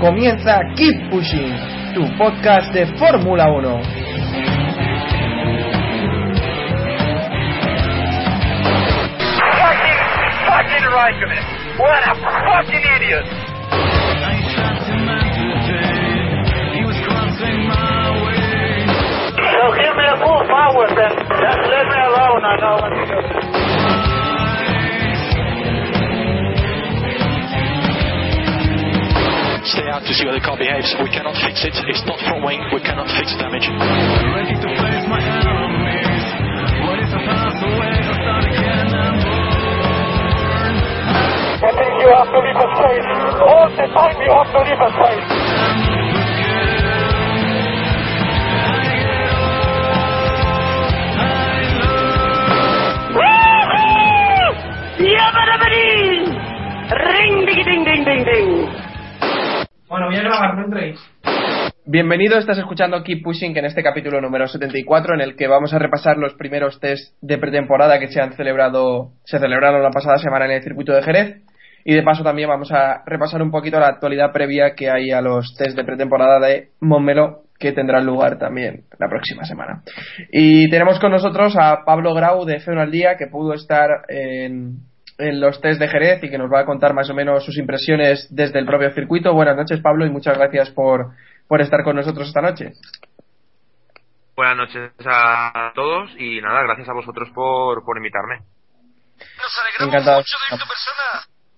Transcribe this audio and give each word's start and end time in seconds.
Comienza 0.00 0.62
Keep 0.76 1.10
Pushing, 1.10 1.54
tu 1.94 2.00
podcast 2.16 2.72
de 2.72 2.86
Fórmula 2.96 3.50
1. 3.50 3.82
Fucking, 9.60 10.00
fucking 10.48 10.86
Raikkonen. 10.88 11.44
What 11.76 12.00
a 12.00 12.14
fucking 12.16 12.84
idiot. 12.96 13.26
So 19.36 19.62
give 19.76 19.94
me 19.96 20.06
a 20.08 20.16
full 20.16 20.42
power 20.48 20.88
then. 20.96 21.12
Just 21.12 21.60
let 21.68 21.84
me 21.92 21.98
alone, 22.08 22.40
I 22.40 22.56
know 22.56 22.74
what 22.80 22.88
to 22.88 23.04
do. 23.04 23.39
Stay 29.70 29.86
out 29.86 30.02
to 30.02 30.10
see 30.10 30.26
how 30.26 30.34
the 30.34 30.42
car 30.42 30.58
behaves. 30.58 30.90
We 30.98 31.06
cannot 31.14 31.38
fix 31.46 31.62
it. 31.62 31.70
It's 31.86 32.02
not 32.02 32.18
front 32.26 32.42
wing. 32.42 32.58
We 32.74 32.82
cannot 32.82 33.06
fix 33.14 33.30
damage. 33.38 33.70
I 33.70 33.78
think 41.70 41.92
you 42.02 42.10
have 42.10 42.34
to 42.34 42.38
leave 42.42 42.58
a 42.58 42.66
space. 42.74 43.06
All 43.46 43.70
the 43.70 43.86
time 43.94 44.18
you 44.18 44.34
have 44.34 44.50
to 44.50 44.58
leave 44.66 44.82
a 44.82 44.90
space. 44.90 45.30
Ring, 56.90 57.46
ding, 57.46 57.62
ding, 57.64 57.84
ding, 57.84 58.02
ding, 58.04 58.24
ding. 58.24 58.79
Bueno, 59.90 60.06
voy 60.06 60.14
a 60.18 60.22
grabar, 60.22 60.54
no 60.56 60.66
entréis. 60.66 61.00
Bienvenido, 61.84 62.38
estás 62.38 62.56
escuchando 62.58 63.02
Keep 63.02 63.24
Pushing 63.24 63.56
en 63.58 63.64
este 63.64 63.82
capítulo 63.82 64.20
número 64.20 64.46
74 64.46 65.14
en 65.14 65.20
el 65.20 65.34
que 65.34 65.48
vamos 65.48 65.74
a 65.74 65.80
repasar 65.80 66.16
los 66.16 66.34
primeros 66.34 66.78
test 66.78 67.16
de 67.20 67.38
pretemporada 67.38 67.98
que 67.98 68.06
se 68.06 68.20
han 68.20 68.32
celebrado, 68.34 69.10
se 69.24 69.40
celebraron 69.40 69.82
la 69.82 69.90
pasada 69.90 70.18
semana 70.18 70.44
en 70.44 70.52
el 70.52 70.62
circuito 70.62 70.92
de 70.92 71.02
Jerez 71.02 71.42
y 71.84 71.92
de 71.92 72.04
paso 72.04 72.22
también 72.22 72.48
vamos 72.48 72.70
a 72.70 73.02
repasar 73.04 73.42
un 73.42 73.50
poquito 73.50 73.80
la 73.80 73.88
actualidad 73.88 74.30
previa 74.30 74.76
que 74.76 74.88
hay 74.88 75.10
a 75.10 75.20
los 75.20 75.56
test 75.56 75.76
de 75.76 75.82
pretemporada 75.82 76.38
de 76.38 76.68
Montmeló 76.78 77.42
que 77.58 77.72
tendrán 77.72 78.06
lugar 78.06 78.38
también 78.38 78.84
la 78.96 79.08
próxima 79.08 79.42
semana. 79.42 79.82
Y 80.30 80.70
tenemos 80.70 81.00
con 81.00 81.10
nosotros 81.10 81.56
a 81.58 81.84
Pablo 81.84 82.14
Grau 82.14 82.44
de 82.44 82.60
F1 82.60 82.80
al 82.80 82.92
Día 82.92 83.16
que 83.16 83.26
pudo 83.26 83.54
estar 83.54 83.90
en, 84.08 84.76
en 85.20 85.40
los 85.40 85.60
test 85.60 85.80
de 85.80 85.88
Jerez 85.88 86.22
y 86.22 86.30
que 86.30 86.38
nos 86.38 86.50
va 86.50 86.60
a 86.60 86.66
contar 86.66 86.94
más 86.94 87.10
o 87.10 87.14
menos 87.14 87.44
sus 87.44 87.58
impresiones 87.58 88.26
desde 88.30 88.58
el 88.58 88.66
propio 88.66 88.90
circuito. 88.92 89.32
Buenas 89.32 89.56
noches 89.56 89.80
Pablo 89.80 90.06
y 90.06 90.10
muchas 90.10 90.36
gracias 90.36 90.70
por, 90.70 91.12
por 91.46 91.60
estar 91.60 91.84
con 91.84 91.96
nosotros 91.96 92.28
esta 92.28 92.40
noche. 92.40 92.72
Buenas 94.36 94.56
noches 94.56 94.92
a 95.04 95.72
todos 95.74 96.10
y 96.18 96.40
nada, 96.40 96.62
gracias 96.62 96.88
a 96.88 96.94
vosotros 96.94 97.28
por, 97.34 97.84
por 97.84 97.98
invitarme. 97.98 98.38
Encantado. 99.78 100.22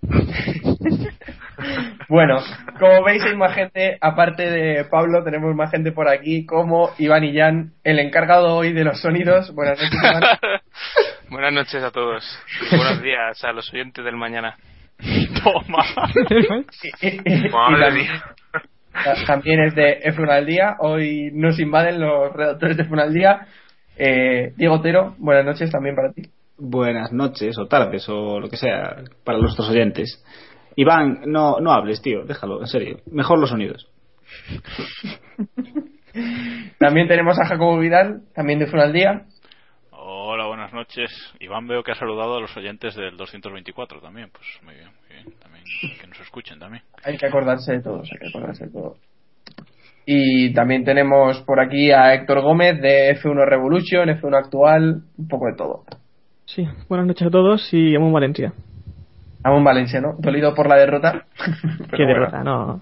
bueno, 2.09 2.43
como 2.79 3.03
veis 3.05 3.23
hay 3.25 3.37
más 3.37 3.55
gente, 3.55 3.99
aparte 4.01 4.51
de 4.51 4.85
Pablo, 4.87 5.23
tenemos 5.23 5.55
más 5.55 5.71
gente 5.71 5.93
por 5.93 6.09
aquí 6.09 6.45
como 6.45 6.91
Iván 6.99 7.23
y 7.25 7.39
Jan, 7.39 7.75
el 7.85 8.01
encargado 8.01 8.57
hoy 8.57 8.73
de 8.73 8.83
los 8.85 9.01
sonidos. 9.01 9.55
Buenas 9.55 9.81
noches, 9.81 9.99
Iván. 10.03 10.23
Buenas 11.33 11.53
noches 11.55 11.83
a 11.83 11.91
todos. 11.91 12.23
Y 12.71 12.77
buenos 12.77 13.03
días 13.03 13.43
a 13.43 13.53
los 13.53 13.73
oyentes 13.73 14.05
del 14.05 14.17
mañana. 14.17 14.57
Toma. 15.43 15.83
Madre 15.97 16.25
también, 17.51 17.95
mía. 17.95 18.23
ta- 18.93 19.25
también 19.27 19.63
es 19.65 19.75
de 19.75 20.01
F1 20.13 20.31
al 20.31 20.45
día. 20.47 20.77
Hoy 20.81 21.31
nos 21.33 21.59
invaden 21.59 21.99
los 22.01 22.33
redactores 22.35 22.77
de 22.77 22.85
F1 22.85 23.01
al 23.01 23.15
día. 23.15 23.47
Eh, 23.97 24.53
Diego 24.57 24.75
Otero, 24.75 25.15
buenas 25.19 25.47
noches 25.47 25.71
también 25.71 25.97
para 25.97 26.13
ti. 26.13 26.23
buenas 26.59 27.11
noches 27.13 27.57
o 27.59 27.67
tardes 27.67 28.07
o 28.11 28.39
lo 28.39 28.49
que 28.51 28.59
sea 28.59 28.97
para 29.25 29.39
nuestros 29.39 29.71
oyentes. 29.71 30.23
Iván, 30.77 31.23
no, 31.27 31.61
no 31.61 31.73
hables, 31.73 32.03
tío, 32.03 32.25
déjalo, 32.25 32.61
en 32.61 32.67
serio. 32.67 32.99
Mejor 33.11 33.39
los 33.39 33.49
sonidos. 33.49 33.89
También 36.79 37.09
tenemos 37.09 37.39
a 37.41 37.47
Jacobo 37.47 37.79
Vidal, 37.79 38.21
también 38.35 38.59
de 38.59 38.67
F1 38.69 38.83
al 38.83 38.93
día. 38.93 39.23
Buenas 40.73 40.89
noches. 40.89 41.11
Iván 41.39 41.67
veo 41.67 41.83
que 41.83 41.93
ha 41.93 41.95
saludado 41.95 42.37
a 42.37 42.41
los 42.41 42.57
oyentes 42.57 42.95
del 42.95 43.15
224 43.19 44.01
también. 44.01 44.31
Pues 44.33 44.47
muy 44.65 44.75
bien, 44.75 44.87
muy 44.87 45.17
bien. 45.17 45.39
También 45.39 45.65
que 46.01 46.07
nos 46.07 46.19
escuchen 46.21 46.59
también. 46.59 46.83
Hay 47.05 47.19
que 47.19 47.27
acordarse 47.27 47.73
de 47.73 47.83
todos, 47.83 48.09
hay 48.11 48.19
que 48.19 48.29
acordarse 48.29 48.65
de 48.65 48.73
todos. 48.73 48.99
Y 50.07 50.55
también 50.55 50.83
tenemos 50.83 51.43
por 51.43 51.61
aquí 51.61 51.91
a 51.91 52.15
Héctor 52.15 52.41
Gómez 52.41 52.81
de 52.81 53.15
F1 53.21 53.45
Revolution, 53.45 54.09
F1 54.09 54.35
Actual, 54.35 55.03
un 55.19 55.29
poco 55.29 55.47
de 55.49 55.57
todo. 55.57 55.85
Sí, 56.47 56.67
buenas 56.89 57.07
noches 57.07 57.27
a 57.27 57.31
todos 57.31 57.69
y 57.75 57.95
amo 57.95 58.11
Valencia. 58.11 58.55
Amón 59.45 59.65
Valencia, 59.65 60.01
¿no? 60.01 60.15
Dolido 60.19 60.55
por 60.55 60.71
la 60.71 60.77
derrota. 60.77 61.27
Qué 61.91 62.05
bueno, 62.05 62.07
derrota, 62.07 62.43
no. 62.43 62.81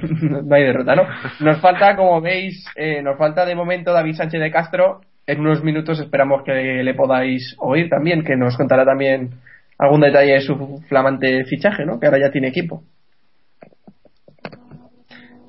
no 0.44 0.54
hay 0.54 0.62
derrota, 0.62 0.94
¿no? 0.94 1.02
Nos 1.40 1.60
falta, 1.60 1.96
como 1.96 2.20
veis, 2.20 2.64
eh, 2.76 3.02
nos 3.02 3.18
falta 3.18 3.44
de 3.44 3.56
momento 3.56 3.92
David 3.92 4.14
Sánchez 4.14 4.40
de 4.40 4.52
Castro. 4.52 5.00
En 5.30 5.40
unos 5.40 5.62
minutos 5.62 6.00
esperamos 6.00 6.42
que 6.42 6.52
le 6.82 6.94
podáis 6.94 7.54
oír 7.58 7.88
también, 7.88 8.24
que 8.24 8.36
nos 8.36 8.56
contará 8.56 8.84
también 8.84 9.30
algún 9.78 10.00
detalle 10.00 10.32
de 10.34 10.40
su 10.40 10.82
flamante 10.88 11.44
fichaje, 11.44 11.84
¿no? 11.86 11.98
Que 12.00 12.06
ahora 12.06 12.18
ya 12.18 12.30
tiene 12.30 12.48
equipo. 12.48 12.82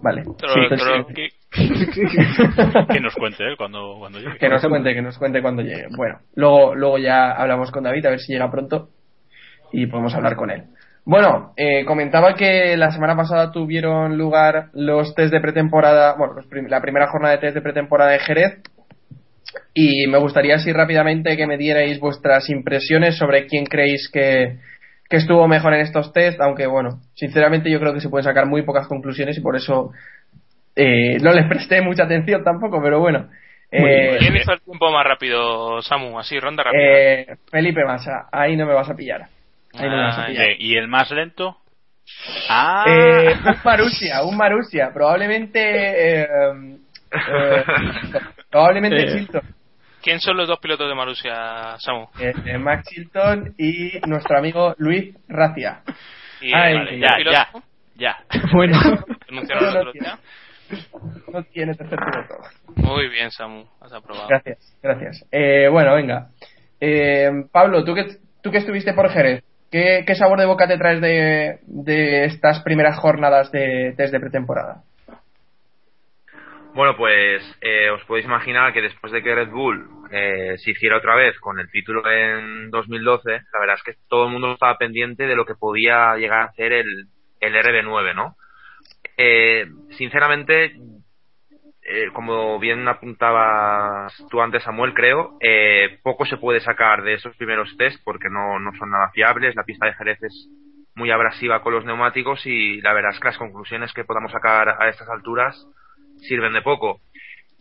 Vale. 0.02 0.24
Pero, 0.40 0.54
Sí, 0.54 0.60
pero 0.70 1.08
que, 1.08 1.30
que 2.94 3.00
nos 3.00 3.14
cuente 3.16 3.44
él 3.44 3.56
cuando, 3.58 3.98
cuando 4.00 4.20
llegue. 4.20 4.38
Que 4.38 4.50
nos 4.50 4.66
cuente, 4.66 4.94
que 4.94 5.02
nos 5.02 5.18
cuente 5.18 5.42
cuando 5.42 5.62
llegue. 5.62 5.88
Bueno, 5.96 6.20
luego, 6.36 6.76
luego 6.76 6.98
ya 6.98 7.32
hablamos 7.32 7.72
con 7.72 7.84
David 7.84 8.06
a 8.06 8.10
ver 8.12 8.20
si 8.20 8.34
llega 8.34 8.50
pronto 8.50 8.90
y 9.72 9.86
podemos 9.88 10.16
hablar 10.16 10.36
con 10.36 10.50
él. 10.50 10.64
Bueno, 11.04 11.54
eh, 11.58 11.84
comentaba 11.86 12.36
que 12.36 12.78
la 12.78 12.92
semana 12.92 13.16
pasada 13.16 13.52
tuvieron 13.52 14.18
lugar 14.18 14.70
los 14.74 15.14
test 15.16 15.34
de 15.34 15.40
pretemporada, 15.42 16.16
bueno, 16.18 16.34
los 16.36 16.46
prim- 16.48 16.68
la 16.68 16.80
primera 16.82 17.08
jornada 17.08 17.34
de 17.36 17.40
test 17.42 17.56
de 17.56 17.62
pretemporada 17.62 18.12
de 18.12 18.20
Jerez 18.20 18.62
y 19.74 20.08
me 20.08 20.18
gustaría 20.18 20.56
así 20.56 20.72
rápidamente 20.74 21.36
que 21.38 21.48
me 21.48 21.58
dierais 21.58 22.00
vuestras 22.00 22.50
impresiones 22.50 23.18
sobre 23.18 23.46
quién 23.48 23.66
creéis 23.66 24.10
que, 24.12 24.58
que 25.10 25.18
estuvo 25.18 25.48
mejor 25.48 25.74
en 25.74 25.82
estos 25.82 26.12
test, 26.14 26.40
aunque 26.42 26.68
bueno, 26.68 27.00
sinceramente 27.16 27.70
yo 27.72 27.80
creo 27.80 27.94
que 27.94 28.02
se 28.02 28.10
pueden 28.10 28.24
sacar 28.26 28.46
muy 28.46 28.64
pocas 28.64 28.88
conclusiones 28.88 29.38
y 29.38 29.42
por 29.42 29.56
eso 29.56 29.92
eh, 30.76 31.18
no 31.22 31.32
les 31.34 31.48
presté 31.48 31.82
mucha 31.82 32.04
atención 32.04 32.44
tampoco, 32.44 32.82
pero 32.82 33.00
bueno. 33.00 33.30
Eh, 33.74 34.18
¿Quién 34.20 34.36
hizo 34.36 34.52
el 34.52 34.62
tiempo 34.62 34.92
más 34.92 35.06
rápido, 35.06 35.82
Samu? 35.82 36.20
Así, 36.20 36.38
ronda 36.40 36.64
rápida. 36.64 36.82
eh, 36.82 37.28
Felipe 37.50 37.86
Massa, 37.86 38.28
ahí 38.32 38.58
no 38.58 38.66
me 38.66 38.74
vas 38.74 38.90
a 38.90 38.96
pillar. 38.96 39.28
Ahí 39.74 39.90
no 39.90 39.96
me 39.96 40.04
vas 40.04 40.18
a 40.18 40.24
Ah, 40.24 40.28
pillar. 40.28 40.48
¿Y 40.60 40.76
el 40.76 40.88
más 40.90 41.10
lento? 41.12 41.58
Ah, 42.50 42.84
Eh, 42.88 43.34
un 43.46 43.56
Marusia, 43.64 44.24
un 44.24 44.36
Marusia, 44.36 44.92
probablemente. 44.94 46.28
probablemente 48.52 49.02
Eh. 49.04 49.08
Chilton. 49.18 49.42
¿Quién 50.04 50.20
son 50.20 50.36
los 50.38 50.48
dos 50.48 50.60
pilotos 50.60 50.90
de 50.90 50.96
Marussia, 50.96 51.76
Samu? 51.78 52.08
Eh, 52.20 52.34
eh, 52.46 52.58
Max 52.58 52.90
Chilton 52.90 53.54
y 53.58 54.00
nuestro 54.08 54.38
amigo 54.38 54.74
Luis 54.80 55.16
Racia. 55.28 55.82
Y, 56.42 56.52
Ay, 56.54 56.74
vale, 56.76 57.00
ya, 57.00 57.16
piloto? 57.18 57.32
ya, 57.32 57.50
ya. 57.96 58.18
Bueno, 58.54 58.78
Anunciaron 59.30 59.70
el 59.70 59.78
otro 59.78 59.92
día. 59.94 60.18
No 61.32 61.44
tiene 61.44 61.76
tercer 61.76 62.00
piloto. 62.00 62.36
Muy 62.78 63.10
bien, 63.10 63.30
Samu, 63.30 63.66
has 63.80 63.94
aprobado. 63.94 64.28
Gracias, 64.28 64.76
gracias. 64.82 65.26
Eh, 65.32 65.68
bueno, 65.70 65.94
venga. 65.94 66.30
Eh, 66.80 67.30
Pablo, 67.52 67.84
tú 67.84 67.94
que, 67.94 68.06
tú 68.42 68.50
que 68.50 68.58
estuviste 68.58 68.94
por 68.94 69.10
Jerez, 69.12 69.44
¿qué, 69.70 70.04
qué 70.08 70.16
sabor 70.16 70.40
de 70.40 70.46
boca 70.48 70.68
te 70.68 70.78
traes 70.80 71.00
de, 71.00 71.60
de 71.68 72.26
estas 72.26 72.62
primeras 72.64 72.98
jornadas 72.98 73.52
de 73.52 73.94
test 73.96 74.12
de 74.14 74.20
pretemporada? 74.20 74.82
Bueno, 76.74 76.96
pues 76.96 77.44
eh, 77.60 77.90
os 77.90 78.04
podéis 78.06 78.26
imaginar 78.26 78.72
que 78.72 78.82
después 78.82 79.12
de 79.12 79.22
que 79.22 79.36
Red 79.36 79.50
Bull 79.50 79.90
eh, 80.10 80.58
se 80.58 80.72
hiciera 80.72 80.98
otra 80.98 81.16
vez 81.16 81.38
con 81.40 81.60
el 81.60 81.70
título 81.70 82.10
en 82.10 82.72
2012, 82.72 83.30
la 83.30 83.60
verdad 83.60 83.76
es 83.76 83.84
que 83.84 84.02
todo 84.08 84.28
el 84.28 84.32
mundo 84.32 84.54
estaba 84.54 84.78
pendiente 84.78 85.28
de 85.28 85.36
lo 85.36 85.46
que 85.46 85.56
podía 85.56 86.16
llegar 86.16 86.40
a 86.40 86.46
hacer 86.46 86.72
el, 86.72 87.08
el 87.42 87.56
RB9, 87.56 88.16
¿no? 88.16 88.36
Eh, 89.18 89.66
sinceramente, 89.98 90.78
eh, 91.84 92.08
como 92.14 92.58
bien 92.58 92.88
apuntabas 92.88 94.14
tú 94.30 94.42
antes, 94.42 94.64
Samuel, 94.64 94.94
creo, 94.94 95.38
eh, 95.42 96.00
poco 96.04 96.26
se 96.26 96.38
puede 96.38 96.62
sacar 96.62 97.04
de 97.04 97.16
esos 97.16 97.36
primeros 97.36 97.76
test 97.78 98.02
porque 98.06 98.30
no, 98.30 98.60
no 98.60 98.72
son 98.80 98.92
nada 98.92 99.12
fiables. 99.12 99.56
La 99.58 99.66
pista 99.66 99.88
de 99.88 99.94
Jerez 99.96 100.24
es 100.24 100.50
muy 100.96 101.12
abrasiva 101.12 101.62
con 101.62 101.74
los 101.74 101.84
neumáticos 101.84 102.46
y 102.46 102.80
la 102.80 102.94
verdad 102.94 103.12
es 103.12 103.20
que 103.20 103.28
las 103.28 103.38
conclusiones 103.38 103.92
que 103.92 104.06
podamos 104.06 104.32
sacar 104.32 104.82
a 104.82 104.88
estas 104.88 105.10
alturas 105.10 105.68
sirven 106.22 106.54
de 106.54 106.62
poco. 106.62 107.02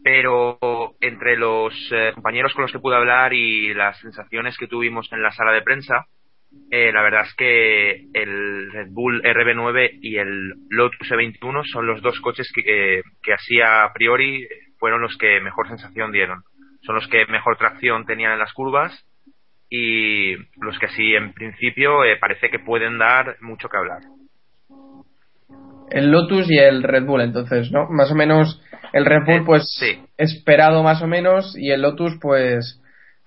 Pero 0.03 0.59
entre 1.01 1.37
los 1.37 1.75
eh, 1.93 2.12
compañeros 2.15 2.55
con 2.55 2.62
los 2.62 2.73
que 2.73 2.79
pude 2.79 2.97
hablar 2.97 3.35
y 3.35 3.75
las 3.75 3.99
sensaciones 4.01 4.57
que 4.57 4.67
tuvimos 4.67 5.12
en 5.12 5.23
la 5.23 5.31
sala 5.31 5.53
de 5.53 5.62
prensa, 5.62 6.07
eh, 6.71 6.91
la 6.93 7.03
verdad 7.03 7.27
es 7.27 7.35
que 7.35 8.07
el 8.15 8.73
Red 8.73 8.89
Bull 8.91 9.23
RB9 9.23 9.99
y 10.01 10.17
el 10.17 10.55
Lotus 10.69 11.11
E21 11.11 11.65
son 11.65 11.87
los 11.87 12.01
dos 12.03 12.19
coches 12.21 12.51
que, 12.55 13.03
que, 13.23 13.33
así 13.33 13.61
a 13.61 13.91
priori 13.93 14.49
fueron 14.79 15.03
los 15.03 15.17
que 15.17 15.41
mejor 15.41 15.69
sensación 15.69 16.12
dieron. 16.12 16.43
Son 16.83 16.95
los 16.95 17.07
que 17.09 17.27
mejor 17.27 17.57
tracción 17.57 18.07
tenían 18.07 18.33
en 18.33 18.39
las 18.39 18.53
curvas 18.53 19.07
y 19.69 20.35
los 20.61 20.79
que 20.81 20.87
así 20.87 21.15
en 21.15 21.33
principio 21.33 22.05
eh, 22.05 22.17
parece 22.17 22.51
que 22.51 22.59
pueden 22.59 22.99
dar 22.99 23.37
mucho 23.41 23.69
que 23.69 23.77
hablar. 23.77 24.01
El 25.91 26.11
Lotus 26.11 26.51
y 26.51 26.59
el 26.59 26.83
Red 26.83 27.05
Bull, 27.05 27.21
entonces, 27.23 27.71
¿no? 27.73 27.89
Más 27.91 28.11
o 28.11 28.15
menos 28.15 28.61
el 28.93 29.05
Red 29.05 29.25
Bull, 29.27 29.41
Eh, 29.41 29.43
pues, 29.47 29.65
sí. 29.79 30.01
esperado 30.17 30.83
más 30.83 31.03
o 31.03 31.07
menos, 31.07 31.57
y 31.57 31.71
el 31.71 31.83
Lotus, 31.83 32.19
pues, 32.21 32.81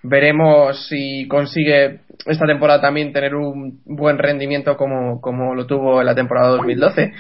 veremos 0.04 0.88
si 0.88 1.28
consigue 1.30 2.02
esta 2.26 2.46
temporada 2.46 2.82
también 2.82 3.14
tener 3.14 3.36
un 3.36 3.82
buen 3.86 4.18
rendimiento 4.18 4.76
como, 4.76 5.22
como 5.22 5.56
lo 5.56 5.66
tuvo 5.66 6.02
en 6.02 6.06
la 6.06 6.16
temporada 6.16 6.50
2012. 6.50 7.12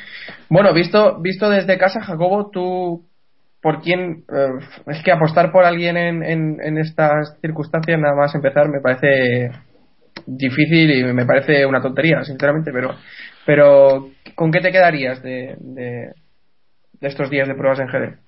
Bueno, 0.49 0.73
visto, 0.73 1.19
visto 1.21 1.49
desde 1.49 1.77
casa, 1.77 2.01
Jacobo, 2.01 2.49
tú, 2.51 3.05
¿por 3.61 3.81
quién? 3.81 4.23
eh, 4.33 4.65
es 4.87 5.01
que 5.03 5.11
apostar 5.11 5.51
por 5.51 5.63
alguien 5.65 5.95
en, 5.97 6.23
en, 6.23 6.57
en 6.61 6.77
estas 6.77 7.37
circunstancias, 7.41 7.99
nada 7.99 8.15
más 8.15 8.35
empezar, 8.35 8.67
me 8.69 8.81
parece 8.81 9.51
difícil 10.25 10.91
y 10.91 11.03
me 11.13 11.25
parece 11.25 11.65
una 11.65 11.81
tontería, 11.81 12.21
sinceramente, 12.23 12.71
pero, 12.73 12.95
pero 13.45 14.09
¿con 14.35 14.51
qué 14.51 14.59
te 14.61 14.71
quedarías 14.71 15.21
de, 15.21 15.55
de, 15.59 16.13
de 16.93 17.07
estos 17.07 17.29
días 17.29 17.47
de 17.47 17.55
pruebas 17.55 17.79
en 17.79 17.87
Jerez? 17.89 18.19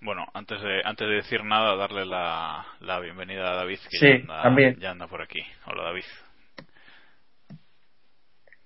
Bueno, 0.00 0.24
antes 0.32 0.60
de, 0.62 0.80
antes 0.84 1.08
de 1.08 1.14
decir 1.16 1.42
nada, 1.44 1.74
darle 1.76 2.06
la, 2.06 2.64
la 2.80 3.00
bienvenida 3.00 3.50
a 3.50 3.56
David, 3.56 3.78
que 3.90 3.98
Sí, 3.98 4.06
ya, 4.06 4.14
anda, 4.14 4.42
también. 4.42 4.76
ya 4.78 4.90
anda 4.92 5.06
por 5.08 5.22
aquí. 5.22 5.40
Hola, 5.66 5.82
David. 5.84 6.04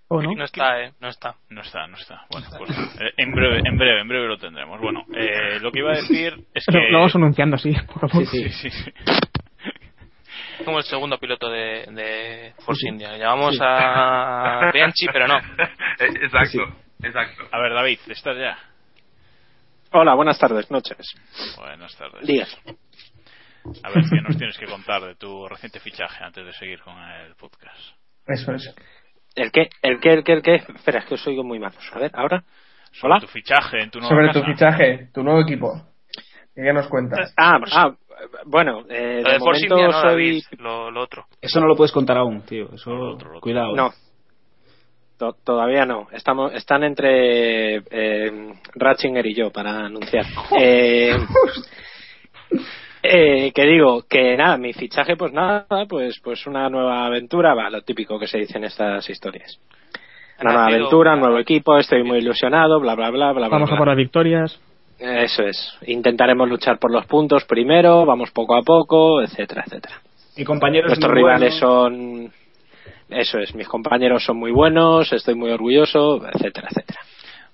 ¿o 0.09 0.21
no? 0.21 0.35
No 0.35 0.45
está, 0.45 0.83
eh, 0.83 0.93
no 1.01 1.09
está. 1.09 1.37
No 1.49 1.63
está, 1.63 1.87
no 1.87 1.97
está. 1.97 2.27
Bueno, 2.31 2.47
pues 2.59 2.71
eh, 3.01 3.13
en 3.17 3.33
breve, 3.33 3.63
en 3.65 3.79
breve, 3.79 4.01
en 4.03 4.09
breve 4.09 4.27
lo 4.29 4.37
tendremos. 4.37 4.79
Bueno, 4.79 5.07
eh, 5.17 5.59
lo 5.61 5.73
que 5.73 5.79
iba 5.79 5.93
a 5.93 5.97
decir 5.97 6.35
es 6.53 6.67
que... 6.71 6.91
Lo, 6.91 6.99
vamos 6.99 7.17
anunciando 7.17 7.57
así, 7.57 7.75
a 7.75 7.87
poco. 7.87 8.09
Sí, 8.27 8.51
sí, 8.51 8.69
sí. 8.71 8.93
Como 10.65 10.79
el 10.79 10.85
segundo 10.85 11.19
piloto 11.19 11.51
de, 11.51 11.87
de 11.91 12.55
Force 12.65 12.87
India. 12.89 13.17
Llamamos 13.17 13.57
a 13.61 14.71
Bianchi, 14.73 15.07
pero 15.13 15.27
no. 15.29 15.39
Eh, 15.99 16.07
exacto, 16.23 16.59
exacto. 17.03 17.45
A 17.53 17.59
ver, 17.61 17.75
David, 17.75 17.99
¿estás 18.09 18.37
ya? 18.37 18.57
Hola, 19.93 20.15
buenas 20.15 20.39
tardes, 20.39 20.71
noches. 20.71 20.97
Buenas 21.59 21.95
tardes. 21.97 22.27
Días. 22.27 22.49
A 23.85 23.91
ver, 23.91 24.03
¿qué 24.11 24.21
nos 24.23 24.37
tienes 24.39 24.57
que 24.59 24.67
contar 24.67 25.03
de 25.03 25.15
tu 25.17 25.47
reciente 25.47 25.79
fichaje 25.81 26.25
antes 26.25 26.45
de 26.45 26.53
seguir 26.55 26.81
con 26.81 26.99
el 26.99 27.35
podcast? 27.37 27.79
Eso 28.27 28.53
es. 28.53 28.75
¿El 29.37 29.53
qué? 29.53 29.69
¿El 29.83 30.01
qué? 30.01 30.11
¿El 30.15 30.25
qué? 30.25 30.33
¿El 30.33 30.43
qué? 30.43 30.55
Espera, 30.75 31.01
es 31.01 31.05
que 31.05 31.15
os 31.15 31.27
oigo 31.27 31.45
muy 31.45 31.59
mal. 31.59 31.73
A 31.93 31.99
ver, 31.99 32.11
¿ahora? 32.15 32.43
Sobre 32.93 33.13
¿Hola? 33.15 33.21
tu 33.21 33.29
fichaje 33.29 33.83
en 33.83 33.91
tu 33.91 34.01
nueva 34.01 34.15
Sobre 34.15 34.27
casa. 34.29 34.41
tu 34.41 34.47
fichaje, 34.47 35.09
tu 35.13 35.23
nuevo 35.23 35.41
equipo. 35.43 35.69
¿Qué 36.55 36.73
nos 36.73 36.89
cuentas? 36.89 37.33
Ah, 37.37 37.59
ah 37.73 37.95
bueno, 38.47 38.85
eh, 38.89 39.23
Lo 39.25 39.33
de 39.33 39.39
momento 39.39 39.77
no, 39.77 39.93
soy... 39.93 40.11
David, 40.11 40.43
lo, 40.59 40.91
lo 40.91 41.03
otro. 41.03 41.25
Eso 41.41 41.61
no 41.61 41.67
lo 41.67 41.77
puedes 41.77 41.93
contar 41.93 42.19
aún, 42.19 42.43
tío. 42.43 42.69
Eso, 42.73 42.91
Lo 42.91 43.13
otro, 43.15 43.31
lo 43.31 43.39
otro. 43.39 43.41
cuidado. 43.41 43.75
No. 43.75 43.91
To- 45.19 45.37
todavía 45.45 45.87
no. 45.87 46.09
Estamos, 46.13 46.53
están 46.55 46.85
entre 46.85 47.77
eh, 47.91 48.53
Ratchinger 48.75 49.27
y 49.27 49.35
yo 49.35 49.51
para 49.51 49.87
anunciar. 49.87 50.27
Eh, 50.61 51.17
eh, 53.03 53.53
que 53.53 53.65
digo, 53.65 54.05
que 54.09 54.37
nada, 54.37 54.57
mi 54.59 54.73
fichaje, 54.73 55.17
pues 55.17 55.33
nada, 55.33 55.67
pues 55.89 56.21
pues 56.23 56.47
una 56.47 56.69
nueva 56.69 57.07
aventura, 57.07 57.55
va, 57.55 57.71
lo 57.71 57.83
típico 57.83 58.19
que 58.19 58.27
se 58.27 58.39
dice 58.39 58.59
en 58.59 58.65
estas 58.65 59.09
historias. 59.09 59.59
Una 60.41 60.53
nueva 60.53 60.67
aventura, 60.69 61.15
un 61.15 61.21
nuevo 61.21 61.39
equipo, 61.39 61.79
estoy 61.79 62.05
muy 62.05 62.19
ilusionado, 62.19 62.79
bla, 62.79 62.95
bla, 62.95 63.11
bla, 63.11 63.33
bla, 63.33 63.49
bla. 63.49 63.49
Vamos 63.49 63.73
a 63.73 63.77
por 63.77 63.89
las 63.89 63.97
victorias. 63.97 64.61
Eso 65.03 65.43
es. 65.43 65.77
Intentaremos 65.87 66.49
luchar 66.49 66.79
por 66.79 66.91
los 66.93 67.07
puntos 67.07 67.45
primero, 67.45 68.07
vamos 68.07 68.31
poco 68.31 68.55
a 68.57 68.63
poco, 68.63 69.21
etcétera, 69.23 69.65
etcétera. 69.67 69.97
Mi 70.37 70.45
compañero 70.45 70.87
es 70.87 70.91
Nuestros 70.93 71.13
rivales 71.13 71.61
bueno. 71.61 71.67
son. 71.67 72.33
Eso 73.11 73.39
es, 73.39 73.55
mis 73.55 73.69
compañeros 73.69 74.25
son 74.25 74.39
muy 74.39 74.53
buenos, 74.53 75.13
estoy 75.13 75.35
muy 75.35 75.51
orgulloso, 75.51 76.27
etcétera, 76.33 76.69
etcétera. 76.71 77.01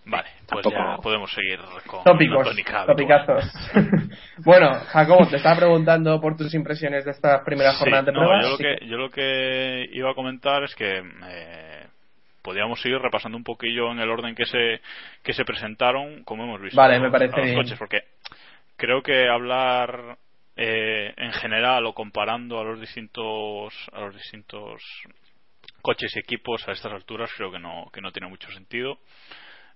Vale, 0.07 0.29
pues 0.49 0.63
Tampoco- 0.63 0.77
ya 0.77 0.97
podemos 1.03 1.31
seguir 1.33 1.59
con 1.87 2.05
Tópicos, 2.05 2.49
topicazos. 2.87 3.45
bueno, 4.45 4.71
Jacobo, 4.87 5.27
te 5.27 5.37
estaba 5.37 5.57
preguntando 5.57 6.19
por 6.21 6.37
tus 6.37 6.55
impresiones 6.55 7.05
de 7.05 7.11
esta 7.11 7.45
primera 7.45 7.73
Sí, 7.73 7.79
jornada 7.81 8.03
de 8.05 8.13
no, 8.13 8.21
pruebas. 8.21 8.45
yo, 8.45 8.51
lo 8.53 8.57
que, 8.59 8.87
yo 8.87 8.97
lo 8.97 9.11
que 9.11 9.89
iba 9.93 10.11
a 10.11 10.15
comentar 10.15 10.63
es 10.65 10.75
que 10.77 10.99
eh, 10.99 11.78
podíamos 12.49 12.81
seguir 12.81 12.99
repasando 12.99 13.37
un 13.37 13.45
poquillo 13.45 13.93
en 13.93 13.99
el 13.99 14.09
orden 14.09 14.35
que 14.35 14.47
se 14.47 14.81
que 15.23 15.35
se 15.35 15.45
presentaron, 15.45 16.25
como 16.25 16.45
hemos 16.45 16.63
visto 16.63 16.79
Vale, 16.81 16.95
a 16.95 16.99
me 16.99 17.05
los- 17.05 17.13
parece 17.13 17.35
a 17.35 17.39
los 17.41 17.47
bien. 17.47 17.57
coches, 17.59 17.79
porque 17.79 18.05
creo 18.77 19.03
que 19.03 19.29
hablar 19.29 20.17
eh, 20.57 21.13
en 21.15 21.33
general 21.35 21.85
o 21.85 21.93
comparando 21.93 22.59
a 22.59 22.65
los 22.65 22.81
distintos 22.81 23.75
a 23.93 24.01
los 24.01 24.15
distintos 24.15 24.83
coches 25.83 26.11
y 26.17 26.21
equipos 26.21 26.67
a 26.67 26.73
estas 26.73 26.91
alturas 26.93 27.31
creo 27.37 27.53
que 27.53 27.59
no 27.59 27.91
que 27.93 28.01
no 28.01 28.13
tiene 28.13 28.29
mucho 28.29 28.51
sentido. 28.53 28.99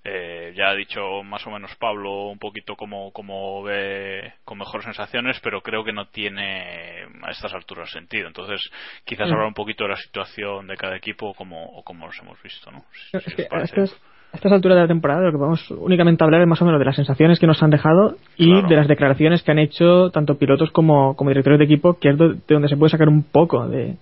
Eh, 0.05 0.53
ya 0.57 0.71
ha 0.71 0.75
dicho 0.75 1.23
más 1.23 1.47
o 1.47 1.51
menos 1.51 1.71
Pablo 1.77 2.25
un 2.27 2.39
poquito 2.39 2.75
cómo, 2.75 3.13
cómo 3.13 3.63
ve 3.63 4.33
con 4.45 4.59
mejores 4.59 4.85
sensaciones, 4.85 5.39
pero 5.41 5.61
creo 5.61 5.85
que 5.85 5.93
no 5.93 6.07
tiene 6.07 7.05
a 7.23 7.31
estas 7.31 7.55
alturas 7.55 7.89
sentido. 7.91 8.27
Entonces, 8.27 8.61
quizás 9.05 9.29
Mm. 9.29 9.33
hablar 9.33 9.47
un 9.47 9.55
poquito 9.55 9.85
de 9.85 9.91
la 9.91 9.97
situación 9.97 10.67
de 10.67 10.77
cada 10.77 10.97
equipo 10.97 11.35
como, 11.35 11.65
o 11.67 11.85
como 11.85 12.07
los 12.07 12.19
hemos 12.21 12.43
visto, 12.43 12.71
¿no? 12.73 12.83
Si- 13.13 13.21
si 13.21 13.37
que 13.37 13.47
a 13.49 13.61
estas, 13.63 13.93
a 14.33 14.37
estas 14.37 14.51
alturas 14.53 14.75
de 14.77 14.83
la 14.83 14.89
temporada 14.89 15.21
lo 15.23 15.31
que 15.31 15.37
vamos 15.37 15.71
únicamente 15.71 16.25
a 16.25 16.27
hablar 16.27 16.41
es 16.41 16.49
más 16.49 16.61
o 16.61 16.65
menos 16.65 16.81
de 16.81 16.87
las 16.87 16.97
sensaciones 16.97 17.39
que 17.39 17.47
nos 17.47 17.63
han 17.63 17.71
dejado 17.71 18.17
y 18.37 18.51
Claro. 18.55 18.69
de 18.69 18.77
las 18.77 18.89
declaraciones 18.89 19.45
que 19.45 19.53
han 19.53 19.61
hecho 19.61 20.11
tanto 20.11 20.37
pilotos 20.37 20.73
como, 20.73 21.15
como 21.15 21.31
directores 21.31 21.61
de 21.61 21.67
equipo, 21.67 21.99
que 22.01 22.09
es 22.11 22.19
de 22.19 22.35
donde 22.49 22.69
se 22.69 22.77
puede 22.77 22.91
sacar 22.91 23.09
un 23.09 23.23
poco 23.23 23.69
de 23.69 23.95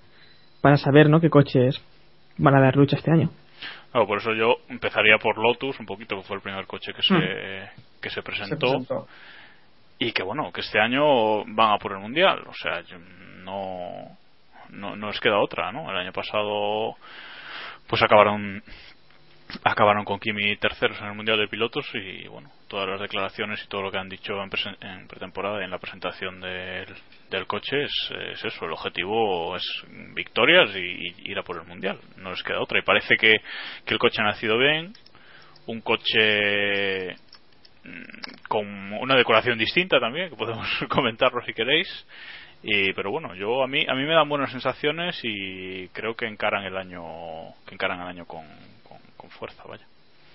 para 0.62 0.78
saber 0.78 1.11
¿no? 1.11 1.21
qué 1.21 1.28
coches 1.28 1.78
van 2.38 2.54
a 2.54 2.61
dar 2.62 2.76
lucha 2.76 2.97
este 2.97 3.11
año. 3.11 3.28
Claro, 3.91 4.07
por 4.07 4.19
eso 4.19 4.33
yo 4.35 4.57
empezaría 4.69 5.19
por 5.19 5.37
Lotus, 5.39 5.79
un 5.81 5.87
poquito, 5.87 6.17
que 6.17 6.23
fue 6.23 6.37
el 6.37 6.43
primer 6.43 6.67
coche 6.67 6.93
que 6.95 7.03
se, 7.03 7.71
que 8.01 8.09
se 8.09 8.15
se 8.17 8.23
presentó. 8.23 9.07
y 9.99 10.13
que 10.13 10.23
bueno 10.23 10.51
que 10.53 10.61
este 10.63 10.79
año 10.81 11.45
van 11.47 11.73
a 11.73 11.79
por 11.79 11.93
el 11.93 11.99
mundial. 11.99 12.45
O 12.47 12.55
sea 12.55 12.81
yo- 12.83 12.99
no 13.45 14.17
no 14.71 14.95
no 14.95 15.09
les 15.09 15.19
queda 15.19 15.39
otra 15.41 15.73
no 15.73 15.91
el 15.91 15.97
año 15.97 16.13
pasado 16.13 16.95
pues 17.89 18.01
acabaron 18.03 18.63
acabaron 19.65 20.05
con 20.05 20.21
Kimi 20.21 20.57
terceros 20.59 21.01
en 21.01 21.09
el 21.09 21.15
mundial 21.15 21.39
de 21.39 21.49
pilotos 21.49 21.85
y 21.95 22.29
bueno 22.29 22.51
todas 22.71 22.89
las 22.89 23.00
declaraciones 23.00 23.62
y 23.62 23.69
todo 23.69 23.83
lo 23.83 23.91
que 23.91 23.99
han 23.99 24.09
dicho 24.09 24.33
en, 24.43 24.89
en 24.89 25.09
pretemporada 25.09 25.61
y 25.61 25.65
en 25.65 25.71
la 25.71 25.79
presentación 25.79 26.41
del, 26.41 26.87
del 27.29 27.47
coche 27.47 27.83
es, 27.83 28.12
es 28.33 28.45
eso 28.45 28.65
el 28.65 28.73
objetivo 28.73 29.57
es 29.57 29.85
victorias 30.15 30.71
y, 30.75 30.79
y 30.79 31.31
ir 31.31 31.39
a 31.39 31.43
por 31.43 31.57
el 31.57 31.67
mundial 31.67 31.99
no 32.17 32.31
les 32.31 32.43
queda 32.43 32.61
otra 32.61 32.79
y 32.79 32.83
parece 32.83 33.17
que, 33.17 33.37
que 33.85 33.95
el 33.95 33.99
coche 33.99 34.23
ha 34.23 34.25
nacido 34.25 34.57
bien 34.57 34.95
un 35.67 35.81
coche 35.81 37.15
mm, 37.85 38.49
con 38.49 38.93
una 38.93 39.17
decoración 39.17 39.59
distinta 39.59 40.00
también, 40.00 40.31
que 40.31 40.37
podemos 40.37 40.67
comentarlo 40.89 41.43
si 41.45 41.53
queréis. 41.53 41.89
Y, 42.62 42.93
pero 42.93 43.11
bueno, 43.11 43.35
yo 43.35 43.62
a 43.62 43.67
mí 43.67 43.87
a 43.89 43.95
mí 43.95 44.05
me 44.05 44.15
dan 44.15 44.29
buenas 44.29 44.50
sensaciones 44.50 45.19
y 45.23 45.89
creo 45.89 46.15
que 46.15 46.27
encaran 46.27 46.65
el 46.65 46.77
año 46.77 47.55
que 47.67 47.75
encaran 47.75 48.03
el 48.03 48.09
año 48.09 48.27
con, 48.27 48.45
con, 48.83 48.99
con 49.17 49.31
fuerza, 49.31 49.62
vaya. 49.67 49.87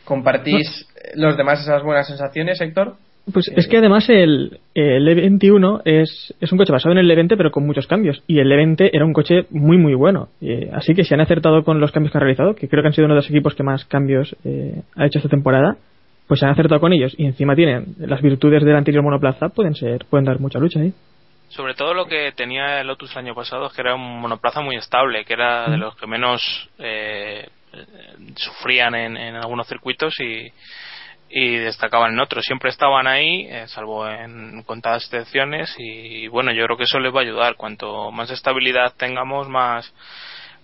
¿Compartís 0.06 0.88
los 1.16 1.36
demás 1.36 1.62
esas 1.62 1.84
buenas 1.84 2.08
sensaciones, 2.08 2.62
Héctor? 2.62 2.96
Pues 3.34 3.52
es 3.56 3.68
que 3.68 3.78
además 3.78 4.08
el, 4.08 4.60
el 4.76 5.08
E21 5.08 5.82
es, 5.84 6.34
es 6.40 6.52
un 6.52 6.60
coche 6.60 6.72
basado 6.72 6.92
en 6.92 7.00
el 7.00 7.10
E20 7.10 7.36
pero 7.38 7.50
con 7.50 7.66
muchos 7.66 7.88
cambios. 7.88 8.22
Y 8.28 8.38
el 8.38 8.52
E20 8.52 8.92
era 8.94 9.04
un 9.04 9.14
coche 9.14 9.48
muy 9.50 9.78
muy 9.78 9.96
bueno. 9.96 10.30
Eh, 10.42 10.70
así 10.72 10.94
que 10.94 11.04
si 11.04 11.14
han 11.16 11.22
acertado 11.22 11.64
con 11.64 11.80
los 11.80 11.92
cambios 11.92 12.12
que 12.12 12.20
han 12.20 12.24
realizado, 12.24 12.56
que 12.56 12.70
creo 12.70 12.84
que 12.84 12.88
han 12.88 12.94
sido 12.94 13.06
uno 13.06 13.16
de 13.16 13.22
los 13.22 13.30
equipos 13.30 13.56
que 13.56 13.64
más 13.64 13.84
cambios 13.86 14.36
eh, 14.46 14.80
ha 14.96 15.08
hecho 15.08 15.18
esta 15.18 15.30
temporada, 15.30 15.76
pues 16.28 16.40
se 16.40 16.46
han 16.46 16.52
acertado 16.52 16.80
con 16.80 16.94
ellos 16.94 17.16
y 17.18 17.26
encima 17.26 17.56
tienen 17.56 17.96
las 17.98 18.22
virtudes 18.22 18.64
del 18.64 18.76
anterior 18.76 19.04
monoplaza, 19.04 19.50
pueden 19.50 19.74
ser 19.74 20.06
pueden 20.06 20.26
dar 20.26 20.40
mucha 20.40 20.60
lucha 20.60 20.80
ahí. 20.80 20.94
Sobre 21.50 21.74
todo 21.74 21.94
lo 21.94 22.06
que 22.06 22.32
tenía 22.36 22.82
el 22.82 22.88
Lotus 22.88 23.12
el 23.14 23.20
año 23.20 23.36
pasado 23.36 23.68
es 23.68 23.74
que 23.74 23.82
era 23.82 23.96
un 23.96 24.20
monoplaza 24.20 24.62
muy 24.62 24.76
estable, 24.76 25.26
que 25.26 25.34
era 25.34 25.70
de 25.70 25.78
los 25.78 25.96
que 25.96 26.06
menos 26.06 26.70
eh, 26.80 27.48
sufrían 28.36 28.96
en, 28.96 29.18
en 29.18 29.36
algunos 29.36 29.68
circuitos 29.68 30.20
y, 30.20 30.52
y 31.30 31.58
destacaban 31.58 32.14
en 32.14 32.20
otros. 32.20 32.46
Siempre 32.46 32.70
estaban 32.70 33.08
ahí, 33.08 33.48
eh, 33.50 33.68
salvo 33.68 34.08
en 34.08 34.64
contadas 34.64 35.04
excepciones, 35.04 35.76
y 35.78 36.28
bueno, 36.28 36.52
yo 36.52 36.66
creo 36.66 36.78
que 36.78 36.84
eso 36.84 37.00
les 37.00 37.14
va 37.14 37.20
a 37.20 37.24
ayudar. 37.24 37.56
Cuanto 37.56 38.12
más 38.12 38.32
estabilidad 38.32 38.94
tengamos, 38.96 39.50
más, 39.50 39.94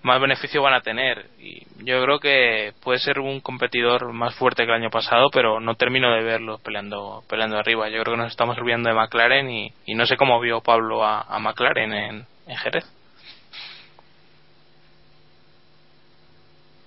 más 0.04 0.22
beneficio 0.22 0.62
van 0.62 0.74
a 0.74 0.82
tener. 0.82 1.30
Y 1.40 1.66
yo 1.84 2.02
creo 2.04 2.20
que 2.20 2.74
puede 2.84 3.00
ser 3.00 3.20
un 3.20 3.42
competidor 3.42 4.14
más 4.14 4.36
fuerte 4.36 4.64
que 4.64 4.70
el 4.70 4.82
año 4.82 4.90
pasado, 4.90 5.30
pero 5.32 5.60
no 5.60 5.76
termino 5.76 6.14
de 6.14 6.24
verlo 6.24 6.60
peleando, 6.60 7.24
peleando 7.28 7.58
arriba. 7.58 7.90
Yo 7.90 8.02
creo 8.04 8.16
que 8.16 8.22
nos 8.22 8.32
estamos 8.32 8.58
olvidando 8.58 8.90
de 8.90 8.96
McLaren 8.96 9.50
y, 9.50 9.74
no 9.94 10.06
sé 10.06 10.16
cómo 10.16 10.40
vio 10.40 10.62
Pablo 10.62 11.04
a, 11.04 11.38
McLaren 11.40 11.94
en, 11.94 12.26
en 12.48 12.58
Jerez. 12.58 13.01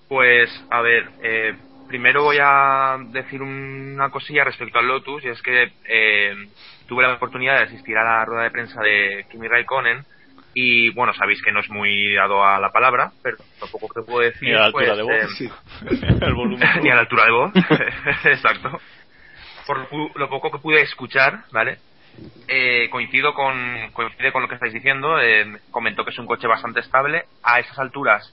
Pues, 0.09 0.51
a 0.71 0.81
ver, 0.81 1.11
eh, 1.23 1.55
primero 1.89 2.23
voy 2.25 2.39
a 2.41 2.97
decir 3.11 3.43
una 3.43 4.11
cosilla 4.11 4.45
respecto 4.45 4.79
al 4.79 4.87
Lotus, 4.87 5.25
y 5.25 5.29
es 5.29 5.43
que 5.43 5.73
eh, 5.87 6.35
tuve 6.87 7.03
la 7.03 7.15
oportunidad 7.15 7.59
de 7.59 7.65
asistir 7.65 7.97
a 7.97 8.05
la 8.05 8.25
rueda 8.25 8.45
de 8.45 8.51
prensa 8.51 8.81
de 8.83 9.27
Kimi 9.31 9.49
Raikkonen, 9.49 10.05
y 10.57 10.91
bueno, 10.91 11.13
sabéis 11.15 11.43
que 11.43 11.51
no 11.51 11.61
es 11.61 11.69
muy 11.69 12.15
dado 12.15 12.45
a 12.45 12.61
la 12.61 12.71
palabra, 12.71 13.13
pero 13.23 13.39
lo 13.61 13.67
poco 13.67 13.89
que 13.89 14.03
puedo 14.03 14.21
decir. 14.21 14.49
Ni 14.49 14.55
a 14.55 14.59
la 14.61 14.65
altura 14.67 14.85
pues, 14.87 14.97
de 14.97 15.03
voz. 15.03 15.13
eh, 15.13 15.27
sí. 15.37 15.51
el 16.21 16.35
volumen. 16.35 16.69
ni 16.83 16.91
a 16.91 16.95
la 16.95 17.01
altura 17.01 17.25
de 17.25 17.33
voz, 17.33 17.53
exacto. 18.25 18.81
Por 19.67 19.89
lo 20.17 20.29
poco 20.29 20.51
que 20.51 20.59
pude 20.59 20.83
escuchar, 20.83 21.45
¿vale? 21.51 21.79
Eh, 22.47 22.89
coincido 22.91 23.35
con 23.35 23.91
coincide 23.93 24.31
con 24.31 24.43
lo 24.43 24.49
que 24.49 24.55
estáis 24.55 24.75
diciendo. 24.75 25.19
eh, 25.21 25.59
comentó 25.71 26.05
que 26.05 26.11
es 26.11 26.19
un 26.19 26.27
coche 26.27 26.47
bastante 26.47 26.81
estable. 26.81 27.25
A 27.43 27.59
esas 27.59 27.79
alturas 27.79 28.33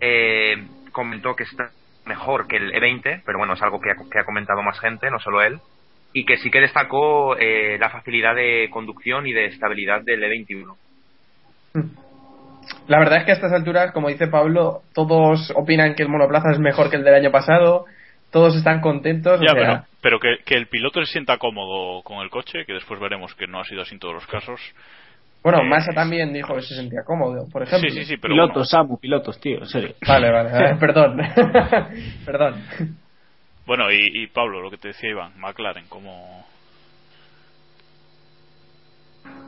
eh, 0.00 0.62
comentó 0.92 1.34
que 1.34 1.44
está 1.44 1.70
mejor 2.06 2.46
que 2.46 2.56
el 2.56 2.72
E20, 2.72 3.22
pero 3.24 3.38
bueno, 3.38 3.54
es 3.54 3.62
algo 3.62 3.80
que 3.80 3.90
ha, 3.90 3.94
que 3.94 4.18
ha 4.18 4.24
comentado 4.24 4.62
más 4.62 4.78
gente, 4.80 5.10
no 5.10 5.18
solo 5.18 5.42
él. 5.42 5.58
Y 6.14 6.26
que 6.26 6.36
sí 6.36 6.50
que 6.50 6.60
destacó 6.60 7.36
eh, 7.38 7.78
la 7.78 7.88
facilidad 7.88 8.34
de 8.34 8.68
conducción 8.70 9.26
y 9.26 9.32
de 9.32 9.46
estabilidad 9.46 10.02
del 10.02 10.22
E21. 10.22 10.76
La 12.86 12.98
verdad 12.98 13.18
es 13.20 13.24
que 13.24 13.32
a 13.32 13.34
estas 13.34 13.52
alturas, 13.52 13.92
como 13.92 14.08
dice 14.08 14.26
Pablo, 14.28 14.82
todos 14.94 15.52
opinan 15.56 15.94
que 15.94 16.02
el 16.02 16.08
monoplaza 16.08 16.50
es 16.50 16.58
mejor 16.58 16.90
que 16.90 16.96
el 16.96 17.04
del 17.04 17.14
año 17.14 17.30
pasado, 17.30 17.86
todos 18.30 18.56
están 18.56 18.80
contentos. 18.80 19.40
o 19.40 19.42
Ya, 19.42 19.52
sea, 19.52 19.54
pero, 19.54 19.84
pero 20.00 20.20
que, 20.20 20.44
que 20.44 20.54
el 20.54 20.66
piloto 20.66 21.00
se 21.04 21.12
sienta 21.12 21.38
cómodo 21.38 22.02
con 22.02 22.18
el 22.18 22.30
coche, 22.30 22.64
que 22.66 22.74
después 22.74 23.00
veremos 23.00 23.34
que 23.34 23.46
no 23.46 23.60
ha 23.60 23.64
sido 23.64 23.82
así 23.82 23.94
en 23.94 24.00
todos 24.00 24.14
los 24.14 24.26
casos. 24.26 24.60
Bueno, 25.42 25.58
Eh, 25.62 25.68
Massa 25.68 25.92
también 25.92 26.32
dijo 26.32 26.54
que 26.54 26.62
se 26.62 26.74
sentía 26.74 27.02
cómodo, 27.04 27.48
por 27.50 27.62
ejemplo. 27.62 27.90
Sí, 27.90 27.96
sí, 27.96 28.04
sí, 28.04 28.16
pero 28.16 28.34
pilotos, 28.34 28.70
Samu, 28.70 28.98
pilotos, 28.98 29.40
tío, 29.40 29.58
en 29.58 29.66
serio. 29.66 29.94
Vale, 30.06 30.30
vale, 30.30 30.52
vale, 30.52 30.74
perdón. 30.80 31.20
perdón. 32.24 32.64
Bueno, 33.66 33.90
y, 33.90 33.98
y 34.22 34.26
Pablo, 34.28 34.60
lo 34.60 34.70
que 34.70 34.78
te 34.78 34.88
decía 34.88 35.10
Iván, 35.10 35.32
McLaren, 35.38 35.86
como... 35.88 36.46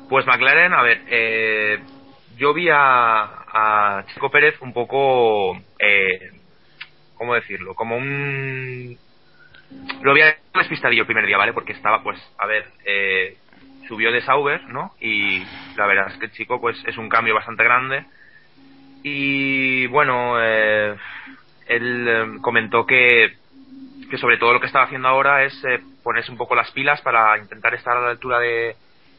Pues 0.08 0.26
McLaren, 0.26 0.72
a 0.72 0.82
ver, 0.82 1.02
eh, 1.08 1.78
yo 2.36 2.52
vi 2.52 2.68
a, 2.70 3.22
a 3.22 4.04
Chico 4.12 4.30
Pérez 4.30 4.60
un 4.60 4.72
poco, 4.72 5.56
eh, 5.78 6.30
¿cómo 7.16 7.34
decirlo? 7.34 7.74
Como 7.74 7.96
un... 7.96 8.96
Lo 10.02 10.10
había 10.12 10.36
despistadillo 10.54 11.02
el 11.02 11.06
primer 11.06 11.26
día, 11.26 11.38
¿vale? 11.38 11.52
Porque 11.52 11.72
estaba, 11.72 12.02
pues, 12.02 12.18
a 12.38 12.46
ver, 12.46 12.64
eh, 12.84 13.36
subió 13.88 14.12
de 14.12 14.22
Sauber, 14.22 14.64
¿no? 14.68 14.92
Y 15.00 15.44
la 15.76 15.86
verdad 15.86 16.08
es 16.08 16.18
que 16.18 16.26
el 16.26 16.32
chico, 16.32 16.60
pues, 16.60 16.82
es 16.86 16.96
un 16.96 17.08
cambio 17.08 17.34
bastante 17.34 17.64
grande. 17.64 18.04
Y 19.02 19.86
bueno, 19.88 20.36
eh, 20.40 20.96
él 21.66 22.06
eh, 22.08 22.26
comentó 22.40 22.86
que, 22.86 23.36
que 24.10 24.18
sobre 24.18 24.38
todo 24.38 24.52
lo 24.52 24.60
que 24.60 24.66
estaba 24.66 24.86
haciendo 24.86 25.08
ahora 25.08 25.44
es 25.44 25.64
eh, 25.64 25.80
ponerse 26.02 26.30
un 26.30 26.38
poco 26.38 26.54
las 26.54 26.70
pilas 26.70 27.00
para 27.02 27.38
intentar 27.38 27.74
estar 27.74 27.96
a 27.96 28.00
la 28.00 28.10
altura 28.10 28.38
de, 28.38 28.76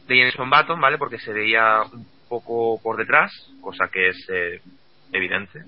de 0.08 0.14
Jenson 0.14 0.50
Button, 0.50 0.80
¿vale? 0.80 0.98
Porque 0.98 1.18
se 1.18 1.32
veía 1.32 1.82
un 1.92 2.06
poco 2.28 2.80
por 2.82 2.96
detrás, 2.96 3.32
cosa 3.60 3.88
que 3.88 4.08
es 4.08 4.26
eh, 4.28 4.60
evidente. 5.12 5.62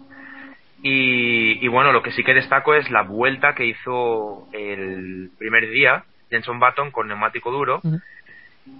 Y, 0.83 1.65
y 1.65 1.69
bueno, 1.69 1.93
lo 1.93 2.03
que 2.03 2.13
sí 2.13 2.23
que 2.23 2.35
destaco 2.35 2.75
es 2.75 2.89
la 2.91 3.03
vuelta 3.03 3.55
que 3.55 3.67
hizo 3.67 4.49
el 4.53 5.31
primer 5.37 5.69
día 5.71 6.05
Jenson 6.31 6.61
Button 6.61 6.91
con 6.91 7.09
neumático 7.09 7.51
duro, 7.51 7.81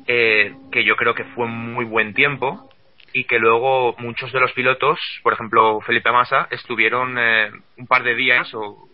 eh, 0.07 0.55
que 0.73 0.85
yo 0.85 0.97
creo 0.97 1.15
que 1.15 1.25
fue 1.25 1.47
muy 1.47 1.85
buen 1.85 2.15
tiempo 2.15 2.71
y 3.13 3.25
que 3.25 3.39
luego 3.39 3.95
muchos 3.99 4.33
de 4.33 4.41
los 4.41 4.53
pilotos, 4.53 4.99
por 5.23 5.33
ejemplo 5.33 5.81
Felipe 5.81 6.11
Massa, 6.11 6.49
estuvieron 6.51 7.19
eh, 7.19 7.51
un 7.77 7.87
par 7.87 8.03
de 8.03 8.15
días 8.15 8.53
o 8.55 8.89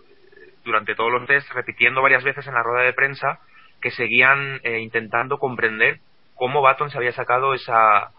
durante 0.65 0.95
todos 0.95 1.13
los 1.13 1.27
test 1.27 1.51
repitiendo 1.53 2.03
varias 2.03 2.25
veces 2.25 2.47
en 2.47 2.55
la 2.55 2.63
rueda 2.63 2.85
de 2.85 2.93
prensa 2.93 3.41
que 3.81 3.91
seguían 3.91 4.61
eh, 4.65 4.81
intentando 4.81 5.39
comprender 5.39 6.01
cómo 6.35 6.63
Baton 6.63 6.91
se 6.91 6.97
había 6.97 7.13
sacado 7.13 7.55
esa 7.55 8.11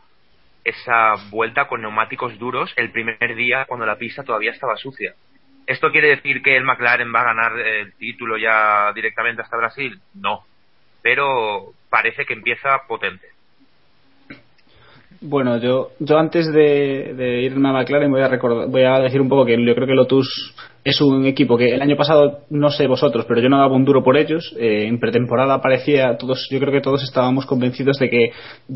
esa 0.64 1.14
vuelta 1.30 1.68
con 1.68 1.82
neumáticos 1.82 2.38
duros 2.40 2.74
el 2.76 2.92
primer 2.92 3.36
día 3.36 3.66
cuando 3.66 3.86
la 3.86 3.98
pista 3.98 4.24
todavía 4.24 4.52
estaba 4.52 4.76
sucia. 4.78 5.14
¿Esto 5.68 5.92
quiere 5.92 6.10
decir 6.10 6.42
que 6.42 6.58
el 6.58 6.64
McLaren 6.64 7.14
va 7.14 7.22
a 7.22 7.34
ganar 7.34 7.60
el 7.60 7.94
título 7.94 8.38
ya 8.38 8.92
directamente 8.94 9.42
hasta 9.42 9.58
Brasil? 9.58 10.00
No. 10.14 10.44
Pero 11.06 11.74
parece 11.88 12.26
que 12.26 12.34
empieza 12.34 12.70
potente. 12.88 13.28
Bueno, 15.22 15.58
yo, 15.58 15.92
yo 16.00 16.18
antes 16.18 16.52
de, 16.52 17.14
de 17.16 17.42
irme 17.44 17.70
a 17.70 17.74
McLaren 17.74 18.12
voy 18.12 18.22
a, 18.22 18.28
recordar, 18.28 18.70
voy 18.70 18.84
a 18.84 19.00
decir 19.00 19.22
un 19.22 19.30
poco 19.30 19.46
que 19.46 19.54
yo 19.64 19.76
creo 19.76 19.86
que 19.88 19.94
Lotus 19.94 20.56
es 20.84 21.00
un 21.02 21.26
equipo 21.26 21.58
que 21.58 21.74
el 21.76 21.82
año 21.82 21.96
pasado, 21.96 22.40
no 22.50 22.70
sé 22.70 22.88
vosotros, 22.88 23.26
pero 23.28 23.40
yo 23.40 23.50
no 23.50 23.60
daba 23.60 23.76
un 23.76 23.86
duro 23.86 24.04
por 24.04 24.18
ellos. 24.18 24.56
Eh, 24.60 24.88
en 24.88 25.00
pretemporada 25.00 25.62
parecía, 25.62 26.18
todos, 26.18 26.48
yo 26.50 26.60
creo 26.60 26.72
que 26.72 26.82
todos 26.82 27.04
estábamos 27.04 27.46
convencidos 27.46 27.98
de 28.00 28.10
que 28.10 28.32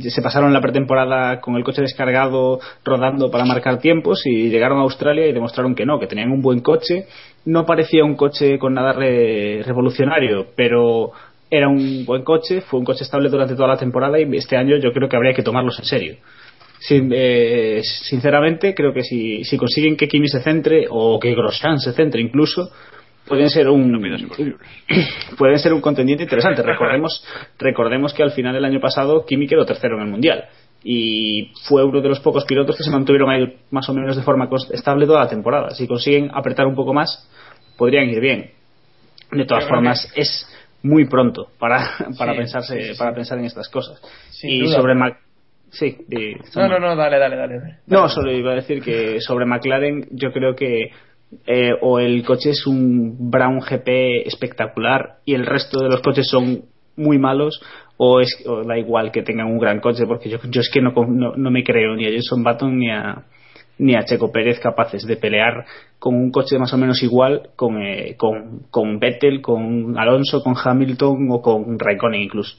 se 0.09 0.21
pasaron 0.21 0.53
la 0.53 0.61
pretemporada 0.61 1.41
con 1.41 1.55
el 1.55 1.63
coche 1.63 1.81
descargado, 1.81 2.59
rodando 2.85 3.31
para 3.31 3.45
marcar 3.45 3.79
tiempos 3.79 4.21
y 4.25 4.49
llegaron 4.49 4.77
a 4.77 4.83
Australia 4.83 5.25
y 5.27 5.33
demostraron 5.33 5.73
que 5.73 5.85
no, 5.85 5.99
que 5.99 6.07
tenían 6.07 6.31
un 6.31 6.41
buen 6.41 6.59
coche. 6.61 7.05
No 7.45 7.65
parecía 7.65 8.03
un 8.03 8.15
coche 8.15 8.59
con 8.59 8.73
nada 8.75 8.93
re- 8.93 9.63
revolucionario, 9.63 10.47
pero 10.55 11.11
era 11.49 11.67
un 11.67 12.05
buen 12.05 12.23
coche, 12.23 12.61
fue 12.61 12.79
un 12.79 12.85
coche 12.85 13.03
estable 13.03 13.29
durante 13.29 13.55
toda 13.55 13.67
la 13.69 13.77
temporada 13.77 14.19
y 14.19 14.23
este 14.35 14.55
año 14.55 14.77
yo 14.77 14.91
creo 14.91 15.09
que 15.09 15.15
habría 15.15 15.33
que 15.33 15.43
tomarlos 15.43 15.79
en 15.79 15.85
serio. 15.85 16.15
Sin- 16.79 17.11
eh, 17.13 17.81
sinceramente, 17.83 18.73
creo 18.73 18.93
que 18.93 19.03
si, 19.03 19.43
si 19.43 19.57
consiguen 19.57 19.97
que 19.97 20.07
Kimi 20.07 20.27
se 20.27 20.41
centre 20.41 20.85
o 20.89 21.19
que 21.19 21.33
Grosjean 21.33 21.79
se 21.79 21.91
centre 21.93 22.21
incluso, 22.21 22.71
pueden 23.27 23.49
ser 23.49 23.67
un 23.69 23.91
pueden 25.37 25.59
ser 25.59 25.73
un 25.73 25.81
contendiente 25.81 26.23
interesante. 26.23 26.61
Recordemos 26.63 27.23
recordemos 27.57 28.13
que 28.13 28.23
al 28.23 28.31
final 28.31 28.53
del 28.53 28.65
año 28.65 28.79
pasado 28.79 29.25
Kimi 29.25 29.47
quedó 29.47 29.65
tercero 29.65 29.95
en 29.97 30.03
el 30.03 30.09
mundial 30.09 30.45
y 30.83 31.51
fue 31.67 31.83
uno 31.83 31.99
de 32.01 32.07
los 32.09 32.21
pocos 32.21 32.45
pilotos 32.45 32.77
que 32.77 32.83
se 32.83 32.89
mantuvieron 32.91 33.29
ahí 33.29 33.57
más 33.71 33.89
o 33.89 33.93
menos 33.93 34.15
de 34.15 34.23
forma 34.23 34.49
estable 34.71 35.05
toda 35.05 35.21
la 35.25 35.29
temporada. 35.29 35.71
Si 35.71 35.87
consiguen 35.87 36.29
apretar 36.33 36.65
un 36.65 36.75
poco 36.75 36.93
más, 36.93 37.29
podrían 37.77 38.09
ir 38.09 38.19
bien. 38.21 38.51
De 39.31 39.45
todas 39.45 39.67
formas, 39.67 40.11
es 40.15 40.47
muy 40.83 41.05
pronto 41.07 41.49
para, 41.59 41.89
para 42.17 42.31
Sí, 42.33 42.37
pensarse 42.37 42.81
sí, 42.81 42.93
sí, 42.93 42.97
para 42.97 43.13
pensar 43.13 43.37
en 43.39 43.45
estas 43.45 43.69
cosas. 43.69 44.01
Sin 44.29 44.49
y 44.51 44.59
duda. 44.61 44.75
sobre 44.77 44.95
Mac 44.95 45.17
sí, 45.71 45.97
No, 46.55 46.67
no, 46.67 46.79
no, 46.79 46.95
dale, 46.95 47.19
dale, 47.19 47.35
dale. 47.35 47.59
dale. 47.59 47.75
no, 47.87 48.07
solo 48.09 48.31
iba 48.31 48.51
a 48.51 48.55
decir 48.55 48.81
que 48.81 49.19
sobre 49.21 49.45
McLaren 49.45 50.07
yo 50.11 50.31
creo 50.31 50.55
que 50.55 50.91
eh, 51.45 51.71
o 51.81 51.99
el 51.99 52.23
coche 52.25 52.51
es 52.51 52.65
un 52.65 53.29
Brown 53.29 53.59
GP 53.59 54.25
espectacular 54.25 55.17
y 55.25 55.35
el 55.35 55.45
resto 55.45 55.79
de 55.79 55.89
los 55.89 56.01
coches 56.01 56.27
son 56.27 56.63
muy 56.95 57.17
malos 57.19 57.61
o, 57.97 58.19
es, 58.19 58.43
o 58.47 58.63
da 58.63 58.77
igual 58.77 59.11
que 59.11 59.21
tengan 59.21 59.47
un 59.47 59.59
gran 59.59 59.79
coche 59.79 60.05
porque 60.07 60.29
yo, 60.29 60.39
yo 60.49 60.61
es 60.61 60.69
que 60.73 60.81
no, 60.81 60.91
no, 61.07 61.35
no 61.35 61.51
me 61.51 61.63
creo 61.63 61.95
ni 61.95 62.07
a 62.07 62.11
Jason 62.11 62.43
Button 62.43 62.79
ni 62.79 62.89
a 62.89 63.25
ni 63.79 63.95
a 63.95 64.03
Checo 64.03 64.31
Pérez 64.31 64.59
capaces 64.59 65.05
de 65.05 65.17
pelear 65.17 65.65
con 65.97 66.15
un 66.15 66.31
coche 66.31 66.59
más 66.59 66.73
o 66.73 66.77
menos 66.77 67.01
igual 67.01 67.49
con, 67.55 67.81
eh, 67.81 68.15
con, 68.17 68.67
con 68.69 68.99
Vettel, 68.99 69.41
con 69.41 69.97
Alonso, 69.97 70.43
con 70.43 70.55
Hamilton 70.61 71.27
o 71.31 71.41
con 71.41 71.79
Raikkonen 71.79 72.21
incluso. 72.21 72.57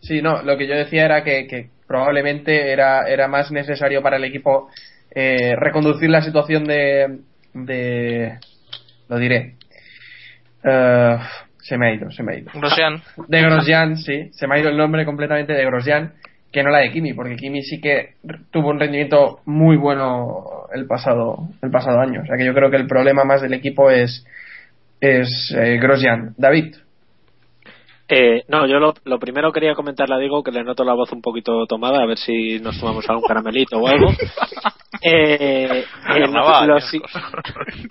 Sí, 0.00 0.20
no, 0.20 0.42
lo 0.42 0.56
que 0.56 0.66
yo 0.66 0.74
decía 0.74 1.04
era 1.04 1.22
que, 1.22 1.46
que 1.46 1.68
probablemente 1.86 2.72
era, 2.72 3.08
era 3.08 3.28
más 3.28 3.50
necesario 3.50 4.02
para 4.02 4.16
el 4.16 4.24
equipo 4.24 4.68
eh, 5.14 5.54
reconducir 5.56 6.10
la 6.10 6.22
situación 6.22 6.64
de, 6.64 7.20
de 7.54 8.38
lo 9.08 9.18
diré. 9.18 9.54
Eh, 10.62 11.18
se 11.58 11.76
me 11.76 11.88
ha 11.88 11.94
ido, 11.94 12.10
se 12.10 12.22
me 12.22 12.32
ha 12.32 12.38
ido. 12.38 12.50
Grosjean. 12.54 13.02
De 13.28 13.40
Grosjean, 13.42 13.96
sí. 13.96 14.30
Se 14.32 14.46
me 14.46 14.56
ha 14.56 14.60
ido 14.60 14.68
el 14.68 14.76
nombre 14.76 15.04
completamente 15.04 15.52
de 15.52 15.64
Grosjean, 15.64 16.14
que 16.56 16.62
no 16.62 16.70
la 16.70 16.78
de 16.78 16.90
Kimi, 16.90 17.12
porque 17.12 17.36
Kimi 17.36 17.60
sí 17.60 17.82
que 17.82 18.14
tuvo 18.50 18.70
un 18.70 18.80
rendimiento 18.80 19.40
muy 19.44 19.76
bueno 19.76 20.64
el 20.72 20.86
pasado, 20.86 21.36
el 21.60 21.70
pasado 21.70 22.00
año. 22.00 22.22
O 22.22 22.26
sea 22.26 22.38
que 22.38 22.46
yo 22.46 22.54
creo 22.54 22.70
que 22.70 22.78
el 22.78 22.86
problema 22.86 23.24
más 23.24 23.42
del 23.42 23.52
equipo 23.52 23.90
es, 23.90 24.24
es 24.98 25.54
eh, 25.54 25.76
Grosjean. 25.76 26.32
David. 26.38 26.76
Eh, 28.08 28.44
no, 28.48 28.66
yo 28.66 28.78
lo, 28.78 28.94
lo 29.04 29.18
primero 29.18 29.52
quería 29.52 29.74
comentarle 29.74 30.14
a 30.14 30.18
Diego 30.18 30.42
que 30.42 30.50
le 30.50 30.64
noto 30.64 30.82
la 30.82 30.94
voz 30.94 31.12
un 31.12 31.20
poquito 31.20 31.66
tomada, 31.66 32.02
a 32.02 32.06
ver 32.06 32.16
si 32.16 32.58
nos 32.60 32.80
tomamos 32.80 33.06
algún 33.10 33.24
caramelito 33.24 33.78
o 33.78 33.86
algo. 33.86 34.08
Eh, 35.02 35.84
eh, 36.08 36.26
lo 36.66 36.80
si- 36.80 37.02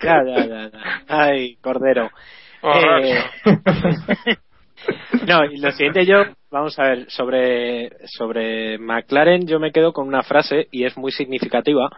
ya, 0.02 0.24
ya, 0.26 0.44
ya, 0.44 0.70
ya. 0.70 1.02
Ay, 1.06 1.54
cordero. 1.62 2.10
Eh, 2.64 3.22
no, 5.26 5.44
y 5.44 5.58
lo 5.58 5.70
siguiente 5.72 6.06
yo, 6.06 6.24
vamos 6.50 6.78
a 6.78 6.84
ver, 6.84 7.10
sobre, 7.10 7.90
sobre 8.06 8.78
McLaren 8.78 9.46
yo 9.46 9.58
me 9.58 9.72
quedo 9.72 9.92
con 9.92 10.06
una 10.06 10.22
frase 10.22 10.68
y 10.70 10.84
es 10.84 10.96
muy 10.96 11.12
significativa, 11.12 11.90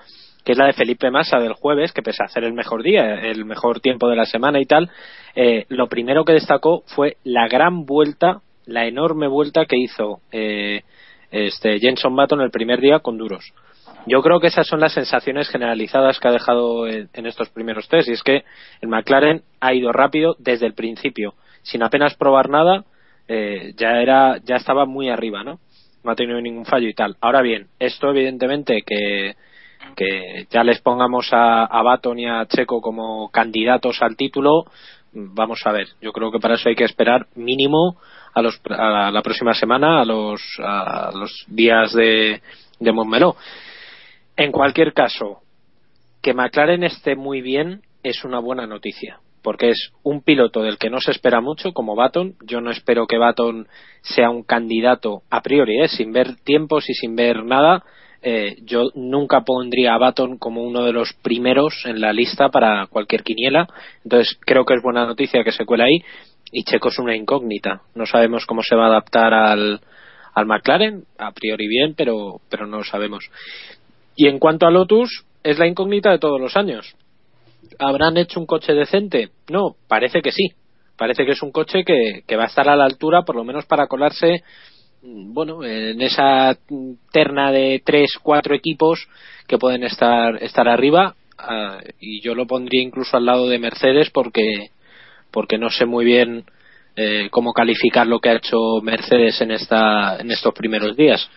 que 0.45 0.53
es 0.53 0.59
la 0.59 0.67
de 0.67 0.73
Felipe 0.73 1.11
Massa 1.11 1.39
del 1.39 1.53
jueves, 1.53 1.93
que 1.93 2.03
pese 2.03 2.23
a 2.23 2.27
hacer 2.27 2.45
el 2.45 2.55
mejor 2.55 2.83
día, 2.83 3.21
el 3.21 3.45
mejor 3.45 3.81
tiempo 3.81 4.09
de 4.09 4.17
la 4.17 4.25
semana 4.25 4.61
y 4.61 4.67
tal, 4.67 4.91
eh, 5.35 5.67
lo 5.69 5.89
primero 5.89 6.25
que 6.25 6.33
destacó 6.33 6.83
fue 6.87 7.17
la 7.25 7.49
gran 7.49 7.85
vuelta, 7.85 8.41
la 8.67 8.87
enorme 8.87 9.29
vuelta 9.29 9.67
que 9.67 9.77
hizo 9.77 10.21
eh, 10.33 10.83
este 11.31 11.79
Jenson 11.79 12.17
Button 12.17 12.41
el 12.41 12.51
primer 12.51 12.81
día 12.81 13.01
con 13.01 13.19
duros. 13.19 13.53
Yo 14.07 14.23
creo 14.23 14.41
que 14.41 14.47
esas 14.47 14.67
son 14.67 14.81
las 14.81 14.95
sensaciones 14.95 15.51
generalizadas 15.51 16.19
que 16.19 16.29
ha 16.29 16.33
dejado 16.33 16.87
en, 16.87 17.11
en 17.13 17.27
estos 17.27 17.51
primeros 17.51 17.89
test 17.89 18.09
y 18.09 18.13
es 18.13 18.23
que 18.23 18.45
el 18.81 18.89
McLaren 18.89 19.43
ha 19.61 19.75
ido 19.75 19.93
rápido 19.93 20.35
desde 20.39 20.67
el 20.67 20.73
principio, 20.73 21.35
sin 21.71 21.83
apenas 21.83 22.15
probar 22.17 22.49
nada, 22.49 22.85
eh, 23.29 23.73
ya 23.77 24.01
era 24.01 24.39
ya 24.45 24.57
estaba 24.57 24.87
muy 24.87 25.09
arriba, 25.11 25.45
¿no? 25.45 25.61
No 26.03 26.11
ha 26.11 26.17
tenido 26.17 26.41
ningún 26.41 26.65
fallo 26.65 26.89
y 26.89 26.95
tal. 26.95 27.17
Ahora 27.21 27.43
bien, 27.43 27.69
esto 27.79 28.11
evidentemente 28.11 28.83
que 28.83 29.35
que 29.97 30.47
ya 30.51 30.63
les 30.65 30.81
pongamos 30.81 31.29
a, 31.33 31.65
a 31.65 31.83
Baton 31.83 32.19
y 32.19 32.27
a 32.27 32.47
Checo 32.47 32.81
como 32.81 33.31
candidatos 33.31 34.03
al 34.03 34.17
título, 34.17 34.65
vamos 35.13 35.61
a 35.65 35.73
ver. 35.73 35.89
Yo 36.01 36.13
creo 36.13 36.31
que 36.31 36.41
para 36.41 36.55
eso 36.55 36.69
hay 36.69 36.75
que 36.75 36.85
esperar 36.85 37.27
mínimo 37.35 37.97
a, 38.35 38.43
los, 38.43 38.61
a 38.71 39.11
la 39.11 39.23
próxima 39.23 39.55
semana, 39.55 40.01
a 40.01 40.05
los, 40.05 40.41
a 40.63 41.11
los 41.15 41.45
días 41.49 41.93
de, 41.93 42.43
de 42.79 42.93
Montmeló. 42.93 43.37
En 44.37 44.53
cualquier 44.53 44.93
caso, 44.93 45.41
que 46.23 46.35
McLaren 46.35 46.85
esté 46.85 47.17
muy 47.17 47.41
bien 47.41 47.83
es 48.03 48.25
una 48.25 48.39
buena 48.39 48.67
noticia, 48.67 49.21
porque 49.43 49.71
es 49.71 49.93
un 50.03 50.23
piloto 50.23 50.63
del 50.63 50.79
que 50.79 50.91
no 50.91 51.01
se 51.01 51.11
espera 51.11 51.41
mucho, 51.41 51.73
como 51.73 51.95
Baton. 51.95 52.35
Yo 52.45 52.61
no 52.61 52.71
espero 52.71 53.07
que 53.07 53.19
Baton 53.19 53.67
sea 54.03 54.31
un 54.31 54.43
candidato 54.43 55.23
a 55.31 55.43
priori, 55.43 55.81
¿eh? 55.81 55.89
sin 55.89 56.13
ver 56.13 56.37
tiempos 56.45 56.89
y 56.89 56.95
sin 56.95 57.17
ver 57.17 57.45
nada. 57.45 57.85
Eh, 58.21 58.57
yo 58.65 58.91
nunca 58.95 59.43
pondría 59.43 59.95
a 59.95 59.99
Baton 59.99 60.39
como 60.39 60.63
uno 60.63 60.85
de 60.85 60.93
los 60.93 61.13
primeros 61.23 61.85
en 61.85 62.01
la 62.01 62.13
lista 62.13 62.49
para 62.49 62.87
cualquier 62.87 63.23
quiniela. 63.23 63.69
Entonces 64.05 64.39
creo 64.41 64.65
que 64.65 64.75
es 64.75 64.83
buena 64.83 65.07
noticia 65.07 65.45
que 65.45 65.53
se 65.53 65.65
cuela 65.65 65.85
ahí. 65.85 66.03
Y 66.51 66.65
Checo 66.65 66.89
es 66.89 66.99
una 66.99 67.15
incógnita. 67.15 67.83
No 67.95 68.07
sabemos 68.07 68.47
cómo 68.47 68.63
se 68.63 68.75
va 68.75 68.87
a 68.87 68.89
adaptar 68.89 69.35
al, 69.35 69.81
al 70.35 70.47
McLaren. 70.47 71.05
A 71.19 71.33
priori 71.33 71.69
bien, 71.69 71.95
pero, 71.97 72.41
pero 72.49 72.67
no 72.67 72.79
lo 72.79 72.85
sabemos. 72.85 73.31
Y 74.17 74.27
en 74.27 74.39
cuanto 74.39 74.67
a 74.67 74.71
Lotus, 74.71 75.25
es 75.45 75.59
la 75.59 75.67
incógnita 75.67 76.11
de 76.11 76.19
todos 76.19 76.41
los 76.41 76.57
años. 76.57 76.97
¿Habrán 77.79 78.17
hecho 78.17 78.41
un 78.41 78.47
coche 78.47 78.75
decente? 78.75 79.31
No, 79.51 79.77
parece 79.87 80.21
que 80.21 80.33
sí. 80.33 80.49
Parece 80.97 81.25
que 81.25 81.33
es 81.33 81.43
un 81.43 81.53
coche 81.53 81.85
que, 81.85 82.23
que 82.27 82.37
va 82.37 82.45
a 82.45 82.49
estar 82.49 82.69
a 82.69 82.77
la 82.77 82.85
altura, 82.85 83.23
por 83.23 83.37
lo 83.37 83.45
menos 83.45 83.67
para 83.67 83.87
colarse 83.87 84.43
mm, 85.03 85.33
bueno, 85.33 85.65
en 85.65 86.01
esa 86.03 86.59
terna 87.13 87.53
de 87.53 87.81
tres, 87.85 88.19
cuatro 88.21 88.55
equipos 88.55 89.09
que 89.47 89.59
pueden 89.59 89.85
estar, 89.85 90.43
estar 90.43 90.69
arriba, 90.69 91.15
ah, 91.39 91.79
y 92.01 92.21
yo 92.21 92.35
lo 92.35 92.47
pondría 92.47 92.83
incluso 92.83 93.17
al 93.17 93.27
lado 93.27 93.49
de 93.49 93.61
Mercedes 93.61 94.11
porque, 94.11 94.71
porque 95.31 95.57
no 95.57 95.71
sé 95.71 95.87
muy 95.87 96.05
bien 96.05 96.45
eh, 96.97 97.29
cómo 97.31 97.53
calificar 97.53 98.09
lo 98.09 98.19
que 98.19 98.31
ha 98.31 98.37
hecho 98.37 98.81
Mercedes 98.83 99.41
en, 99.41 99.53
esta, 99.53 100.19
en 100.19 100.33
estos 100.33 100.53
primeros 100.53 100.97
días. 100.97 101.31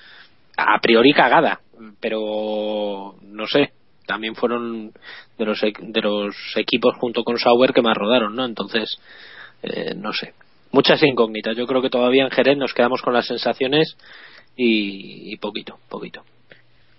A 0.57 0.79
priori 0.81 1.13
cagada, 1.13 1.61
pero 1.99 3.15
no 3.21 3.45
sé, 3.45 3.71
también 4.07 4.35
fueron 4.35 4.91
de 5.41 5.45
los, 5.47 5.63
e- 5.63 5.73
de 5.79 6.01
los 6.01 6.35
equipos 6.55 6.95
junto 6.97 7.23
con 7.23 7.37
Sauber 7.37 7.73
que 7.73 7.81
más 7.81 7.97
rodaron, 7.97 8.35
¿no? 8.35 8.45
Entonces, 8.45 8.97
eh, 9.63 9.93
no 9.95 10.13
sé. 10.13 10.33
Muchas 10.71 11.01
incógnitas. 11.03 11.57
Yo 11.57 11.67
creo 11.67 11.81
que 11.81 11.89
todavía 11.89 12.23
en 12.23 12.29
Jerez 12.31 12.57
nos 12.57 12.73
quedamos 12.73 13.01
con 13.01 13.13
las 13.13 13.27
sensaciones 13.27 13.97
y, 14.55 15.35
poquito, 15.37 15.77
poquito. 15.89 16.23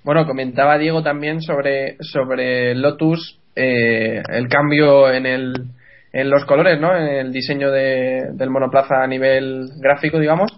Bueno, 0.05 0.27
comentaba 0.27 0.79
Diego 0.79 1.03
también 1.03 1.41
sobre, 1.41 1.97
sobre 2.01 2.75
Lotus, 2.75 3.39
eh, 3.55 4.23
el 4.29 4.49
cambio 4.49 5.11
en, 5.11 5.27
el, 5.27 5.53
en 6.13 6.29
los 6.31 6.45
colores, 6.45 6.81
¿no? 6.81 6.95
En 6.97 7.07
el 7.07 7.33
diseño 7.33 7.71
de- 7.71 8.31
del 8.33 8.51
monoplaza 8.51 9.03
a 9.03 9.07
nivel 9.07 9.69
gráfico, 9.79 10.19
digamos. 10.19 10.51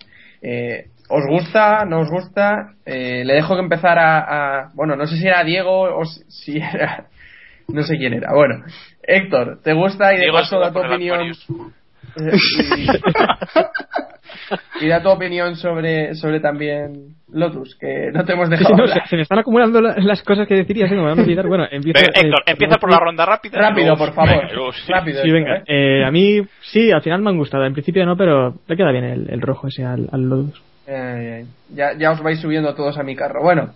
Eh, 0.43 0.87
¿Os 1.09 1.23
gusta? 1.29 1.85
¿No 1.85 2.01
os 2.01 2.09
gusta? 2.11 2.73
Eh, 2.87 3.23
le 3.27 3.35
dejo 3.35 3.55
que 3.55 3.61
empezara 3.61 4.19
a, 4.63 4.71
Bueno, 4.75 4.97
no 4.97 5.07
sé 5.07 5.17
si 5.19 5.27
era 5.27 5.45
Diego 5.45 5.83
o 5.99 6.05
si- 6.07 6.25
si 6.29 6.57
era... 6.57 7.07
No 7.69 7.83
sé 7.83 7.97
quién 7.97 8.15
era. 8.15 8.33
Bueno, 8.35 8.57
Héctor, 9.03 9.61
¿te 9.63 9.73
gusta? 9.73 10.13
Y 10.13 10.17
de 10.17 10.23
Diego 10.23 10.37
paso 10.39 10.59
da 10.61 10.73
tu 10.73 10.81
opinión... 10.81 11.21
Eh, 12.17 12.17
y, 14.81 14.85
y 14.85 14.89
da 14.89 15.03
tu 15.03 15.09
opinión 15.09 15.57
sobre, 15.57 16.15
sobre 16.15 16.41
también 16.41 17.15
Lotus, 17.33 17.77
que 17.81 18.11
no 18.13 18.25
te 18.25 18.33
hemos 18.35 18.49
Sí, 18.49 18.57
dejado 18.57 18.77
no, 18.77 18.87
se, 18.87 19.01
se 19.09 19.17
me 19.17 19.23
están 19.23 19.39
acumulando 19.39 19.81
la- 19.81 19.97
las 19.99 20.23
cosas 20.23 20.47
que 20.47 20.55
deciría, 20.55 20.89
se 20.89 20.95
me 20.95 21.03
van 21.03 21.19
a 21.19 21.23
olvidar. 21.23 21.47
Bueno, 21.47 21.65
empiezo, 21.71 22.01
Venga, 22.01 22.21
Héctor, 22.21 22.41
eh, 22.47 22.53
empieza 22.53 22.77
por 22.77 22.91
la 22.91 22.99
ronda 23.01 23.25
rápida. 23.27 23.59
Rápido, 23.59 23.97
por 23.97 24.13
favor. 24.13 24.31
venga, 24.31 24.49
sí. 24.73 24.93
Rápido. 24.93 25.23
Sí, 25.23 25.31
venga. 25.31 25.63
Eh, 25.67 26.05
a 26.05 26.11
mí, 26.11 26.41
sí, 26.61 26.93
al 26.93 27.03
final 27.03 27.23
me 27.23 27.31
han 27.31 27.39
gustado. 27.39 27.65
En 27.65 27.73
principio 27.73 28.05
no, 28.05 28.17
pero 28.17 28.55
le 28.67 28.77
queda 28.77 28.93
bien 28.93 29.05
el, 29.05 29.31
el 29.31 29.41
rojo 29.41 29.69
ese 29.69 29.85
al, 29.85 30.09
al 30.13 30.23
Lotus. 30.29 30.63
Ya, 30.87 31.97
ya 31.99 32.11
os 32.13 32.23
vais 32.23 32.39
subiendo 32.41 32.75
todos 32.75 32.99
a 32.99 33.03
mi 33.03 33.17
carro. 33.17 33.43
Bueno, 33.43 33.71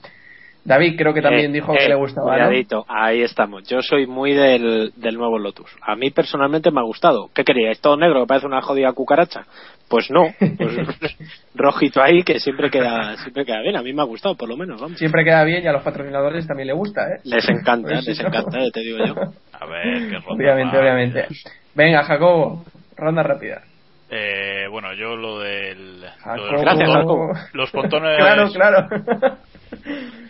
David 0.68 0.96
creo 0.98 1.12
que 1.14 1.22
también 1.22 1.50
Eh, 1.50 1.54
dijo 1.54 1.72
eh, 1.74 1.78
que 1.78 1.88
le 1.88 1.94
gustaba. 1.94 2.26
¿no? 2.30 2.32
cuidadito, 2.44 2.84
ahí 2.88 3.22
estamos. 3.22 3.66
Yo 3.66 3.80
soy 3.82 4.06
muy 4.06 4.34
del, 4.34 4.92
del 4.96 5.16
nuevo 5.16 5.38
Lotus. 5.38 5.70
A 5.82 5.96
mí 5.96 6.10
personalmente 6.10 6.70
me 6.70 6.80
ha 6.80 6.84
gustado. 6.84 7.30
¿Qué 7.34 7.42
queríais? 7.42 7.80
¿Todo 7.80 7.96
negro 7.96 8.20
que 8.20 8.26
parece 8.28 8.46
una 8.46 8.60
jodida 8.60 8.92
cucaracha? 8.92 9.46
Pues 9.88 10.10
no. 10.10 10.26
Pues 10.38 10.76
rojito 11.54 12.02
ahí 12.02 12.22
que 12.22 12.38
siempre 12.38 12.70
queda, 12.70 13.16
siempre 13.16 13.44
queda 13.46 13.62
bien. 13.62 13.76
A 13.76 13.82
mí 13.82 13.92
me 13.94 14.02
ha 14.02 14.04
gustado, 14.04 14.36
por 14.36 14.48
lo 14.48 14.56
menos. 14.56 14.80
Vamos. 14.80 14.98
Siempre 14.98 15.24
queda 15.24 15.42
bien 15.44 15.64
y 15.64 15.66
a 15.66 15.72
los 15.72 15.82
patrocinadores 15.82 16.46
también 16.46 16.66
le 16.66 16.74
gusta, 16.74 17.00
¿eh? 17.08 17.20
Les 17.24 17.48
encanta, 17.48 17.88
Pues 17.88 18.04
sí, 18.04 18.10
les 18.10 18.20
¿no? 18.22 18.28
encanta, 18.28 18.58
te 18.70 18.80
digo 18.80 18.98
yo. 18.98 19.14
A 19.58 19.66
ver, 19.66 20.08
qué 20.10 20.18
ronda 20.18 20.26
Obviamente, 20.34 20.72
más. 20.72 20.80
obviamente. 20.82 21.26
Venga, 21.74 22.04
Jacobo, 22.04 22.64
ronda 22.96 23.22
rápida. 23.22 23.62
Eh, 24.10 24.66
bueno, 24.70 24.92
yo 24.94 25.16
lo 25.16 25.38
del. 25.40 26.00
lo 26.00 26.06
de 26.06 26.08
Jacobo. 26.18 26.52
los 26.52 26.60
Gracias, 26.62 26.88
pontones- 26.88 26.94
Jacobo. 26.94 27.32
Los 27.54 27.70
pontones. 27.70 28.16
Claro, 28.18 28.50
claro. 28.52 28.88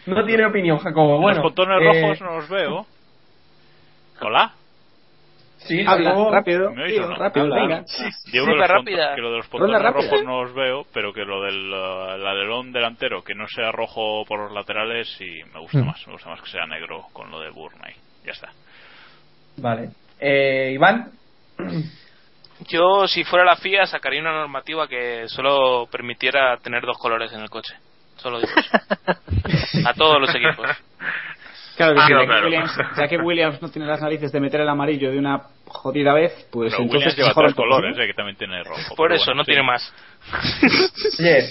no 0.08 0.24
tiene 0.24 0.46
opinión, 0.46 0.78
Jacobo. 0.78 1.18
Bueno, 1.18 1.42
los 1.42 1.52
pontones 1.52 1.80
eh, 1.80 2.02
rojos 2.02 2.20
no 2.20 2.36
los 2.36 2.48
veo. 2.48 2.86
¿Hola? 4.20 4.52
Sí, 5.58 5.84
Habla, 5.86 6.10
Jacobo. 6.10 6.30
rápido, 6.30 6.70
¿Me 6.72 6.84
oís 6.84 6.94
tío, 6.94 7.04
o 7.04 7.08
no? 7.08 7.16
rápido, 7.16 7.44
Habla. 7.46 7.56
venga. 7.60 7.76
Digo 8.32 8.46
Sí, 8.46 8.50
que, 8.52 8.56
los 8.58 8.68
rápida. 8.68 9.14
que 9.14 9.20
lo 9.20 9.30
de 9.32 9.36
los 9.38 9.48
rápida. 9.50 9.90
rojos 9.90 10.24
no 10.24 10.42
los 10.44 10.54
veo, 10.54 10.86
pero 10.94 11.12
que 11.12 11.24
lo 11.24 11.42
del 11.42 11.72
uh, 11.72 12.26
alerón 12.28 12.72
delantero, 12.72 13.22
que 13.22 13.34
no 13.34 13.46
sea 13.48 13.72
rojo 13.72 14.24
por 14.26 14.38
los 14.40 14.52
laterales, 14.52 15.08
sí 15.18 15.26
me 15.52 15.60
gusta 15.60 15.78
Mm. 15.78 15.86
más. 15.86 16.06
Me 16.06 16.12
gusta 16.12 16.30
más 16.30 16.40
que 16.42 16.50
sea 16.50 16.66
negro 16.66 17.06
con 17.12 17.30
lo 17.30 17.40
de 17.40 17.50
Burn 17.50 17.76
ahí. 17.82 17.94
Ya 18.24 18.32
está. 18.32 18.50
Vale. 19.56 19.90
Eh, 20.20 20.70
Iván. 20.74 21.10
Yo, 22.68 23.06
si 23.08 23.24
fuera 23.24 23.44
la 23.44 23.56
FIA, 23.56 23.86
sacaría 23.86 24.20
una 24.20 24.32
normativa 24.32 24.88
que 24.88 25.28
solo 25.28 25.86
permitiera 25.90 26.56
tener 26.58 26.82
dos 26.84 26.98
colores 26.98 27.32
en 27.32 27.40
el 27.40 27.50
coche. 27.50 27.74
Solo 28.18 28.40
digo 28.40 28.50
eso. 28.56 29.88
A 29.88 29.94
todos 29.94 30.20
los 30.20 30.30
equipos. 30.34 30.66
Claro, 31.76 31.94
que 31.94 32.00
Ah, 32.00 32.08
no, 32.08 32.20
ya, 32.20 32.26
claro. 32.26 32.40
que 32.40 32.46
Williams, 32.46 32.72
ya 32.96 33.08
que 33.08 33.16
Williams 33.18 33.62
no 33.62 33.68
tiene 33.70 33.86
las 33.86 34.00
narices 34.02 34.32
de 34.32 34.40
meter 34.40 34.60
el 34.62 34.68
amarillo 34.68 35.12
de 35.12 35.18
una 35.18 35.42
jodida 35.66 36.12
vez, 36.12 36.32
pues 36.50 36.72
Pero 36.72 36.82
entonces 36.82 37.12
Williams 37.14 37.16
lleva 37.16 37.40
tres 37.40 37.54
colores, 37.54 37.96
eh, 37.98 38.06
que 38.08 38.14
también 38.14 38.36
tiene 38.36 38.64
rojo. 38.64 38.80
Por 38.96 39.08
pero 39.08 39.14
eso, 39.14 39.26
bueno, 39.26 39.38
no 39.38 39.44
sí. 39.44 39.52
tiene 39.52 39.62
más. 39.62 39.94
Oye, 41.20 41.44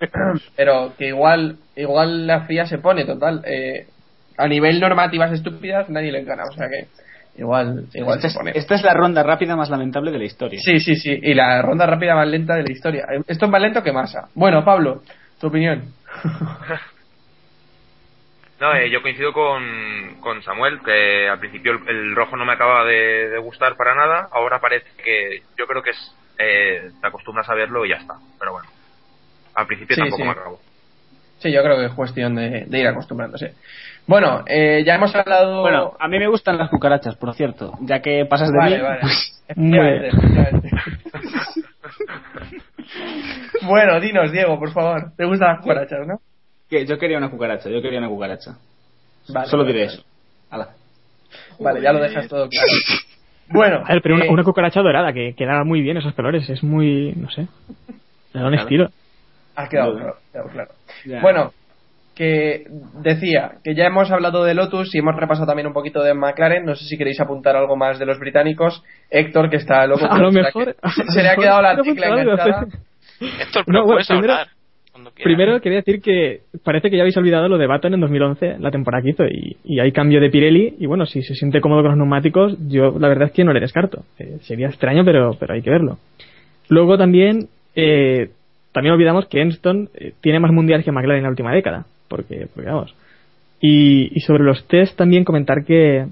pero 0.56 0.94
que 0.96 1.08
igual, 1.08 1.56
igual 1.76 2.26
la 2.26 2.40
FIA 2.46 2.66
se 2.66 2.78
pone, 2.78 3.04
total. 3.04 3.42
Eh, 3.46 3.86
a 4.38 4.48
nivel 4.48 4.80
normativas 4.80 5.32
estúpidas, 5.32 5.88
nadie 5.90 6.10
le 6.12 6.24
gana. 6.24 6.44
O 6.50 6.52
sea 6.54 6.66
que 6.68 6.88
igual, 7.40 7.84
igual 7.92 8.16
Esta 8.16 8.28
se 8.28 8.32
es, 8.32 8.38
pone. 8.38 8.52
esta 8.54 8.74
es 8.76 8.82
la 8.82 8.94
ronda 8.94 9.22
rápida 9.22 9.54
más 9.54 9.68
lamentable 9.68 10.10
de 10.12 10.18
la 10.18 10.24
historia. 10.24 10.58
Sí, 10.64 10.80
sí, 10.80 10.96
sí. 10.96 11.18
Y 11.22 11.34
la 11.34 11.60
ronda 11.62 11.84
rápida 11.86 12.14
más 12.14 12.26
lenta 12.26 12.54
de 12.54 12.62
la 12.62 12.72
historia. 12.72 13.04
Esto 13.26 13.44
es 13.44 13.50
más 13.50 13.60
lento 13.60 13.82
que 13.82 13.92
masa. 13.92 14.28
Bueno, 14.34 14.64
Pablo, 14.64 15.02
tu 15.38 15.48
opinión. 15.48 15.92
No, 18.60 18.72
eh, 18.74 18.88
yo 18.88 19.02
coincido 19.02 19.32
con, 19.32 20.16
con 20.20 20.40
Samuel, 20.42 20.80
que 20.84 21.28
al 21.28 21.40
principio 21.40 21.72
el, 21.72 21.88
el 21.88 22.14
rojo 22.14 22.36
no 22.36 22.44
me 22.44 22.52
acaba 22.52 22.84
de, 22.84 23.28
de 23.30 23.38
gustar 23.38 23.76
para 23.76 23.96
nada, 23.96 24.28
ahora 24.30 24.60
parece 24.60 24.86
que 25.02 25.42
yo 25.58 25.66
creo 25.66 25.82
que 25.82 25.90
es, 25.90 26.16
eh, 26.38 26.90
te 27.00 27.06
acostumbras 27.06 27.48
a 27.50 27.54
verlo 27.54 27.84
y 27.84 27.88
ya 27.90 27.96
está, 27.96 28.14
pero 28.38 28.52
bueno, 28.52 28.68
al 29.56 29.66
principio 29.66 29.96
Sí, 29.96 30.02
tampoco 30.02 30.22
sí. 30.22 30.24
me 30.28 30.30
acabo. 30.30 30.60
Sí, 31.40 31.52
yo 31.52 31.62
creo 31.64 31.76
que 31.76 31.86
es 31.86 31.92
cuestión 31.94 32.36
de, 32.36 32.64
de 32.66 32.78
ir 32.78 32.86
acostumbrándose. 32.86 33.54
Bueno, 34.06 34.44
eh, 34.46 34.84
ya 34.86 34.94
hemos 34.94 35.14
hablado. 35.16 35.62
Bueno, 35.62 35.96
a 35.98 36.06
mí 36.06 36.18
me 36.18 36.28
gustan 36.28 36.56
las 36.56 36.70
cucarachas, 36.70 37.16
por 37.16 37.34
cierto. 37.34 37.72
Ya 37.80 38.00
que 38.00 38.24
pasas 38.24 38.52
de 38.52 38.58
Vale, 38.58 38.76
mí, 38.76 38.82
vale. 38.82 39.00
pues, 39.00 39.44
Efectivamente, 39.48 40.08
efectivamente. 40.08 40.70
bueno, 43.66 44.00
dinos, 44.00 44.30
Diego, 44.32 44.58
por 44.58 44.72
favor. 44.72 45.12
¿Te 45.16 45.24
gustan 45.24 45.48
las 45.54 45.60
cucarachas, 45.62 46.06
no? 46.06 46.18
que 46.68 46.86
yo 46.86 46.98
quería 46.98 47.18
una 47.18 47.30
cucaracha, 47.30 47.68
yo 47.68 47.80
quería 47.82 47.98
una 47.98 48.08
cucaracha. 48.08 48.52
Vale, 49.28 49.46
Solo 49.48 49.64
diré 49.64 49.84
vale. 49.86 49.92
eso. 49.94 50.04
Hala. 50.50 50.68
Vale, 51.60 51.80
ya 51.82 51.92
lo 51.92 52.00
dejas 52.00 52.26
todo 52.28 52.48
claro. 52.48 52.66
Bueno, 53.48 53.82
A 53.84 53.92
ver, 53.92 54.00
pero 54.02 54.14
una, 54.14 54.24
eh, 54.24 54.30
una 54.30 54.42
cucaracha 54.42 54.80
dorada 54.80 55.12
que 55.12 55.34
quedaba 55.36 55.64
muy 55.64 55.82
bien 55.82 55.98
esos 55.98 56.14
colores. 56.14 56.48
Es 56.48 56.62
muy, 56.64 57.12
no 57.14 57.30
sé. 57.30 57.42
Le 58.32 58.40
da 58.40 58.46
un 58.46 58.52
Claro. 58.52 58.54
estilo. 58.56 58.88
ha 59.54 59.68
quedado 59.68 59.92
Bueno. 59.92 60.06
claro, 60.06 60.18
quedado 60.32 60.48
claro. 60.48 60.70
Ya. 61.04 61.20
Bueno, 61.20 61.52
que 62.14 62.64
decía 63.02 63.56
que 63.62 63.74
ya 63.74 63.84
hemos 63.86 64.10
hablado 64.10 64.44
de 64.44 64.54
Lotus 64.54 64.94
y 64.94 64.98
hemos 64.98 65.14
repasado 65.16 65.46
también 65.46 65.66
un 65.66 65.74
poquito 65.74 66.02
de 66.02 66.14
McLaren. 66.14 66.64
No 66.64 66.74
sé 66.74 66.84
si 66.86 66.96
queréis 66.96 67.20
apuntar 67.20 67.54
algo 67.56 67.76
más 67.76 67.98
de 67.98 68.06
los 68.06 68.18
británicos. 68.18 68.82
Héctor, 69.10 69.50
que 69.50 69.56
está 69.56 69.86
loco. 69.86 70.06
A 70.10 70.18
lo 70.18 70.32
mejor- 70.32 70.74
a 70.82 70.90
se 71.12 71.22
le 71.22 71.28
ha 71.28 71.36
quedado 71.36 71.60
la 71.60 71.76
tecla 71.76 72.06
enganchada. 72.08 72.66
Héctor, 73.20 73.62
No, 73.62 73.64
pero 73.66 73.82
bueno, 73.82 73.86
puedes 73.86 74.06
primero- 74.08 74.32
hablar. 74.32 74.48
cuando 74.92 75.10
quieras. 75.10 75.24
Primero 75.24 75.60
quería 75.60 75.78
decir 75.78 76.00
que 76.00 76.40
parece 76.64 76.90
que 76.90 76.96
ya 76.96 77.02
habéis 77.02 77.16
olvidado 77.16 77.48
lo 77.48 77.58
de 77.58 77.66
Baton 77.66 77.94
en 77.94 78.00
2011, 78.00 78.58
la 78.60 78.70
temporada 78.70 79.02
que 79.02 79.10
hizo, 79.10 79.24
y, 79.26 79.56
y 79.64 79.80
hay 79.80 79.92
cambio 79.92 80.20
de 80.20 80.30
Pirelli, 80.30 80.74
y 80.78 80.86
bueno, 80.86 81.06
si 81.06 81.22
se 81.22 81.34
siente 81.34 81.60
cómodo 81.60 81.80
con 81.82 81.90
los 81.90 81.98
neumáticos, 81.98 82.56
yo 82.68 82.96
la 82.98 83.08
verdad 83.08 83.28
es 83.28 83.32
que 83.32 83.44
no 83.44 83.52
le 83.52 83.60
descarto. 83.60 84.04
Eh, 84.18 84.38
sería 84.42 84.68
extraño, 84.68 85.04
pero, 85.04 85.36
pero 85.38 85.54
hay 85.54 85.62
que 85.62 85.70
verlo. 85.70 85.98
Luego 86.68 86.96
también, 86.96 87.48
eh, 87.74 88.30
también 88.72 88.94
olvidamos 88.94 89.26
que 89.26 89.40
Enston 89.42 89.88
eh, 89.94 90.12
tiene 90.20 90.40
más 90.40 90.52
mundiales 90.52 90.84
que 90.84 90.92
McLaren 90.92 91.18
en 91.18 91.24
la 91.24 91.30
última 91.30 91.52
década, 91.52 91.86
porque, 92.08 92.46
porque 92.54 92.70
vamos. 92.70 92.94
Y, 93.60 94.10
y 94.16 94.20
sobre 94.20 94.44
los 94.44 94.66
test 94.68 94.96
también 94.96 95.24
comentar 95.24 95.64
que 95.64 96.06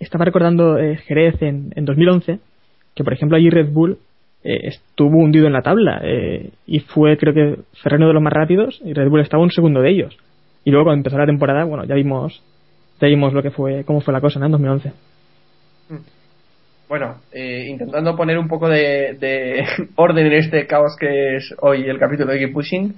estaba 0.00 0.24
recordando 0.24 0.78
eh, 0.78 0.96
Jerez 1.06 1.40
en, 1.40 1.72
en 1.76 1.84
2011, 1.84 2.38
que 2.94 3.04
por 3.04 3.12
ejemplo 3.12 3.36
allí 3.36 3.48
Red 3.50 3.70
Bull 3.72 3.98
eh, 4.46 4.68
estuvo 4.68 5.18
hundido 5.18 5.48
en 5.48 5.52
la 5.52 5.62
tabla 5.62 6.00
eh, 6.04 6.50
y 6.68 6.78
fue 6.78 7.16
creo 7.16 7.34
que 7.34 7.56
Ferrari 7.82 8.04
de 8.04 8.12
los 8.12 8.22
más 8.22 8.32
rápidos 8.32 8.80
y 8.84 8.92
Red 8.92 9.08
Bull 9.08 9.20
estaba 9.20 9.42
un 9.42 9.50
segundo 9.50 9.80
de 9.80 9.90
ellos. 9.90 10.16
Y 10.64 10.70
luego 10.70 10.84
cuando 10.84 11.00
empezó 11.00 11.18
la 11.18 11.26
temporada, 11.26 11.64
bueno, 11.64 11.84
ya 11.84 11.96
vimos 11.96 12.44
ya 13.00 13.08
vimos 13.08 13.32
lo 13.32 13.42
que 13.42 13.50
fue 13.50 13.82
cómo 13.84 14.00
fue 14.00 14.14
la 14.14 14.20
cosa 14.20 14.38
¿no? 14.38 14.46
en 14.46 14.52
2011. 14.52 14.92
Bueno, 16.88 17.16
eh, 17.32 17.66
intentando 17.68 18.14
poner 18.14 18.38
un 18.38 18.46
poco 18.46 18.68
de, 18.68 19.16
de 19.18 19.64
orden 19.96 20.26
en 20.26 20.34
este 20.34 20.64
caos 20.68 20.96
que 20.96 21.38
es 21.38 21.52
hoy 21.58 21.82
el 21.88 21.98
capítulo 21.98 22.32
de 22.32 22.38
Keep 22.38 22.52
Pushing, 22.52 22.94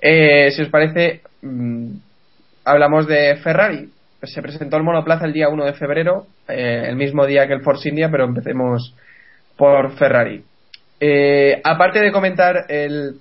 eh, 0.00 0.50
si 0.50 0.62
os 0.62 0.70
parece, 0.70 1.20
mm, 1.42 1.90
hablamos 2.64 3.06
de 3.06 3.36
Ferrari. 3.36 3.90
Se 4.22 4.40
presentó 4.40 4.78
el 4.78 4.82
monoplaza 4.82 5.26
el 5.26 5.34
día 5.34 5.50
1 5.50 5.62
de 5.66 5.74
febrero, 5.74 6.26
el 6.48 6.96
mismo 6.96 7.26
día 7.26 7.46
que 7.46 7.52
el 7.52 7.60
Force 7.60 7.86
India, 7.86 8.08
pero 8.10 8.24
empecemos 8.24 8.94
por 9.58 9.92
Ferrari. 9.98 10.42
Eh, 11.00 11.60
aparte 11.64 12.00
de 12.00 12.12
comentar 12.12 12.64
el 12.68 13.16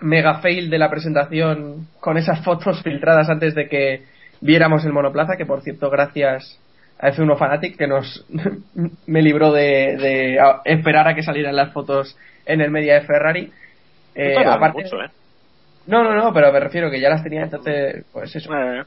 mega 0.00 0.38
fail 0.40 0.70
de 0.70 0.78
la 0.78 0.90
presentación 0.90 1.86
con 2.00 2.16
esas 2.16 2.42
fotos 2.44 2.82
filtradas 2.82 3.28
antes 3.28 3.54
de 3.54 3.68
que 3.68 4.02
viéramos 4.40 4.84
el 4.84 4.92
monoplaza, 4.92 5.36
que 5.36 5.46
por 5.46 5.62
cierto, 5.62 5.90
gracias 5.90 6.58
a 6.98 7.10
F1 7.12 7.36
Fanatic 7.38 7.76
que 7.76 7.86
nos 7.86 8.24
me 9.06 9.22
libró 9.22 9.52
de, 9.52 9.96
de 9.96 10.40
a- 10.40 10.60
esperar 10.64 11.06
a 11.08 11.14
que 11.14 11.22
salieran 11.22 11.56
las 11.56 11.72
fotos 11.72 12.16
en 12.46 12.60
el 12.60 12.70
media 12.70 12.94
de 12.94 13.06
Ferrari. 13.06 13.52
Eh, 14.14 14.36
aparte, 14.44 14.82
mucho, 14.82 15.02
¿eh? 15.02 15.10
no, 15.86 16.02
no, 16.02 16.14
no, 16.14 16.32
pero 16.32 16.52
me 16.52 16.60
refiero 16.60 16.90
que 16.90 17.00
ya 17.00 17.08
las 17.08 17.22
tenía, 17.22 17.42
entonces, 17.42 18.04
pues 18.12 18.34
eso. 18.34 18.52
Eh, 18.54 18.84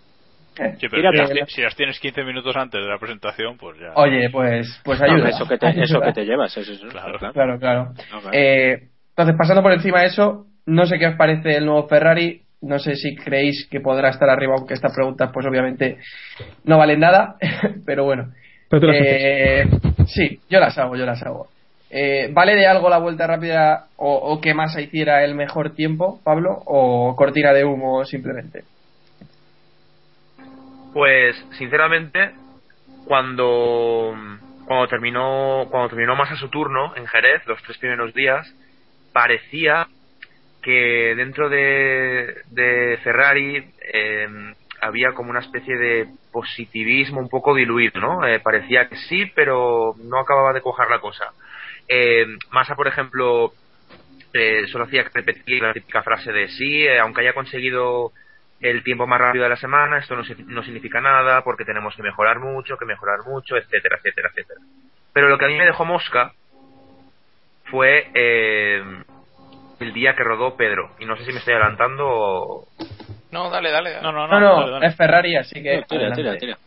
Sí, 0.80 0.88
pero 0.90 1.12
pirata. 1.12 1.28
si, 1.28 1.34
las- 1.40 1.52
si 1.52 1.62
las 1.62 1.76
tienes 1.76 2.00
15 2.00 2.24
minutos 2.24 2.56
antes 2.56 2.82
de 2.82 2.88
la 2.90 2.98
presentación, 2.98 3.58
pues 3.58 3.78
ya. 3.80 3.92
Oye, 3.96 4.30
pues, 4.32 4.82
pues 4.84 5.00
no, 5.00 5.06
ayuda. 5.06 5.30
eso 5.30 5.48
que 5.48 5.58
te, 5.58 5.68
eso 5.84 6.00
que 6.02 6.14
te 6.14 6.26
llevas, 6.26 6.56
eso, 6.58 6.72
eso, 6.72 6.88
Claro. 6.88 7.18
Claro, 7.34 7.60
claro. 7.60 7.94
Eh, 8.32 8.88
entonces, 9.10 9.36
pasando 9.38 9.62
por 9.62 9.72
encima 9.74 10.02
de 10.02 10.08
eso, 10.08 10.46
no 10.66 10.86
sé 10.86 10.98
qué 10.98 11.08
os 11.08 11.16
parece 11.16 11.58
el 11.58 11.66
nuevo 11.66 11.88
Ferrari. 11.88 12.42
No 12.62 12.80
sé 12.80 12.96
si 12.96 13.16
creéis 13.16 13.68
que 13.70 13.80
podrá 13.80 14.10
estar 14.10 14.30
arriba, 14.30 14.56
aunque 14.58 14.74
estas 14.74 14.94
preguntas, 14.96 15.30
pues 15.34 15.46
obviamente 15.46 15.98
no 16.64 16.78
valen 16.80 17.00
nada. 17.00 17.36
Pero 17.86 18.06
bueno. 18.06 18.32
Pero 18.70 18.92
Eh, 18.92 19.66
sí, 20.08 20.40
yo 20.50 20.60
las 20.60 20.76
hago, 20.78 20.96
yo 20.96 21.06
las 21.06 21.22
hago. 21.22 21.48
Eh, 21.92 22.30
¿Vale 22.34 22.56
de 22.56 22.66
algo 22.66 22.90
la 22.90 22.98
vuelta 22.98 23.28
rápida 23.28 23.86
o, 23.98 24.12
o 24.16 24.42
que 24.42 24.54
Massa 24.56 24.82
hiciera 24.82 25.24
el 25.24 25.36
mejor 25.36 25.76
tiempo, 25.76 26.20
Pablo? 26.24 26.58
¿O 26.66 27.16
cortina 27.16 27.54
de 27.54 27.64
humo 27.64 28.04
simplemente? 28.06 28.64
Pues, 30.96 31.36
sinceramente, 31.58 32.32
cuando, 33.04 34.16
cuando 34.66 34.88
terminó, 34.88 35.68
cuando 35.70 35.90
terminó 35.90 36.16
Massa 36.16 36.38
su 36.38 36.48
turno 36.48 36.96
en 36.96 37.06
Jerez, 37.06 37.46
los 37.48 37.62
tres 37.64 37.78
primeros 37.80 38.14
días, 38.14 38.50
parecía 39.12 39.90
que 40.64 41.14
dentro 41.18 41.50
de, 41.50 42.44
de 42.50 42.98
Ferrari 43.04 43.74
eh, 43.82 44.54
había 44.80 45.12
como 45.12 45.32
una 45.32 45.42
especie 45.42 45.76
de 45.76 46.08
positivismo 46.32 47.20
un 47.20 47.28
poco 47.28 47.54
diluido, 47.54 48.00
¿no? 48.00 48.26
Eh, 48.26 48.40
parecía 48.40 48.88
que 48.88 48.96
sí, 48.96 49.30
pero 49.36 49.96
no 50.02 50.20
acababa 50.20 50.54
de 50.54 50.62
cojar 50.62 50.90
la 50.90 51.02
cosa. 51.02 51.34
Eh, 51.90 52.26
Massa, 52.52 52.74
por 52.74 52.88
ejemplo, 52.88 53.52
eh, 54.32 54.66
solo 54.68 54.86
hacía 54.86 55.04
repetir 55.14 55.62
la 55.62 55.74
típica 55.74 56.04
frase 56.04 56.32
de 56.32 56.48
sí, 56.48 56.84
eh, 56.84 57.00
aunque 57.00 57.20
haya 57.20 57.34
conseguido 57.34 58.14
el 58.62 58.84
tiempo 58.84 59.06
más 59.06 59.20
rápido 59.20 59.44
de 59.44 59.50
la 59.50 59.58
semana, 59.58 59.98
esto 59.98 60.16
no, 60.16 60.24
no 60.48 60.64
significa 60.64 61.02
nada 61.02 61.44
porque 61.44 61.66
tenemos 61.66 61.96
que 61.96 62.04
mejorar 62.04 62.40
mucho, 62.40 62.78
que 62.78 62.86
mejorar 62.86 63.20
mucho, 63.26 63.58
etcétera, 63.58 63.98
etcétera, 63.98 64.30
etcétera. 64.30 64.62
Pero 65.14 65.30
lo 65.30 65.38
que 65.38 65.46
a 65.46 65.48
mí 65.48 65.56
me 65.56 65.66
dejó 65.66 65.86
mosca 65.86 66.34
fue 67.66 68.10
eh, 68.14 68.84
el 69.80 69.94
día 69.94 70.16
que 70.16 70.24
rodó 70.24 70.56
Pedro. 70.56 70.92
Y 71.00 71.06
no 71.06 71.16
sé 71.18 71.26
si 71.26 71.32
me 71.32 71.40
estoy 71.40 71.54
adelantando 71.54 72.06
o... 72.08 72.68
No, 73.32 73.50
dale, 73.50 73.72
dale. 73.72 73.92
dale. 73.92 74.04
No, 74.04 74.12
no, 74.12 74.28
No, 74.28 74.40
no. 74.40 74.40
no, 74.40 74.60
dale, 74.62 74.72
dale. 74.72 74.88
es 74.88 74.96
Ferrari, 74.96 75.36
así 75.36 75.62
que. 75.62 75.84
tira, 75.88 76.14
tira, 76.14 76.38
tira. 76.38 76.58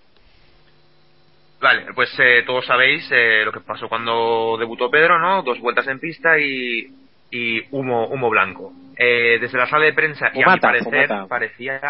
Vale, 1.61 1.87
pues 1.95 2.11
eh, 2.21 2.45
todos 2.47 2.65
sabéis 2.67 3.09
eh, 3.11 3.43
lo 3.45 3.53
que 3.53 3.61
pasó 3.61 3.89
cuando 3.89 4.57
debutó 4.59 4.91
Pedro, 4.91 5.19
¿no? 5.19 5.43
Dos 5.43 5.59
vueltas 5.61 5.89
en 5.89 5.99
pista 5.99 6.39
y, 6.39 6.87
y 7.31 7.65
humo, 7.73 8.07
humo 8.07 8.31
blanco. 8.31 8.73
Eh, 9.01 9.39
desde 9.41 9.57
la 9.59 9.67
sala 9.69 9.85
de 9.85 9.93
prensa, 9.93 10.27
y 10.27 10.29
a 10.29 10.33
mi 10.39 10.43
Fumata, 10.45 10.69
parecer, 10.69 11.07
fumata. 11.07 11.27
parecía... 11.29 11.81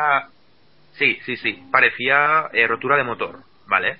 Sí, 0.92 1.18
sí, 1.24 1.36
sí, 1.36 1.62
parecía 1.72 2.50
eh, 2.52 2.66
rotura 2.66 2.96
de 2.96 3.04
motor, 3.04 3.38
¿vale? 3.66 3.96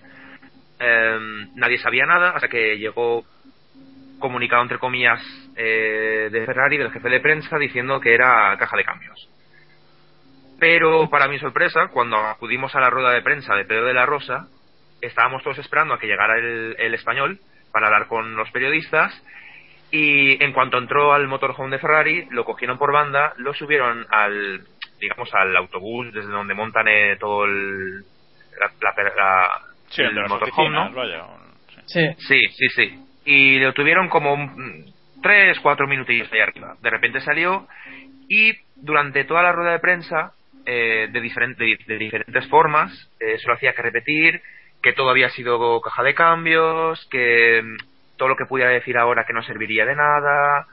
Em, 0.78 1.48
nadie 1.54 1.78
sabía 1.78 2.04
nada 2.06 2.30
hasta 2.30 2.48
que 2.48 2.76
llegó 2.76 3.24
comunicado 4.18 4.62
entre 4.62 4.78
comillas 4.78 5.20
eh, 5.56 6.28
de 6.30 6.44
Ferrari, 6.44 6.76
del 6.76 6.90
jefe 6.90 7.08
de 7.08 7.20
prensa, 7.20 7.56
diciendo 7.56 8.00
que 8.00 8.14
era 8.14 8.54
caja 8.58 8.76
de 8.76 8.84
cambios. 8.84 9.28
Pero 10.60 11.08
para 11.08 11.28
mi 11.28 11.38
sorpresa, 11.38 11.88
cuando 11.88 12.16
acudimos 12.16 12.74
a 12.74 12.80
la 12.80 12.90
rueda 12.90 13.12
de 13.12 13.22
prensa 13.22 13.54
de 13.54 13.64
Pedro 13.64 13.86
de 13.86 13.94
la 13.94 14.06
Rosa, 14.06 14.48
estábamos 15.00 15.42
todos 15.44 15.58
esperando 15.58 15.94
a 15.94 15.98
que 16.00 16.08
llegara 16.08 16.36
el, 16.36 16.74
el 16.78 16.94
español 16.94 17.38
para 17.72 17.86
hablar 17.86 18.08
con 18.08 18.34
los 18.34 18.50
periodistas 18.50 19.14
y 19.90 20.42
en 20.42 20.52
cuanto 20.52 20.78
entró 20.78 21.12
al 21.12 21.26
motorhome 21.28 21.70
de 21.70 21.78
Ferrari 21.78 22.26
lo 22.30 22.44
cogieron 22.44 22.78
por 22.78 22.92
banda, 22.92 23.32
lo 23.38 23.54
subieron 23.54 24.06
al 24.10 24.60
digamos 25.00 25.32
al 25.34 25.56
autobús 25.56 26.12
desde 26.12 26.28
donde 26.30 26.54
montan 26.54 26.88
eh, 26.88 27.16
todo 27.18 27.44
el 27.44 28.00
la, 28.00 28.70
la- 28.82 29.14
la- 29.16 29.50
Sí, 29.88 30.02
el 30.02 30.14
de 30.14 30.20
motorhome, 30.28 30.70
¿no? 30.70 30.92
vaya. 30.92 31.24
Sí. 31.86 32.00
Sí, 32.18 32.40
sí, 32.50 32.68
sí. 32.74 32.98
Y 33.24 33.58
lo 33.60 33.72
tuvieron 33.72 34.08
como 34.08 34.34
un- 34.34 34.92
tres, 35.22 35.58
cuatro 35.60 35.86
minutillos 35.86 36.30
ahí 36.32 36.40
arriba. 36.40 36.76
De 36.82 36.90
repente 36.90 37.20
salió 37.20 37.66
y 38.28 38.52
durante 38.76 39.24
toda 39.24 39.42
la 39.42 39.52
rueda 39.52 39.72
de 39.72 39.78
prensa, 39.78 40.32
eh, 40.66 41.08
de, 41.10 41.20
diferente- 41.20 41.78
de 41.86 41.98
diferentes 41.98 42.46
formas, 42.48 42.92
eh, 43.20 43.38
solo 43.38 43.54
hacía 43.54 43.72
que 43.72 43.82
repetir 43.82 44.42
que 44.82 44.92
todo 44.92 45.08
había 45.10 45.30
sido 45.30 45.80
caja 45.80 46.02
de 46.02 46.14
cambios, 46.14 47.08
que 47.10 47.62
todo 48.18 48.28
lo 48.28 48.36
que 48.36 48.44
pudiera 48.44 48.70
decir 48.70 48.98
ahora 48.98 49.24
que 49.24 49.32
no 49.32 49.42
serviría 49.42 49.86
de 49.86 49.96
nada. 49.96 50.66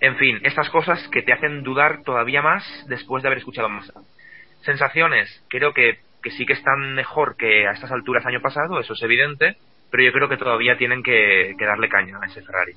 En 0.00 0.16
fin, 0.16 0.40
estas 0.42 0.68
cosas 0.68 1.08
que 1.08 1.22
te 1.22 1.32
hacen 1.32 1.62
dudar 1.62 2.02
todavía 2.02 2.42
más 2.42 2.62
después 2.88 3.22
de 3.22 3.28
haber 3.28 3.38
escuchado 3.38 3.70
más. 3.70 3.90
Sensaciones, 4.62 5.42
creo 5.48 5.72
que, 5.72 6.00
que 6.22 6.30
sí 6.32 6.44
que 6.44 6.52
están 6.52 6.94
mejor 6.94 7.36
que 7.36 7.66
a 7.66 7.72
estas 7.72 7.90
alturas 7.90 8.26
año 8.26 8.42
pasado, 8.42 8.78
eso 8.78 8.92
es 8.92 9.02
evidente, 9.02 9.56
pero 9.90 10.02
yo 10.02 10.12
creo 10.12 10.28
que 10.28 10.36
todavía 10.36 10.76
tienen 10.76 11.02
que, 11.02 11.54
darle 11.58 11.88
caña 11.88 12.18
a 12.20 12.26
ese 12.26 12.42
Ferrari. 12.42 12.74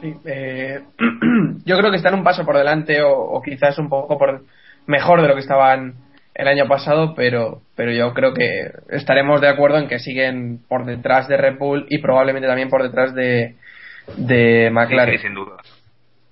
Sí, 0.00 0.14
eh, 0.26 0.80
yo 1.64 1.78
creo 1.78 1.90
que 1.90 1.96
están 1.96 2.14
un 2.14 2.24
paso 2.24 2.44
por 2.44 2.56
delante 2.56 3.00
o, 3.00 3.12
o 3.12 3.42
quizás 3.42 3.78
un 3.78 3.88
poco 3.88 4.18
por 4.18 4.42
mejor 4.86 5.22
de 5.22 5.28
lo 5.28 5.34
que 5.34 5.40
estaban 5.40 5.94
el 6.34 6.48
año 6.48 6.66
pasado, 6.68 7.14
pero, 7.14 7.62
pero 7.76 7.92
yo 7.92 8.12
creo 8.14 8.32
que 8.34 8.70
estaremos 8.90 9.40
de 9.40 9.48
acuerdo 9.48 9.78
en 9.78 9.88
que 9.88 9.98
siguen 9.98 10.60
por 10.68 10.86
detrás 10.86 11.28
de 11.28 11.36
Red 11.36 11.58
Bull 11.58 11.86
y 11.88 11.98
probablemente 11.98 12.48
también 12.48 12.70
por 12.70 12.82
detrás 12.82 13.14
de, 13.14 13.56
de 14.16 14.70
McLaren. 14.70 15.18
Sí, 15.18 15.22
sin 15.26 15.34
duda. 15.34 15.56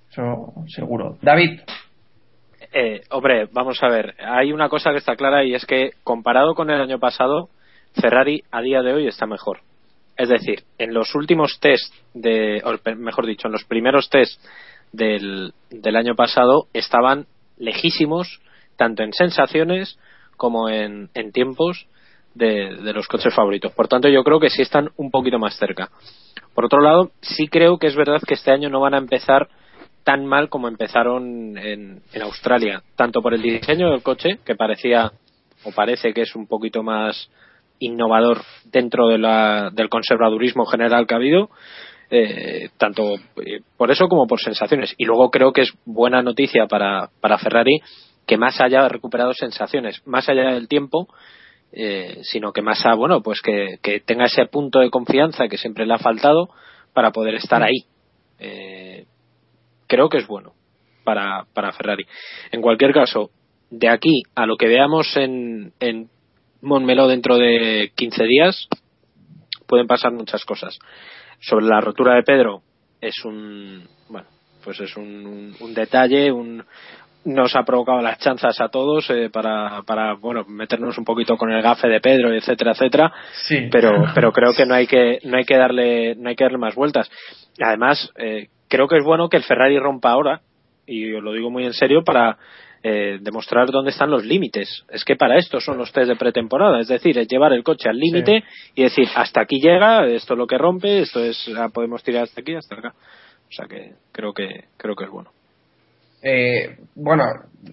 Eso 0.09 0.53
seguro. 0.67 1.17
David. 1.21 1.61
Eh, 2.71 3.01
hombre, 3.09 3.47
vamos 3.51 3.81
a 3.83 3.89
ver. 3.89 4.15
Hay 4.19 4.51
una 4.51 4.69
cosa 4.69 4.91
que 4.91 4.97
está 4.97 5.15
clara 5.15 5.43
y 5.43 5.53
es 5.53 5.65
que 5.65 5.91
comparado 6.03 6.55
con 6.55 6.69
el 6.69 6.81
año 6.81 6.99
pasado, 6.99 7.49
Ferrari 7.99 8.43
a 8.51 8.61
día 8.61 8.81
de 8.81 8.93
hoy 8.93 9.07
está 9.07 9.25
mejor. 9.25 9.59
Es 10.17 10.29
decir, 10.29 10.63
en 10.77 10.93
los 10.93 11.15
últimos 11.15 11.59
test 11.59 11.93
de, 12.13 12.61
o 12.65 12.77
mejor 12.97 13.25
dicho, 13.25 13.47
en 13.47 13.53
los 13.53 13.63
primeros 13.63 14.09
test 14.09 14.43
del, 14.91 15.53
del 15.69 15.95
año 15.95 16.15
pasado 16.15 16.67
estaban 16.73 17.25
lejísimos 17.57 18.41
tanto 18.79 19.03
en 19.03 19.11
sensaciones 19.11 19.99
como 20.37 20.69
en, 20.69 21.09
tiempos 21.33 21.85
de, 22.33 22.77
de, 22.77 22.93
los 22.93 23.09
coches 23.09 23.35
favoritos. 23.35 23.73
Por 23.73 23.89
tanto, 23.89 24.07
yo 24.07 24.23
creo 24.23 24.39
que 24.39 24.49
sí 24.49 24.61
están 24.61 24.89
un 24.95 25.11
poquito 25.11 25.37
más 25.37 25.57
cerca. 25.57 25.89
Por 26.55 26.63
otro 26.63 26.79
lado, 26.79 27.11
sí 27.21 27.49
creo 27.49 27.77
que 27.77 27.87
es 27.87 27.95
verdad 27.97 28.21
que 28.25 28.35
este 28.35 28.51
año 28.51 28.69
no 28.69 28.79
van 28.79 28.93
a 28.93 28.99
empezar 28.99 29.49
tan 30.05 30.25
mal 30.25 30.47
como 30.47 30.69
empezaron 30.69 31.57
en, 31.57 32.01
en 32.13 32.21
Australia, 32.21 32.81
tanto 32.95 33.21
por 33.21 33.33
el 33.33 33.41
diseño 33.41 33.91
del 33.91 34.01
coche, 34.01 34.39
que 34.45 34.55
parecía 34.55 35.11
o 35.65 35.71
parece 35.73 36.13
que 36.13 36.21
es 36.21 36.33
un 36.33 36.47
poquito 36.47 36.81
más 36.81 37.29
innovador 37.79 38.41
dentro 38.63 39.09
de 39.09 39.17
la, 39.17 39.71
del 39.73 39.89
conservadurismo 39.89 40.65
general 40.65 41.05
que 41.05 41.15
ha 41.15 41.17
habido, 41.17 41.49
eh, 42.11 42.69
tanto 42.77 43.15
eh, 43.45 43.59
por 43.75 43.91
eso 43.91 44.07
como 44.07 44.25
por 44.25 44.39
sensaciones. 44.39 44.95
Y 44.97 45.03
luego 45.03 45.29
creo 45.29 45.51
que 45.51 45.61
es 45.61 45.73
buena 45.85 46.21
noticia 46.23 46.65
para, 46.67 47.09
para 47.19 47.37
Ferrari 47.37 47.81
que 48.29 48.37
más 48.37 48.61
haya 48.61 48.87
recuperado 48.87 49.33
sensaciones, 49.33 50.05
más 50.05 50.29
allá 50.29 50.51
del 50.51 50.67
tiempo, 50.67 51.07
eh, 51.71 52.19
sino 52.21 52.53
que 52.53 52.61
más 52.61 52.83
bueno, 52.95 53.23
pues 53.23 53.41
que, 53.41 53.79
que, 53.81 54.01
tenga 54.01 54.25
ese 54.25 54.45
punto 54.45 54.81
de 54.81 54.91
confianza 54.91 55.47
que 55.47 55.57
siempre 55.57 55.87
le 55.87 55.95
ha 55.95 55.97
faltado 55.97 56.51
para 56.93 57.11
poder 57.11 57.33
estar 57.33 57.63
ahí. 57.63 57.85
Eh, 58.37 59.07
creo 59.87 60.09
que 60.09 60.19
es 60.19 60.27
bueno 60.27 60.53
para, 61.03 61.47
para 61.55 61.71
Ferrari. 61.71 62.05
En 62.51 62.61
cualquier 62.61 62.93
caso, 62.93 63.31
de 63.71 63.89
aquí 63.89 64.21
a 64.35 64.45
lo 64.45 64.57
que 64.57 64.67
veamos 64.67 65.17
en, 65.17 65.73
en 65.79 66.11
Montmeló 66.61 67.07
dentro 67.07 67.35
de 67.35 67.91
15 67.95 68.25
días, 68.25 68.67
pueden 69.65 69.87
pasar 69.87 70.11
muchas 70.11 70.45
cosas. 70.45 70.77
Sobre 71.39 71.65
la 71.65 71.81
rotura 71.81 72.13
de 72.13 72.21
Pedro, 72.21 72.61
es 73.01 73.25
un, 73.25 73.87
bueno, 74.07 74.27
pues 74.63 74.79
es 74.81 74.95
un, 74.97 75.55
un 75.59 75.73
detalle, 75.73 76.31
un, 76.31 76.63
nos 77.25 77.55
ha 77.55 77.63
provocado 77.63 78.01
las 78.01 78.19
chanzas 78.19 78.59
a 78.61 78.69
todos 78.69 79.09
eh, 79.09 79.29
para, 79.31 79.81
para 79.83 80.13
bueno 80.13 80.45
meternos 80.47 80.97
un 80.97 81.03
poquito 81.03 81.35
con 81.37 81.51
el 81.51 81.61
gafe 81.61 81.87
de 81.87 81.99
Pedro 81.99 82.33
etcétera 82.33 82.71
etcétera. 82.71 83.11
Sí. 83.47 83.67
pero 83.71 84.05
pero 84.15 84.31
creo 84.31 84.53
que 84.53 84.65
no 84.65 84.73
hay 84.73 84.87
que 84.87 85.19
no 85.23 85.37
hay 85.37 85.43
que 85.43 85.57
darle 85.57 86.15
no 86.15 86.29
hay 86.29 86.35
que 86.35 86.45
darle 86.45 86.57
más 86.57 86.75
vueltas. 86.75 87.09
Además 87.61 88.11
eh, 88.15 88.47
creo 88.67 88.87
que 88.87 88.97
es 88.97 89.03
bueno 89.03 89.27
que 89.29 89.37
el 89.37 89.43
Ferrari 89.43 89.77
rompa 89.77 90.11
ahora 90.11 90.41
y 90.85 91.13
os 91.13 91.23
lo 91.23 91.33
digo 91.33 91.49
muy 91.51 91.65
en 91.65 91.73
serio 91.73 92.03
para 92.03 92.37
eh, 92.81 93.17
demostrar 93.19 93.69
dónde 93.69 93.91
están 93.91 94.09
los 94.09 94.25
límites. 94.25 94.85
Es 94.89 95.03
que 95.03 95.17
para 95.17 95.37
esto 95.37 95.59
son 95.59 95.77
los 95.77 95.91
test 95.91 96.07
de 96.07 96.15
pretemporada 96.15 96.79
es 96.79 96.87
decir 96.87 97.17
es 97.17 97.27
llevar 97.27 97.51
el 97.51 97.63
coche 97.63 97.89
al 97.89 97.97
límite 97.97 98.41
sí. 98.47 98.71
y 98.75 98.83
decir 98.83 99.07
hasta 99.13 99.41
aquí 99.41 99.59
llega 99.59 100.07
esto 100.07 100.35
es 100.35 100.37
lo 100.37 100.47
que 100.47 100.57
rompe 100.57 101.01
esto 101.01 101.21
es 101.21 101.51
podemos 101.73 102.01
tirar 102.01 102.23
hasta 102.23 102.39
aquí 102.39 102.55
hasta 102.55 102.75
acá 102.75 102.93
o 102.93 103.51
sea 103.51 103.67
que 103.67 103.95
creo 104.13 104.33
que 104.33 104.65
creo 104.77 104.95
que 104.95 105.03
es 105.03 105.09
bueno 105.09 105.31
eh, 106.21 106.77
bueno, 106.95 107.23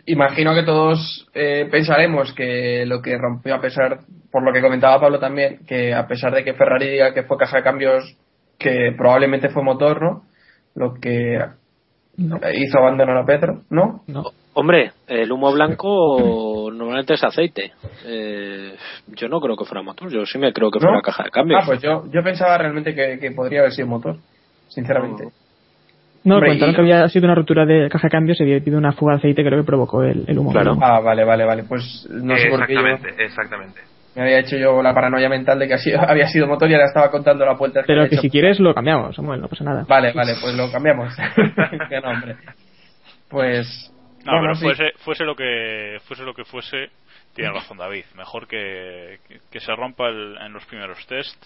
imagino 0.07 0.55
que 0.55 0.63
todos 0.63 1.29
eh, 1.35 1.69
pensaremos 1.71 2.33
que 2.33 2.85
lo 2.87 3.03
que 3.03 3.17
rompió, 3.19 3.55
a 3.55 3.61
pesar, 3.61 4.01
por 4.31 4.43
lo 4.43 4.53
que 4.53 4.63
comentaba 4.63 5.01
Pablo 5.01 5.19
también, 5.19 5.61
que 5.67 5.95
a 5.95 6.07
pesar 6.07 6.35
de 6.35 6.45
que 6.45 6.55
Ferrari 6.55 6.91
diga 6.91 7.15
que 7.15 7.25
fue 7.25 7.37
caja 7.37 7.59
de 7.59 7.63
cambios, 7.63 8.17
que 8.59 8.95
probablemente 8.97 9.49
fue 9.49 9.63
motor, 9.63 10.01
¿no? 10.03 10.23
Lo 10.75 10.95
que 10.95 11.39
no. 12.17 12.39
hizo 12.55 12.79
abandonar 12.79 13.17
a 13.17 13.27
Pedro, 13.27 13.63
¿no? 13.71 14.03
No. 14.07 14.25
Hombre, 14.55 14.93
el 15.07 15.31
humo 15.31 15.53
blanco 15.53 16.71
normalmente 16.73 17.15
es 17.15 17.23
aceite. 17.23 17.73
Eh, 18.07 18.75
yo 19.09 19.29
no 19.29 19.39
creo 19.39 19.55
que 19.55 19.67
fuera 19.67 19.83
motor, 19.83 20.11
yo 20.11 20.25
sí 20.25 20.39
me 20.39 20.53
creo 20.53 20.71
que 20.71 20.81
fuera 20.81 20.97
¿No? 20.97 21.03
caja 21.03 21.25
de 21.25 21.31
cambios. 21.31 21.61
Ah, 21.63 21.67
pues 21.67 21.83
yo, 21.83 22.05
yo 22.11 22.23
pensaba 22.23 22.57
realmente 22.57 22.95
que, 22.95 23.19
que 23.19 23.33
podría 23.33 23.61
haber 23.61 23.73
sido 23.73 23.89
motor, 23.89 24.17
sinceramente. 24.69 25.25
No. 25.25 25.46
No, 26.27 26.35
Hombre, 26.35 26.49
comentaron 26.49 26.73
y... 26.73 26.75
que 26.75 26.81
había 26.81 27.09
sido 27.09 27.25
una 27.27 27.37
ruptura 27.37 27.65
de 27.65 27.89
caja 27.89 28.09
de 28.09 28.11
cambios 28.11 28.41
y 28.41 28.43
había 28.43 28.57
habido 28.57 28.79
una 28.79 28.91
fuga 28.91 29.13
de 29.13 29.19
aceite 29.19 29.45
creo 29.45 29.61
que 29.61 29.67
provocó 29.67 30.03
el, 30.03 30.25
el 30.27 30.37
humo. 30.37 30.51
Claro. 30.51 30.77
Ah, 30.83 30.99
vale, 30.99 31.25
vale, 31.25 31.45
vale. 31.45 31.63
Pues 31.63 32.05
no 32.11 32.37
sé 32.37 32.49
por 32.51 32.67
qué 32.67 32.75
yo 32.75 32.81
exactamente. 33.19 33.81
me 34.17 34.23
había 34.23 34.41
hecho 34.41 34.57
yo 34.57 34.83
la 34.83 34.93
paranoia 34.93 35.29
mental 35.29 35.57
de 35.61 35.69
que 35.69 35.79
sido, 35.79 36.01
había 36.09 36.27
sido 36.27 36.49
motor 36.49 36.69
y 36.69 36.75
ahora 36.75 36.87
estaba 36.87 37.13
contando 37.13 37.47
la 37.47 37.57
puerta. 37.57 37.85
Pero 37.87 38.03
que, 38.05 38.11
que 38.11 38.17
si 38.17 38.29
quieres 38.29 38.59
lo 38.59 38.75
cambiamos, 38.75 39.15
Samuel, 39.15 39.41
no 39.41 39.47
pasa 39.47 39.63
nada. 39.63 39.85
Vale, 39.89 40.13
vale, 40.13 40.33
pues 40.41 40.53
lo 40.57 40.69
cambiamos. 40.73 41.15
qué 41.89 42.01
nombre. 42.01 42.37
Pues... 43.29 43.93
No, 44.25 44.33
bueno, 44.33 44.55
pero 44.55 44.57
fuese, 44.57 44.89
sí. 44.89 45.05
fuese, 45.05 45.25
lo 45.25 45.37
que, 45.37 45.99
fuese 46.09 46.25
lo 46.25 46.35
que 46.35 46.45
fuese, 46.45 46.89
tiene 47.37 47.53
razón 47.53 47.79
David. 47.79 48.05
Mejor 48.17 48.49
que, 48.49 49.19
que 49.53 49.61
se 49.61 49.73
rompa 49.77 50.09
el, 50.09 50.37
en 50.45 50.53
los 50.53 50.67
primeros 50.67 51.07
test 51.07 51.41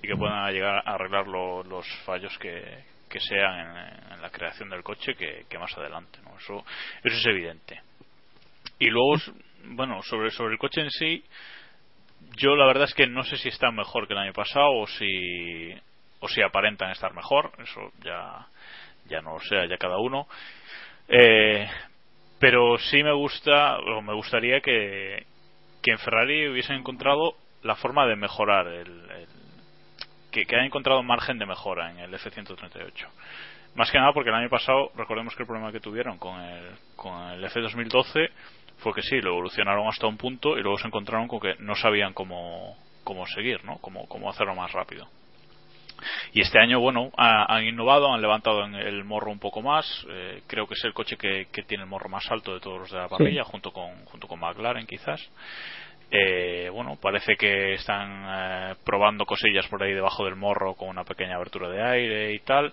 y 0.00 0.06
que 0.06 0.14
puedan 0.14 0.52
llegar 0.52 0.84
a 0.86 0.94
arreglar 0.94 1.26
lo, 1.26 1.64
los 1.64 1.84
fallos 2.06 2.38
que, 2.38 2.62
que 3.10 3.20
sean 3.20 3.76
en, 4.12 4.22
la 4.22 4.30
creación 4.30 4.70
del 4.70 4.82
coche 4.82 5.14
que, 5.14 5.58
más 5.58 5.76
adelante 5.76 6.18
¿no? 6.24 6.36
eso 6.38 6.64
eso 7.02 7.16
es 7.16 7.26
evidente 7.26 7.80
y 8.78 8.86
luego 8.86 9.16
bueno 9.64 10.02
sobre 10.02 10.30
sobre 10.30 10.52
el 10.52 10.58
coche 10.58 10.80
en 10.80 10.90
sí 10.90 11.24
yo 12.36 12.54
la 12.56 12.66
verdad 12.66 12.84
es 12.84 12.94
que 12.94 13.06
no 13.06 13.24
sé 13.24 13.36
si 13.36 13.48
está 13.48 13.70
mejor 13.70 14.06
que 14.06 14.12
el 14.12 14.20
año 14.20 14.32
pasado 14.32 14.72
o 14.72 14.86
si 14.86 15.74
o 16.20 16.28
si 16.28 16.42
aparentan 16.42 16.90
estar 16.90 17.12
mejor 17.14 17.52
eso 17.58 17.92
ya 18.02 18.46
ya 19.06 19.20
no 19.20 19.34
lo 19.34 19.40
sé 19.40 19.68
ya 19.68 19.76
cada 19.76 19.98
uno 19.98 20.28
eh, 21.08 21.68
pero 22.38 22.78
sí 22.78 23.02
me 23.02 23.12
gusta 23.12 23.78
o 23.78 24.00
me 24.02 24.14
gustaría 24.14 24.60
que 24.60 25.26
que 25.82 25.92
en 25.92 25.98
Ferrari 25.98 26.48
hubiesen 26.48 26.76
encontrado 26.76 27.36
la 27.62 27.74
forma 27.74 28.06
de 28.06 28.16
mejorar 28.16 28.66
el, 28.68 29.10
el 29.10 29.29
que, 30.30 30.46
que 30.46 30.56
ha 30.56 30.64
encontrado 30.64 31.02
margen 31.02 31.38
de 31.38 31.46
mejora 31.46 31.90
en 31.90 31.98
el 31.98 32.14
F-138. 32.14 32.92
Más 33.74 33.90
que 33.90 33.98
nada 33.98 34.12
porque 34.12 34.30
el 34.30 34.36
año 34.36 34.48
pasado, 34.48 34.90
recordemos 34.96 35.34
que 35.36 35.42
el 35.42 35.46
problema 35.46 35.72
que 35.72 35.80
tuvieron 35.80 36.18
con 36.18 36.40
el, 36.40 36.70
con 36.96 37.30
el 37.30 37.44
F-2012 37.44 38.30
fue 38.78 38.94
que 38.94 39.02
sí, 39.02 39.20
lo 39.20 39.30
evolucionaron 39.30 39.86
hasta 39.86 40.06
un 40.06 40.16
punto 40.16 40.58
y 40.58 40.62
luego 40.62 40.78
se 40.78 40.88
encontraron 40.88 41.28
con 41.28 41.40
que 41.40 41.54
no 41.58 41.74
sabían 41.76 42.12
cómo, 42.12 42.76
cómo 43.04 43.26
seguir, 43.26 43.64
¿no? 43.64 43.76
Cómo, 43.78 44.08
cómo 44.08 44.30
hacerlo 44.30 44.54
más 44.54 44.72
rápido. 44.72 45.06
Y 46.32 46.40
este 46.40 46.58
año, 46.58 46.80
bueno, 46.80 47.10
ha, 47.16 47.54
han 47.54 47.64
innovado, 47.64 48.12
han 48.12 48.22
levantado 48.22 48.64
el 48.64 49.04
morro 49.04 49.30
un 49.30 49.38
poco 49.38 49.60
más. 49.60 50.06
Eh, 50.08 50.42
creo 50.46 50.66
que 50.66 50.74
es 50.74 50.84
el 50.84 50.94
coche 50.94 51.16
que, 51.16 51.48
que, 51.52 51.62
tiene 51.62 51.84
el 51.84 51.90
morro 51.90 52.08
más 52.08 52.30
alto 52.30 52.54
de 52.54 52.60
todos 52.60 52.80
los 52.80 52.90
de 52.90 52.98
la 52.98 53.08
parrilla, 53.08 53.44
sí. 53.44 53.50
junto, 53.50 53.70
con, 53.70 54.04
junto 54.06 54.26
con 54.26 54.40
McLaren 54.40 54.86
quizás. 54.86 55.20
Eh, 56.10 56.68
bueno, 56.72 56.98
parece 57.00 57.36
que 57.36 57.74
están 57.74 58.24
eh, 58.28 58.74
probando 58.84 59.24
cosillas 59.24 59.68
por 59.68 59.82
ahí 59.82 59.92
debajo 59.92 60.24
del 60.24 60.34
morro 60.34 60.74
con 60.74 60.88
una 60.88 61.04
pequeña 61.04 61.36
abertura 61.36 61.68
de 61.68 61.82
aire 61.82 62.32
y 62.32 62.40
tal. 62.40 62.72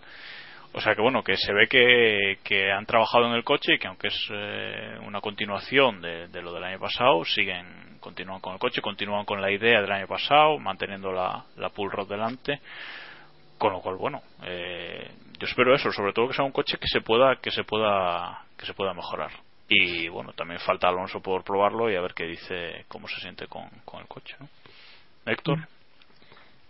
O 0.73 0.82
sea 0.82 0.95
que 0.95 1.02
bueno, 1.02 1.23
que 1.23 1.38
se 1.38 1.54
ve 1.54 1.67
que, 1.67 2.71
han 2.71 2.86
trabajado 2.86 3.28
en 3.28 3.34
el 3.34 3.43
coche 3.43 3.76
y 3.76 3.80
que 3.80 3.88
aunque 3.88 4.08
es 4.08 4.30
eh, 4.32 4.97
una 5.06 5.21
continuación 5.21 6.02
de, 6.02 6.28
de, 6.28 6.41
lo 6.41 6.52
del 6.54 6.63
año 6.63 6.80
pasado, 6.80 7.23
siguen, 7.26 7.97
continúan 8.00 8.41
con 8.41 8.54
el 8.54 8.60
coche, 8.60 8.82
continúan 8.82 9.26
con 9.26 9.41
la 9.41 9.52
idea 9.52 9.82
del 9.82 9.91
año 9.91 10.08
pasado, 10.08 10.58
manteniendo 10.58 11.12
la, 11.12 11.45
la 11.58 11.69
pull 11.69 11.91
rod 11.91 12.10
delante. 12.10 12.60
Con 13.58 13.73
lo 13.73 13.82
cual, 13.82 13.95
bueno, 13.95 14.21
eh, 14.43 15.10
yo 15.39 15.47
espero 15.47 15.73
eso, 15.73 15.91
sobre 15.91 16.13
todo 16.13 16.28
que 16.28 16.36
sea 16.36 16.45
un 16.45 16.52
coche 16.52 16.78
que 16.78 16.88
se 16.88 17.02
pueda, 17.02 17.38
que 17.38 17.50
se 17.50 17.63
pueda, 17.63 18.43
que 18.58 18.65
se 18.65 18.73
pueda 18.73 18.93
mejorar 18.93 19.47
y 19.70 20.08
bueno 20.08 20.32
también 20.34 20.60
falta 20.60 20.88
Alonso 20.88 21.22
por 21.22 21.44
probarlo 21.44 21.90
y 21.92 21.96
a 21.96 22.02
ver 22.02 22.14
qué 22.14 22.26
dice 22.26 22.86
cómo 22.88 23.08
se 23.08 23.20
siente 23.20 23.48
con, 23.48 23.64
con 23.86 24.02
el 24.02 24.08
coche. 24.08 24.36
Héctor 25.26 25.60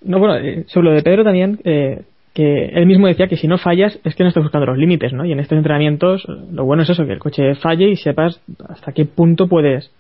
no 0.02 0.20
bueno 0.20 0.36
eh, 0.38 0.66
sobre 0.68 0.90
lo 0.90 0.96
de 0.96 1.04
Pedro 1.04 1.24
también 1.24 1.60
eh, 1.64 2.04
que 2.34 2.66
él 2.66 2.86
mismo 2.86 3.08
decía 3.08 3.28
que 3.28 3.38
si 3.38 3.48
no 3.48 3.58
fallas 3.58 4.00
es 4.04 4.16
que 4.16 4.24
no 4.24 4.30
estás 4.30 4.44
buscando 4.44 4.68
los 4.68 4.78
límites 4.78 5.14
¿no? 5.14 5.26
y 5.26 5.32
en 5.32 5.40
estos 5.40 5.58
entrenamientos 5.58 6.26
lo 6.52 6.66
bueno 6.66 6.84
es 6.84 6.90
eso 6.90 7.06
que 7.06 7.14
el 7.14 7.20
coche 7.20 7.56
falle 7.56 7.90
y 7.90 7.96
sepas 7.96 8.42
hasta 8.68 8.92
qué 8.92 9.06
punto 9.06 9.48
puedes 9.48 9.92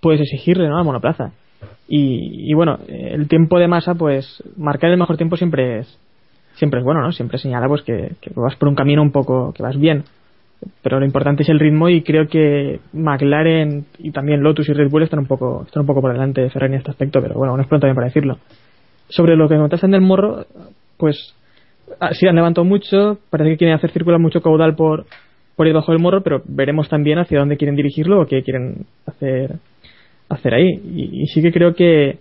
puedes 0.00 0.20
exigirle 0.20 0.68
¿no? 0.68 0.78
a 0.78 0.84
monoplaza 0.84 1.32
y, 1.88 2.50
y 2.50 2.54
bueno 2.54 2.78
el 2.88 3.26
tiempo 3.28 3.58
de 3.58 3.68
masa 3.68 3.94
pues 3.94 4.42
marcar 4.56 4.90
el 4.90 4.98
mejor 4.98 5.16
tiempo 5.16 5.36
siempre 5.36 5.80
es 5.80 5.98
siempre 6.54 6.80
es 6.80 6.84
bueno 6.84 7.00
¿no? 7.00 7.10
siempre 7.10 7.38
señala 7.38 7.66
pues 7.66 7.82
que, 7.82 8.12
que 8.20 8.30
vas 8.34 8.54
por 8.56 8.68
un 8.68 8.76
camino 8.76 9.02
un 9.02 9.10
poco 9.10 9.52
que 9.52 9.62
vas 9.62 9.78
bien 9.78 10.04
pero 10.82 10.98
lo 10.98 11.06
importante 11.06 11.42
es 11.42 11.48
el 11.48 11.60
ritmo 11.60 11.88
y 11.88 12.02
creo 12.02 12.28
que 12.28 12.80
McLaren 12.92 13.84
y 13.98 14.10
también 14.10 14.42
Lotus 14.42 14.68
y 14.68 14.72
Red 14.72 14.90
Bull 14.90 15.02
están 15.02 15.20
un 15.20 15.26
poco 15.26 15.64
están 15.66 15.82
un 15.82 15.86
poco 15.86 16.00
por 16.00 16.12
delante 16.12 16.40
de 16.40 16.50
Ferrari 16.50 16.74
en 16.74 16.78
este 16.78 16.90
aspecto 16.90 17.20
pero 17.20 17.34
bueno 17.34 17.56
no 17.56 17.62
es 17.62 17.68
pronto 17.68 17.86
también 17.86 17.96
para 17.96 18.08
decirlo 18.08 18.38
sobre 19.08 19.36
lo 19.36 19.48
que 19.48 19.56
comentaste 19.56 19.86
en 19.86 19.94
el 19.94 20.00
morro 20.00 20.46
pues 20.96 21.34
sí 22.12 22.26
han 22.26 22.36
levantado 22.36 22.64
mucho 22.64 23.18
parece 23.30 23.50
que 23.50 23.56
quieren 23.58 23.76
hacer 23.76 23.90
circular 23.90 24.20
mucho 24.20 24.40
caudal 24.40 24.74
por 24.74 25.06
por 25.56 25.66
debajo 25.66 25.92
del 25.92 26.00
morro 26.00 26.22
pero 26.22 26.42
veremos 26.46 26.88
también 26.88 27.18
hacia 27.18 27.38
dónde 27.38 27.56
quieren 27.56 27.76
dirigirlo 27.76 28.22
o 28.22 28.26
qué 28.26 28.42
quieren 28.42 28.86
hacer 29.06 29.58
hacer 30.28 30.54
ahí. 30.54 30.80
Y, 30.94 31.26
sí 31.28 31.42
que 31.42 31.52
creo 31.52 31.74
que 31.74 32.18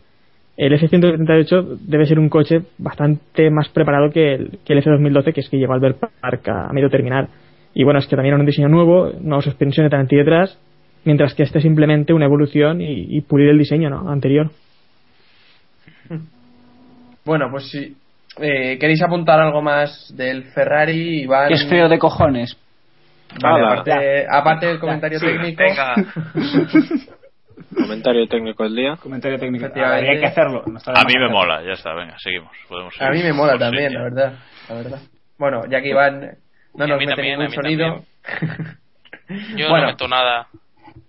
el 0.58 0.74
F-138 0.74 1.80
debe 1.82 2.06
ser 2.06 2.20
un 2.20 2.30
coche 2.30 2.62
bastante 2.78 3.50
más 3.50 3.70
preparado 3.70 4.12
que 4.12 4.36
el, 4.36 4.60
que 4.66 4.74
el 4.74 4.80
F-2012, 4.80 5.34
que 5.34 5.42
es 5.42 5.50
que 5.50 5.58
llegó 5.58 5.74
al 5.74 5.84
Albert 5.84 6.12
Park 6.22 6.48
a 6.50 6.72
medio 6.74 6.90
terminar. 6.90 7.28
Y 7.74 7.84
bueno, 7.84 8.00
es 8.00 8.08
que 8.08 8.16
también 8.16 8.34
era 8.34 8.40
un 8.40 8.46
diseño 8.46 8.68
nuevo, 8.70 9.12
nuevas 9.20 9.46
suspensiones 9.46 9.92
delante 9.92 10.16
y 10.16 10.20
detrás, 10.20 10.60
mientras 11.06 11.34
que 11.34 11.44
este 11.44 11.58
es 11.60 11.64
simplemente 11.64 12.14
una 12.14 12.26
evolución 12.26 12.82
y, 12.82 13.18
y 13.18 13.22
pulir 13.22 13.50
el 13.50 13.58
diseño 13.58 13.90
¿no? 13.90 14.10
anterior. 14.10 14.52
Bueno, 17.26 17.48
pues 17.50 17.70
si 17.70 17.96
eh, 18.40 18.78
queréis 18.80 19.02
apuntar 19.02 19.40
algo 19.40 19.62
más 19.62 20.14
del 20.16 20.44
Ferrari, 20.44 21.22
Iván. 21.22 21.48
Que 21.48 21.54
es 21.54 21.70
feo 21.70 21.88
de 21.88 21.98
cojones. 21.98 22.58
Vale, 23.42 23.62
Nada. 23.62 23.74
aparte, 23.74 24.26
aparte 24.30 24.66
del 24.68 24.80
comentario 24.80 25.20
Sí, 25.20 25.26
técnico. 25.26 25.64
Venga. 25.64 25.96
Comentario 27.76 28.28
técnico 28.28 28.64
del 28.64 28.76
día. 28.76 28.96
Comentario 28.98 29.40
técnico. 29.40 29.66
Efectivamente. 29.66 30.08
Habría 30.08 30.20
que 30.20 30.28
hacerlo. 30.28 30.64
no 30.66 30.80
de 30.80 31.00
A 31.00 31.04
mí 31.06 31.14
me 31.18 31.30
mola, 31.30 31.64
ya 31.64 31.72
está, 31.72 31.94
venga, 31.94 32.16
seguimos. 32.20 32.52
Podemos 32.68 32.94
A 33.02 33.10
mí 33.10 33.24
me 33.24 33.34
mola 33.34 33.58
también, 33.58 33.94
la 33.94 34.04
verdad, 34.04 34.34
la 34.70 34.76
verdad. 34.76 35.00
Bueno, 35.38 35.62
ya 35.70 35.82
que 35.82 35.90
Iván 35.90 36.38
no 36.76 36.84
a 36.84 36.88
nos 36.88 36.98
mete 37.00 37.16
también, 37.16 37.40
ningún 37.40 37.54
a 37.54 37.56
sonido. 37.56 38.04
Yo 39.56 39.70
Bueno. 39.70 39.86
no 39.86 39.92
meto 39.92 40.08
nada. 40.08 40.48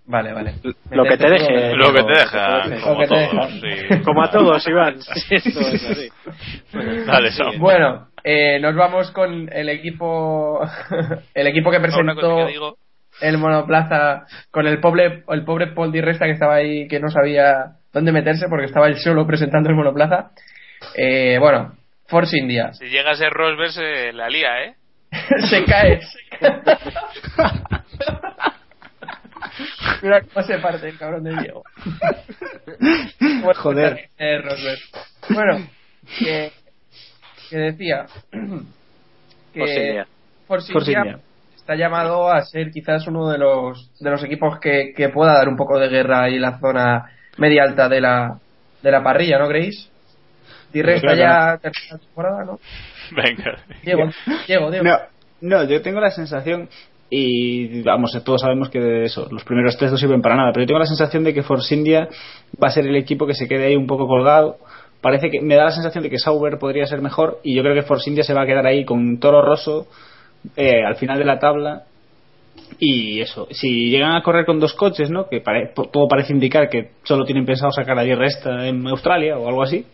Vale, 0.07 0.33
vale. 0.33 0.53
Lo 0.91 1.03
que 1.03 1.17
te 1.17 1.29
deje. 1.29 1.75
Lo 1.75 1.91
que 1.91 2.03
te 2.03 2.11
deja, 2.11 2.61
como 2.83 3.01
te 3.01 3.07
todos, 3.07 3.51
sí. 3.59 4.03
Como 4.03 4.23
a 4.23 4.31
todos, 4.31 4.67
Iván. 4.67 4.95
Esto 4.97 5.59
es 5.61 5.85
así. 5.89 6.09
Dale, 7.07 7.31
Sam. 7.31 7.57
Bueno, 7.59 8.07
eh, 8.23 8.59
nos 8.59 8.75
vamos 8.75 9.09
con 9.11 9.49
el 9.51 9.69
equipo 9.69 10.59
el 11.33 11.47
equipo 11.47 11.71
que 11.71 11.79
presentó 11.79 12.35
que 12.35 12.59
el 13.21 13.37
monoplaza 13.37 14.25
con 14.51 14.67
el 14.67 14.79
pobre 14.79 15.23
el 15.29 15.43
pobre 15.45 15.67
Paul 15.67 15.91
Di 15.91 16.01
Resta 16.01 16.25
que 16.25 16.31
estaba 16.31 16.55
ahí 16.55 16.87
que 16.87 16.99
no 16.99 17.09
sabía 17.09 17.77
dónde 17.93 18.11
meterse 18.11 18.47
porque 18.49 18.65
estaba 18.65 18.87
él 18.87 18.97
solo 18.97 19.25
presentando 19.25 19.69
el 19.69 19.75
monoplaza. 19.75 20.31
Eh, 20.95 21.37
bueno, 21.39 21.73
Force 22.07 22.37
India. 22.37 22.73
si 22.73 22.85
llega 22.89 23.11
a 23.11 23.15
ser 23.15 23.31
Rosberg 23.31 23.71
se 23.71 24.13
la 24.13 24.29
lía, 24.29 24.63
¿eh? 24.65 24.75
se 25.49 25.63
cae. 25.65 25.99
Mira 30.01 30.21
cómo 30.21 30.45
se 30.45 30.57
parte 30.59 30.89
el 30.89 30.97
cabrón 30.97 31.23
de 31.23 31.35
Diego. 31.37 31.63
Bueno, 33.41 33.61
Joder. 33.61 34.09
eh. 34.17 34.41
Bueno, 35.29 35.67
que, 36.19 36.51
que 37.49 37.57
decía 37.57 38.05
que 39.53 40.03
India. 41.03 41.19
está 41.55 41.75
llamado 41.75 42.29
a 42.31 42.41
ser 42.43 42.71
quizás 42.71 43.07
uno 43.07 43.29
de 43.29 43.37
los 43.37 43.91
de 43.99 44.09
los 44.11 44.23
equipos 44.23 44.59
que, 44.59 44.93
que 44.95 45.09
pueda 45.09 45.33
dar 45.33 45.47
un 45.47 45.55
poco 45.55 45.79
de 45.79 45.89
guerra 45.89 46.23
ahí 46.23 46.35
en 46.35 46.41
la 46.41 46.59
zona 46.59 47.11
media 47.37 47.63
alta 47.63 47.89
de 47.89 48.01
la 48.01 48.39
de 48.81 48.91
la 48.91 49.03
parrilla, 49.03 49.39
¿no 49.39 49.47
creéis? 49.47 49.89
Dirre 50.71 50.99
Yo 51.01 51.07
está 51.07 51.15
ya 51.15 51.57
tercera 51.57 51.97
temporada, 51.97 52.43
¿no? 52.43 52.59
Venga. 53.15 53.59
Diego, 53.83 54.09
Diego, 54.47 54.71
Diego. 54.71 54.83
No, 54.85 54.97
no, 55.41 55.63
yo 55.69 55.81
tengo 55.81 55.99
la 55.99 56.11
sensación, 56.11 56.69
y 57.09 57.81
vamos, 57.83 58.11
todos 58.23 58.41
sabemos 58.41 58.69
que 58.69 58.79
de 58.79 59.05
eso, 59.05 59.27
los 59.31 59.43
primeros 59.43 59.77
tres 59.77 59.91
no 59.91 59.97
sirven 59.97 60.21
para 60.21 60.35
nada, 60.35 60.51
pero 60.51 60.63
yo 60.63 60.67
tengo 60.67 60.79
la 60.79 60.85
sensación 60.85 61.23
de 61.23 61.33
que 61.33 61.43
Force 61.43 61.73
India 61.75 62.07
va 62.61 62.67
a 62.69 62.71
ser 62.71 62.85
el 62.87 62.95
equipo 62.95 63.27
que 63.27 63.33
se 63.35 63.47
quede 63.47 63.67
ahí 63.67 63.75
un 63.75 63.87
poco 63.87 64.07
colgado. 64.07 64.57
Parece 65.01 65.29
que 65.29 65.39
me 65.39 65.55
da 65.55 65.65
la 65.65 65.71
sensación 65.71 66.03
de 66.03 66.09
que 66.09 66.17
Sauber 66.17 66.57
podría 66.57 66.87
ser 66.87 67.01
mejor, 67.01 67.39
y 67.43 67.55
yo 67.55 67.61
creo 67.61 67.75
que 67.75 67.83
Force 67.83 68.09
India 68.09 68.23
se 68.23 68.33
va 68.33 68.41
a 68.41 68.45
quedar 68.47 68.65
ahí 68.65 68.85
con 68.85 69.19
Toro 69.19 69.41
Rosso 69.43 69.87
eh, 70.55 70.83
al 70.83 70.95
final 70.95 71.19
de 71.19 71.25
la 71.25 71.37
tabla. 71.39 71.83
Y 72.79 73.21
eso, 73.21 73.47
si 73.51 73.89
llegan 73.89 74.15
a 74.15 74.23
correr 74.23 74.45
con 74.45 74.59
dos 74.59 74.73
coches, 74.73 75.09
¿no? 75.11 75.27
Que 75.29 75.39
pare- 75.41 75.71
todo 75.75 76.07
parece 76.07 76.33
indicar 76.33 76.69
que 76.69 76.89
solo 77.03 77.23
tienen 77.23 77.45
pensado 77.45 77.71
sacar 77.71 77.97
a 77.99 78.03
Resta 78.03 78.67
en 78.67 78.85
Australia 78.87 79.37
o 79.37 79.47
algo 79.47 79.61
así. 79.63 79.85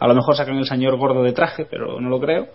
A 0.00 0.08
lo 0.08 0.14
mejor 0.14 0.34
sacan 0.34 0.56
el 0.56 0.64
señor 0.64 0.96
gordo 0.96 1.22
de 1.22 1.32
traje, 1.32 1.66
pero 1.70 2.00
no 2.00 2.08
lo 2.08 2.18
creo. 2.18 2.48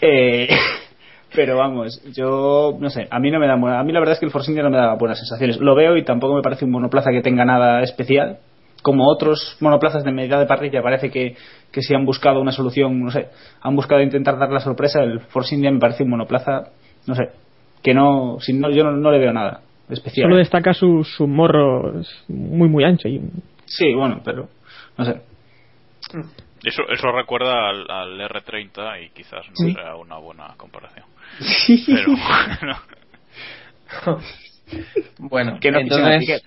Eh, 0.00 0.48
pero 1.34 1.56
vamos, 1.56 2.02
yo 2.12 2.76
no 2.80 2.90
sé, 2.90 3.06
a 3.10 3.18
mí 3.20 3.30
no 3.30 3.38
me 3.38 3.46
da 3.46 3.56
buena, 3.56 3.78
a 3.78 3.84
mí 3.84 3.92
la 3.92 4.00
verdad 4.00 4.14
es 4.14 4.18
que 4.18 4.26
el 4.26 4.32
Force 4.32 4.50
India 4.50 4.64
no 4.64 4.70
me 4.70 4.78
da 4.78 4.94
buenas 4.94 5.18
sensaciones. 5.18 5.58
Lo 5.60 5.74
veo 5.74 5.96
y 5.96 6.04
tampoco 6.04 6.34
me 6.34 6.42
parece 6.42 6.64
un 6.64 6.72
monoplaza 6.72 7.10
que 7.10 7.22
tenga 7.22 7.44
nada 7.44 7.82
especial. 7.82 8.38
Como 8.82 9.06
otros 9.06 9.58
monoplazas 9.60 10.04
de 10.04 10.10
medida 10.10 10.40
de 10.40 10.46
parrilla, 10.46 10.82
parece 10.82 11.10
que, 11.10 11.36
que 11.70 11.82
si 11.82 11.94
han 11.94 12.06
buscado 12.06 12.40
una 12.40 12.50
solución, 12.50 12.98
no 12.98 13.10
sé, 13.10 13.28
han 13.60 13.76
buscado 13.76 14.00
intentar 14.00 14.38
dar 14.38 14.50
la 14.50 14.60
sorpresa. 14.60 15.02
El 15.02 15.20
Force 15.20 15.54
India 15.54 15.70
me 15.70 15.78
parece 15.78 16.02
un 16.02 16.08
monoplaza, 16.08 16.70
no 17.06 17.14
sé, 17.14 17.24
que 17.82 17.92
no, 17.92 18.38
si 18.40 18.54
no 18.54 18.70
yo 18.70 18.84
no, 18.84 18.92
no 18.92 19.10
le 19.10 19.18
veo 19.18 19.34
nada 19.34 19.60
especial. 19.90 20.24
Solo 20.24 20.38
destaca 20.38 20.72
su, 20.72 21.04
su 21.04 21.26
morro 21.26 22.00
muy, 22.28 22.70
muy 22.70 22.84
ancho. 22.84 23.06
Y, 23.06 23.20
Sí, 23.70 23.94
bueno, 23.94 24.20
pero 24.24 24.48
no 24.98 25.04
sé. 25.04 25.20
Eso, 26.62 26.82
eso 26.90 27.10
recuerda 27.12 27.70
al, 27.70 27.90
al 27.90 28.20
R30 28.20 29.04
y 29.06 29.10
quizás 29.10 29.48
no 29.48 29.56
Sí. 29.56 29.72
sea 29.72 29.96
una 29.96 30.16
buena 30.18 30.54
comparación. 30.56 31.06
Sí. 31.40 31.84
Pero, 31.86 32.12
bueno, 34.06 34.20
Bueno, 35.18 35.58
Que 35.60 35.70
no 35.70 35.80
pisen 35.80 36.04
a 36.04 36.14
entonces, 36.14 36.42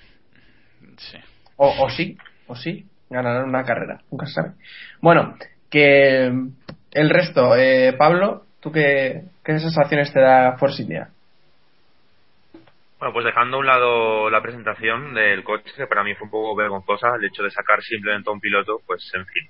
sí. 0.97 1.17
o, 1.57 1.83
o 1.83 1.89
sí, 1.89 2.17
o 2.47 2.55
sí, 2.55 2.85
ganarán 3.09 3.49
una 3.49 3.63
carrera, 3.63 4.01
nunca 4.11 4.25
se 4.27 4.33
sabe. 4.33 4.51
Bueno, 5.01 5.35
que 5.69 6.31
el 6.91 7.09
resto, 7.09 7.55
eh, 7.55 7.93
Pablo, 7.97 8.45
¿tú 8.61 8.71
qué, 8.71 9.23
qué 9.43 9.59
sensaciones 9.59 10.13
te 10.13 10.21
da 10.21 10.57
Force 10.57 10.81
India? 10.83 11.09
Bueno, 12.99 13.13
pues 13.13 13.25
dejando 13.25 13.57
a 13.57 13.59
un 13.59 13.65
lado 13.65 14.29
la 14.29 14.41
presentación 14.41 15.13
del 15.13 15.43
coche, 15.43 15.69
que 15.75 15.87
para 15.87 16.03
mí 16.03 16.13
fue 16.15 16.25
un 16.25 16.31
poco 16.31 16.55
vergonzosa, 16.55 17.07
el 17.19 17.25
hecho 17.25 17.43
de 17.43 17.51
sacar 17.51 17.81
simplemente 17.81 18.29
a 18.29 18.33
un 18.33 18.39
piloto, 18.39 18.77
pues 18.85 19.11
en 19.13 19.25
fin, 19.25 19.43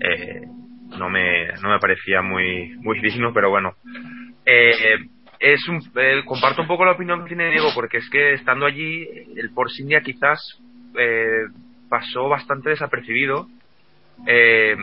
eh, 0.00 0.42
no 0.98 1.08
me 1.08 1.48
no 1.62 1.70
me 1.70 1.78
parecía 1.78 2.22
muy 2.22 2.74
muy 2.78 3.00
digno, 3.02 3.32
pero 3.32 3.50
bueno. 3.50 3.74
Eh, 4.44 4.98
es 5.40 5.68
un, 5.68 5.80
eh, 5.96 6.22
comparto 6.24 6.62
un 6.62 6.68
poco 6.68 6.84
la 6.84 6.92
opinión 6.92 7.22
que 7.22 7.28
tiene 7.28 7.50
Diego, 7.50 7.70
porque 7.74 7.98
es 7.98 8.10
que 8.10 8.32
estando 8.32 8.66
allí, 8.66 9.06
el 9.36 9.50
Force 9.50 9.80
India 9.80 10.00
quizás 10.00 10.40
eh, 10.98 11.44
pasó 11.88 12.28
bastante 12.28 12.70
desapercibido. 12.70 13.46
Eh, 14.26 14.76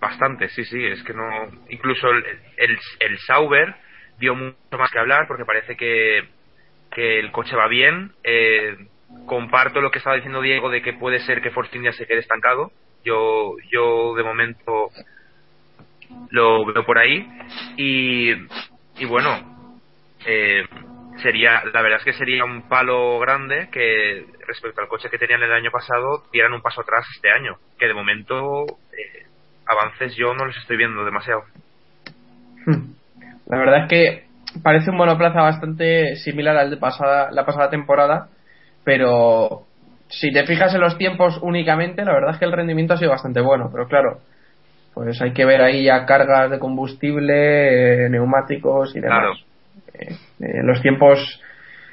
bastante, 0.00 0.48
sí, 0.50 0.64
sí, 0.64 0.84
es 0.84 1.02
que 1.02 1.14
no. 1.14 1.24
Incluso 1.70 2.10
el, 2.10 2.78
el, 3.00 3.18
Sauber 3.20 3.74
dio 4.18 4.34
mucho 4.34 4.56
más 4.78 4.90
que 4.90 4.98
hablar, 4.98 5.26
porque 5.26 5.44
parece 5.44 5.76
que 5.76 6.24
que 6.94 7.18
el 7.18 7.30
coche 7.32 7.56
va 7.56 7.68
bien. 7.68 8.12
Eh, 8.24 8.76
comparto 9.26 9.80
lo 9.80 9.90
que 9.90 9.98
estaba 9.98 10.16
diciendo 10.16 10.40
Diego 10.40 10.70
de 10.70 10.82
que 10.82 10.92
puede 10.92 11.20
ser 11.20 11.40
que 11.40 11.50
Force 11.50 11.76
India 11.76 11.92
se 11.92 12.06
quede 12.06 12.20
estancado. 12.20 12.70
Yo, 13.04 13.56
yo 13.70 14.14
de 14.14 14.22
momento 14.22 14.90
lo 16.30 16.64
veo 16.66 16.84
por 16.84 16.98
ahí. 16.98 17.26
Y, 17.76 18.30
y 18.98 19.04
bueno, 19.06 19.76
eh, 20.26 20.64
sería, 21.22 21.62
la 21.72 21.82
verdad 21.82 21.98
es 21.98 22.04
que 22.04 22.12
sería 22.12 22.44
un 22.44 22.68
palo 22.68 23.18
grande 23.18 23.68
que 23.70 24.26
respecto 24.46 24.80
al 24.80 24.88
coche 24.88 25.10
que 25.10 25.18
tenían 25.18 25.42
el 25.42 25.52
año 25.52 25.70
pasado 25.70 26.24
dieran 26.32 26.52
un 26.52 26.62
paso 26.62 26.80
atrás 26.80 27.06
este 27.14 27.30
año. 27.30 27.56
Que 27.78 27.86
de 27.86 27.94
momento 27.94 28.64
eh, 28.92 29.26
avances 29.66 30.14
yo 30.16 30.34
no 30.34 30.44
los 30.46 30.56
estoy 30.56 30.76
viendo 30.76 31.04
demasiado. 31.04 31.44
La 33.46 33.58
verdad 33.58 33.84
es 33.84 33.88
que 33.88 34.28
parece 34.62 34.90
un 34.90 34.96
monoplaza 34.96 35.40
bastante 35.40 36.16
similar 36.16 36.56
al 36.56 36.70
de 36.70 36.76
pasada, 36.76 37.30
la 37.32 37.46
pasada 37.46 37.70
temporada, 37.70 38.28
pero 38.84 39.67
si 40.08 40.30
te 40.32 40.44
fijas 40.46 40.74
en 40.74 40.80
los 40.80 40.96
tiempos 40.98 41.38
únicamente, 41.42 42.04
la 42.04 42.12
verdad 42.12 42.30
es 42.32 42.38
que 42.38 42.44
el 42.44 42.52
rendimiento 42.52 42.94
ha 42.94 42.98
sido 42.98 43.10
bastante 43.10 43.40
bueno, 43.40 43.68
pero 43.72 43.86
claro, 43.88 44.20
pues 44.94 45.20
hay 45.22 45.32
que 45.32 45.44
ver 45.44 45.60
ahí 45.62 45.84
ya 45.84 46.04
cargas 46.06 46.50
de 46.50 46.58
combustible, 46.58 48.06
eh, 48.06 48.08
neumáticos 48.08 48.94
y 48.96 49.00
demás. 49.00 49.18
Claro. 49.20 49.34
Eh, 49.94 50.16
eh, 50.40 50.62
los 50.64 50.80
tiempos 50.82 51.40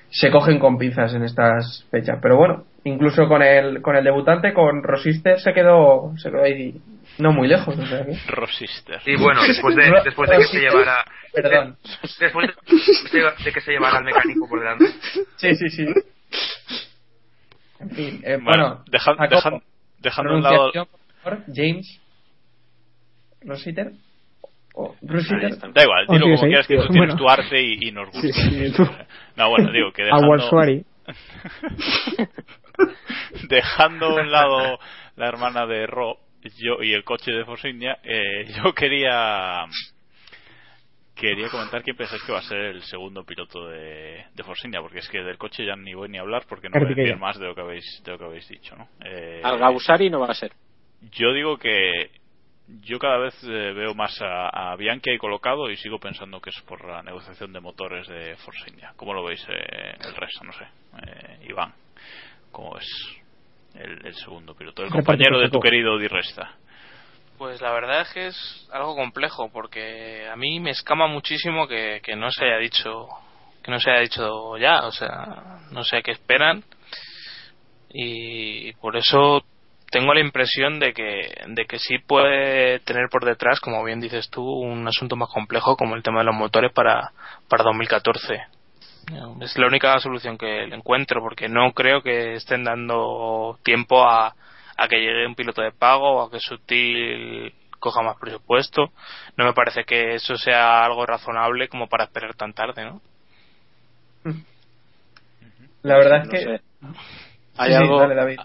se 0.10 0.32
cogen 0.32 0.60
con 0.60 0.78
pinzas 0.78 1.13
en 1.13 1.24
estas 1.24 1.86
fechas, 1.91 2.20
pero 2.22 2.38
bueno, 2.38 2.63
incluso 2.84 3.28
con 3.28 3.41
el 3.41 3.82
con 3.82 3.95
el 3.95 4.03
debutante, 4.03 4.53
con 4.53 4.82
Rosister 4.84 5.39
se 5.39 5.53
quedó 5.53 6.13
se 6.18 6.30
quedó 6.32 6.43
ahí 6.43 6.76
no 7.18 7.32
muy 7.32 7.47
lejos, 7.47 7.78
o 7.78 7.86
sea 7.86 8.05
que- 8.05 8.18
Rosister. 8.28 8.99
Y 9.05 9.18
bueno, 9.18 9.41
después 9.45 9.76
de, 9.76 9.91
después 10.03 10.30
de 10.30 10.38
que 10.38 10.43
se 10.45 10.59
llevara. 10.59 11.03
Perdón. 11.34 11.76
de- 11.82 12.26
después 12.26 12.49
de, 13.11 13.22
de 13.43 13.51
que 13.51 13.61
se 13.61 13.72
llevara 13.72 13.97
al 13.97 14.03
mecánico 14.05 14.47
por 14.47 14.59
delante. 14.59 14.86
Sí, 15.38 15.53
sí, 15.55 15.70
sí. 15.70 15.86
En 17.80 17.89
fin, 17.91 18.21
eh, 18.23 18.38
Bueno, 18.41 18.43
bueno, 18.43 18.84
dejan- 18.88 19.17
dejan- 19.30 19.61
dejando 19.99 20.32
a 20.32 20.36
un 20.38 20.43
lado. 20.43 20.71
pronunciación, 20.71 20.88
por 21.23 21.34
favor, 21.38 21.43
James 21.53 22.01
Rositer 23.41 23.91
o 24.73 24.95
Rositer. 25.01 25.57
Da 25.73 25.84
igual, 25.84 26.07
dilo 26.07 26.26
Oh, 26.26 26.30
como 26.30 26.38
sí. 26.38 26.45
quieras, 26.47 26.67
que 26.67 26.76
tú 26.76 26.82
Bueno. 26.88 26.93
tienes 26.93 27.15
tu 27.17 27.30
arte 27.30 27.61
y, 27.61 27.88
y 27.88 27.91
nos 27.91 28.05
gusta. 28.11 28.21
Sí, 28.21 28.34
sí, 28.34 28.73
tú. 28.76 28.84
No, 29.36 29.49
bueno, 29.49 29.71
digo 29.71 29.91
que 29.91 30.03
a 30.03 30.05
dejando, 30.05 30.28
dejando 33.49 34.05
a 34.07 34.21
un 34.21 34.32
lado 34.32 34.80
la 35.15 35.28
hermana 35.28 35.65
de 35.65 35.88
Rob 35.88 36.17
yo 36.57 36.82
y 36.84 36.93
el 36.93 37.03
coche 37.03 37.32
de 37.32 37.45
Force 37.45 37.69
India, 37.69 37.97
eh, 38.03 38.45
yo 38.55 38.73
quería 38.73 39.65
quería 41.16 41.49
comentar 41.49 41.82
quién 41.82 41.95
pensáis 41.95 42.22
que 42.24 42.32
va 42.32 42.39
a 42.39 42.43
ser 42.43 42.59
el 42.59 42.84
segundo 42.84 43.24
piloto 43.24 43.68
de, 43.68 44.26
de 44.34 44.43
Force 44.43 44.68
India, 44.68 44.82
porque 44.82 44.99
es 44.99 45.09
que 45.09 45.24
del 45.24 45.38
coche 45.38 45.66
ya 45.66 45.76
ni 45.76 45.93
voy 45.93 46.09
ni 46.09 46.18
a 46.18 46.22
hablar 46.22 46.43
porque 46.47 46.70
no 46.70 46.80
voy 46.80 46.91
a 46.91 46.95
decir 46.95 47.18
más 47.18 47.39
de 47.39 47.45
lo 47.45 47.55
que 47.55 47.61
habéis, 47.61 48.01
de 48.03 48.11
lo 48.11 48.18
que 48.18 48.26
habéis 48.26 48.47
dicho, 48.47 48.76
¿no? 48.76 48.89
Eh, 49.03 49.41
Al 49.43 49.57
Gausari 49.57 50.09
no 50.09 50.20
va 50.20 50.28
a 50.28 50.34
ser. 50.34 50.51
Yo 51.11 51.34
digo 51.34 51.57
que 51.57 52.11
yo 52.82 52.99
cada 52.99 53.18
vez 53.18 53.36
eh, 53.43 53.74
veo 53.74 53.93
más 53.93 54.20
a, 54.22 54.72
a, 54.72 54.76
Bianchi 54.76 55.11
ahí 55.11 55.18
colocado 55.18 55.70
y 55.70 55.78
sigo 55.78 55.99
pensando 55.99 56.41
que 56.41 56.49
es 56.49 56.61
por 56.61 56.86
la 56.86 57.01
negociación 57.03 57.53
de 57.53 57.59
motores 57.59 58.07
de 58.07 58.36
Force 58.38 58.70
India. 58.70 58.93
¿Cómo 58.95 59.13
lo 59.13 59.24
veis 59.24 59.45
eh, 59.49 59.95
el 59.99 60.16
resto? 60.16 60.43
No 60.43 60.51
sé. 60.51 60.66
Eh, 61.05 61.47
Iván, 61.49 61.74
¿cómo 62.51 62.78
es 62.78 62.88
el, 63.76 64.05
el 64.05 64.16
segundo 64.16 64.55
piloto? 64.55 64.84
El 64.84 64.89
compañero 64.89 65.39
de 65.39 65.49
tu 65.49 65.59
querido 65.59 65.97
Di 65.97 66.07
Resta. 66.07 66.55
Pues 67.38 67.61
la 67.61 67.71
verdad 67.71 68.01
es 68.01 68.13
que 68.13 68.27
es 68.27 68.67
algo 68.71 68.95
complejo 68.95 69.49
porque 69.51 70.27
a 70.31 70.36
mí 70.36 70.59
me 70.59 70.71
escama 70.71 71.07
muchísimo 71.07 71.67
que, 71.67 71.99
que 72.01 72.15
no 72.15 72.31
se 72.31 72.45
haya 72.45 72.57
dicho 72.57 73.07
que 73.61 73.71
no 73.71 73.79
se 73.79 73.89
haya 73.89 74.01
dicho 74.01 74.57
ya, 74.57 74.86
o 74.86 74.91
sea, 74.91 75.59
no 75.71 75.83
sé 75.83 76.01
qué 76.03 76.11
esperan 76.11 76.63
y 77.89 78.73
por 78.73 78.95
eso 78.95 79.43
tengo 79.89 80.13
la 80.13 80.19
impresión 80.19 80.79
de 80.79 80.93
que, 80.93 81.33
de 81.47 81.65
que 81.65 81.79
sí 81.79 81.97
puede 81.99 82.79
tener 82.79 83.07
por 83.09 83.25
detrás, 83.25 83.59
como 83.59 83.83
bien 83.83 83.99
dices 83.99 84.29
tú, 84.29 84.43
un 84.43 84.88
asunto 84.88 85.15
más 85.15 85.29
complejo 85.29 85.77
como 85.77 85.95
el 85.95 86.03
tema 86.03 86.19
de 86.19 86.25
los 86.25 86.36
motores 86.36 86.71
para, 86.73 87.11
para 87.47 87.63
2014. 87.63 88.41
Es 89.41 89.57
la 89.57 89.67
única 89.67 89.97
solución 89.99 90.38
que 90.38 90.63
encuentro 90.63 91.21
porque 91.21 91.47
no 91.47 91.71
creo 91.73 92.01
que 92.01 92.33
estén 92.33 92.63
dando 92.63 93.57
tiempo 93.63 94.03
a, 94.03 94.36
a 94.78 94.88
que 94.88 94.97
llegue 94.99 95.28
un 95.28 95.36
piloto 95.36 95.61
de 95.61 95.71
pago 95.71 96.11
o 96.17 96.21
a 96.26 96.32
que 96.32 96.39
Sutil 96.39 97.53
coja 97.80 98.01
más 98.01 98.17
presupuesto. 98.19 98.91
No 99.38 99.45
me 99.45 99.53
parece 99.53 99.84
que 99.86 100.15
eso 100.15 100.38
sea 100.38 100.86
algo 100.86 101.05
razonable 101.05 101.67
como 101.69 101.88
para 101.88 102.05
esperar 102.05 102.36
tan 102.36 102.53
tarde, 102.53 102.84
¿no? 102.86 103.01
La 105.84 105.97
verdad 105.97 106.21
es 106.23 106.28
No 106.28 106.30
que. 106.30 106.38
sé. 106.38 106.61
Hay 107.57 107.73
sí, 107.73 107.73
algo, 107.73 107.97
dale, 107.97 108.15
David. 108.15 108.39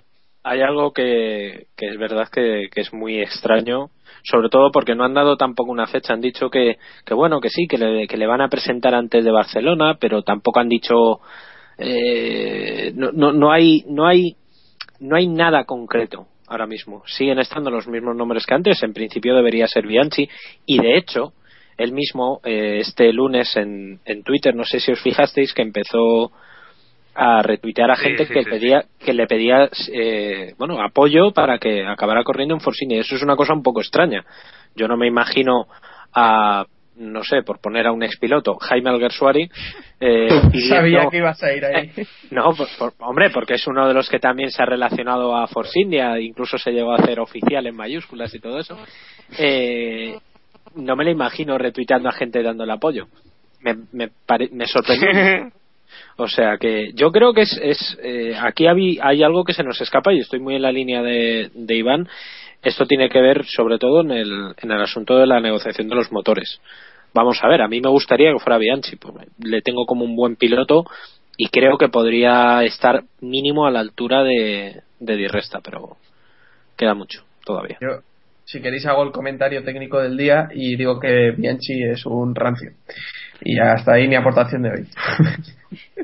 hay 0.44 0.60
algo 0.62 0.92
que, 0.92 1.66
que 1.76 1.88
es 1.88 1.98
verdad 1.98 2.28
que, 2.30 2.68
que 2.72 2.80
es 2.82 2.92
muy 2.92 3.20
extraño, 3.20 3.90
sobre 4.22 4.48
todo 4.48 4.70
porque 4.72 4.94
no 4.94 5.04
han 5.04 5.14
dado 5.14 5.36
tampoco 5.36 5.70
una 5.72 5.86
fecha. 5.86 6.14
Han 6.14 6.20
dicho 6.20 6.50
que, 6.50 6.78
que 7.04 7.14
bueno, 7.14 7.40
que 7.40 7.50
sí, 7.50 7.66
que 7.68 7.78
le, 7.78 8.06
que 8.08 8.16
le 8.16 8.26
van 8.26 8.40
a 8.40 8.48
presentar 8.48 8.94
antes 8.94 9.24
de 9.24 9.30
Barcelona, 9.32 9.96
pero 10.00 10.22
tampoco 10.22 10.60
han 10.60 10.68
dicho. 10.68 11.20
Eh, 11.78 12.92
no, 12.94 13.10
no, 13.12 13.32
no 13.32 13.52
hay, 13.52 13.84
no 13.88 14.06
hay, 14.06 14.36
no 15.00 15.16
hay 15.16 15.26
nada 15.26 15.64
concreto 15.64 16.26
ahora 16.46 16.66
mismo. 16.66 17.02
Siguen 17.06 17.38
estando 17.38 17.70
los 17.70 17.86
mismos 17.86 18.16
nombres 18.16 18.44
que 18.46 18.54
antes. 18.54 18.82
En 18.82 18.92
principio 18.92 19.34
debería 19.34 19.66
ser 19.66 19.86
Bianchi 19.86 20.28
y 20.66 20.78
de 20.80 20.96
hecho 20.96 21.32
él 21.78 21.92
mismo 21.92 22.40
eh, 22.44 22.78
este 22.80 23.12
lunes 23.12 23.56
en, 23.56 24.00
en 24.04 24.22
Twitter, 24.22 24.54
no 24.54 24.64
sé 24.64 24.80
si 24.80 24.92
os 24.92 25.00
fijasteis 25.00 25.54
que 25.54 25.62
empezó 25.62 26.30
a 27.14 27.42
retuitear 27.42 27.90
a 27.90 27.96
Sí, 27.96 28.02
gente 28.02 28.26
sí, 28.26 28.32
que 28.32 28.44
sí, 28.44 28.50
pedía 28.50 28.84
que 28.98 29.12
le 29.12 29.26
pedía 29.26 29.68
eh, 29.92 30.54
bueno 30.58 30.80
apoyo 30.80 31.32
para 31.32 31.58
que 31.58 31.84
acabara 31.84 32.22
corriendo 32.22 32.54
en 32.54 32.60
Forcini 32.60 32.98
eso 32.98 33.16
es 33.16 33.22
una 33.22 33.34
cosa 33.34 33.52
un 33.52 33.64
poco 33.64 33.80
extraña 33.80 34.24
yo 34.76 34.86
no 34.86 34.96
me 34.96 35.08
imagino 35.08 35.66
a 36.14 36.66
no 37.00 37.24
sé 37.24 37.42
por 37.42 37.60
poner 37.60 37.86
a 37.86 37.92
un 37.92 38.02
expiloto 38.02 38.56
Jaime 38.56 38.90
Alguersuari 38.90 39.50
eh, 40.00 40.28
Sabía 40.68 41.06
que 41.10 41.16
ibas 41.18 41.42
a 41.42 41.52
ir 41.52 41.64
ahí. 41.64 41.90
no, 42.30 42.54
por- 42.54 42.68
por- 42.78 42.94
hombre, 43.00 43.30
porque 43.30 43.54
es 43.54 43.66
uno 43.66 43.88
de 43.88 43.94
los 43.94 44.08
que 44.08 44.18
también 44.18 44.50
se 44.50 44.62
ha 44.62 44.66
relacionado 44.66 45.36
a 45.36 45.46
Force 45.46 45.78
India, 45.80 46.18
incluso 46.20 46.58
se 46.58 46.70
llegó 46.72 46.92
a 46.92 46.96
hacer 46.96 47.18
oficial 47.20 47.66
en 47.66 47.74
mayúsculas 47.76 48.34
y 48.34 48.38
todo 48.40 48.58
eso. 48.58 48.78
Eh, 49.38 50.16
no 50.76 50.94
me 50.96 51.04
lo 51.04 51.10
imagino 51.10 51.58
retuiteando 51.58 52.08
a 52.08 52.12
gente 52.12 52.42
dándole 52.42 52.72
apoyo. 52.72 53.08
Me, 53.60 53.76
me, 53.92 54.08
pare- 54.26 54.50
me 54.52 54.66
sorprendió. 54.66 55.50
O 56.18 56.28
sea 56.28 56.56
que 56.58 56.92
yo 56.94 57.10
creo 57.10 57.32
que 57.32 57.40
es, 57.42 57.58
es 57.60 57.98
eh, 58.02 58.36
aquí 58.40 58.66
hay, 58.68 58.98
hay 59.02 59.22
algo 59.24 59.42
que 59.42 59.54
se 59.54 59.64
nos 59.64 59.80
escapa 59.80 60.12
y 60.12 60.20
estoy 60.20 60.38
muy 60.38 60.54
en 60.54 60.62
la 60.62 60.70
línea 60.70 61.02
de, 61.02 61.50
de 61.52 61.74
Iván. 61.76 62.08
Esto 62.62 62.86
tiene 62.86 63.08
que 63.08 63.20
ver 63.20 63.44
sobre 63.46 63.78
todo 63.78 64.02
en 64.02 64.10
el, 64.12 64.52
en 64.62 64.70
el 64.70 64.80
asunto 64.82 65.16
de 65.18 65.26
la 65.26 65.40
negociación 65.40 65.88
de 65.88 65.96
los 65.96 66.12
motores. 66.12 66.60
Vamos 67.14 67.38
a 67.42 67.48
ver, 67.48 67.62
a 67.62 67.68
mí 67.68 67.80
me 67.80 67.88
gustaría 67.90 68.32
que 68.32 68.38
fuera 68.38 68.58
Bianchi. 68.58 68.96
porque 68.96 69.26
Le 69.38 69.62
tengo 69.62 69.84
como 69.86 70.04
un 70.04 70.14
buen 70.16 70.36
piloto 70.36 70.84
y 71.36 71.48
creo 71.48 71.78
que 71.78 71.88
podría 71.88 72.62
estar 72.64 73.02
mínimo 73.20 73.66
a 73.66 73.70
la 73.70 73.80
altura 73.80 74.22
de, 74.22 74.82
de 74.98 75.16
Di 75.16 75.26
Resta, 75.26 75.60
pero 75.60 75.96
queda 76.76 76.94
mucho 76.94 77.24
todavía. 77.44 77.78
Yo, 77.80 78.00
si 78.44 78.60
queréis, 78.60 78.84
hago 78.86 79.02
el 79.04 79.12
comentario 79.12 79.62
técnico 79.64 79.98
del 80.00 80.16
día 80.16 80.48
y 80.52 80.76
digo 80.76 80.98
que 81.00 81.32
Bianchi 81.36 81.82
es 81.84 82.04
un 82.06 82.34
rancio. 82.34 82.72
Y 83.42 83.58
hasta 83.58 83.94
ahí 83.94 84.06
mi 84.06 84.16
aportación 84.16 84.62
de 84.62 84.70
hoy. 84.70 84.86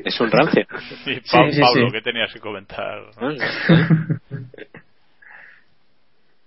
Es 0.04 0.18
un 0.20 0.30
rancio. 0.30 0.64
Sí, 1.04 1.14
Pa- 1.30 1.44
Sí, 1.50 1.52
sí, 1.52 1.60
Pablo, 1.60 1.86
sí. 1.88 1.92
¿qué 1.92 2.00
tenías 2.02 2.32
que 2.32 2.40
comentar? 2.40 2.98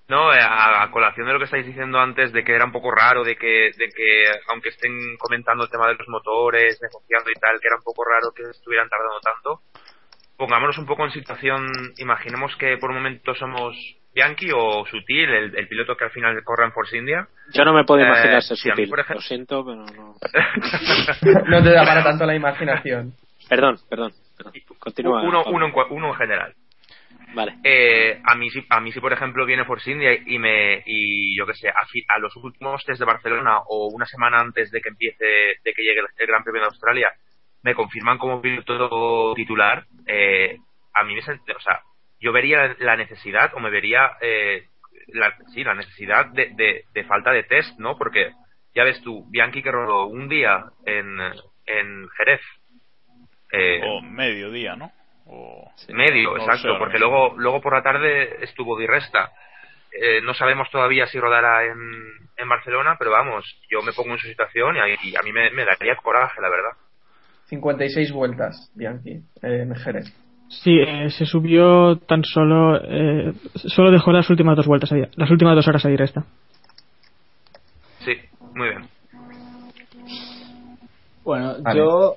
No, 0.10 0.34
eh, 0.34 0.40
a, 0.42 0.82
a 0.84 0.92
colación 0.92 1.28
de 1.28 1.34
lo 1.34 1.40
que 1.40 1.46
estáis 1.46 1.66
diciendo 1.66 2.00
antes, 2.00 2.34
de 2.34 2.44
que 2.44 2.54
era 2.54 2.66
un 2.66 2.72
poco 2.72 2.90
raro, 2.92 3.24
de 3.24 3.36
que, 3.36 3.72
de 3.78 3.90
que 3.96 4.26
aunque 4.52 4.70
estén 4.70 4.92
comentando 5.18 5.64
el 5.64 5.70
tema 5.70 5.88
de 5.88 5.94
los 5.96 6.08
motores, 6.10 6.80
negociando 6.82 7.30
y 7.30 7.40
tal, 7.40 7.60
que 7.60 7.68
era 7.68 7.78
un 7.78 7.84
poco 7.84 8.04
raro 8.04 8.32
que 8.36 8.42
estuvieran 8.50 8.90
tardando 8.90 9.20
tanto, 9.22 9.62
pongámonos 10.36 10.78
un 10.80 10.88
poco 10.88 11.06
en 11.06 11.12
situación, 11.12 11.68
imaginemos 11.98 12.56
que 12.56 12.78
por 12.78 12.90
un 12.90 12.96
momento 12.98 13.36
somos 13.36 13.76
Bianchi 14.16 14.50
o 14.52 14.84
Sutil, 14.88 15.30
el, 15.30 15.56
el 15.56 15.68
piloto 15.68 15.96
que 15.96 16.06
al 16.06 16.12
final 16.12 16.44
corre 16.44 16.66
en 16.66 16.72
Force 16.72 16.98
India. 16.98 17.28
Yo 17.54 17.64
no 17.64 17.74
me 17.74 17.84
puedo 17.84 18.02
Eh, 18.02 18.08
imaginar 18.08 18.42
ser 18.42 18.58
si 18.58 18.68
sutil. 18.70 18.90
por 18.90 19.00
ejemplo- 19.02 19.22
Lo 19.22 19.22
siento, 19.22 19.64
pero 19.64 19.86
no. 19.86 20.16
no 21.46 21.64
te 21.64 21.70
da 21.72 21.84
para 21.86 22.04
tanto 22.04 22.26
la 22.26 22.36
imaginación. 22.36 23.14
Perdón, 23.48 23.78
perdón. 23.88 24.12
perdón. 24.38 24.54
Continúa. 24.80 25.22
uno, 25.22 25.44
Pablo. 25.44 25.56
uno, 25.58 25.66
en, 25.68 25.74
cua- 25.74 25.88
uno 25.92 26.08
en 26.10 26.16
general. 26.16 26.54
Vale. 27.34 27.56
Eh, 27.64 28.20
a 28.24 28.36
mí 28.36 28.50
a 28.70 28.80
mí 28.80 28.92
sí, 28.92 29.00
por 29.00 29.14
ejemplo, 29.14 29.46
viene 29.46 29.66
Force 29.66 29.92
India 29.92 30.12
y 30.26 30.40
me 30.40 30.82
y 30.86 31.38
yo 31.38 31.46
que 31.46 31.54
sé, 31.54 31.70
a, 31.70 31.86
fi- 31.88 32.06
a 32.08 32.20
los 32.20 32.36
últimos 32.38 32.84
test 32.86 33.00
de 33.00 33.06
Barcelona 33.06 33.60
o 33.68 33.88
una 33.88 34.06
semana 34.06 34.40
antes 34.40 34.72
de 34.72 34.82
que 34.82 34.90
empiece, 34.90 35.26
de 35.64 35.74
que 35.74 35.84
llegue 35.84 36.00
el, 36.00 36.08
el 36.18 36.28
Gran 36.28 36.44
Premio 36.44 36.62
de 36.62 36.68
Australia, 36.68 37.10
me 37.64 37.76
confirman 37.76 38.18
como 38.18 38.42
piloto 38.42 39.34
titular. 39.36 39.86
Eh, 40.08 40.58
a 40.94 41.04
mí 41.04 41.14
me, 41.14 41.20
o 41.22 41.60
sea, 41.60 41.82
yo 42.20 42.32
vería 42.32 42.76
la 42.80 42.98
necesidad 42.98 43.52
o 43.54 43.60
me 43.60 43.70
vería, 43.70 44.12
eh, 44.22 44.64
la, 45.08 45.36
sí, 45.54 45.64
la 45.64 45.76
necesidad 45.76 46.26
de, 46.28 46.52
de, 46.56 46.86
de 46.94 47.04
falta 47.04 47.32
de 47.32 47.44
test, 47.44 47.78
¿no? 47.80 47.96
Porque 47.98 48.32
ya 48.74 48.84
ves 48.84 49.02
tú, 49.04 49.26
Bianchi 49.30 49.62
que 49.62 49.72
rodó 49.72 50.08
un 50.08 50.28
día 50.30 50.66
en, 50.86 51.20
en 51.66 52.10
Jerez. 52.18 52.42
Eh, 53.52 53.82
O 53.84 54.02
mediodía, 54.02 54.76
¿no? 54.76 54.92
O... 55.32 55.72
Medio, 55.90 56.36
No 56.36 56.38
exacto, 56.38 56.78
porque 56.78 56.98
luego 57.00 57.36
luego 57.38 57.62
por 57.62 57.74
la 57.74 57.84
tarde 57.84 58.44
estuvo 58.44 58.78
Di 58.78 58.88
Resta. 58.88 59.32
Eh, 59.92 60.22
no 60.22 60.34
sabemos 60.34 60.70
todavía 60.72 61.06
si 61.08 61.20
rodará 61.20 61.66
en, 61.66 61.78
en 62.38 62.50
Barcelona, 62.50 62.96
pero 62.98 63.12
vamos, 63.12 63.46
yo 63.70 63.82
me 63.82 63.94
pongo 63.94 64.12
en 64.12 64.20
su 64.20 64.28
situación 64.28 64.76
y 64.76 64.80
a, 64.80 64.88
y 64.88 65.16
a 65.16 65.22
mí 65.24 65.32
me, 65.32 65.50
me 65.52 65.66
daría 65.66 65.96
coraje, 65.96 66.42
la 66.42 66.50
verdad. 66.50 66.72
56 67.48 68.12
vueltas, 68.12 68.72
Bianchi, 68.76 69.22
en 69.42 69.76
Jerez. 69.76 70.14
Sí, 70.50 70.80
eh, 70.80 71.10
se 71.12 71.26
subió 71.26 71.98
tan 71.98 72.24
solo. 72.24 72.78
Eh, 72.84 73.34
solo 73.56 73.92
dejó 73.92 74.12
las 74.12 74.30
últimas 74.30 74.56
dos 74.56 74.66
vueltas 74.66 74.92
las 75.16 75.30
últimas 75.30 75.56
dos 75.56 75.68
horas 75.68 75.86
ahí 75.86 75.96
resta. 75.96 76.26
Sí, 78.00 78.14
muy 78.56 78.70
bien. 78.70 78.84
Bueno, 81.24 81.56
Vale. 81.62 81.80
yo 81.80 82.16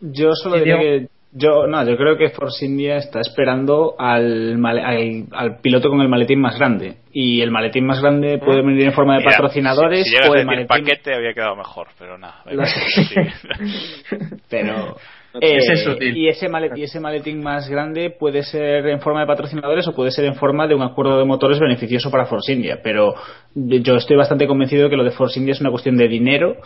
yo 0.00 0.32
solo 0.34 0.56
diría 0.56 0.78
que 0.78 1.08
yo 1.32 1.66
no, 1.66 1.84
yo 1.88 1.96
creo 1.96 2.16
que 2.16 2.30
Force 2.30 2.64
India 2.64 2.96
está 2.96 3.20
esperando 3.20 3.94
al, 3.98 4.56
male- 4.58 4.82
al, 4.82 5.24
al 5.32 5.60
piloto 5.60 5.90
con 5.90 6.00
el 6.00 6.08
maletín 6.08 6.40
más 6.40 6.58
grande 6.58 6.96
y 7.12 7.40
el 7.42 7.50
maletín 7.50 7.84
más 7.86 8.00
grande 8.00 8.38
puede 8.38 8.62
venir 8.62 8.84
en 8.86 8.92
forma 8.92 9.14
de 9.14 9.20
Mira, 9.20 9.32
patrocinadores 9.32 10.04
Si, 10.06 10.16
si 10.16 10.28
o 10.28 10.34
el 10.34 10.46
maletín 10.46 10.66
paquete 10.68 11.14
había 11.14 11.34
quedado 11.34 11.54
mejor, 11.56 11.88
pero 11.98 12.16
nada. 12.18 12.42
sí. 12.66 13.14
pero 14.50 14.96
eh, 15.40 15.58
es 15.58 15.84
sutil. 15.84 16.16
y 16.16 16.28
ese 16.28 16.48
maletín, 16.48 16.78
y 16.78 16.82
ese 16.84 17.00
maletín 17.00 17.42
más 17.42 17.68
grande 17.68 18.10
puede 18.10 18.42
ser 18.42 18.86
en 18.86 19.00
forma 19.00 19.20
de 19.20 19.26
patrocinadores 19.26 19.86
o 19.86 19.94
puede 19.94 20.10
ser 20.10 20.24
en 20.24 20.34
forma 20.34 20.66
de 20.66 20.74
un 20.74 20.82
acuerdo 20.82 21.18
de 21.18 21.24
motores 21.26 21.60
beneficioso 21.60 22.10
para 22.10 22.24
Force 22.26 22.52
India 22.52 22.80
pero 22.82 23.14
yo 23.54 23.96
estoy 23.96 24.16
bastante 24.16 24.46
convencido 24.46 24.84
de 24.84 24.90
que 24.90 24.96
lo 24.96 25.04
de 25.04 25.10
Force 25.10 25.38
India 25.38 25.52
es 25.52 25.60
una 25.60 25.70
cuestión 25.70 25.96
de 25.96 26.08
dinero 26.08 26.56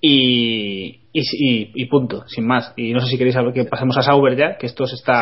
y, 0.00 1.01
y, 1.12 1.20
y- 1.20 1.72
y 1.74 1.86
punto, 1.86 2.26
sin 2.26 2.46
más. 2.46 2.72
Y 2.76 2.92
no 2.92 3.00
sé 3.00 3.06
si 3.08 3.18
queréis 3.18 3.34
saber 3.34 3.52
que 3.52 3.64
pasemos 3.64 3.96
a 3.98 4.02
Sauber 4.02 4.36
ya, 4.36 4.56
que 4.56 4.66
esto 4.66 4.86
se 4.86 4.94
está 4.94 5.20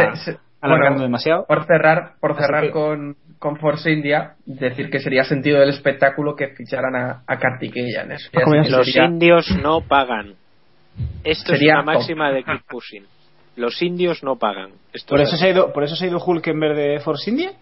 alargando 0.60 0.90
bueno, 0.98 1.02
demasiado. 1.02 1.46
Por 1.46 1.64
cerrar, 1.66 2.12
por 2.20 2.36
cerrar 2.36 2.64
que- 2.64 2.70
con, 2.70 3.16
con 3.38 3.56
Force 3.58 3.90
India, 3.90 4.34
decir 4.46 4.90
que 4.90 4.98
sería 5.00 5.24
sentido 5.24 5.58
del 5.60 5.70
espectáculo 5.70 6.36
que 6.36 6.48
ficharan 6.48 6.94
a, 6.94 7.22
a 7.26 7.38
Kartikeyan. 7.38 8.12
Eso 8.12 8.30
sí 8.32 8.70
Los 8.70 8.86
sería- 8.86 9.06
indios 9.06 9.46
no 9.62 9.80
pagan. 9.80 10.34
Esto 11.24 11.52
Sería 11.54 11.74
es 11.78 11.82
una 11.82 11.94
máxima 11.94 12.30
de 12.30 12.44
Keep 12.44 12.62
Pushing. 12.68 13.04
Los 13.56 13.80
indios 13.82 14.22
no 14.22 14.36
pagan. 14.36 14.70
Esto 14.92 15.10
¿Por 15.10 15.20
es 15.20 15.28
eso, 15.28 15.36
se 15.38 15.46
ha 15.46 15.50
ido, 15.50 15.72
¿Por 15.72 15.82
eso 15.84 15.96
se 15.96 16.04
ha 16.04 16.08
ido 16.08 16.22
Hulk 16.24 16.46
en 16.48 16.60
vez 16.60 16.76
de 16.76 17.00
Force 17.00 17.30
India? 17.30 17.52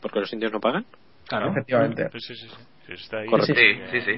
¿Porque 0.00 0.20
los 0.20 0.32
indios 0.32 0.52
no 0.52 0.60
pagan? 0.60 0.84
Claro. 1.26 1.50
Efectivamente. 1.50 2.08
Sí, 2.12 2.20
sí, 2.20 2.34
sí, 2.36 2.48
sí. 2.48 2.56
Si 2.86 2.92
está 3.04 3.18
ahí, 3.18 3.26
Correcto. 3.26 3.54
Sí, 3.90 4.00
sí, 4.00 4.12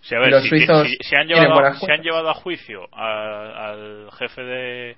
sí. 0.00 0.08
Si, 0.08 0.14
a 0.14 0.18
ver, 0.20 0.30
Los 0.30 0.42
si, 0.44 0.48
suizos 0.50 0.88
si- 0.88 0.96
si 1.00 1.14
han 1.16 1.26
llevado, 1.26 1.54
buenas 1.54 1.78
si 1.80 1.90
han 1.90 2.02
llevado 2.02 2.30
a 2.30 2.34
juicio 2.34 2.82
a- 2.92 3.70
al 3.70 4.10
jefe 4.18 4.42
de, 4.42 4.96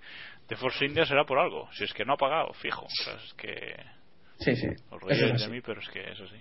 de 0.48 0.56
Force 0.56 0.84
India 0.84 1.04
será 1.06 1.24
por 1.24 1.38
algo. 1.38 1.68
Si 1.72 1.84
es 1.84 1.92
que 1.94 2.04
no 2.04 2.14
ha 2.14 2.16
pagado, 2.16 2.52
fijo. 2.54 2.86
O 2.86 3.04
sea, 3.04 3.14
es 3.14 3.34
que 3.34 3.76
Sí, 4.38 4.56
sí. 4.56 4.68
os 4.90 5.00
eso 5.10 5.44
de 5.46 5.48
mí, 5.52 5.60
pero 5.60 5.80
es 5.80 5.88
que 5.88 6.00
es 6.00 6.20
así. 6.20 6.36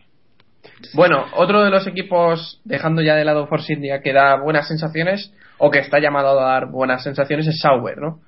Bueno, 0.93 1.26
otro 1.36 1.64
de 1.64 1.70
los 1.70 1.88
equipos, 1.88 2.60
dejando 2.66 3.01
ya 3.01 3.16
de 3.16 3.24
lado 3.26 3.47
Force 3.47 3.72
India, 3.74 4.01
que 4.01 4.14
da 4.14 4.36
buenas 4.41 4.68
sensaciones, 4.68 5.34
o 5.57 5.72
que 5.72 5.80
está 5.80 5.99
llamado 5.99 6.39
a 6.39 6.43
dar 6.51 6.68
buenas 6.70 7.03
sensaciones, 7.03 7.47
es 7.47 7.60
Sauber, 7.62 7.97
¿no? 7.97 8.20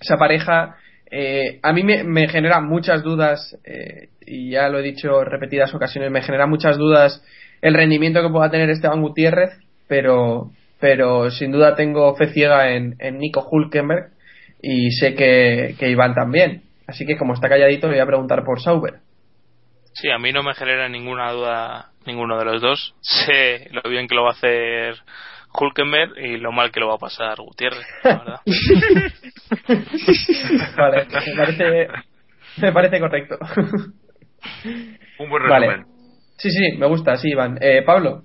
Esa 0.00 0.16
pareja, 0.16 0.76
eh, 1.10 1.58
a 1.62 1.72
mí 1.72 1.82
me, 1.82 2.04
me 2.04 2.28
genera 2.28 2.60
muchas 2.60 3.02
dudas, 3.02 3.56
eh, 3.64 4.08
y 4.26 4.50
ya 4.50 4.68
lo 4.68 4.78
he 4.78 4.82
dicho 4.82 5.24
repetidas 5.24 5.74
ocasiones, 5.74 6.10
me 6.10 6.22
genera 6.22 6.46
muchas 6.46 6.76
dudas 6.78 7.22
el 7.62 7.74
rendimiento 7.74 8.22
que 8.22 8.28
pueda 8.32 8.50
tener 8.50 8.68
Esteban 8.70 9.00
Gutiérrez, 9.02 9.50
pero, 9.88 10.50
pero 10.80 11.30
sin 11.30 11.52
duda 11.52 11.74
tengo 11.74 12.14
fe 12.16 12.28
ciega 12.28 12.70
en, 12.72 12.96
en 12.98 13.18
Nico 13.18 13.46
Hulkenberg, 13.50 14.10
y 14.62 14.90
sé 14.92 15.14
que, 15.14 15.74
que 15.78 15.90
Iván 15.90 16.14
también. 16.14 16.62
Así 16.86 17.06
que 17.06 17.16
como 17.16 17.34
está 17.34 17.48
calladito, 17.48 17.86
le 17.88 17.94
voy 17.94 18.02
a 18.02 18.06
preguntar 18.06 18.44
por 18.44 18.60
Sauber. 18.60 19.00
Sí, 19.94 20.10
a 20.10 20.18
mí 20.18 20.32
no 20.32 20.42
me 20.42 20.54
genera 20.54 20.88
ninguna 20.88 21.30
duda 21.32 21.90
ninguno 22.06 22.38
de 22.38 22.44
los 22.44 22.62
dos. 22.62 22.94
Sé 23.00 23.68
lo 23.70 23.82
bien 23.88 24.06
que 24.08 24.14
lo 24.14 24.24
va 24.24 24.30
a 24.30 24.34
hacer 24.34 24.96
Hulkenberg 25.52 26.18
y 26.18 26.36
lo 26.38 26.50
mal 26.50 26.72
que 26.72 26.80
lo 26.80 26.88
va 26.88 26.94
a 26.94 26.98
pasar 26.98 27.36
Gutiérrez, 27.38 27.86
la 28.02 28.18
verdad. 28.18 28.40
vale, 30.76 31.06
me 31.06 31.36
parece, 31.36 31.88
me 32.56 32.72
parece 32.72 33.00
correcto. 33.00 33.38
Un 35.18 35.30
buen 35.30 35.48
Vale. 35.48 35.66
resumen. 35.68 35.86
Sí, 36.38 36.50
sí, 36.50 36.72
me 36.76 36.86
gusta, 36.88 37.16
sí, 37.16 37.30
Iván. 37.30 37.58
Eh, 37.60 37.82
Pablo. 37.82 38.24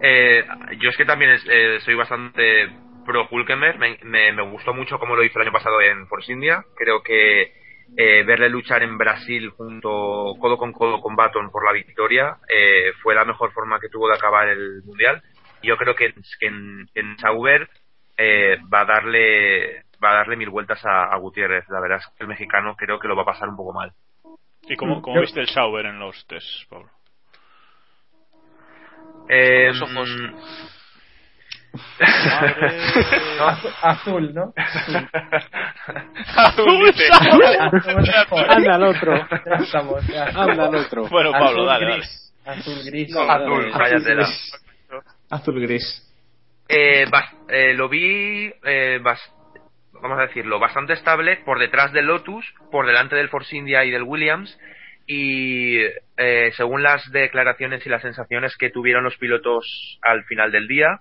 Eh, 0.00 0.44
yo 0.80 0.90
es 0.90 0.96
que 0.96 1.04
también 1.04 1.32
es- 1.32 1.46
eh, 1.48 1.78
soy 1.80 1.94
bastante 1.94 2.68
pro 3.04 3.26
Hulkenberg. 3.30 3.78
Me, 3.78 3.98
me- 4.02 4.32
me 4.32 4.42
gustó 4.50 4.74
mucho 4.74 4.98
como 4.98 5.16
lo 5.16 5.22
hizo 5.24 5.38
el 5.38 5.46
año 5.46 5.52
pasado 5.52 5.80
en 5.80 6.06
Force 6.08 6.32
India. 6.32 6.64
Creo 6.76 7.02
que 7.02 7.52
eh, 7.96 8.24
verle 8.24 8.48
luchar 8.48 8.82
en 8.82 8.98
Brasil 8.98 9.50
junto 9.50 10.34
codo 10.40 10.58
con 10.58 10.72
codo 10.72 11.00
con 11.00 11.14
Baton 11.14 11.50
por 11.50 11.64
la 11.64 11.72
victoria 11.72 12.36
eh, 12.52 12.92
fue 13.00 13.14
la 13.14 13.24
mejor 13.24 13.52
forma 13.52 13.78
que 13.78 13.88
tuvo 13.88 14.08
de 14.08 14.16
acabar 14.16 14.48
el 14.48 14.82
mundial. 14.84 15.22
Y 15.62 15.68
Yo 15.68 15.76
creo 15.76 15.94
que, 15.94 16.12
que 16.40 16.46
en, 16.46 16.86
en 16.94 17.16
Sauber 17.18 17.68
eh, 18.16 18.58
va 18.72 18.80
a 18.80 18.84
darle 18.86 19.84
va 20.04 20.10
a 20.10 20.14
darle 20.16 20.36
mil 20.36 20.50
vueltas 20.50 20.84
a, 20.84 21.04
a 21.04 21.16
Gutiérrez. 21.16 21.64
La 21.70 21.80
verdad 21.80 21.98
es 21.98 22.06
que 22.08 22.24
el 22.24 22.28
mexicano 22.28 22.74
creo 22.76 22.98
que 22.98 23.08
lo 23.08 23.16
va 23.16 23.22
a 23.22 23.26
pasar 23.26 23.48
un 23.48 23.56
poco 23.56 23.72
mal. 23.72 23.92
¿Y 24.68 24.74
cómo, 24.76 25.00
cómo 25.00 25.14
Yo- 25.16 25.20
viste 25.22 25.40
el 25.40 25.48
Sauber 25.48 25.86
en 25.86 26.00
los 26.00 26.26
test, 26.26 26.68
Pablo? 26.68 26.90
Eh, 29.28 29.68
Los 29.68 29.82
ojos. 29.82 30.08
Madre- 31.98 32.80
Azul, 33.82 34.34
¿no? 34.34 34.52
Azul, 36.36 36.86
dice. 36.86 37.08
Anda 38.48 38.74
al 38.76 38.82
otro. 38.84 39.16
Ya 39.44 39.54
estamos, 39.64 40.06
ya. 40.06 40.24
Anda 40.26 40.66
al 40.66 40.74
otro. 40.74 41.06
Bueno, 41.08 41.32
Pablo, 41.32 41.48
Azul 41.48 41.66
dale, 41.66 41.94
gris. 41.96 42.32
Azul 42.44 42.84
gris. 42.84 43.10
No, 43.10 43.20
Azul, 43.22 43.72
Azul 45.30 45.60
gris. 45.60 46.02
Eh, 46.68 47.06
bas- 47.10 47.32
eh, 47.48 47.74
lo 47.74 47.88
vi, 47.88 48.50
eh, 48.64 48.98
bas- 49.02 49.32
vamos 49.92 50.18
a 50.18 50.22
decirlo, 50.22 50.58
bastante 50.58 50.94
estable 50.94 51.36
por 51.44 51.58
detrás 51.58 51.92
del 51.92 52.06
Lotus, 52.06 52.44
por 52.70 52.86
delante 52.86 53.16
del 53.16 53.28
Force 53.28 53.56
India 53.56 53.84
y 53.84 53.90
del 53.90 54.02
Williams. 54.02 54.58
Y 55.06 55.78
eh, 56.16 56.50
según 56.56 56.82
las 56.82 57.10
declaraciones 57.12 57.86
y 57.86 57.88
las 57.88 58.02
sensaciones 58.02 58.56
que 58.56 58.70
tuvieron 58.70 59.04
los 59.04 59.16
pilotos 59.16 59.98
al 60.02 60.24
final 60.24 60.50
del 60.50 60.66
día, 60.66 61.00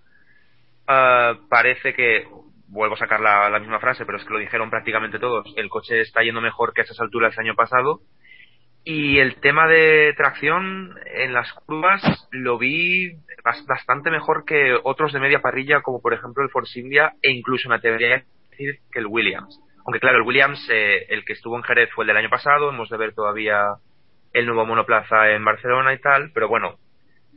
ah, 0.88 1.40
parece 1.50 1.94
que, 1.94 2.28
vuelvo 2.68 2.96
a 2.96 3.00
sacar 3.00 3.20
la, 3.20 3.50
la 3.50 3.60
misma 3.60 3.80
frase, 3.80 4.06
pero 4.06 4.18
es 4.18 4.24
que 4.26 4.34
lo 4.34 4.40
dijeron 4.40 4.70
prácticamente 4.70 5.20
todos, 5.20 5.52
el 5.56 5.70
coche 5.70 6.02
está 6.02 6.22
yendo 6.24 6.42
mejor 6.42 6.74
que 6.74 6.82
a 6.82 6.84
esas 6.84 7.00
alturas 7.00 7.34
el 7.34 7.46
año 7.46 7.56
pasado. 7.56 8.02
Y 8.88 9.18
el 9.18 9.38
tema 9.42 9.68
de 9.68 10.14
tracción 10.16 10.94
en 11.08 11.34
las 11.34 11.52
curvas 11.54 12.04
lo 12.30 12.60
vi 12.60 13.14
bas- 13.44 13.66
bastante 13.66 14.12
mejor 14.12 14.46
que 14.46 14.78
otros 14.84 15.12
de 15.12 15.20
media 15.20 15.40
parrilla, 15.42 15.82
como 15.82 16.02
por 16.04 16.14
ejemplo 16.14 16.44
el 16.44 16.52
Force 16.52 16.80
India, 16.80 17.14
e 17.24 17.32
incluso 17.32 17.68
me 17.68 17.76
atrevería 17.76 18.18
a 18.18 18.24
decir 18.52 18.76
que 18.92 19.00
el 19.00 19.08
Williams. 19.08 19.60
Aunque 19.88 20.00
claro, 20.00 20.18
el 20.18 20.24
Williams, 20.24 20.68
eh, 20.72 21.08
el 21.10 21.26
que 21.26 21.34
estuvo 21.34 21.58
en 21.58 21.64
Jerez 21.64 21.90
fue 21.96 22.04
el 22.04 22.10
del 22.10 22.18
año 22.18 22.30
pasado, 22.30 22.70
hemos 22.70 22.88
de 22.90 22.98
ver 22.98 23.16
todavía 23.16 23.58
el 24.36 24.46
nuevo 24.46 24.66
monoplaza 24.66 25.32
en 25.32 25.46
Barcelona 25.46 25.94
y 25.94 26.00
tal, 26.00 26.32
pero 26.34 26.50
bueno, 26.50 26.76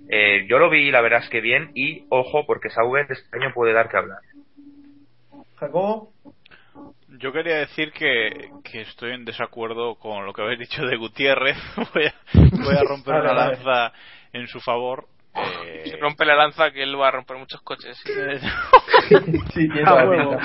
eh, 0.09 0.47
yo 0.49 0.59
lo 0.59 0.69
vi, 0.69 0.91
la 0.91 1.01
verdad 1.01 1.23
es 1.23 1.29
que 1.29 1.41
bien, 1.41 1.71
y 1.75 2.05
ojo, 2.09 2.45
porque 2.45 2.71
Sauber 2.71 3.07
este 3.09 3.37
año 3.37 3.55
puede 3.55 3.73
dar 3.73 3.89
que 3.89 3.97
hablar. 3.97 4.19
Jacobo. 5.57 6.13
Yo 7.21 7.33
quería 7.33 7.59
decir 7.59 7.93
que, 7.93 8.51
que 8.65 8.81
estoy 8.83 9.13
en 9.13 9.25
desacuerdo 9.25 9.95
con 9.95 10.27
lo 10.27 10.33
que 10.33 10.43
habéis 10.43 10.59
dicho 10.59 10.85
de 10.85 10.97
Gutiérrez. 10.97 11.57
voy, 11.95 12.07
a, 12.07 12.15
voy 12.35 12.77
a 12.77 12.83
romper 12.83 13.15
una 13.23 13.33
lanza 13.33 13.93
en 14.33 14.49
su 14.49 14.61
favor. 14.61 15.07
Eh, 15.65 15.83
Se 15.91 15.97
rompe 15.97 16.25
la 16.25 16.35
lanza 16.37 16.71
que 16.71 16.83
él 16.83 16.99
va 17.01 17.09
a 17.09 17.11
romper 17.13 17.37
muchos 17.39 17.61
coches. 17.63 17.97
Sí, 17.99 18.13
la 19.69 20.11
pinta. 20.11 20.39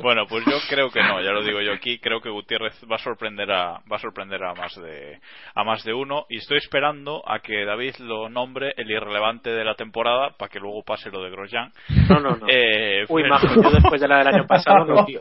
bueno, 0.00 0.26
pues 0.28 0.44
yo 0.46 0.56
creo 0.68 0.90
que 0.90 1.00
no, 1.02 1.20
ya 1.22 1.30
lo 1.30 1.42
digo 1.44 1.60
yo 1.60 1.72
aquí, 1.72 1.98
creo 1.98 2.20
que 2.20 2.30
Gutiérrez 2.30 2.74
va 2.90 2.96
a 2.96 2.98
sorprender 2.98 3.50
a 3.52 3.80
va 3.90 3.96
a 3.96 3.98
sorprender 3.98 4.42
a 4.42 4.54
más 4.54 4.74
de 4.76 5.18
a 5.54 5.64
más 5.64 5.84
de 5.84 5.92
uno 5.94 6.26
y 6.28 6.38
estoy 6.38 6.58
esperando 6.58 7.22
a 7.28 7.40
que 7.40 7.64
David 7.64 7.94
lo 8.00 8.28
nombre 8.28 8.72
el 8.76 8.90
irrelevante 8.90 9.50
de 9.50 9.64
la 9.64 9.74
temporada 9.74 10.30
para 10.36 10.48
que 10.50 10.58
luego 10.60 10.82
pase 10.82 11.10
lo 11.10 11.22
de 11.22 11.30
Grosjean. 11.30 11.70
No, 12.08 12.20
no, 12.20 12.30
no. 12.36 12.46
Eh, 12.48 13.04
Uy, 13.08 13.22
pero- 13.22 13.34
majo, 13.34 13.46
yo 13.62 13.70
después 13.70 14.00
de 14.00 14.08
la 14.08 14.18
del 14.18 14.28
año 14.28 14.46
pasado 14.46 14.84
no, 14.84 15.04
tío. 15.04 15.20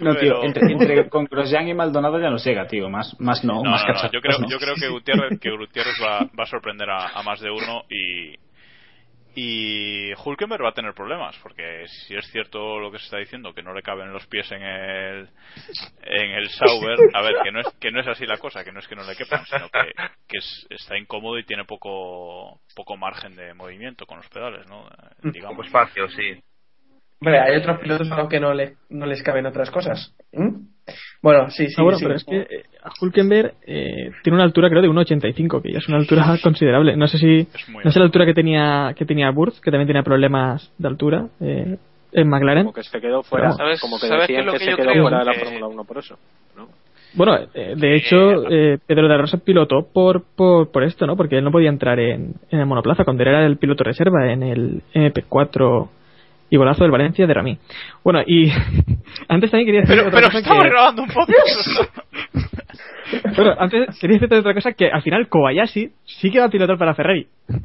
No, 0.00 0.14
tío, 0.14 0.40
Pero- 0.40 0.44
entre, 0.44 0.72
entre 0.72 1.08
con 1.08 1.24
Grosjean 1.24 1.68
y 1.68 1.74
Maldonado 1.74 2.18
ya 2.20 2.30
no 2.30 2.36
llega, 2.36 2.66
tío. 2.66 2.88
Más, 2.88 3.14
más 3.20 3.44
no, 3.44 3.62
No, 3.62 3.70
más 3.70 3.84
no, 3.86 4.10
yo 4.10 4.20
creo, 4.20 4.38
no. 4.38 4.48
yo 4.50 4.58
creo 4.58 4.74
que 4.74 4.88
Gutiérrez, 4.88 5.40
que 5.40 5.50
Gutiérrez 5.50 5.94
va, 6.02 6.20
va 6.38 6.44
a 6.44 6.46
sorprender 6.46 6.88
a, 6.90 7.08
a 7.18 7.22
más 7.22 7.40
de 7.40 7.50
uno 7.50 7.82
y, 7.88 8.23
y 9.36 10.12
Hulkenberg 10.14 10.62
va 10.64 10.68
a 10.68 10.74
tener 10.74 10.94
problemas 10.94 11.36
porque 11.42 11.86
si 11.88 12.14
es 12.14 12.24
cierto 12.30 12.78
lo 12.78 12.92
que 12.92 12.98
se 12.98 13.04
está 13.06 13.18
diciendo 13.18 13.52
que 13.52 13.62
no 13.64 13.74
le 13.74 13.82
caben 13.82 14.12
los 14.12 14.24
pies 14.28 14.50
en 14.52 14.62
el 14.62 15.28
en 16.02 16.30
el 16.30 16.48
Sauber 16.50 16.98
a 17.12 17.22
ver 17.22 17.34
que 17.42 17.50
no 17.50 17.60
es 17.60 17.66
que 17.80 17.90
no 17.90 18.00
es 18.00 18.06
así 18.06 18.26
la 18.26 18.38
cosa 18.38 18.62
que 18.62 18.70
no 18.70 18.78
es 18.78 18.86
que 18.86 18.94
no 18.94 19.02
le 19.04 19.16
quepan 19.16 19.44
sino 19.46 19.68
que, 19.70 19.92
que 20.28 20.38
es- 20.38 20.66
está 20.70 20.96
incómodo 20.96 21.36
y 21.38 21.44
tiene 21.44 21.64
poco 21.64 22.60
poco 22.76 22.96
margen 22.96 23.34
de 23.34 23.54
movimiento 23.54 24.06
con 24.06 24.18
los 24.18 24.28
pedales 24.28 24.68
no 24.68 24.88
digamos 25.32 25.56
Poco 25.56 25.66
espacio, 25.66 26.08
sí. 26.10 26.40
Hombre, 27.24 27.40
hay 27.40 27.56
otros 27.56 27.78
pilotos 27.80 28.10
a 28.12 28.16
los 28.16 28.28
que 28.28 28.38
no, 28.38 28.52
le, 28.52 28.74
no 28.90 29.06
les 29.06 29.22
caben 29.22 29.46
otras 29.46 29.70
cosas. 29.70 30.14
¿Mm? 30.32 30.66
Bueno, 31.22 31.48
sí, 31.48 31.68
sí. 31.68 31.74
Ah, 31.78 31.82
bueno, 31.82 31.96
sí. 31.98 32.04
pero 32.04 32.16
es 32.16 32.24
que 32.24 32.36
eh, 32.40 32.64
Hulkenberg 33.00 33.54
eh, 33.66 34.10
tiene 34.22 34.34
una 34.36 34.44
altura 34.44 34.68
creo 34.68 34.82
de 34.82 34.88
1,85, 34.88 35.62
que 35.62 35.72
ya 35.72 35.78
es 35.78 35.88
una 35.88 35.96
altura 35.98 36.36
considerable. 36.42 36.96
No 36.96 37.06
sé 37.08 37.16
si 37.18 37.48
no 37.82 37.90
sé 37.90 37.98
la 37.98 38.04
altura 38.04 38.26
que 38.26 38.34
tenía 38.34 38.92
que 38.96 39.06
tenía 39.06 39.30
Burth, 39.30 39.60
que 39.62 39.70
también 39.70 39.86
tenía 39.86 40.02
problemas 40.02 40.70
de 40.76 40.88
altura 40.88 41.28
eh, 41.40 41.78
en 42.12 42.28
McLaren. 42.28 42.64
Como 42.64 42.74
que 42.74 42.82
se 42.82 43.00
quedó 43.00 43.22
fuera. 43.22 43.52
¿Sabes- 43.52 43.80
como 43.80 43.98
que 43.98 44.06
sabes 44.06 44.26
qué 44.26 44.34
decían 44.34 44.40
es 44.40 44.46
lo 44.46 44.52
que, 44.52 44.58
que 44.58 44.64
se 44.70 44.76
quedó 44.76 45.02
fuera 45.02 45.18
de 45.20 45.24
la 45.24 45.34
Fórmula 45.34 45.66
1 45.68 45.84
por 45.84 45.98
eso. 45.98 46.18
¿no? 46.56 46.68
Bueno, 47.14 47.38
eh, 47.54 47.74
de 47.76 47.94
hecho, 47.96 48.50
eh, 48.50 48.78
Pedro 48.86 49.04
de 49.04 49.08
la 49.08 49.18
Rosa 49.18 49.38
pilotó 49.38 49.86
por, 49.92 50.24
por, 50.36 50.70
por 50.72 50.82
esto, 50.82 51.06
¿no? 51.06 51.16
Porque 51.16 51.38
él 51.38 51.44
no 51.44 51.52
podía 51.52 51.68
entrar 51.68 51.98
en, 52.00 52.34
en 52.50 52.58
el 52.58 52.66
monoplaza 52.66 53.04
cuando 53.04 53.22
él 53.22 53.28
era 53.30 53.46
el 53.46 53.56
piloto 53.56 53.84
reserva 53.84 54.30
en 54.32 54.42
el 54.42 54.82
MP4 54.92 55.88
y 56.54 56.56
golazo 56.56 56.84
del 56.84 56.92
Valencia 56.92 57.26
de 57.26 57.34
Rami. 57.34 57.58
Bueno, 58.04 58.20
y 58.26 58.48
antes 59.28 59.50
también 59.50 59.66
quería 59.66 59.80
decir 59.80 59.96
pero 59.96 60.08
otra 60.08 60.12
pero 60.20 60.26
cosa 60.28 60.38
estamos 60.38 60.62
que- 60.62 60.68
grabando 60.70 61.02
un 61.02 61.08
podcast 61.08 62.48
Bueno, 63.36 63.54
antes 63.58 63.98
quería 64.00 64.14
decirte 64.14 64.38
otra 64.38 64.54
cosa 64.54 64.72
que 64.72 64.88
al 64.90 65.02
final 65.02 65.28
Kobayashi 65.28 65.90
sí 66.04 66.30
que 66.30 66.38
va 66.38 66.46
a 66.46 66.50
pilotar 66.50 66.78
para 66.78 66.94
Ferrari. 66.94 67.26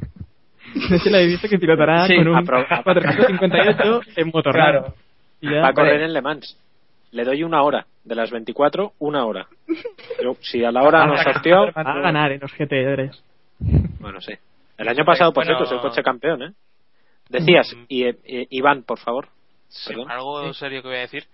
No 0.72 0.82
sé 0.86 0.98
si 1.00 1.10
la 1.10 1.16
habéis 1.18 1.32
visto 1.32 1.48
que 1.48 1.58
pilotará 1.58 2.06
Sí, 2.06 2.14
con 2.14 2.28
un 2.28 2.36
apro- 2.36 2.64
458 2.84 4.00
en 4.16 4.30
motor. 4.32 4.52
Claro. 4.54 4.94
Ya- 5.40 5.62
Va 5.62 5.68
a 5.68 5.72
correr 5.72 6.00
en 6.02 6.12
Le 6.12 6.22
Mans. 6.22 6.56
Le 7.10 7.24
doy 7.24 7.42
una 7.42 7.62
hora. 7.62 7.86
De 8.04 8.14
las 8.14 8.30
24, 8.30 8.92
una 9.00 9.24
hora. 9.24 9.48
Yo, 10.22 10.36
si 10.40 10.64
a 10.64 10.70
la 10.70 10.82
hora 10.82 11.06
no 11.06 11.16
sorteó. 11.18 11.72
va 11.72 11.82
a 11.82 12.00
ganar 12.00 12.30
en 12.30 12.40
los 12.40 12.52
GT3. 12.56 13.10
Bueno, 13.98 14.20
sí. 14.20 14.32
El 14.78 14.88
año 14.88 15.04
pasado, 15.04 15.32
por 15.32 15.44
Bueno. 15.44 15.58
cierto, 15.58 15.64
es 15.64 15.72
el 15.84 15.88
coche 15.90 16.02
campeón, 16.04 16.42
¿eh? 16.44 16.52
Decías, 17.30 17.74
y, 17.88 18.04
eh, 18.04 18.46
Iván, 18.50 18.82
por 18.82 18.98
favor. 18.98 19.28
Sí, 19.68 19.94
algo 20.08 20.52
serio 20.52 20.82
que 20.82 20.88
voy 20.88 20.96
a 20.96 21.00
decir 21.00 21.26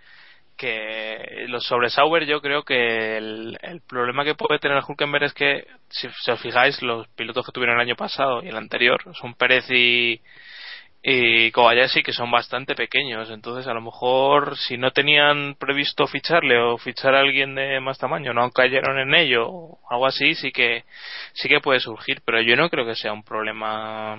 que 0.57 1.45
los 1.49 1.67
sobre 1.67 1.91
Sauber 1.91 2.25
yo 2.25 2.41
creo 2.41 2.63
que 2.63 3.17
el, 3.19 3.59
el 3.63 3.81
problema 3.83 4.25
que 4.25 4.35
puede 4.35 4.59
tener 4.59 4.83
Hulkenberg 4.87 5.25
es 5.25 5.35
que 5.35 5.67
si, 5.89 6.09
si 6.23 6.31
os 6.31 6.41
fijáis 6.41 6.81
los 6.83 7.07
pilotos 7.09 7.45
que 7.45 7.53
tuvieron 7.53 7.77
el 7.77 7.83
año 7.83 7.97
pasado 7.97 8.43
y 8.43 8.49
el 8.49 8.57
anterior 8.57 9.03
son 9.15 9.35
Pérez 9.35 9.71
y 9.71 10.21
y 11.09 11.53
Kobayashi 11.53 12.03
que 12.03 12.13
son 12.13 12.33
bastante 12.33 12.75
pequeños. 12.75 13.31
Entonces 13.31 13.69
a 13.69 13.75
lo 13.75 13.81
mejor 13.81 14.57
si 14.57 14.77
no 14.77 14.91
tenían 14.91 15.55
previsto 15.55 16.09
ficharle 16.09 16.59
o 16.59 16.79
fichar 16.79 17.15
a 17.15 17.21
alguien 17.21 17.55
de 17.55 17.79
más 17.79 17.99
tamaño 17.99 18.33
no 18.35 18.51
cayeron 18.51 18.99
en 18.99 19.15
ello 19.15 19.47
o 19.49 19.79
algo 19.89 20.07
así 20.07 20.35
sí 20.35 20.51
que 20.51 20.85
sí 21.33 21.49
que 21.49 21.61
puede 21.61 21.79
surgir. 21.79 22.23
Pero 22.25 22.41
yo 22.43 22.57
no 22.57 22.69
creo 22.71 22.85
que 22.85 22.97
sea 22.97 23.13
un 23.13 23.23
problema 23.23 24.17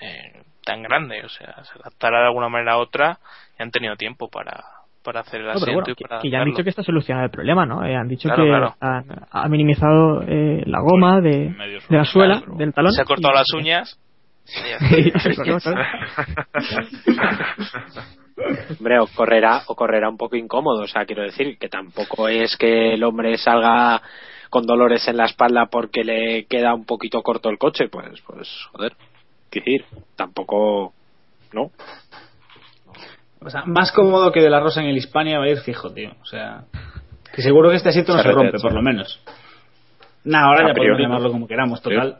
eh, 0.00 0.42
tan 0.64 0.82
grande 0.82 1.22
o 1.24 1.28
sea 1.28 1.62
se 1.64 1.78
adaptará 1.80 2.20
de 2.20 2.26
alguna 2.26 2.48
manera 2.48 2.72
a 2.72 2.78
otra 2.78 3.18
y 3.58 3.62
han 3.62 3.70
tenido 3.70 3.96
tiempo 3.96 4.28
para 4.28 4.62
para 5.02 5.20
hacer 5.20 5.40
el 5.40 5.46
No, 5.46 5.52
asiento 5.52 5.72
bueno, 5.80 5.94
y 5.96 6.02
para 6.02 6.18
que, 6.18 6.22
que 6.28 6.30
ya 6.30 6.40
han 6.40 6.46
dicho 6.50 6.62
que 6.64 6.70
está 6.70 6.82
solucionado 6.82 7.24
el 7.26 7.30
problema, 7.30 7.64
¿no? 7.64 7.82
Eh, 7.84 7.94
han 7.96 8.08
dicho 8.08 8.28
Claro, 8.28 8.42
que 8.42 8.48
claro. 8.50 8.74
Han, 8.80 9.04
ha 9.30 9.48
minimizado 9.48 10.22
eh, 10.26 10.62
la 10.66 10.80
goma 10.80 11.20
de, 11.22 11.54
de 11.88 11.96
la 11.96 12.04
suela 12.04 12.42
del 12.58 12.74
talón. 12.74 12.92
se 12.92 13.00
ha 13.00 13.04
cortado 13.04 13.32
y- 13.32 13.36
las 13.36 13.46
uñas. 13.54 13.98
Hombre, 18.78 19.00
o 19.00 19.06
correrá, 19.14 19.62
o 19.66 19.74
correrá 19.74 20.08
un 20.08 20.16
poco 20.16 20.36
incómodo, 20.36 20.82
o 20.82 20.86
sea, 20.86 21.04
quiero 21.06 21.22
decir 21.22 21.58
que 21.58 21.68
tampoco 21.68 22.28
es 22.28 22.56
que 22.56 22.94
el 22.94 23.02
hombre 23.02 23.36
salga 23.36 24.00
con 24.50 24.64
dolores 24.64 25.06
en 25.08 25.16
la 25.16 25.24
espalda 25.26 25.66
porque 25.70 26.04
le 26.04 26.46
queda 26.46 26.72
un 26.74 26.84
poquito 26.86 27.22
corto 27.22 27.50
el 27.50 27.58
coche, 27.58 27.88
pues, 27.88 28.20
pues, 28.26 28.48
joder, 28.72 28.92
decir, 29.50 29.84
tampoco, 30.16 30.92
¿no? 31.52 31.70
O 33.40 33.50
sea, 33.50 33.64
más 33.66 33.92
cómodo 33.92 34.32
que 34.32 34.40
de 34.40 34.50
la 34.50 34.60
Rosa 34.60 34.80
en 34.82 34.88
el 34.88 34.96
Hispania 34.96 35.38
va 35.38 35.44
a 35.44 35.48
ir 35.48 35.58
fijo, 35.58 35.92
tío. 35.92 36.10
O 36.22 36.24
sea, 36.26 36.64
que 37.34 37.42
seguro 37.42 37.70
que 37.70 37.76
este 37.76 37.90
asiento 37.90 38.14
no 38.16 38.22
se 38.22 38.32
rompe, 38.32 38.58
por 38.58 38.72
lo 38.72 38.82
menos. 38.82 39.20
Nah, 40.24 40.44
ahora 40.46 40.64
A 40.64 40.68
ya 40.68 40.74
podemos 40.74 40.98
llamarlo 41.00 41.30
como 41.30 41.46
queramos, 41.46 41.80
total. 41.80 42.18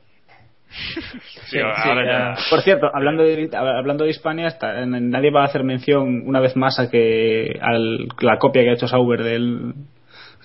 Sí, 1.47 1.59
ahora 1.59 2.35
ya. 2.37 2.37
Por 2.51 2.61
cierto, 2.63 2.89
hablando 2.93 3.23
de, 3.25 3.49
hablando 3.55 4.05
de 4.05 4.11
Hispania, 4.11 4.47
está- 4.49 4.85
nadie 4.87 5.31
va 5.31 5.43
a 5.43 5.47
hacer 5.47 5.65
mención 5.65 6.23
una 6.27 6.41
vez 6.41 6.57
más 6.57 6.79
a 6.79 6.91
que 6.91 7.59
a 7.61 7.73
la 8.21 8.39
copia 8.39 8.63
que 8.63 8.71
ha 8.71 8.75
hecho 8.75 8.87
Sauber 8.87 9.23
del, 9.25 9.73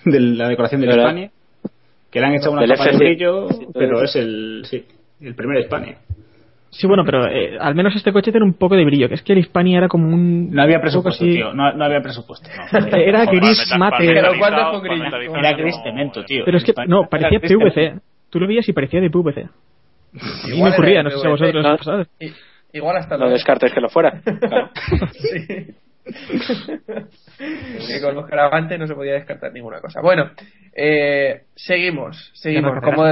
de 0.06 0.20
la 0.20 0.48
decoración 0.48 0.82
de. 0.82 0.88
Hispania, 0.88 1.32
que 2.10 2.20
le 2.20 2.26
han 2.26 2.36
hecho 2.36 2.52
una 2.52 2.66
capa 2.66 2.86
de 2.86 2.92
F100. 2.94 2.98
brillo, 2.98 3.48
pero 3.74 4.02
es 4.02 4.16
el, 4.16 4.64
sí, 4.66 4.86
el 5.22 5.36
primer 5.36 5.60
Hispania. 5.60 5.98
Sí, 6.74 6.88
bueno, 6.88 7.04
pero 7.06 7.28
eh, 7.28 7.56
al 7.60 7.76
menos 7.76 7.96
este 7.96 8.12
coche 8.12 8.32
tiene 8.32 8.46
un 8.46 8.56
poco 8.56 8.76
de 8.76 8.84
brillo, 8.84 9.08
que 9.08 9.14
es 9.16 9.22
que 9.22 9.34
el 9.34 9.40
Hispania 9.40 9.78
era 9.78 9.88
como 9.88 10.08
un... 10.08 10.50
No 10.50 10.64
había 10.64 10.82
presupuesto, 10.82 11.24
así- 11.24 11.36
tío, 11.36 11.54
no, 11.54 11.72
no 11.74 11.86
había 11.86 12.02
presupuesto. 12.02 12.50
no. 12.72 12.88
Era 12.98 13.26
gris 13.26 13.74
mate. 13.78 14.08
Pero 14.08 14.32
¿cuándo 14.40 14.80
fue 14.80 14.90
gris? 14.90 15.04
Era 15.36 15.54
gris 15.54 15.76
cemento, 15.84 16.24
tío. 16.26 16.44
Pero 16.46 16.58
es 16.58 16.64
que, 16.64 16.74
no, 16.88 17.08
parecía 17.10 17.40
PVC. 17.40 18.00
Tú 18.30 18.40
lo 18.40 18.48
veías 18.48 18.68
y 18.68 18.74
parecía 18.74 19.02
de 19.02 19.10
PVC. 19.10 19.48
Y 20.54 20.62
me 20.62 20.70
ocurría, 20.70 21.04
no 21.04 21.10
sé 21.12 21.20
si 21.20 21.28
a 21.28 21.30
vosotros 21.30 21.64
¿no? 21.64 21.74
os 21.74 22.08
Igual 22.74 22.98
hasta 22.98 23.18
No 23.18 23.26
lo 23.26 23.32
descartes 23.32 23.72
que 23.72 23.80
lo 23.82 23.90
fuera. 23.90 24.22
Claro. 24.40 24.70
Sí. 25.12 25.76
que 27.88 28.02
con 28.02 28.16
los 28.16 28.26
caravantes 28.26 28.78
no 28.78 28.88
se 28.88 28.96
podía 28.96 29.14
descartar 29.14 29.54
ninguna 29.54 29.80
cosa. 29.80 30.02
Bueno, 30.02 30.32
eh, 30.76 31.44
seguimos, 31.56 32.32
seguimos. 32.34 32.74
Como 32.84 33.06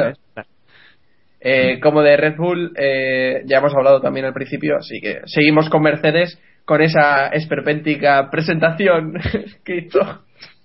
eh, 1.42 1.80
como 1.82 2.02
de 2.04 2.16
Red 2.18 2.36
Bull, 2.38 2.72
eh, 2.78 3.42
ya 3.46 3.58
hemos 3.58 3.74
hablado 3.74 4.00
también 4.00 4.26
al 4.28 4.34
principio, 4.34 4.78
así 4.78 5.02
que 5.02 5.22
seguimos 5.26 5.70
con 5.70 5.82
Mercedes 5.82 6.39
con 6.66 6.82
esa 6.82 7.28
esperpéntica 7.30 8.30
presentación 8.30 9.14
que 9.66 9.78
hizo 9.78 10.00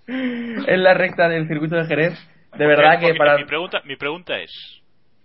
en 0.07 0.83
la 0.85 0.95
recta 0.95 1.29
del 1.29 1.49
circuito 1.49 1.77
de 1.77 1.87
Jerez. 1.87 2.13
De 2.57 2.67
verdad 2.67 3.01
que 3.01 3.15
para 3.15 3.37
mi 3.39 3.45
pregunta 3.45 3.81
mi 3.85 3.97
pregunta 3.97 4.39
es 4.39 4.51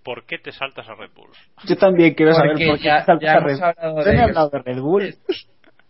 ¿por 0.03 0.25
qué 0.25 0.37
te 0.39 0.51
saltas 0.51 0.87
a 0.89 0.95
Red 0.95 1.11
Bull? 1.15 1.29
Yo 1.65 1.75
también 1.77 2.13
quiero 2.15 2.33
saber 2.33 2.51
Porque 2.53 2.67
por 2.67 2.77
qué 2.77 2.83
ya- 2.85 3.05
saltas 3.05 3.21
ya 3.21 3.33
a 3.33 3.37
hemos 3.37 3.51
Red 3.51 3.61
hablado 3.61 3.93
Bull. 3.93 4.03
de 4.05 4.05
¿No 4.05 4.11
he 4.11 4.15
ellos. 4.23 4.29
hablado 4.37 4.49
de 4.49 4.59
Red 4.59 4.79
Bull? 4.81 5.15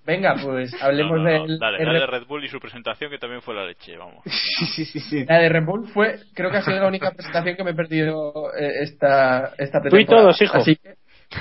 Venga, 0.05 0.35
pues 0.43 0.71
hablemos 0.83 1.17
No, 1.17 1.23
no, 1.23 1.23
no, 1.23 1.47
del 1.47 1.59
dale, 1.59 1.77
el 1.79 1.85
dale 1.85 2.05
Red- 2.05 2.25
Bull 2.27 2.43
y 2.43 2.47
su 2.49 2.59
presentación 2.59 3.09
que 3.11 3.17
también 3.17 3.41
fue 3.41 3.53
la 3.55 3.65
leche, 3.65 3.97
vamos. 3.97 4.23
Sí, 4.25 4.65
sí, 4.65 4.85
sí, 4.85 4.99
sí. 4.99 5.25
La 5.25 5.39
de 5.39 5.49
Red 5.49 5.65
Bull 5.65 5.87
fue, 5.87 6.19
creo 6.33 6.49
que 6.51 6.57
ha 6.57 6.61
sido 6.61 6.79
la 6.79 6.87
única 6.87 7.11
presentación 7.11 7.55
que 7.55 7.63
me 7.63 7.71
he 7.71 7.75
perdido 7.75 8.53
eh, 8.57 8.83
esta, 8.83 9.53
esta 9.57 9.81
Tú 9.81 9.97
y 9.97 10.05
todos, 10.05 10.41
hijo. 10.41 10.57
Así 10.57 10.75
que- 10.75 10.95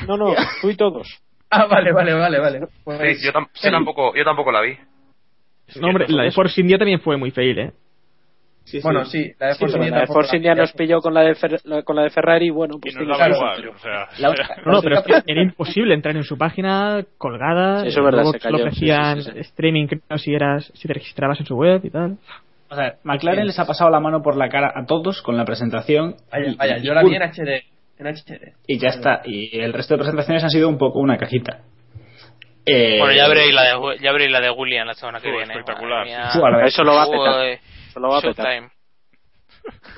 No, 0.06 0.16
no, 0.16 0.34
tú 0.60 0.70
y 0.70 0.76
todos. 0.76 1.08
Ah, 1.52 1.66
vale, 1.66 1.90
vale, 1.92 2.14
vale, 2.14 2.38
vale. 2.38 2.60
Pues- 2.84 3.18
Sí, 3.18 3.26
yo, 3.26 3.32
tam- 3.32 3.48
yo 3.60 3.70
tampoco, 3.72 4.14
yo 4.14 4.22
tampoco 4.24 4.52
la 4.52 4.60
vi. 4.60 4.76
No, 5.80 5.88
hombre, 5.88 6.06
la 6.08 6.22
de 6.22 6.30
Force 6.30 6.60
India 6.60 6.78
también 6.78 7.00
fue 7.00 7.16
muy 7.16 7.32
fail, 7.32 7.58
¿eh? 7.58 7.72
Bueno, 8.82 9.04
sí, 9.04 9.32
la 9.38 9.48
de 9.48 9.54
Force 9.56 9.76
India 9.76 9.90
la 9.90 9.96
de 9.96 10.00
tampoco 10.02 10.12
Force 10.14 10.32
la- 10.32 10.36
India 10.36 10.54
nos 10.54 10.72
pilló 10.72 11.00
con 11.00 11.14
la 11.14 11.20
de, 11.22 11.34
Fer- 11.34 11.84
con 11.84 11.96
la 11.96 12.02
de 12.02 12.10
Ferrari, 12.10 12.50
bueno, 12.50 12.74
pues 12.80 12.94
tiene 12.94 13.12
su- 13.14 13.20
igual, 13.20 13.68
o 13.68 13.78
sea, 13.78 14.08
La- 14.18 14.34
No, 14.64 14.72
no, 14.72 14.82
pero 14.82 14.98
es 14.98 15.02
que 15.04 15.22
era 15.32 15.42
imposible 15.42 15.94
entrar 15.94 16.16
en 16.16 16.22
su 16.24 16.36
página 16.38 17.04
colgada. 17.18 17.82
Sí, 17.82 17.88
eso 17.88 18.00
es 18.00 18.04
verdad, 18.04 18.24
se 18.30 18.38
cayó, 18.38 18.56
ofrecían 18.56 19.22
sí, 19.22 19.30
sí, 19.30 19.30
sí. 19.34 19.40
streaming, 19.40 19.86
creo, 19.86 20.18
si, 20.18 20.34
eras, 20.34 20.70
si 20.74 20.86
te 20.88 20.94
registrabas 20.94 21.40
en 21.40 21.46
su 21.46 21.56
web 21.56 21.80
y 21.84 21.90
tal. 21.90 22.18
O 22.68 22.74
sea, 22.76 22.94
McLaren 23.02 23.46
les 23.46 23.58
ha 23.58 23.66
pasado 23.66 23.90
la 23.90 23.98
mano 23.98 24.22
por 24.22 24.36
la 24.36 24.48
cara 24.48 24.72
a 24.74 24.86
todos 24.86 25.22
con 25.22 25.36
la 25.36 25.44
presentación. 25.44 26.14
Vaya, 26.30 26.50
y- 26.50 26.54
vaya, 26.54 26.78
y- 26.78 26.82
yo 26.82 26.94
la 26.94 27.02
vi 27.02 27.16
en 27.16 27.22
HD. 27.22 27.62
En 27.98 28.06
HD. 28.06 28.52
Y 28.66 28.78
ya 28.78 28.88
está. 28.90 29.22
Y 29.24 29.58
el 29.60 29.72
resto 29.72 29.94
de 29.94 29.98
presentaciones 29.98 30.42
han 30.44 30.50
sido 30.50 30.68
un 30.68 30.78
poco 30.78 31.00
una 31.00 31.18
cajita. 31.18 31.62
Eh, 32.66 32.98
Bueno, 32.98 33.14
ya 33.14 33.26
veréis 33.26 33.54
la 33.54 33.62
de, 33.62 33.98
ya 34.00 34.12
veréis 34.12 34.30
la 34.30 34.40
de 34.40 34.50
William 34.50 34.86
la 34.86 34.94
semana 34.94 35.18
que 35.20 35.30
viene. 35.30 35.44
espectacular, 35.54 36.04
mía. 36.04 36.28
Eso 36.64 36.84
lo 36.84 36.94
va 36.94 37.02
a 37.02 37.06
petar. 37.10 37.58
Uy, 37.90 37.92
Eso 37.92 38.00
lo 38.00 38.08
va 38.10 38.18
a 38.18 38.22
petar. 38.22 38.46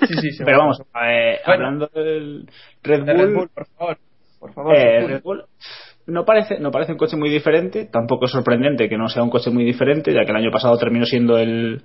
Sí, 0.09 0.15
sí, 0.21 0.31
sí. 0.33 0.45
Pero 0.45 0.59
vamos, 0.59 0.81
eh, 0.81 1.39
Bueno. 1.47 1.67
hablando 1.67 1.87
del 1.95 2.49
Red 2.83 3.03
De 3.05 3.13
Bull, 3.15 3.23
Red 3.27 3.35
Bull, 3.35 3.49
por 3.51 3.67
favor. 3.67 3.99
Por 4.41 4.53
favor. 4.55 4.75
eh, 4.77 4.83
Red 4.83 5.01
Bull. 5.03 5.11
Red 5.13 5.23
Bull 5.23 5.45
no 6.07 6.25
parece, 6.25 6.59
no 6.59 6.73
parece 6.73 6.93
un 6.93 6.99
coche 6.99 7.17
muy 7.17 7.31
diferente. 7.31 7.85
Tampoco 7.87 8.25
es 8.25 8.33
sorprendente 8.33 8.89
que 8.89 8.99
no 8.99 9.09
sea 9.09 9.23
un 9.23 9.31
coche 9.31 9.51
muy 9.51 9.65
diferente, 9.65 10.13
ya 10.13 10.25
que 10.25 10.31
el 10.33 10.37
año 10.37 10.51
pasado 10.51 10.77
terminó 10.79 11.05
siendo 11.07 11.39
el, 11.39 11.83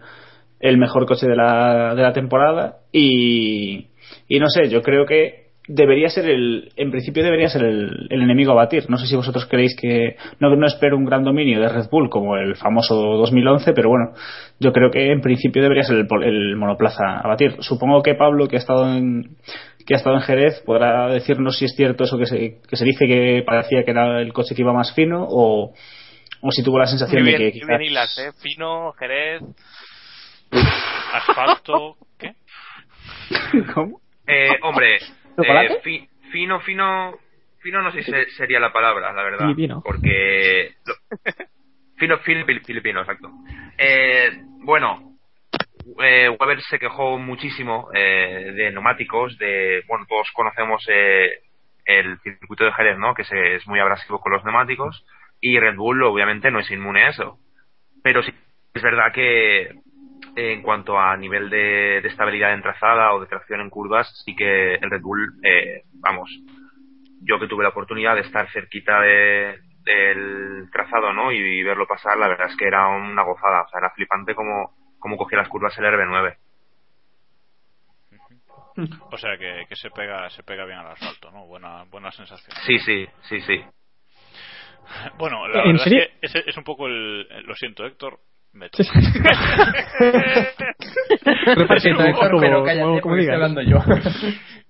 el 0.60 0.78
mejor 0.80 1.06
coche 1.06 1.28
de 1.28 1.36
la, 1.36 1.94
de 1.94 2.02
la 2.02 2.14
temporada. 2.14 2.80
Y, 2.92 3.90
y 4.28 4.40
no 4.40 4.48
sé, 4.50 4.70
yo 4.70 4.82
creo 4.82 5.06
que 5.06 5.47
debería 5.68 6.10
ser 6.10 6.30
el, 6.30 6.72
en 6.76 6.92
principio 6.92 7.24
debería 7.24 7.50
ser 7.50 7.64
el, 7.64 8.08
el 8.10 8.22
enemigo 8.22 8.52
a 8.54 8.56
batir. 8.56 8.90
No 8.90 8.98
sé 8.98 9.06
si 9.08 9.16
vosotros 9.16 9.46
creéis 9.46 9.76
que, 9.80 10.16
no, 10.40 10.56
no 10.56 10.66
espero 10.68 10.98
un 10.98 11.06
gran 11.06 11.24
dominio 11.24 11.60
de 11.60 11.70
Red 11.70 11.90
Bull 11.92 12.10
como 12.10 12.38
el 12.38 12.56
famoso 12.56 12.96
2011, 12.96 13.74
pero 13.74 13.90
bueno, 13.90 14.12
yo 14.60 14.72
creo 14.72 14.90
que 14.92 15.12
en 15.12 15.22
principio 15.22 15.62
debería 15.62 15.84
ser 15.84 15.98
el, 15.98 16.08
pol- 16.08 16.24
el 16.24 16.56
monoplaza 16.56 17.20
a 17.20 17.28
batir. 17.28 17.56
Supongo 17.60 18.02
que 18.02 18.16
Pablo, 18.16 18.48
que 18.48 18.56
ha 18.56 18.60
estado 18.60 18.88
en, 18.96 19.36
que 19.86 19.94
ha 19.94 19.98
estado 19.98 20.16
en 20.16 20.22
Jerez, 20.22 20.62
podrá 20.66 21.08
decirnos 21.10 21.58
si 21.58 21.66
es 21.66 21.76
cierto 21.76 22.06
eso 22.06 22.18
que 22.18 22.26
se, 22.26 22.58
que 22.68 22.76
se 22.76 22.86
dice 22.86 23.06
que 23.08 23.44
parecía 23.46 23.84
que 23.84 23.92
era 23.92 24.22
el 24.22 24.34
coche 24.34 24.56
que 24.56 24.62
iba 24.62 24.74
más 24.74 24.94
fino 24.94 25.26
o, 25.30 25.74
o 26.42 26.52
si 26.52 26.64
tuvo 26.64 26.80
la 26.80 26.86
sensación 26.88 27.24
de 27.24 27.32
que 27.32 27.38
muy 27.38 27.52
bien 27.52 27.54
quizás- 27.62 27.82
hilas, 27.82 28.18
¿eh? 28.20 28.32
Fino, 28.42 28.92
Jerez. 28.94 29.42
asfalto, 31.14 31.96
¿qué? 32.18 32.32
¿Cómo? 33.74 34.00
Eh, 34.28 34.50
hombre, 34.64 34.98
¿Chocolate? 35.38 35.74
eh, 35.76 35.80
fi- 35.84 36.10
fino, 36.32 36.60
fino, 36.62 37.18
fino 37.60 37.82
no 37.82 37.92
sé 37.92 38.04
si 38.04 38.12
se- 38.12 38.30
sería 38.32 38.60
la 38.60 38.74
palabra, 38.74 39.14
la 39.14 39.24
verdad. 39.24 39.46
Filipino. 39.46 39.82
Porque... 39.84 40.72
lo- 40.86 40.96
fino, 41.98 42.18
fil- 42.20 42.66
filipino, 42.66 43.00
exacto. 43.02 43.32
Eh, 43.78 44.32
bueno, 44.64 45.14
eh, 46.04 46.30
Weber 46.40 46.62
se 46.64 46.80
quejó 46.80 47.18
muchísimo 47.18 47.90
eh, 47.94 48.52
de 48.54 48.72
neumáticos, 48.72 49.38
de... 49.38 49.84
Bueno, 49.88 50.06
todos 50.10 50.30
conocemos 50.34 50.84
eh, 50.90 51.30
el 51.86 52.20
circuito 52.20 52.66
de 52.66 52.74
Jerez, 52.74 52.98
¿no? 52.98 53.14
Que 53.14 53.24
se- 53.24 53.56
es 53.56 53.68
muy 53.68 53.80
abrasivo 53.80 54.20
con 54.20 54.34
los 54.34 54.44
neumáticos. 54.44 55.06
Y 55.40 55.60
Red 55.60 55.76
Bull, 55.76 56.02
obviamente, 56.04 56.50
no 56.52 56.60
es 56.60 56.70
inmune 56.72 57.04
a 57.06 57.10
eso. 57.10 57.40
Pero 58.04 58.24
sí 58.24 58.32
es 58.74 58.82
verdad 58.82 59.12
que 59.14 59.70
en 60.38 60.62
cuanto 60.62 61.00
a 61.00 61.18
nivel 61.18 61.50
de, 61.50 62.00
de 62.00 62.08
estabilidad 62.08 62.54
en 62.54 62.62
trazada 62.62 63.12
o 63.14 63.20
de 63.20 63.26
tracción 63.26 63.60
en 63.60 63.72
curvas, 63.72 64.08
sí 64.24 64.36
que 64.36 64.76
el 64.76 64.92
Red 64.92 65.02
Bull, 65.02 65.40
eh, 65.44 65.82
vamos, 65.96 66.30
yo 67.24 67.40
que 67.40 67.48
tuve 67.48 67.64
la 67.64 67.70
oportunidad 67.70 68.14
de 68.14 68.22
estar 68.22 68.48
cerquita 68.52 69.02
de, 69.02 69.60
del 69.84 70.70
trazado, 70.72 71.12
¿no? 71.12 71.32
Y, 71.32 71.64
verlo 71.64 71.88
pasar, 71.88 72.18
la 72.20 72.28
verdad 72.28 72.50
es 72.52 72.56
que 72.56 72.68
era 72.68 72.88
una 72.88 73.24
gozada, 73.24 73.64
o 73.64 73.68
sea, 73.70 73.80
era 73.80 73.90
flipante 73.90 74.36
como, 74.36 74.76
como 75.00 75.18
cogía 75.18 75.40
las 75.40 75.50
curvas 75.50 75.76
el 75.80 75.86
RB9. 75.86 76.38
O 79.10 79.18
sea 79.18 79.36
que, 79.40 79.66
que 79.68 79.76
se 79.76 79.90
pega 79.90 80.30
se 80.30 80.44
pega 80.44 80.64
bien 80.66 80.78
al 80.78 80.92
asfalto, 80.92 81.32
¿no? 81.32 81.48
Buena 81.48 81.84
buena 81.86 82.12
sensación. 82.12 82.56
Sí, 82.68 82.78
sí, 82.78 83.08
sí, 83.24 83.42
sí. 83.42 83.66
Bueno, 85.18 85.48
la 85.48 85.64
¿En 85.64 85.72
verdad 85.72 85.84
serio? 85.84 86.04
es 86.22 86.32
que 86.32 86.40
ese 86.40 86.44
es 86.48 86.58
un 86.58 86.64
poco 86.64 86.86
el 86.86 87.28
lo 87.44 87.56
siento, 87.56 87.88
Héctor. 87.88 88.20
Me 88.54 88.68
Sí, 88.74 88.84
toca. 88.84 89.00
pero 92.40 92.64
cállate, 92.64 93.02
como- 93.02 93.16
estoy 93.18 93.34
hablando 93.34 93.62
yo. 93.62 93.78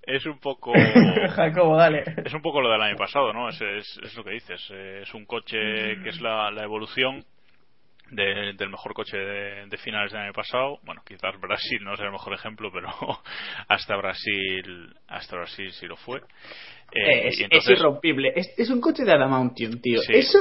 es 0.03 0.25
un 0.25 0.39
poco 0.39 0.73
Jacobo, 1.36 1.78
dale. 1.78 2.03
es 2.25 2.34
un 2.34 2.41
poco 2.41 2.61
lo 2.61 2.69
del 2.71 2.82
año 2.82 2.95
pasado, 2.97 3.34
¿no? 3.34 3.49
Es, 3.49 3.59
es, 3.61 3.99
es 4.03 4.15
lo 4.15 4.23
que 4.23 4.32
dices. 4.32 4.61
eh, 4.71 5.01
Es 5.03 5.13
un 5.13 5.25
coche 5.25 5.57
que 6.03 6.09
es 6.09 6.21
la, 6.21 6.49
la 6.51 6.63
evolución 6.63 7.23
de- 8.11 8.53
del 8.57 8.69
mejor 8.69 8.93
coche 8.93 9.17
de, 9.17 9.65
de 9.67 9.78
finales 9.78 10.11
del 10.11 10.21
año 10.21 10.34
pasado. 10.34 10.80
Bueno, 10.84 11.01
quizás 11.05 11.39
Brasil 11.41 11.80
no 11.84 11.93
es 11.93 11.99
el 11.99 12.11
mejor 12.11 12.34
ejemplo, 12.34 12.71
pero 12.71 12.89
hasta 13.67 13.95
Brasil, 13.97 14.93
hasta 15.07 15.36
Brasil 15.36 15.71
sí 15.73 15.86
lo 15.88 15.97
fue. 15.97 16.19
Eh, 16.93 17.28
es, 17.28 17.39
y 17.39 17.43
es 17.43 17.51
entonces, 17.51 17.80
irrompible. 17.80 18.32
Es, 18.36 18.47
es 18.57 18.69
un 18.69 18.80
coche 18.80 19.03
de 19.03 19.11
Adamantium, 19.13 19.82
tío. 19.82 19.99
Sí. 20.01 20.13
Eso. 20.13 20.39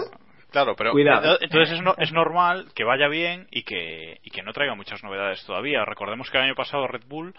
Claro, 0.51 0.75
pero 0.77 0.93
Cuidado. 0.93 1.39
entonces 1.41 1.77
es, 1.77 1.83
no- 1.83 1.95
es 1.99 2.13
normal 2.13 2.67
que 2.75 2.85
vaya 2.85 3.09
bien 3.09 3.47
y 3.51 3.63
que, 3.63 4.19
y 4.23 4.31
que 4.31 4.43
no 4.43 4.53
traiga 4.53 4.75
muchas 4.75 5.03
novedades 5.03 5.45
todavía. 5.45 5.85
Recordemos 5.85 6.31
que 6.31 6.39
el 6.39 6.45
año 6.45 6.55
pasado 6.55 6.87
Red 6.87 7.05
Bull, 7.07 7.35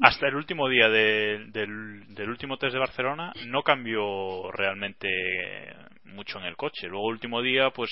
hasta 0.00 0.26
el 0.28 0.34
último 0.36 0.68
día 0.68 0.88
de- 0.88 1.46
del, 1.48 2.14
del 2.14 2.28
último 2.30 2.56
test 2.58 2.72
de 2.74 2.78
Barcelona, 2.78 3.32
no 3.46 3.62
cambió 3.62 4.50
realmente 4.52 5.08
mucho 6.04 6.38
en 6.38 6.44
el 6.44 6.56
coche. 6.56 6.88
Luego 6.88 7.08
el 7.08 7.14
último 7.14 7.40
día, 7.42 7.70
pues 7.70 7.90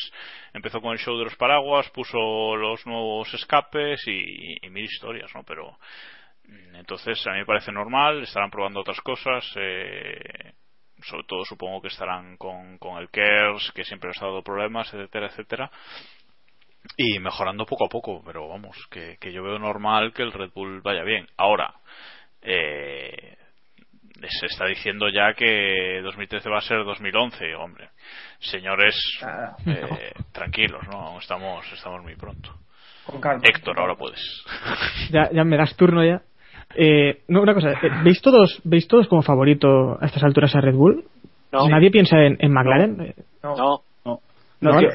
empezó 0.53 0.81
con 0.81 0.93
el 0.93 0.99
show 0.99 1.17
de 1.19 1.25
los 1.25 1.37
paraguas, 1.37 1.89
puso 1.91 2.55
los 2.57 2.85
nuevos 2.87 3.33
escapes 3.35 4.03
y, 4.07 4.67
y 4.67 4.71
mil 4.71 4.85
historias, 4.85 5.35
¿no? 5.35 5.43
Pero 5.45 5.79
mm, 6.45 6.77
entonces 6.77 7.27
a 7.27 7.33
mí 7.33 7.39
me 7.39 7.47
parece 7.47 7.73
normal, 7.73 8.23
estarán 8.23 8.51
probando 8.51 8.81
otras 8.81 9.01
cosas. 9.01 9.45
Eh, 9.57 10.53
sobre 11.03 11.25
todo 11.25 11.45
supongo 11.45 11.83
que 11.83 11.89
estarán 11.89 12.37
con, 12.37 12.79
con 12.79 12.99
el 12.99 13.11
KERS, 13.11 13.73
que 13.75 13.85
siempre 13.85 14.11
ha 14.11 14.25
dado 14.25 14.43
problemas, 14.43 14.93
etcétera, 14.93 15.27
etcétera. 15.27 15.71
Y 16.97 17.19
mejorando 17.19 17.67
poco 17.67 17.87
a 17.87 17.89
poco, 17.89 18.23
pero 18.25 18.49
vamos, 18.49 18.77
que, 18.91 19.17
que 19.21 19.33
yo 19.33 19.43
veo 19.43 19.59
normal 19.59 20.13
que 20.13 20.23
el 20.23 20.33
Red 20.33 20.51
Bull 20.55 20.81
vaya 20.81 21.03
bien. 21.03 21.27
Ahora, 21.37 21.75
eh, 22.43 23.37
se 24.29 24.47
está 24.47 24.67
diciendo 24.67 25.09
ya 25.09 25.35
que 25.35 26.01
2013 26.03 26.49
va 26.49 26.59
a 26.59 26.63
ser 26.63 26.85
2011, 26.85 27.55
hombre. 27.55 27.91
Señores, 28.39 28.97
eh, 29.67 30.13
tranquilos, 30.33 30.83
¿no? 30.91 30.99
Aún 30.99 31.21
Estamos, 31.21 31.65
estamos 31.73 32.03
muy 32.03 32.17
pronto. 32.17 32.55
Con 33.05 33.21
calma. 33.21 33.43
Héctor, 33.45 33.79
ahora 33.79 33.95
puedes. 33.95 34.21
Ya, 35.11 35.31
ya 35.33 35.45
me 35.45 35.57
das 35.57 35.75
turno 35.77 36.05
ya. 36.05 36.23
Eh, 36.77 37.21
no, 37.29 37.43
una 37.43 37.55
cosa, 37.55 37.73
eh, 37.73 37.91
¿veis 38.05 38.21
todos, 38.23 38.61
¿veis 38.65 38.87
todos 38.87 39.09
como 39.09 39.23
favorito 39.23 39.99
a 40.01 40.07
estas 40.07 40.23
alturas 40.23 40.55
a 40.55 40.61
Red 40.61 40.75
Bull? 40.75 41.05
No. 41.53 41.69
¿Nadie 41.69 41.91
piensa 41.91 42.17
en, 42.23 42.37
en 42.41 42.53
McLaren? 42.53 43.15
No. 43.43 43.83
No. 44.05 44.21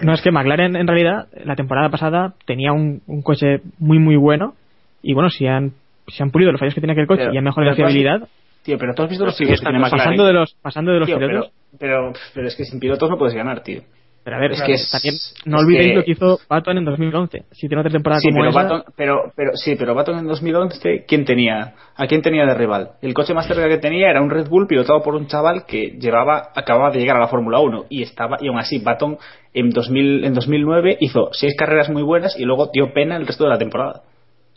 No, 0.03 0.13
es 0.13 0.21
que 0.21 0.31
McLaren 0.31 0.75
en 0.75 0.87
realidad 0.87 1.27
la 1.43 1.55
temporada 1.55 1.89
pasada 1.89 2.33
tenía 2.45 2.71
un, 2.71 3.01
un 3.07 3.21
coche 3.23 3.61
muy 3.79 3.97
muy 3.97 4.15
bueno 4.15 4.53
y 5.01 5.13
bueno, 5.13 5.29
si 5.31 5.47
han, 5.47 5.71
si 6.07 6.21
han 6.21 6.29
pulido 6.29 6.51
los 6.51 6.59
fallos 6.59 6.75
que 6.75 6.81
tenía 6.81 6.93
aquel 6.93 7.07
coche 7.07 7.23
Pero- 7.23 7.33
y 7.33 7.37
han 7.37 7.43
mejorado 7.43 7.71
la 7.71 7.75
fiabilidad, 7.75 8.27
Tío, 8.63 8.77
pero 8.79 8.93
tú 8.95 9.03
has 9.03 9.09
visto 9.09 9.25
los 9.25 9.35
pilotos 9.37 9.59
que 9.59 9.65
tiene 9.65 9.79
McLaren. 9.79 9.97
pasando 10.03 10.25
de 10.25 10.33
los, 10.33 10.53
pasando 10.61 10.91
de 10.91 10.99
los 10.99 11.07
Tío, 11.07 11.17
pilotos, 11.17 11.51
pero, 11.79 12.11
pero, 12.11 12.13
pero 12.33 12.47
es 12.47 12.55
que 12.55 12.63
sin 12.63 12.79
pilotos 12.79 13.09
no 13.09 13.17
puedes 13.17 13.35
ganar, 13.35 13.61
tío. 13.63 13.81
Pero 14.25 14.35
a 14.35 14.39
ver, 14.39 14.51
es 14.51 14.59
que 14.61 14.65
que 14.65 14.73
es- 14.73 14.91
también 14.91 15.15
no 15.45 15.59
olvidéis 15.59 15.87
que- 15.87 15.95
lo 15.95 16.03
que 16.03 16.11
hizo 16.11 16.39
Baton 16.49 16.77
en 16.79 16.83
2011. 16.83 17.43
Si 17.51 17.67
tiene 17.69 17.79
otra 17.79 17.91
temporada 17.93 18.19
Sí, 18.19 18.27
como 18.29 18.39
pero 18.41 18.49
esa, 18.49 18.63
Baton, 18.63 18.83
pero, 18.97 19.31
pero, 19.35 19.51
sí, 19.53 19.75
pero 19.79 19.95
Baton 19.95 20.17
en 20.19 20.27
2011, 20.27 21.05
¿quién 21.07 21.23
tenía? 21.23 21.75
¿A 21.95 22.07
quién 22.07 22.21
tenía 22.21 22.45
de 22.45 22.53
rival? 22.55 22.89
El 23.01 23.13
coche 23.13 23.33
más 23.33 23.47
cerca 23.47 23.69
que 23.69 23.77
tenía 23.77 24.09
era 24.09 24.21
un 24.21 24.29
Red 24.29 24.49
Bull 24.49 24.67
pilotado 24.67 25.01
por 25.01 25.15
un 25.15 25.27
chaval 25.27 25.65
que 25.65 25.91
llevaba, 25.99 26.49
acababa 26.55 26.91
de 26.91 26.99
llegar 26.99 27.15
a 27.15 27.21
la 27.21 27.27
Fórmula 27.27 27.59
1 27.59 27.85
y 27.89 28.01
estaba, 28.01 28.35
y 28.41 28.47
aún 28.49 28.59
así 28.59 28.79
Baton 28.79 29.17
en 29.53 29.69
2000, 29.69 30.25
en 30.25 30.33
2009 30.33 30.97
hizo 30.99 31.29
seis 31.31 31.55
carreras 31.57 31.89
muy 31.89 32.03
buenas 32.03 32.37
y 32.37 32.43
luego 32.43 32.69
dio 32.73 32.91
pena 32.93 33.15
el 33.15 33.25
resto 33.27 33.45
de 33.45 33.51
la 33.51 33.57
temporada. 33.57 34.01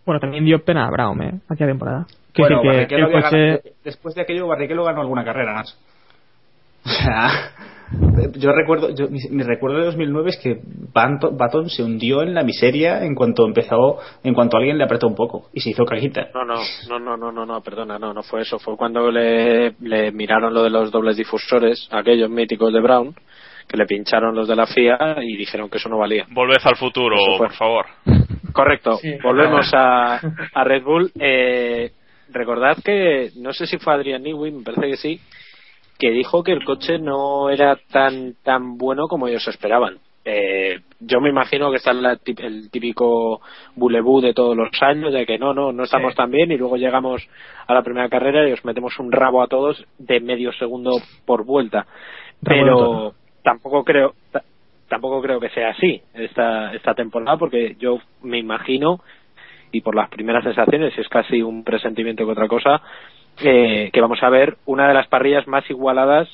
bueno, 0.07 0.21
también 0.21 0.43
dio 0.47 0.65
pena 0.65 0.87
a 0.87 0.91
Brown, 0.91 1.23
¿eh? 1.23 1.41
Aquella 1.51 1.69
temporada. 1.69 2.07
Bueno, 2.35 2.63
que 2.63 2.95
había 2.95 3.11
coche... 3.11 3.37
ganado- 3.37 3.61
después 3.85 4.15
de 4.15 4.23
aquello 4.23 4.47
Barrichello 4.47 4.83
ganó 4.85 5.03
alguna 5.03 5.23
carrera 5.23 5.53
más. 5.53 5.79
O 6.89 6.91
sea, 7.05 7.53
yo 8.35 8.53
recuerdo, 8.53 8.95
yo, 8.95 9.09
mi, 9.09 9.19
mi 9.31 9.43
recuerdo 9.43 9.79
de 9.79 9.87
2009 9.87 10.31
es 10.31 10.39
que 10.39 10.61
Baton, 10.93 11.37
Baton 11.37 11.69
se 11.69 11.83
hundió 11.83 12.23
en 12.23 12.35
la 12.35 12.43
miseria 12.43 13.05
en 13.05 13.15
cuanto 13.15 13.47
empezó, 13.47 13.99
en 14.25 14.35
cuanto 14.35 14.57
alguien 14.57 14.79
le 14.79 14.85
apretó 14.85 15.07
un 15.07 15.15
poco 15.15 15.49
y 15.53 15.61
se 15.61 15.71
hizo 15.71 15.85
caguita. 15.85 16.29
No, 16.35 16.45
no, 16.45 16.57
no, 16.89 16.99
no, 16.99 17.17
no, 17.17 17.33
no, 17.33 17.47
no, 17.47 17.61
perdona, 17.61 17.99
no, 17.99 18.13
no 18.15 18.23
fue 18.23 18.43
eso. 18.43 18.59
Fue 18.59 18.77
cuando 18.77 19.11
le, 19.11 19.75
le 19.81 20.13
miraron 20.13 20.55
lo 20.55 20.63
de 20.63 20.71
los 20.71 20.91
dobles 20.91 21.17
difusores, 21.17 21.89
aquellos 21.91 22.31
míticos 22.31 22.73
de 22.73 22.81
Brown, 22.81 23.15
que 23.69 23.77
le 23.77 23.87
pincharon 23.87 24.35
los 24.35 24.49
de 24.49 24.57
la 24.57 24.67
FIA 24.67 25.17
y 25.23 25.37
dijeron 25.37 25.69
que 25.69 25.77
eso 25.77 25.89
no 25.89 25.99
valía. 25.99 26.27
Volved 26.31 26.57
al 26.65 26.77
futuro, 26.77 27.17
por 27.37 27.53
favor. 27.53 27.87
Correcto. 28.53 28.97
Sí, 28.97 29.15
Volvemos 29.23 29.71
a, 29.75 30.17
a 30.55 30.65
Red 30.65 30.83
Bull. 30.83 31.13
Eh, 31.21 31.93
recordad 32.31 32.79
que, 32.83 33.31
no 33.37 33.53
sé 33.53 33.67
si 33.67 33.79
fue 33.79 33.95
Adrian 33.95 34.23
Newey, 34.23 34.53
me 34.53 34.63
parece 34.63 34.89
que 34.89 34.97
sí, 34.97 35.21
que 35.99 36.11
dijo 36.11 36.43
que 36.45 36.53
el 36.53 36.65
coche 36.65 36.99
no 36.99 37.51
era 37.51 37.77
tan 37.91 38.35
tan 38.45 38.79
bueno 38.79 39.09
como 39.09 39.29
ellos 39.29 39.47
esperaban. 39.49 39.99
Eh, 40.25 40.81
yo 41.01 41.21
me 41.23 41.31
imagino 41.31 41.71
que 41.71 41.79
está 41.79 41.93
la 41.95 42.19
el 42.27 42.71
típico 42.71 43.41
bulebú 43.77 44.21
de 44.21 44.35
todos 44.35 44.55
los 44.57 44.69
años 44.83 45.13
de 45.13 45.25
que 45.25 45.39
no, 45.39 45.55
no, 45.55 45.73
no 45.73 45.85
estamos 45.85 46.13
Sí. 46.13 46.17
tan 46.19 46.31
bien 46.31 46.53
y 46.53 46.59
luego 46.59 46.77
llegamos 46.77 47.27
a 47.67 47.73
la 47.73 47.83
primera 47.83 48.09
carrera 48.11 48.47
y 48.47 48.53
os 48.53 48.63
metemos 48.65 48.99
un 48.99 49.11
rabo 49.11 49.43
a 49.43 49.47
todos 49.47 49.83
de 49.99 50.21
medio 50.21 50.53
segundo 50.53 50.91
por 51.25 51.45
vuelta. 51.47 51.87
Pero 52.45 53.15
tampoco 53.43 53.85
creo 53.85 54.15
ta- 54.31 54.43
tampoco 54.89 55.23
creo 55.23 55.41
que 55.41 55.49
sea 55.51 55.71
así 55.71 56.03
esta 56.15 56.75
esta 56.75 56.95
temporada 56.95 57.37
porque 57.39 57.77
yo 57.79 57.99
me 58.23 58.39
imagino 58.39 59.01
y 59.73 59.81
por 59.81 59.95
las 59.95 60.09
primeras 60.11 60.45
sensaciones 60.45 60.93
y 60.97 61.01
es 61.01 61.09
casi 61.09 61.43
un 61.43 61.65
presentimiento 61.65 62.25
que 62.27 62.33
otra 62.33 62.49
cosa 62.49 62.83
eh, 63.43 63.91
que 63.93 64.01
vamos 64.01 64.23
a 64.23 64.31
ver 64.31 64.57
una 64.67 64.89
de 64.89 64.95
las 64.95 65.09
parrillas 65.09 65.47
más 65.47 65.69
igualadas 65.71 66.29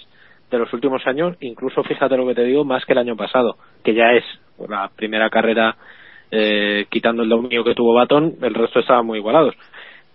de 0.51 0.59
los 0.59 0.73
últimos 0.73 1.07
años 1.07 1.37
incluso 1.41 1.83
fíjate 1.83 2.17
lo 2.17 2.27
que 2.27 2.35
te 2.35 2.45
digo 2.45 2.65
más 2.65 2.85
que 2.85 2.93
el 2.93 2.99
año 2.99 3.17
pasado 3.17 3.57
que 3.83 3.95
ya 3.95 4.13
es 4.13 4.25
la 4.69 4.91
primera 4.95 5.31
carrera 5.31 5.77
eh, 6.31 6.87
quitando 6.91 7.23
el 7.23 7.29
dominio 7.29 7.65
que 7.65 7.75
tuvo 7.75 7.95
Baton 7.95 8.35
el 8.41 8.55
resto 8.55 8.81
estaban 8.81 9.07
muy 9.07 9.19
igualados 9.19 9.55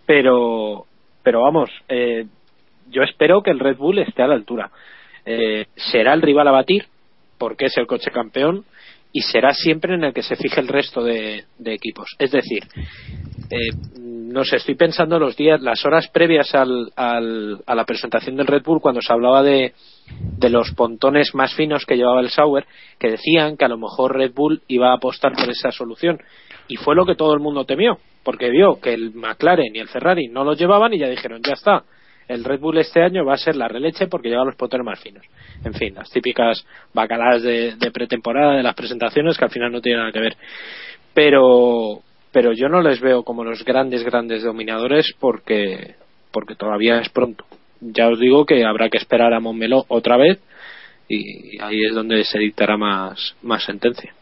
pero 0.06 0.86
pero 1.24 1.42
vamos 1.42 1.70
eh, 1.88 2.26
yo 2.90 3.04
espero 3.04 3.42
que 3.42 3.52
el 3.52 3.60
Red 3.60 3.78
Bull 3.78 4.00
esté 4.00 4.24
a 4.24 4.28
la 4.28 4.36
altura 4.36 4.72
eh, 5.26 5.68
será 5.76 6.14
el 6.14 6.22
rival 6.22 6.48
a 6.48 6.52
batir 6.52 6.86
porque 7.38 7.66
es 7.66 7.78
el 7.78 7.88
coche 7.88 8.12
campeón 8.12 8.66
y 9.12 9.22
será 9.22 9.54
siempre 9.54 9.96
en 9.96 10.04
el 10.04 10.14
que 10.14 10.24
se 10.24 10.36
fije 10.36 10.60
el 10.60 10.68
resto 10.68 11.04
de, 11.04 11.46
de 11.58 11.74
equipos. 11.74 12.16
Es 12.20 12.32
decir, 12.32 12.64
eh, 13.50 13.72
no 14.30 14.44
sé, 14.44 14.58
estoy 14.58 14.76
pensando 14.76 15.20
los 15.20 15.36
días, 15.36 15.62
las 15.62 15.86
horas 15.86 16.08
previas 16.10 16.54
al, 16.56 16.92
al- 16.96 17.60
a 17.66 17.76
la 17.76 17.86
presentación 17.86 18.36
del 18.36 18.48
Red 18.48 18.64
Bull 18.64 18.82
cuando 18.82 19.02
se 19.02 19.12
hablaba 19.12 19.44
de, 19.44 19.74
de 20.38 20.50
los 20.50 20.72
pontones 20.72 21.34
más 21.36 21.54
finos 21.56 21.86
que 21.86 21.98
llevaba 21.98 22.22
el 22.22 22.30
Sauer, 22.30 22.66
que 22.98 23.12
decían 23.12 23.58
que 23.58 23.66
a 23.66 23.70
lo 23.70 23.78
mejor 23.78 24.16
Red 24.16 24.34
Bull 24.34 24.62
iba 24.68 24.92
a 24.92 24.96
apostar 24.96 25.34
por 25.34 25.50
esa 25.50 25.72
solución. 25.72 26.20
Y 26.68 26.78
fue 26.78 26.96
lo 26.96 27.06
que 27.06 27.16
todo 27.16 27.34
el 27.34 27.40
mundo 27.40 27.66
temió, 27.66 27.98
porque 28.24 28.50
vio 28.50 28.80
que 28.80 28.94
el 28.94 29.12
McLaren 29.14 29.76
y 29.76 29.80
el 29.80 29.88
Ferrari 29.88 30.28
no 30.28 30.44
los 30.44 30.58
llevaban 30.60 30.94
y 30.94 31.00
ya 31.00 31.10
dijeron, 31.10 31.42
ya 31.44 31.54
está, 31.54 31.84
el 32.28 32.44
Red 32.44 32.60
Bull 32.60 32.78
este 32.78 33.02
año 33.02 33.26
va 33.26 33.34
a 33.34 33.38
ser 33.38 33.56
la 33.56 33.68
releche 33.68 34.06
porque 34.06 34.30
lleva 34.30 34.46
los 34.46 34.56
pontones 34.56 34.86
más 34.86 35.00
finos. 35.00 35.26
En 35.66 35.74
fin, 35.74 35.96
las 35.96 36.12
típicas 36.12 36.64
bacaladas 36.94 37.42
de, 37.42 37.76
de 37.76 37.92
pretemporada 37.92 38.56
de 38.56 38.62
las 38.62 38.76
presentaciones 38.76 39.36
que 39.36 39.46
al 39.46 39.52
final 39.52 39.72
no 39.72 39.82
tienen 39.82 40.02
nada 40.02 40.12
que 40.12 40.20
ver. 40.20 40.38
Pero, 41.14 42.02
pero 42.32 42.54
yo 42.54 42.70
no 42.70 42.82
les 42.82 43.00
veo 43.02 43.24
como 43.24 43.44
los 43.44 43.64
grandes, 43.66 44.04
grandes 44.04 44.44
dominadores 44.44 45.14
porque, 45.20 45.96
porque 46.32 46.56
todavía 46.56 47.00
es 47.00 47.10
pronto. 47.10 47.46
Ya 47.82 48.08
os 48.10 48.20
digo 48.20 48.46
que 48.46 48.66
habrá 48.66 48.90
que 48.90 48.98
esperar 48.98 49.34
a 49.34 49.40
Montmeló 49.40 49.86
otra 49.88 50.18
vez 50.18 50.40
y 51.08 51.60
ahí 51.62 51.84
es 51.86 51.94
donde 51.96 52.24
se 52.24 52.38
dictará 52.40 52.78
más, 52.78 53.36
más 53.42 53.64
sentencia. 53.64 54.14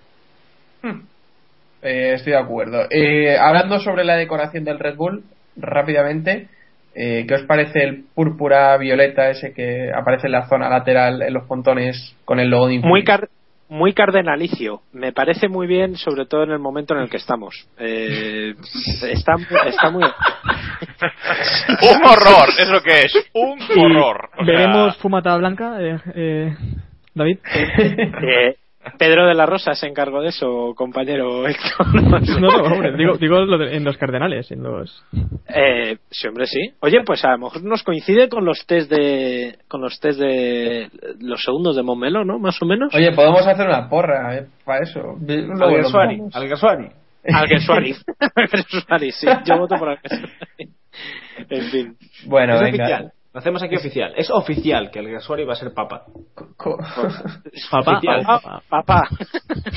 Eh, 1.81 2.13
estoy 2.15 2.33
de 2.33 2.39
acuerdo. 2.39 2.85
Eh, 2.89 3.37
hablando 3.37 3.79
sobre 3.79 4.03
la 4.03 4.15
decoración 4.15 4.63
del 4.63 4.79
Red 4.79 4.95
Bull, 4.95 5.23
rápidamente, 5.55 6.47
eh, 6.95 7.25
¿qué 7.27 7.33
os 7.35 7.43
parece 7.43 7.83
el 7.83 8.03
púrpura 8.15 8.77
violeta 8.77 9.29
ese 9.29 9.53
que 9.53 9.91
aparece 9.93 10.27
en 10.27 10.33
la 10.33 10.47
zona 10.47 10.69
lateral 10.69 11.21
en 11.21 11.33
los 11.33 11.45
pontones 11.45 12.15
con 12.25 12.39
el 12.39 12.49
logo 12.49 12.67
de 12.67 12.75
Infinity? 12.75 12.89
Muy, 12.89 13.03
car- 13.03 13.29
muy 13.69 13.93
cardenalicio. 13.93 14.81
Me 14.93 15.11
parece 15.11 15.47
muy 15.47 15.67
bien, 15.67 15.95
sobre 15.97 16.25
todo 16.25 16.43
en 16.43 16.51
el 16.51 16.59
momento 16.59 16.93
en 16.95 17.01
el 17.01 17.09
que 17.09 17.17
estamos. 17.17 17.67
Eh, 17.77 18.55
está, 19.03 19.35
está 19.65 19.89
muy. 19.89 20.03
un 21.81 22.05
horror, 22.05 22.49
es 22.57 22.67
lo 22.69 22.81
que 22.81 22.99
es, 23.01 23.13
un 23.33 23.59
horror. 23.77 24.29
O 24.37 24.45
sea, 24.45 24.55
¿Veremos 24.55 24.97
fumata 24.97 25.35
blanca, 25.37 25.77
eh, 25.81 25.99
eh, 26.15 26.55
David? 27.13 27.39
Pedro 28.97 29.27
de 29.27 29.33
la 29.33 29.45
Rosa 29.45 29.73
se 29.73 29.87
encargó 29.87 30.21
de 30.21 30.29
eso, 30.29 30.73
compañero 30.75 31.47
Héctor. 31.47 31.87
No, 32.39 32.39
no, 32.39 32.63
hombre, 32.73 32.95
digo, 32.97 33.17
digo 33.17 33.39
lo 33.41 33.57
de- 33.57 33.75
en 33.75 33.83
los 33.83 33.97
cardenales, 33.97 34.51
en 34.51 34.63
los... 34.63 35.03
Eh, 35.47 35.97
sí, 36.09 36.27
hombre, 36.27 36.45
sí. 36.47 36.59
Oye, 36.81 37.01
pues 37.05 37.23
a 37.25 37.31
lo 37.31 37.37
mejor 37.39 37.63
nos 37.63 37.83
coincide 37.83 38.29
con 38.29 38.45
los 38.45 38.65
test 38.65 38.89
de 38.91 39.57
con 39.67 39.81
los 39.81 39.99
test 39.99 40.19
de 40.19 40.89
los 41.19 41.41
segundos 41.43 41.75
de 41.75 41.83
Momelo, 41.83 42.23
¿no? 42.25 42.39
Más 42.39 42.61
o 42.61 42.65
menos. 42.65 42.93
Oye, 42.93 43.11
podemos 43.13 43.45
hacer 43.47 43.67
una 43.67 43.89
porra 43.89 44.35
eh, 44.37 44.45
para 44.65 44.83
eso. 44.83 45.17
Luego 45.19 45.53
lo 45.55 45.65
Alguersuari, 45.65 46.13
miramos. 46.15 46.35
Alguersuari. 46.35 46.87
Alguersuari. 47.33 47.95
Alguersuari, 48.35 49.11
sí. 49.11 49.27
Yo 49.45 49.57
voto 49.57 49.75
por 49.77 49.89
Alguersuari. 49.89 50.31
En 51.49 51.61
fin. 51.69 51.95
Bueno, 52.25 52.55
Es 52.55 52.61
venga. 52.61 52.83
oficial. 52.85 53.11
Lo 53.37 53.41
hacemos 53.41 53.61
aquí 53.61 53.75
oficial. 53.75 54.13
Es 54.17 54.31
oficial 54.31 54.89
que 54.89 54.97
el 54.97 55.11
Gasol 55.11 55.41
iba 55.41 55.53
a 55.53 55.55
ser 55.55 55.71
papa. 55.71 56.05
Papá, 57.69 57.91
Oficial. 57.91 58.23
papá. 58.25 58.63
Papá. 58.67 59.07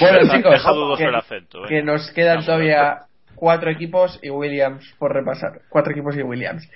Bueno, 0.01 0.35
chicos, 0.35 0.53
deja 0.53 0.73
dudoso 0.73 0.97
que, 0.97 1.05
el 1.05 1.15
acento, 1.15 1.65
eh. 1.67 1.69
que 1.69 1.83
nos 1.83 2.11
quedan 2.13 2.43
todavía 2.43 3.01
cuatro 3.35 3.71
equipos 3.71 4.19
y 4.23 4.31
Williams 4.31 4.95
por 4.99 5.13
repasar. 5.13 5.61
Cuatro 5.69 5.93
equipos 5.93 6.17
y 6.17 6.23
Williams. 6.23 6.67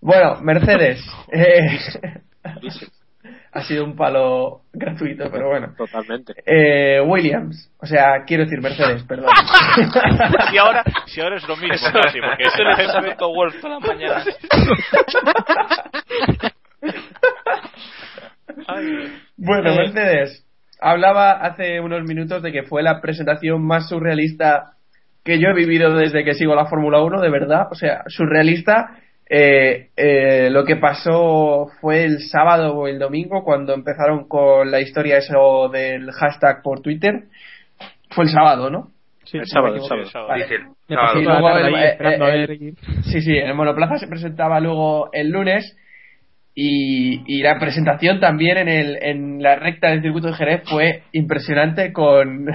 Bueno, 0.00 0.40
Mercedes. 0.40 1.00
eh, 1.30 1.78
ha 3.52 3.62
sido 3.62 3.84
un 3.84 3.94
palo 3.96 4.62
gratuito, 4.72 5.30
pero 5.30 5.48
bueno. 5.48 5.74
Totalmente. 5.76 6.32
Eh, 6.46 7.00
Williams, 7.06 7.70
o 7.78 7.86
sea, 7.86 8.24
quiero 8.26 8.44
decir 8.44 8.60
Mercedes, 8.60 9.04
perdón. 9.04 9.30
si 10.50 10.58
ahora, 10.58 10.82
si 11.06 11.20
ahora 11.20 11.36
es 11.36 11.46
lo 11.46 11.56
mismo, 11.56 11.74
Eso- 11.74 11.92
casi, 11.92 12.18
porque 12.20 12.44
eso 12.44 12.98
a 12.98 13.00
Beto 13.00 13.28
Wolf 13.32 13.60
toda 13.60 13.78
la 13.78 13.86
mañana. 13.86 14.24
Bueno, 19.36 19.70
Eh. 19.70 19.76
Mercedes, 19.76 20.46
hablaba 20.80 21.32
hace 21.32 21.80
unos 21.80 22.02
minutos 22.04 22.42
de 22.42 22.52
que 22.52 22.62
fue 22.64 22.82
la 22.82 23.00
presentación 23.00 23.64
más 23.64 23.88
surrealista 23.88 24.72
que 25.24 25.38
yo 25.38 25.48
he 25.48 25.54
vivido 25.54 25.94
desde 25.96 26.24
que 26.24 26.34
sigo 26.34 26.54
la 26.54 26.66
Fórmula 26.66 27.00
1, 27.02 27.20
de 27.20 27.30
verdad. 27.30 27.68
O 27.70 27.74
sea, 27.74 28.02
surrealista. 28.08 28.96
Eh, 29.34 29.88
eh, 29.96 30.50
lo 30.50 30.62
que 30.66 30.76
pasó 30.76 31.68
fue 31.80 32.04
el 32.04 32.18
sábado 32.20 32.74
o 32.74 32.86
el 32.86 32.98
domingo 32.98 33.44
cuando 33.44 33.72
empezaron 33.72 34.28
con 34.28 34.70
la 34.70 34.80
historia 34.80 35.16
eso 35.16 35.70
del 35.72 36.10
hashtag 36.12 36.60
por 36.62 36.82
Twitter. 36.82 37.24
Fue 38.10 38.24
el 38.24 38.30
sábado, 38.30 38.68
¿no? 38.68 38.88
Sí, 39.24 39.38
El 39.38 39.46
sábado, 39.46 39.72
me 39.74 39.78
el 39.80 39.86
equivoco. 39.86 40.10
sábado. 40.10 40.28
Vale. 40.28 40.46
Sí, 40.48 40.54
sí, 41.14 41.22
luego 41.24 41.48
el- 41.56 41.74
ahí 41.74 41.84
eh, 41.98 42.44
el- 42.50 42.52
y- 42.62 42.74
Sí, 43.04 43.22
sí, 43.22 43.34
el 43.38 43.54
monoplaza 43.54 43.96
se 43.96 44.06
presentaba 44.06 44.60
luego 44.60 45.08
el 45.14 45.30
lunes 45.30 45.78
y, 46.54 47.22
y 47.26 47.42
la 47.42 47.58
presentación 47.58 48.20
también 48.20 48.58
en, 48.58 48.68
el, 48.68 48.98
en 49.02 49.42
la 49.42 49.56
recta 49.56 49.88
del 49.88 50.02
circuito 50.02 50.26
de 50.26 50.34
Jerez 50.34 50.62
fue 50.68 51.04
impresionante 51.12 51.90
con, 51.94 52.48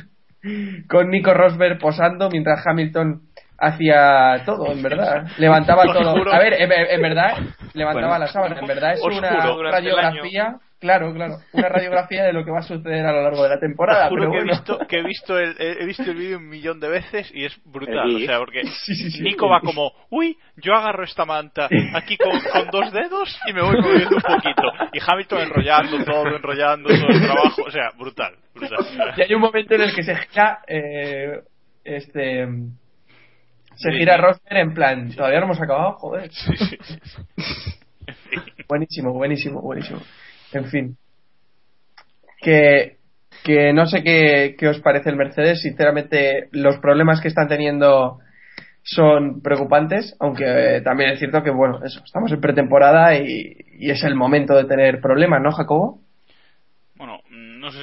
con 0.88 1.10
Nico 1.10 1.32
Rosberg 1.34 1.78
posando 1.78 2.28
mientras 2.30 2.66
Hamilton 2.66 3.20
hacía 3.58 4.42
todo, 4.44 4.72
en 4.72 4.82
verdad. 4.82 5.26
Levantaba 5.38 5.84
todo. 5.92 6.32
A 6.32 6.38
ver, 6.38 6.54
en, 6.54 6.72
en 6.72 7.02
verdad, 7.02 7.36
levantaba 7.74 8.08
Bueno. 8.08 8.24
la 8.24 8.28
sábana. 8.28 8.60
En 8.60 8.66
verdad 8.66 8.92
es 8.94 9.02
una 9.02 9.30
radiografía. 9.70 10.56
Claro, 10.78 11.14
claro. 11.14 11.36
Una 11.54 11.68
radiografía 11.70 12.22
de 12.24 12.34
lo 12.34 12.44
que 12.44 12.50
va 12.50 12.58
a 12.58 12.62
suceder 12.62 13.06
a 13.06 13.10
lo 13.12 13.22
largo 13.22 13.42
de 13.42 13.48
la 13.48 13.58
temporada. 13.58 14.10
Juro 14.10 14.28
pero 14.30 14.32
que 14.32 14.38
he 14.38 14.44
visto, 14.44 14.78
que 14.86 14.98
he 14.98 15.02
visto 15.02 15.38
el, 15.38 15.54
he 15.58 15.82
he 15.82 15.86
visto 15.86 16.02
el 16.02 16.16
vídeo 16.18 16.36
un 16.36 16.50
millón 16.50 16.78
de 16.80 16.88
veces 16.90 17.30
y 17.34 17.46
es 17.46 17.58
brutal. 17.64 18.14
O 18.14 18.18
sea, 18.18 18.38
porque 18.38 18.62
Sí, 18.84 18.94
sí, 18.94 19.10
sí. 19.10 19.22
Nico 19.22 19.48
va 19.48 19.60
como, 19.62 19.90
uy, 20.10 20.36
yo 20.56 20.74
agarro 20.74 21.04
esta 21.04 21.24
manta 21.24 21.66
aquí 21.94 22.18
con, 22.18 22.30
con 22.52 22.68
dos 22.70 22.92
dedos 22.92 23.40
y 23.46 23.54
me 23.54 23.62
voy 23.62 23.80
moviendo 23.80 24.16
un 24.16 24.22
poquito. 24.22 24.62
Y 24.92 24.98
Hamilton 25.04 25.40
enrollando 25.40 26.04
todo, 26.04 26.26
enrollando 26.36 26.88
todo 26.90 27.08
el 27.08 27.22
trabajo. 27.22 27.62
O 27.66 27.70
sea, 27.70 27.88
brutal, 27.98 28.34
brutal. 28.54 28.78
Y 29.16 29.22
hay 29.22 29.34
un 29.34 29.40
momento 29.40 29.74
en 29.76 29.80
el 29.80 29.94
que 29.94 30.02
se 30.02 30.14
gira, 30.14 30.58
eh, 30.68 31.40
este, 31.84 32.46
se 33.76 33.90
Sí, 33.90 33.98
gira 33.98 34.16
sí. 34.16 34.22
Rosberg 34.22 34.56
en 34.58 34.74
plan, 34.74 35.12
todavía 35.14 35.40
no 35.40 35.46
hemos 35.46 35.60
acabado, 35.60 35.92
joder. 35.94 36.30
Sí, 36.32 36.56
sí, 36.56 36.78
sí. 36.82 36.98
Buenísimo, 38.68 39.12
buenísimo, 39.12 39.60
buenísimo. 39.60 40.00
En 40.52 40.64
fin. 40.66 40.96
Que, 42.40 42.96
que 43.44 43.72
no 43.72 43.86
sé 43.86 44.02
qué, 44.02 44.56
qué 44.58 44.68
os 44.68 44.80
parece 44.80 45.10
el 45.10 45.16
Mercedes, 45.16 45.62
sinceramente 45.62 46.48
los 46.52 46.78
problemas 46.78 47.20
que 47.20 47.28
están 47.28 47.48
teniendo 47.48 48.18
son 48.82 49.40
preocupantes, 49.40 50.16
aunque 50.20 50.44
eh, 50.76 50.80
también 50.80 51.10
es 51.10 51.18
cierto 51.18 51.42
que, 51.42 51.50
bueno, 51.50 51.84
eso, 51.84 52.02
estamos 52.04 52.30
en 52.32 52.40
pretemporada 52.40 53.16
y, 53.16 53.56
y 53.78 53.90
es 53.90 54.02
el 54.04 54.14
momento 54.14 54.54
de 54.54 54.64
tener 54.64 55.00
problemas, 55.00 55.42
¿no, 55.42 55.50
Jacobo? 55.52 56.00
Bueno, 56.96 57.20
no 57.30 57.70
sé. 57.70 57.78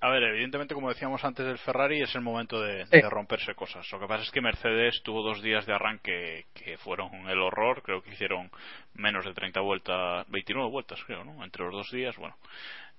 A 0.00 0.10
ver, 0.10 0.22
evidentemente, 0.24 0.74
como 0.74 0.90
decíamos 0.90 1.24
antes 1.24 1.46
del 1.46 1.58
Ferrari, 1.58 2.02
es 2.02 2.14
el 2.14 2.20
momento 2.20 2.60
de, 2.60 2.84
Sí. 2.86 3.00
de 3.00 3.08
romperse 3.10 3.54
cosas. 3.54 3.90
Lo 3.92 3.98
que 3.98 4.06
pasa 4.06 4.24
es 4.24 4.30
que 4.30 4.40
Mercedes 4.40 5.00
tuvo 5.02 5.22
dos 5.22 5.42
días 5.42 5.64
de 5.66 5.72
arranque 5.74 6.44
que 6.54 6.76
fueron 6.78 7.28
el 7.28 7.38
horror. 7.40 7.82
Creo 7.82 8.02
que 8.02 8.10
hicieron 8.12 8.50
menos 8.94 9.24
de 9.24 9.32
30 9.32 9.60
vueltas, 9.60 10.26
29 10.28 10.70
vueltas, 10.70 11.02
creo, 11.06 11.24
¿no? 11.24 11.42
Entre 11.42 11.64
los 11.64 11.72
dos 11.72 11.90
días, 11.90 12.14
bueno. 12.16 12.36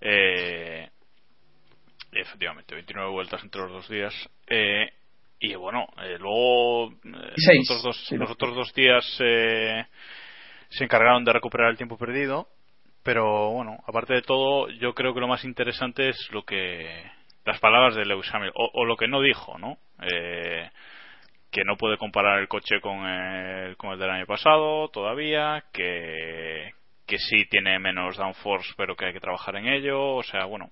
Eh, 0.02 0.90
efectivamente, 2.14 2.74
29 2.76 3.12
vueltas 3.12 3.44
entre 3.44 3.62
los 3.62 3.72
dos 3.72 3.90
días. 3.90 4.14
Eh, 4.48 4.90
y 5.40 5.54
bueno, 5.56 5.88
eh, 6.02 6.18
luego 6.20 6.92
eh, 6.92 6.96
los, 7.04 7.70
otros 7.70 7.84
dos, 7.84 8.12
los 8.12 8.32
otros 8.32 8.56
dos 8.56 8.74
días 8.74 9.06
eh, 9.20 9.86
se 10.70 10.84
encargaron 10.84 11.24
de 11.24 11.34
recuperar 11.34 11.70
el 11.70 11.78
tiempo 11.78 11.98
perdido. 11.98 12.48
Pero 13.08 13.52
bueno, 13.52 13.78
aparte 13.88 14.16
de 14.16 14.22
todo, 14.22 14.68
yo 14.68 14.94
creo 14.94 15.14
que 15.14 15.22
lo 15.22 15.30
más 15.30 15.46
interesante 15.46 16.10
es 16.10 16.30
lo 16.34 16.44
que 16.44 17.10
las 17.46 17.58
palabras 17.58 17.96
de 17.96 18.04
Lewis 18.04 18.30
Hamilton 18.34 18.70
o, 18.74 18.84
lo 18.84 18.98
que 18.98 19.08
no 19.08 19.22
dijo, 19.22 19.58
¿no? 19.58 19.78
Eh, 20.02 20.70
que 21.50 21.64
no 21.64 21.78
puede 21.78 21.98
comparar 21.98 22.40
el 22.40 22.50
coche 22.50 22.82
con 22.82 23.08
el, 23.08 23.78
con 23.78 23.92
el 23.92 24.00
del 24.00 24.10
año 24.10 24.26
pasado 24.26 24.90
todavía, 24.90 25.64
que 25.72 26.74
que 27.06 27.18
sí 27.18 27.46
tiene 27.50 27.80
menos 27.80 28.18
downforce, 28.18 28.74
pero 28.76 28.98
que 28.98 29.06
hay 29.06 29.14
que 29.14 29.22
trabajar 29.22 29.56
en 29.56 29.70
ello. 29.70 30.16
O 30.16 30.24
sea, 30.24 30.44
bueno, 30.44 30.70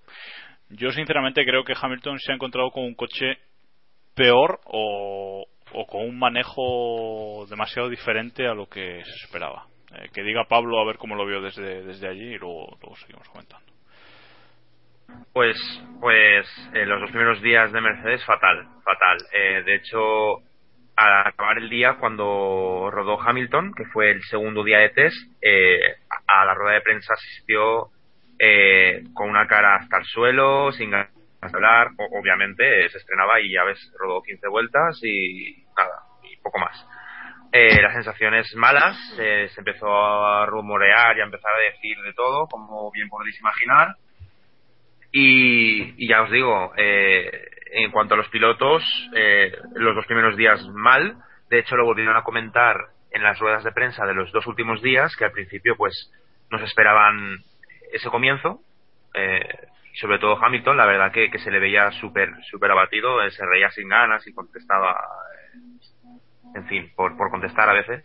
yo 0.67 0.91
sinceramente 0.91 1.45
creo 1.45 1.63
que 1.63 1.73
Hamilton 1.81 2.19
se 2.19 2.33
ha 2.33 2.35
encontrado 2.35 2.69
con 2.69 2.83
un 2.83 2.95
coche 2.95 3.37
peor 4.13 4.59
o, 4.65 5.45
o 5.71 5.87
con 5.87 6.01
un 6.01 6.19
manejo 6.19 7.45
demasiado 7.49 7.87
diferente 7.87 8.45
a 8.45 8.53
lo 8.53 8.67
que 8.67 9.05
se 9.05 9.23
esperaba. 9.23 9.67
Eh, 9.95 10.09
que 10.13 10.23
diga 10.23 10.45
Pablo 10.45 10.79
a 10.79 10.85
ver 10.85 10.97
cómo 10.97 11.15
lo 11.15 11.25
vio 11.25 11.41
desde, 11.41 11.83
desde 11.83 12.07
allí 12.07 12.35
y 12.35 12.37
luego, 12.37 12.77
seguimos 12.99 13.27
comentando. 13.29 13.65
Pues, 15.33 15.57
pues 15.99 16.47
los 16.73 17.01
dos 17.01 17.09
primeros 17.11 17.41
días 17.41 17.71
de 17.71 17.81
Mercedes 17.81 18.23
fatal, 18.25 18.67
fatal. 18.83 19.17
Eh, 19.33 19.63
de 19.65 19.75
hecho, 19.75 20.37
al 20.95 21.27
acabar 21.27 21.57
el 21.57 21.69
día, 21.69 21.97
cuando 21.99 22.89
rodó 22.91 23.19
Hamilton, 23.21 23.73
que 23.75 23.85
fue 23.85 24.11
el 24.11 24.23
segundo 24.23 24.63
día 24.63 24.79
de 24.79 24.89
test, 24.89 25.17
eh, 25.41 25.79
a 26.27 26.45
la 26.45 26.53
rueda 26.53 26.75
de 26.75 26.81
prensa 26.81 27.13
asistió 27.13 27.89
eh, 28.39 29.03
con 29.13 29.29
una 29.29 29.47
cara 29.47 29.75
hasta 29.75 29.97
el 29.97 30.05
suelo, 30.05 30.71
sin 30.71 30.91
ganas 30.91 31.09
hablar. 31.41 31.89
O- 31.97 32.19
obviamente, 32.19 32.89
se 32.89 32.97
estrenaba 32.97 33.39
y 33.41 33.51
ya 33.53 33.63
ves, 33.63 33.79
rodó 33.99 34.21
15 34.23 34.47
vueltas 34.47 34.99
y 35.03 35.63
nada, 35.77 36.01
y 36.23 36.35
poco 36.37 36.59
más. 36.59 36.85
Eh, 37.57 37.81
las 37.81 37.93
sensaciones 37.93 38.53
malas, 38.57 38.97
se 39.15 39.49
empezó 39.57 39.87
a 39.87 40.45
rumorear 40.45 41.15
y 41.15 41.21
a 41.21 41.23
empezar 41.23 41.53
a 41.53 41.71
decir 41.71 41.97
de 42.01 42.11
todo, 42.11 42.47
como 42.47 42.91
bien 42.91 43.07
podéis 43.07 43.39
imaginar. 43.39 43.95
Y, 45.13 46.03
y 46.03 46.09
ya 46.09 46.23
os 46.23 46.31
digo, 46.31 46.73
eh, 46.75 47.47
en 47.71 47.91
cuanto 47.91 48.13
a 48.13 48.17
los 48.17 48.27
pilotos, 48.27 48.83
eh, 49.15 49.57
los 49.73 49.95
dos 49.95 50.05
primeros 50.05 50.35
días 50.35 50.67
mal. 50.73 51.15
De 51.49 51.59
hecho, 51.59 51.77
lo 51.77 51.85
volvieron 51.85 52.17
a 52.17 52.23
comentar 52.23 52.75
en 53.11 53.23
las 53.23 53.39
ruedas 53.39 53.63
de 53.63 53.71
prensa 53.71 54.05
de 54.05 54.15
los 54.15 54.33
dos 54.33 54.45
últimos 54.47 54.81
días, 54.81 55.15
que 55.15 55.23
al 55.23 55.31
principio 55.31 55.77
pues 55.77 56.11
nos 56.51 56.61
esperaban 56.61 57.37
ese 57.93 58.09
comienzo. 58.09 58.59
Eh, 59.13 59.47
sobre 60.01 60.19
todo 60.19 60.43
Hamilton, 60.43 60.75
la 60.75 60.87
verdad 60.87 61.13
que, 61.13 61.31
que 61.31 61.39
se 61.39 61.51
le 61.51 61.59
veía 61.59 61.89
súper 61.91 62.33
súper 62.51 62.71
abatido, 62.71 63.17
se 63.29 63.45
reía 63.45 63.69
sin 63.69 63.87
ganas 63.87 64.27
y 64.27 64.33
contestaba, 64.33 64.97
en 66.53 66.65
fin, 66.65 66.91
por, 66.95 67.15
por 67.17 67.29
contestar 67.31 67.69
a 67.69 67.73
veces. 67.73 68.03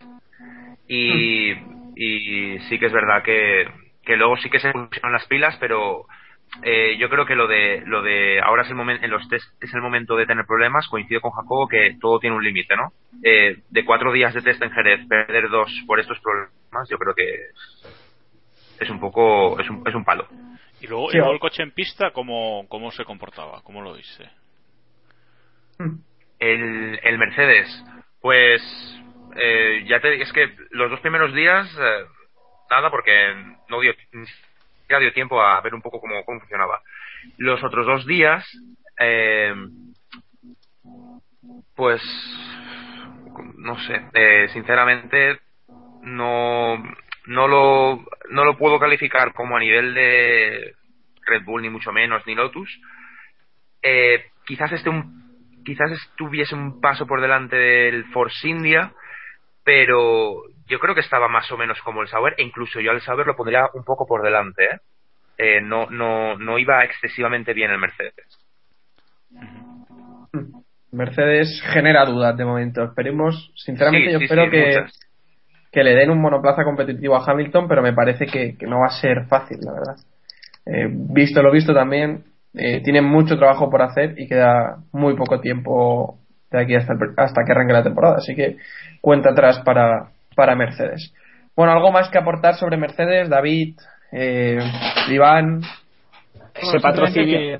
Y, 0.87 1.51
y 1.95 2.59
sí 2.69 2.79
que 2.79 2.87
es 2.87 2.93
verdad 2.93 3.23
que, 3.23 3.67
que 4.03 4.17
luego 4.17 4.37
sí 4.37 4.49
que 4.49 4.59
se 4.59 4.71
pusieron 4.71 5.11
las 5.13 5.27
pilas, 5.27 5.57
pero 5.59 6.05
eh, 6.63 6.97
yo 6.99 7.09
creo 7.09 7.25
que 7.25 7.35
lo 7.35 7.47
de 7.47 7.83
lo 7.85 8.01
de 8.03 8.41
ahora 8.41 8.63
es 8.63 8.69
el 8.69 8.75
momento 8.75 9.05
en 9.05 9.11
los 9.11 9.27
test 9.29 9.45
es 9.61 9.73
el 9.73 9.81
momento 9.81 10.15
de 10.17 10.25
tener 10.27 10.45
problemas 10.45 10.87
coincido 10.89 11.21
con 11.21 11.31
Jacobo 11.31 11.67
que 11.67 11.97
todo 12.01 12.19
tiene 12.19 12.35
un 12.35 12.43
límite 12.43 12.75
no 12.75 12.93
Eh, 13.23 13.57
de 13.69 13.85
cuatro 13.85 14.11
días 14.13 14.33
de 14.33 14.41
test 14.43 14.61
en 14.63 14.71
Jerez 14.71 15.05
perder 15.07 15.49
dos 15.49 15.71
por 15.87 15.99
estos 15.99 16.19
problemas 16.21 16.89
yo 16.89 16.97
creo 16.99 17.15
que 17.15 17.25
es 18.79 18.89
un 18.89 18.99
poco 18.99 19.59
es 19.59 19.69
un, 19.69 19.81
es 19.85 19.95
un 19.95 20.03
palo 20.03 20.27
Y 20.79 20.87
luego, 20.87 21.11
Sí, 21.11 21.17
y 21.17 21.19
luego 21.19 21.31
o- 21.31 21.35
el 21.35 21.39
coche 21.39 21.63
en 21.63 21.71
pista, 21.71 22.11
¿cómo, 22.11 22.65
cómo 22.67 22.91
se 22.91 23.05
comportaba? 23.05 23.61
¿Cómo 23.63 23.81
lo 23.81 23.93
viste? 23.93 24.29
el, 26.39 26.99
el 27.03 27.17
Mercedes 27.17 27.67
pues 28.21 28.61
eh, 29.35 29.83
ya 29.87 29.99
te 29.99 30.21
es 30.21 30.31
que 30.33 30.55
los 30.71 30.89
dos 30.89 30.99
primeros 30.99 31.33
días 31.33 31.67
eh, 31.79 32.05
nada 32.69 32.89
porque 32.89 33.33
no 33.69 33.79
dio 33.81 33.93
siquiera 33.93 34.99
dio 34.99 35.13
tiempo 35.13 35.41
a 35.41 35.59
ver 35.61 35.73
un 35.73 35.81
poco 35.81 35.99
cómo, 35.99 36.23
cómo 36.25 36.39
funcionaba. 36.39 36.81
Los 37.37 37.63
otros 37.63 37.85
dos 37.85 38.05
días 38.05 38.45
eh, 38.99 39.53
pues 41.75 42.01
no 43.57 43.77
sé 43.79 44.01
eh, 44.13 44.49
sinceramente 44.53 45.39
no 46.03 46.77
no 47.25 47.47
lo 47.47 48.05
no 48.29 48.45
lo 48.45 48.57
puedo 48.57 48.79
calificar 48.79 49.33
como 49.33 49.55
a 49.55 49.59
nivel 49.59 49.93
de 49.93 50.75
Red 51.25 51.43
Bull 51.43 51.61
ni 51.61 51.69
mucho 51.69 51.91
menos 51.91 52.25
ni 52.25 52.35
Lotus. 52.35 52.69
Eh, 53.81 54.25
quizás 54.45 54.71
esté 54.71 54.89
un 54.89 55.20
quizás 55.63 55.91
estuviese 55.91 56.55
un 56.55 56.81
paso 56.81 57.05
por 57.05 57.21
delante 57.21 57.55
del 57.55 58.05
Force 58.05 58.47
India 58.47 58.93
pero 59.63 60.43
yo 60.67 60.79
creo 60.79 60.95
que 60.95 61.01
estaba 61.01 61.27
más 61.27 61.51
o 61.51 61.57
menos 61.57 61.79
como 61.81 62.01
el 62.01 62.07
Sauber 62.07 62.33
e 62.37 62.43
incluso 62.43 62.79
yo 62.79 62.91
al 62.91 63.01
Sauber 63.01 63.27
lo 63.27 63.35
pondría 63.35 63.67
un 63.73 63.83
poco 63.83 64.05
por 64.07 64.23
delante 64.23 64.65
¿eh? 64.65 64.79
Eh, 65.37 65.61
no 65.61 65.87
no 65.89 66.37
no 66.37 66.59
iba 66.59 66.83
excesivamente 66.83 67.53
bien 67.53 67.71
el 67.71 67.79
Mercedes. 67.79 68.13
Mercedes 70.91 71.63
genera 71.73 72.05
dudas 72.05 72.37
de 72.37 72.45
momento. 72.45 72.83
Esperemos 72.83 73.51
sinceramente 73.55 74.07
Sí, 74.07 74.13
yo 74.13 74.19
sí, 74.19 74.25
espero 74.25 74.45
sí, 74.45 74.51
que 74.51 74.85
que 75.71 75.83
le 75.83 75.95
den 75.95 76.11
un 76.11 76.21
monoplaza 76.21 76.63
competitivo 76.63 77.15
a 77.15 77.23
Hamilton 77.25 77.67
pero 77.67 77.81
me 77.81 77.93
parece 77.93 78.25
que, 78.27 78.55
que 78.57 78.67
no 78.67 78.81
va 78.81 78.87
a 78.87 79.01
ser 79.01 79.25
fácil 79.27 79.59
la 79.61 79.73
verdad. 79.73 79.95
Eh, 80.65 80.87
visto 80.91 81.41
lo 81.41 81.51
visto 81.51 81.73
también 81.73 82.23
eh, 82.53 82.81
tienen 82.83 83.05
mucho 83.05 83.37
trabajo 83.37 83.69
por 83.69 83.81
hacer 83.81 84.15
y 84.17 84.27
queda 84.27 84.77
muy 84.91 85.15
poco 85.15 85.39
tiempo 85.39 86.17
de 86.51 86.61
aquí 86.61 86.75
hasta, 86.75 86.93
el 86.93 86.99
hasta 87.17 87.43
que 87.45 87.51
arranque 87.51 87.73
la 87.73 87.83
temporada. 87.83 88.17
Así 88.17 88.35
que 88.35 88.57
cuenta 88.99 89.29
atrás 89.31 89.59
para, 89.65 90.11
para 90.35 90.55
Mercedes. 90.55 91.13
Bueno, 91.55 91.71
algo 91.73 91.91
más 91.91 92.09
que 92.09 92.17
aportar 92.17 92.55
sobre 92.55 92.77
Mercedes, 92.77 93.29
David, 93.29 93.75
eh, 94.11 94.59
Iván. 95.09 95.61
Ese 96.55 96.79
patrocinio. 96.79 97.59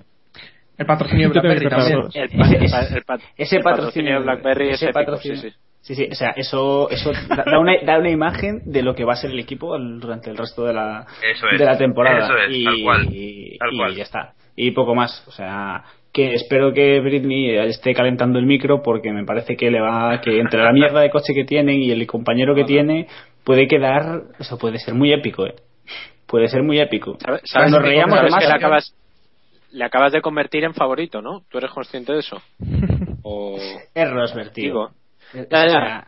El 0.78 0.86
patrocinio 0.88 1.30
de 1.30 1.40
BlackBerry 1.40 1.70
también. 1.70 2.00
El, 2.14 2.30
pa- 2.30 2.50
el 2.50 2.72
pa- 2.72 2.82
el 2.96 3.04
pa- 3.04 3.18
ese 3.38 3.60
patrocinio 3.60 4.14
de 4.16 4.20
BlackBerry 4.24 4.70
es 4.70 4.76
ese 4.76 4.86
épico, 4.86 5.00
patrocinio- 5.00 5.42
sí, 5.42 5.50
sí. 5.52 5.56
Sí, 5.84 5.96
sí, 5.96 6.08
o 6.12 6.16
sea, 6.16 6.30
eso, 6.36 6.90
eso 6.92 7.12
da, 7.28 7.58
una, 7.60 7.74
da 7.84 7.98
una 7.98 8.10
imagen 8.12 8.62
de 8.66 8.84
lo 8.84 8.94
que 8.94 9.04
va 9.04 9.14
a 9.14 9.16
ser 9.16 9.32
el 9.32 9.40
equipo 9.40 9.76
durante 9.80 10.30
el 10.30 10.38
resto 10.38 10.64
de 10.66 10.74
la, 10.76 11.08
Eso 11.24 11.48
es, 11.50 11.58
de 11.60 11.66
la 11.66 11.76
temporada. 11.76 12.20
eso 12.26 12.38
es, 12.38 12.50
y, 12.56 12.64
tal 12.66 12.76
cual, 12.84 13.08
y- 13.12 13.58
tal 13.58 13.74
y 13.74 13.78
cual. 13.78 13.96
ya 13.96 14.04
está. 14.04 14.34
Y 14.56 14.72
poco 14.72 14.96
más. 14.96 15.26
O 15.28 15.32
sea, 15.32 15.84
que 16.14 16.34
espero 16.34 16.74
que 16.74 17.00
Britney 17.00 17.56
esté 17.58 17.94
calentando 17.94 18.38
el 18.40 18.46
micro 18.46 18.84
porque 18.84 19.12
me 19.12 19.24
parece 19.26 19.56
que 19.56 19.72
le 19.72 19.80
va, 19.80 20.20
que 20.22 20.40
entre 20.40 20.64
la 20.64 20.74
mierda 20.74 21.00
de 21.02 21.10
coche 21.10 21.34
que 21.34 21.46
tienen 21.46 21.78
y 21.82 21.92
el 21.92 22.06
compañero 22.08 22.54
que 22.54 22.66
tiene, 22.66 23.08
puede 23.44 23.68
quedar, 23.68 24.24
eso 24.40 24.58
puede 24.58 24.78
ser 24.80 24.94
muy 24.94 25.14
épico, 25.14 25.46
eh. 25.46 25.56
Puede 26.28 26.48
ser 26.48 26.64
muy 26.64 26.80
épico. 26.80 27.18
¿Sabes, 27.20 27.42
sabes 27.46 27.72
Nos 27.72 27.82
reíamos 27.82 28.18
sabes 28.18 28.34
de 28.34 28.40
que 28.40 28.48
le 28.48 28.54
acabas, 28.54 28.96
le 29.72 29.84
acabas 29.84 30.12
de 30.14 30.22
convertir 30.22 30.64
en 30.64 30.74
favorito, 30.74 31.22
¿no? 31.22 31.44
¿Tú 31.50 31.58
eres 31.58 31.72
consciente 31.72 32.14
de 32.14 32.20
eso? 32.20 32.42
O... 33.24 33.56
Es 33.94 34.10
Rosberg, 34.10 34.52
tío. 34.52 34.64
Digo. 34.66 34.90
Es- 35.34 35.48
Ya, 35.50 35.60
o 35.62 35.66
ya. 35.66 35.70
sea, 35.72 36.08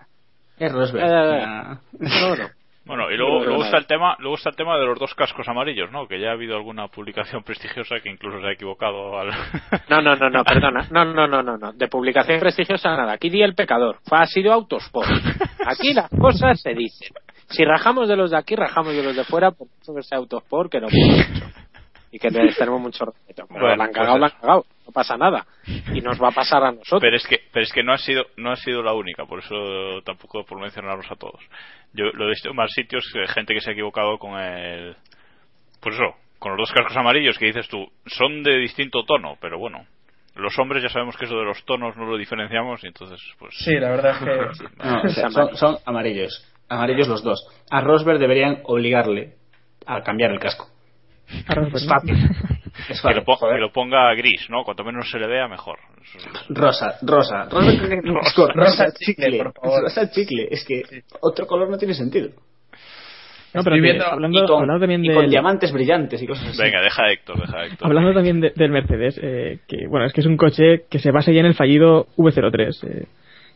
Es 0.57 0.71
Rosberg. 0.71 1.07
Ya, 1.07 1.21
o 1.21 1.29
sea, 1.29 1.81
No, 1.99 2.35
no. 2.35 2.49
Bueno, 2.85 3.09
y 3.09 3.15
luego, 3.15 3.45
luego 3.45 3.63
está 3.63 3.77
el 3.77 3.87
tema, 3.87 4.17
luego 4.19 4.35
está 4.35 4.49
el 4.49 4.57
tema 4.57 4.77
de 4.77 4.85
los 4.85 4.99
dos 4.99 5.15
cascos 5.15 5.47
amarillos, 5.47 5.89
¿no? 5.91 6.05
Que 6.05 6.19
ya 6.19 6.29
ha 6.29 6.33
habido 6.33 6.57
alguna 6.57 6.89
publicación 6.89 7.41
prestigiosa 7.45 7.99
que 8.01 8.09
incluso 8.09 8.41
se 8.41 8.47
ha 8.47 8.51
equivocado 8.51 9.17
al. 9.19 9.29
No, 9.89 10.01
no, 10.01 10.15
no, 10.15 10.29
no, 10.29 10.43
perdona. 10.43 10.87
No, 10.91 11.05
no, 11.05 11.27
no, 11.27 11.41
no, 11.41 11.57
no. 11.57 11.71
De 11.73 11.87
publicación 11.87 12.39
prestigiosa 12.39 12.95
nada. 12.95 13.13
Aquí 13.13 13.29
di 13.29 13.41
el 13.41 13.55
pecador. 13.55 13.97
Ha 14.11 14.25
sido 14.25 14.51
Autosport. 14.51 15.09
Aquí 15.65 15.93
las 15.93 16.09
cosas 16.09 16.59
se 16.61 16.73
dicen. 16.73 17.09
Si 17.49 17.63
rajamos 17.63 18.09
de 18.09 18.15
los 18.15 18.31
de 18.31 18.37
aquí, 18.37 18.55
rajamos 18.55 18.93
de 18.93 19.03
los 19.03 19.15
de 19.15 19.23
fuera, 19.23 19.51
por 19.51 19.67
eso 19.81 19.93
que 19.93 20.03
sea 20.03 20.17
Autosport, 20.17 20.71
que 20.71 20.79
no 20.81 20.87
mucho. 20.89 21.45
Y 22.11 22.19
que 22.19 22.29
les 22.29 22.57
tenemos 22.57 22.79
mucho 22.79 23.05
respeto. 23.05 23.45
Pero 23.47 23.59
Bueno, 23.59 23.75
la 23.75 23.85
han 23.85 23.89
pues 23.89 23.97
cagado, 23.97 24.17
la 24.19 24.25
han 24.27 24.33
cagado. 24.39 24.65
No 24.85 24.91
pasa 24.91 25.17
nada. 25.17 25.45
Y 25.93 26.01
nos 26.01 26.21
va 26.21 26.27
a 26.27 26.31
pasar 26.31 26.63
a 26.63 26.71
nosotros. 26.71 27.01
Pero 27.01 27.15
es 27.15 27.25
que, 27.25 27.39
pero 27.51 27.63
es 27.63 27.71
que 27.71 27.83
no 27.83 27.93
ha 27.93 27.97
sido, 27.97 28.25
no 28.37 28.51
ha 28.51 28.55
sido 28.55 28.83
la 28.83 28.93
única, 28.93 29.25
por 29.25 29.39
eso 29.39 30.01
tampoco 30.05 30.43
por 30.43 30.59
mencionarlos 30.59 31.09
a 31.09 31.15
todos. 31.15 31.41
Yo 31.93 32.05
lo 32.13 32.25
he 32.25 32.29
visto 32.29 32.49
en 32.49 32.55
más 32.55 32.71
sitios, 32.71 33.05
gente 33.33 33.53
que 33.53 33.61
se 33.61 33.69
ha 33.69 33.73
equivocado 33.73 34.17
con 34.17 34.39
el, 34.39 34.95
pues 35.79 35.95
eso, 35.95 36.15
con 36.39 36.51
los 36.57 36.67
dos 36.67 36.71
cascos 36.75 36.97
amarillos 36.97 37.37
que 37.37 37.45
dices 37.45 37.67
tú, 37.67 37.87
son 38.05 38.43
de 38.43 38.57
distinto 38.57 39.03
tono, 39.05 39.37
pero 39.39 39.59
bueno, 39.59 39.85
los 40.35 40.57
hombres 40.57 40.81
ya 40.81 40.89
sabemos 40.89 41.15
que 41.17 41.25
eso 41.25 41.37
de 41.37 41.45
los 41.45 41.63
tonos 41.65 41.95
no 41.95 42.05
lo 42.05 42.17
diferenciamos 42.17 42.83
y 42.83 42.87
entonces, 42.87 43.19
pues. 43.37 43.53
Sí, 43.57 43.75
la 43.75 43.89
verdad 43.89 44.11
es 44.11 44.17
que. 44.59 44.65
No, 44.83 45.01
o 45.01 45.09
sea, 45.09 45.29
son, 45.29 45.55
son 45.55 45.77
amarillos. 45.85 46.43
Amarillos 46.69 47.07
los 47.07 47.23
dos. 47.23 47.45
A 47.69 47.81
Rosberg 47.81 48.17
deberían 48.19 48.59
obligarle 48.63 49.35
a 49.85 50.01
cambiar 50.01 50.31
el 50.31 50.39
casco. 50.39 50.67
A 51.47 51.53
Rosberg, 51.53 51.75
Es 51.75 51.83
¿no? 51.83 51.89
fácil. 51.89 52.15
Es 52.89 53.01
Que 53.01 53.13
lo, 53.13 53.23
que 53.23 53.59
lo 53.59 53.71
ponga 53.71 54.13
gris, 54.15 54.47
¿no? 54.49 54.63
Cuanto 54.63 54.83
menos 54.83 55.09
se 55.09 55.19
le 55.19 55.27
vea, 55.27 55.47
mejor. 55.47 55.77
Rosa, 56.49 56.95
rosa. 57.01 57.45
Rosa, 57.51 57.73
rosa, 58.03 58.53
Rosa 58.53 58.85
chicle, 58.93 59.37
por 59.43 59.53
favor. 59.53 59.83
Rosa 59.83 60.09
chicle. 60.09 60.47
Es 60.49 60.65
que 60.65 60.81
otro 61.21 61.45
color 61.45 61.69
no 61.69 61.77
tiene 61.77 61.93
sentido. 61.93 62.29
No, 63.53 63.61
pero 63.63 63.75
Estoy 63.75 63.81
viendo- 63.81 64.05
hablando, 64.07 64.43
y 64.43 64.47
con, 64.47 64.61
hablando 64.61 64.79
también 64.79 65.05
y 65.05 65.09
del, 65.09 65.15
con 65.17 65.29
diamantes 65.29 65.71
brillantes 65.71 66.19
y 66.23 66.25
cosas 66.25 66.49
así. 66.49 66.59
Venga, 66.61 66.81
deja 66.81 67.03
a 67.05 67.11
Héctor, 67.11 67.39
deja 67.39 67.57
a 67.59 67.65
Héctor. 67.67 67.87
hablando 67.87 68.13
también 68.13 68.41
de- 68.41 68.49
del 68.55 68.71
Mercedes, 68.71 69.19
eh, 69.21 69.59
que 69.67 69.85
bueno, 69.87 70.07
es 70.07 70.13
que 70.13 70.21
es 70.21 70.27
un 70.27 70.37
coche 70.37 70.85
que 70.89 70.97
se 70.97 71.11
basa 71.11 71.31
ya 71.31 71.41
en 71.41 71.45
el 71.45 71.53
fallido 71.53 72.07
V03. 72.17 72.83
eh, 72.87 73.05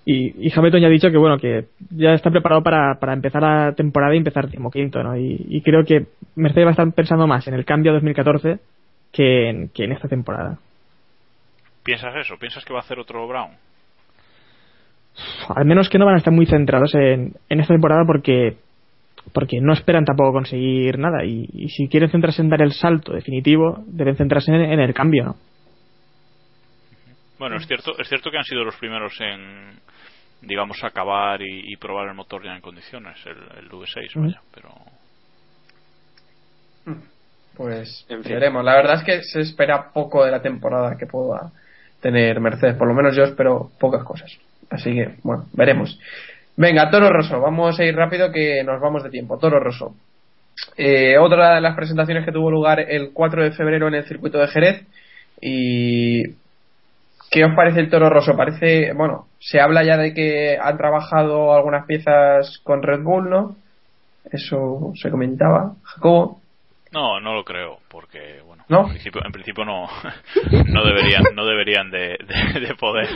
y, 0.06 0.48
y 0.48 0.54
Hamilton 0.56 0.82
ya 0.82 0.88
ha 0.88 0.92
dicho 0.92 1.10
que 1.10 1.18
bueno, 1.18 1.38
que 1.40 1.66
ya 1.90 2.14
está 2.14 2.30
preparado 2.30 2.62
para, 2.64 3.00
para 3.00 3.14
empezar 3.14 3.42
la 3.42 3.74
temporada 3.76 4.14
y 4.14 4.20
empezar 4.20 4.48
quinto, 4.72 5.02
¿no? 5.04 5.18
Y, 5.18 5.36
y 5.50 5.62
creo 5.64 5.84
que 5.84 6.06
Mercedes 6.36 6.66
va 6.66 6.70
a 6.70 6.72
estar 6.74 6.94
pensando 6.94 7.26
más 7.28 7.46
en 7.48 7.56
el 7.56 7.66
cambio 7.66 7.92
a 7.92 7.96
2014 7.96 8.60
que 9.12 9.50
en, 9.50 9.70
que 9.70 9.86
en 9.86 9.92
esta 9.92 10.08
temporada. 10.08 10.60
¿Piensas 11.84 12.14
eso? 12.16 12.36
¿Piensas 12.38 12.66
que 12.66 12.74
va 12.74 12.80
a 12.80 12.84
hacer 12.84 13.00
otro 13.00 13.28
Brown? 13.28 13.52
Al 15.56 15.66
menos 15.66 15.90
que 15.90 15.98
no 15.98 16.06
van 16.06 16.16
a 16.16 16.20
estar 16.20 16.34
muy 16.34 16.46
centrados 16.46 16.94
en, 16.96 17.34
en 17.50 17.60
esta 17.60 17.74
temporada 17.74 18.04
porque 18.06 18.58
porque 19.34 19.60
no 19.60 19.74
esperan 19.74 20.06
tampoco 20.06 20.32
conseguir 20.32 20.98
nada 20.98 21.26
y, 21.26 21.50
y 21.52 21.70
si 21.70 21.90
quieren 21.90 22.10
centrarse 22.10 22.42
en 22.42 22.50
dar 22.50 22.62
el 22.62 22.72
salto 22.72 23.12
definitivo 23.12 23.84
deben 23.88 24.16
centrarse 24.16 24.52
en, 24.52 24.62
en 24.62 24.80
el 24.80 24.94
cambio 24.94 25.26
¿no? 25.26 25.36
Bueno, 27.40 27.58
es 27.58 27.68
cierto, 27.68 27.98
es 28.00 28.08
cierto 28.08 28.32
que 28.32 28.38
han 28.38 28.44
sido 28.44 28.64
los 28.64 28.76
primeros 28.78 29.14
en, 29.22 29.80
digamos, 30.42 30.84
acabar 30.84 31.42
y, 31.42 31.72
y 31.72 31.76
probar 31.78 32.08
el 32.08 32.16
motor 32.16 32.44
ya 32.44 32.56
en 32.56 32.62
condiciones, 32.62 33.18
el, 33.26 33.38
el 33.60 33.70
V6, 33.70 34.16
Ujú. 34.16 34.22
vaya, 34.22 34.42
pero... 34.54 34.74
Pues 37.58 38.06
En 38.08 38.24
fin. 38.24 38.34
veremos. 38.36 38.64
La 38.64 38.76
verdad 38.76 38.96
es 38.98 39.04
que 39.04 39.24
se 39.24 39.42
espera 39.42 39.92
poco 39.92 40.24
de 40.24 40.32
la 40.32 40.42
temporada 40.42 40.96
que 40.98 41.08
pueda 41.08 41.52
tener 42.02 42.40
Mercedes. 42.40 42.76
Por 42.76 42.88
lo 42.88 42.94
menos 42.94 43.16
yo 43.16 43.24
espero 43.24 43.72
pocas 43.80 44.04
cosas. 44.04 44.32
Así 44.70 44.94
que, 44.94 45.16
bueno, 45.24 45.46
veremos. 45.54 46.00
Venga, 46.56 46.90
Toro 46.90 47.10
Rosso. 47.10 47.40
Vamos 47.42 47.80
a 47.80 47.84
ir 47.84 47.96
rápido 47.96 48.32
que 48.32 48.64
nos 48.64 48.80
vamos 48.80 49.04
de 49.04 49.10
tiempo. 49.10 49.38
Toro 49.38 49.60
Rosso. 49.60 49.96
Eh, 50.76 51.18
otra 51.18 51.56
de 51.56 51.62
las 51.62 51.76
presentaciones 51.76 52.26
que 52.26 52.32
tuvo 52.32 52.50
lugar 52.52 52.80
el 52.80 53.12
4 53.14 53.44
de 53.44 53.52
febrero 53.52 53.88
en 53.88 53.96
el 53.96 54.06
circuito 54.06 54.38
de 54.38 54.48
Jerez. 54.48 54.84
Y. 55.42 56.24
¿Qué 57.30 57.44
os 57.44 57.54
parece 57.56 57.82
el 57.82 57.90
Toro 57.90 58.10
Rosso? 58.10 58.38
Parece, 58.38 58.94
bueno, 58.94 59.28
se 59.40 59.60
habla 59.60 59.84
ya 59.84 59.98
de 59.98 60.14
que 60.14 60.58
han 60.62 60.78
trabajado 60.78 61.54
algunas 61.54 61.86
piezas 61.86 62.60
con 62.64 62.82
Red 62.82 63.02
Bull, 63.04 63.30
¿no? 63.30 63.56
Eso 64.32 64.94
se 64.96 65.10
comentaba. 65.12 65.74
Jacobo. 65.84 66.40
No, 66.98 67.20
no 67.20 67.36
lo 67.36 67.44
creo, 67.44 67.78
porque, 67.90 68.42
bueno, 68.44 68.66
¿No? 68.70 68.82
en 68.86 68.90
principio, 68.90 69.22
en 69.24 69.32
principio 69.32 69.64
no, 69.66 69.88
no 70.68 70.84
deberían, 70.84 71.22
no 71.36 71.46
deberían 71.46 71.92
de, 71.92 72.18
de- 72.18 72.60
de 72.60 72.76
poder. 72.76 73.10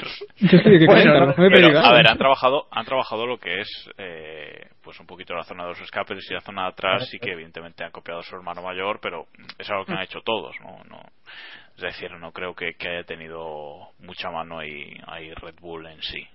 Bueno, 0.85 1.33
Pero, 1.35 1.79
a 1.79 1.93
ver, 1.93 2.07
han 2.07 2.17
trabajado, 2.17 2.67
han 2.69 2.85
trabajado 2.85 3.25
lo 3.25 3.39
que 3.39 3.61
es, 3.61 3.89
eh, 3.97 4.67
pues 4.83 4.99
un 4.99 5.07
poquito 5.07 5.33
la 5.33 5.43
zona 5.43 5.63
de 5.63 5.69
los 5.69 5.81
escapes 5.81 6.29
y 6.29 6.33
la 6.33 6.41
zona 6.41 6.63
de 6.63 6.67
atrás, 6.69 7.09
sí 7.09 7.17
que 7.17 7.31
evidentemente 7.31 7.83
han 7.83 7.91
copiado 7.91 8.19
a 8.19 8.23
su 8.23 8.35
hermano 8.35 8.61
mayor, 8.61 8.99
pero 9.01 9.25
es 9.57 9.67
algo 9.71 9.85
que 9.85 9.93
han 9.93 10.01
hecho 10.03 10.21
todos, 10.21 10.55
¿no? 10.61 10.77
no 10.89 11.01
es 11.75 11.81
decir, 11.81 12.11
no 12.11 12.31
creo 12.31 12.53
que, 12.53 12.73
que 12.75 12.89
haya 12.89 13.03
tenido 13.05 13.89
mucha 13.99 14.29
mano 14.29 14.59
ahí, 14.59 14.93
ahí 15.07 15.33
Red 15.33 15.55
Bull 15.59 15.87
en 15.87 15.99
sí. 16.03 16.27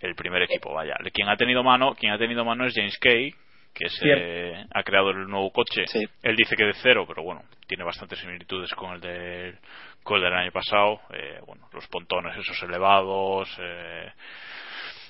El 0.00 0.14
primer 0.14 0.42
equipo, 0.42 0.72
vaya. 0.72 0.94
Quien 1.12 1.28
ha 1.28 1.36
tenido 1.36 1.62
mano, 1.62 1.94
quien 1.94 2.12
ha 2.12 2.18
tenido 2.18 2.44
mano 2.44 2.64
es 2.64 2.72
James 2.74 2.96
Kay, 2.98 3.34
que 3.76 3.88
eh, 4.02 4.64
ha 4.72 4.82
creado 4.82 5.10
el 5.10 5.28
nuevo 5.28 5.50
coche. 5.50 5.86
Sí. 5.86 6.02
Él 6.22 6.34
dice 6.34 6.56
que 6.56 6.64
de 6.64 6.72
cero, 6.82 7.04
pero 7.06 7.22
bueno, 7.22 7.42
tiene 7.66 7.84
bastantes 7.84 8.18
similitudes 8.18 8.72
con 8.74 8.94
el 8.94 9.00
del, 9.00 9.58
con 10.02 10.16
el 10.16 10.24
del 10.24 10.32
año 10.32 10.50
pasado. 10.50 11.00
Eh, 11.10 11.40
bueno, 11.46 11.68
los 11.74 11.86
pontones 11.88 12.38
esos 12.38 12.62
elevados, 12.62 13.48
eh, 13.60 14.10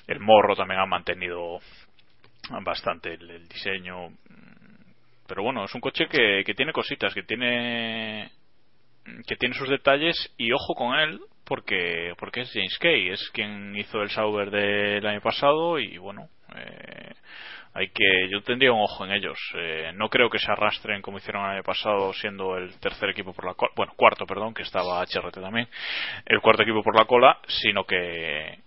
el 0.07 0.19
morro 0.19 0.55
también 0.55 0.81
han 0.81 0.89
mantenido 0.89 1.59
bastante 2.63 3.13
el, 3.13 3.29
el 3.29 3.47
diseño. 3.47 4.09
Pero 5.27 5.43
bueno, 5.43 5.63
es 5.63 5.73
un 5.73 5.81
coche 5.81 6.07
que, 6.07 6.43
que 6.45 6.53
tiene 6.53 6.73
cositas, 6.73 7.13
que 7.13 7.23
tiene 7.23 8.29
que 9.25 9.37
tiene 9.37 9.55
sus 9.55 9.69
detalles 9.69 10.33
y 10.37 10.51
ojo 10.51 10.75
con 10.75 10.93
él 10.99 11.21
porque 11.45 12.13
porque 12.19 12.41
es 12.41 12.51
James 12.51 12.77
Kay, 12.77 13.09
es 13.09 13.29
quien 13.31 13.73
hizo 13.77 14.01
el 14.01 14.09
Sauber 14.09 14.51
del 14.51 15.05
año 15.05 15.21
pasado 15.21 15.79
y 15.79 15.97
bueno, 15.97 16.27
eh, 16.53 17.13
hay 17.77 17.89
que 17.89 18.27
yo 18.29 18.41
tendría 18.41 18.73
un 18.73 18.81
ojo 18.81 19.05
en 19.05 19.11
ellos. 19.11 19.37
Eh, 19.55 19.91
no 19.93 20.09
creo 20.09 20.29
que 20.29 20.39
se 20.39 20.51
arrastren 20.51 21.01
como 21.01 21.19
hicieron 21.19 21.45
el 21.45 21.51
año 21.51 21.63
pasado 21.63 22.11
siendo 22.13 22.57
el 22.57 22.79
tercer 22.79 23.09
equipo 23.09 23.33
por 23.33 23.45
la 23.45 23.53
cola, 23.53 23.71
bueno, 23.75 23.93
cuarto, 23.95 24.25
perdón, 24.25 24.53
que 24.53 24.63
estaba 24.63 25.03
HRT 25.03 25.35
también, 25.35 25.67
el 26.25 26.41
cuarto 26.41 26.63
equipo 26.63 26.81
por 26.81 26.97
la 26.97 27.05
cola, 27.05 27.39
sino 27.47 27.83
que 27.85 28.59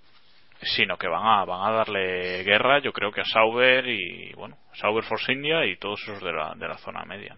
sino 0.62 0.96
que 0.96 1.08
van 1.08 1.26
a 1.26 1.44
van 1.44 1.72
a 1.72 1.76
darle 1.76 2.44
guerra, 2.44 2.80
yo 2.80 2.92
creo 2.92 3.11
que 3.11 3.22
a 3.22 3.24
Sauber 3.24 3.88
y 3.88 4.32
bueno, 4.34 4.56
Sauber 4.74 5.04
Force 5.04 5.32
India 5.32 5.64
y 5.66 5.76
todos 5.76 6.00
esos 6.02 6.22
de 6.22 6.32
la 6.32 6.54
de 6.54 6.68
la 6.68 6.78
zona 6.78 7.04
media. 7.04 7.34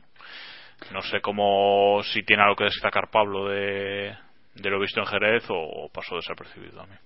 ¿no? 0.90 1.00
Sé 1.02 1.20
cómo 1.20 2.02
si 2.02 2.22
tiene 2.22 2.42
algo 2.42 2.56
que 2.56 2.64
destacar 2.64 3.08
Pablo 3.10 3.48
de, 3.48 4.14
de 4.54 4.70
lo 4.70 4.80
visto 4.80 5.00
en 5.00 5.06
Jerez 5.06 5.44
o, 5.48 5.88
pasó 5.92 6.16
desapercibido 6.16 6.78
también. 6.78 7.00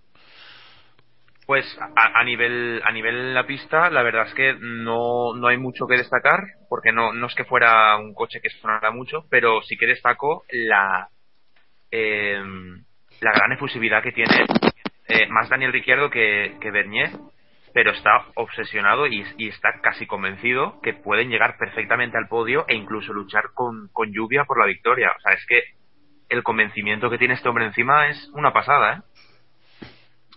Pues 1.47 1.65
a, 1.95 2.25
nivel 2.25 2.83
a 2.85 2.91
nivel 2.91 3.33
la 3.33 3.47
pista, 3.47 3.89
la 3.89 4.03
verdad 4.03 4.27
es 4.27 4.35
que 4.35 4.57
no, 4.59 5.33
no 5.37 5.47
hay 5.47 5.57
mucho 5.57 5.87
que 5.87 5.97
destacar, 5.97 6.41
porque 6.69 6.91
no, 6.91 7.13
no 7.13 7.29
es 7.29 7.35
que 7.37 7.45
fuera 7.45 7.97
un 7.97 8.15
coche 8.15 8.41
que 8.41 8.51
sonara 8.51 8.91
mucho, 8.91 9.27
pero 9.31 9.63
sí 9.63 9.77
que 9.77 9.87
destaco 9.87 10.45
la 10.51 11.09
eh, 11.93 12.43
la 13.21 13.33
gran 13.33 13.53
efusividad 13.53 14.03
que 14.03 14.11
tiene 14.11 14.45
eh, 15.09 15.29
más 15.29 15.49
Daniel 15.49 15.73
Ricciardo 15.73 16.11
que, 16.11 16.57
que 16.61 16.71
Bernier, 16.73 17.11
pero 17.73 17.93
está 17.93 18.27
obsesionado 18.35 19.07
y, 19.07 19.25
y 19.39 19.49
está 19.49 19.81
casi 19.83 20.07
convencido 20.07 20.81
que 20.83 20.95
pueden 20.95 21.31
llegar 21.31 21.57
perfectamente 21.59 22.19
al 22.19 22.29
podio 22.29 22.65
e 22.69 22.75
incluso 22.75 23.13
luchar 23.13 23.53
con, 23.55 23.89
con 23.93 24.13
lluvia 24.13 24.45
por 24.45 24.59
la 24.59 24.67
victoria. 24.67 25.13
O 25.17 25.21
sea, 25.21 25.35
es 25.35 25.47
que 25.47 25.63
el 26.29 26.43
convencimiento 26.43 27.09
que 27.09 27.19
tiene 27.19 27.35
este 27.35 27.49
hombre 27.49 27.67
encima 27.67 28.09
es 28.09 28.31
una 28.33 28.53
pasada, 28.53 28.95
¿eh? 28.95 29.16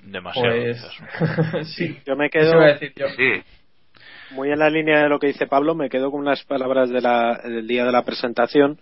Demasiado. 0.04 0.56
Pues, 0.56 1.68
sí, 1.76 1.98
Yo 2.06 2.16
me 2.16 2.26
eso 2.28 2.32
quedo 2.40 2.52
iba 2.54 2.66
a 2.66 2.74
decir 2.74 2.94
yo. 2.96 3.08
Sí, 3.10 3.42
muy 4.32 4.52
en 4.52 4.60
la 4.60 4.70
línea 4.70 5.04
de 5.04 5.10
lo 5.10 5.20
que 5.20 5.28
dice 5.28 5.48
Pablo, 5.48 5.76
me 5.76 5.90
quedo 5.90 6.12
con 6.12 6.20
unas 6.22 6.44
palabras 6.46 6.90
de 6.90 7.02
la- 7.02 7.40
del 7.44 7.68
día 7.68 7.84
de 7.86 7.92
la 7.92 8.04
presentación 8.04 8.80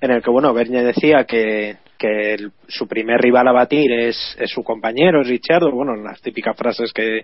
en 0.00 0.10
el 0.12 0.22
que, 0.22 0.30
bueno, 0.30 0.54
Bernie 0.54 0.82
decía 0.82 1.24
que, 1.24 1.76
que 1.98 2.34
el- 2.34 2.52
su 2.68 2.86
primer 2.86 3.20
rival 3.20 3.48
a 3.48 3.52
batir 3.52 3.90
es, 3.92 4.36
es 4.40 4.50
su 4.50 4.62
compañero, 4.62 5.20
es 5.22 5.28
Ricciardo, 5.28 5.70
bueno, 5.72 5.94
las 5.96 6.20
típicas 6.22 6.56
frases 6.56 6.92
que, 6.92 7.22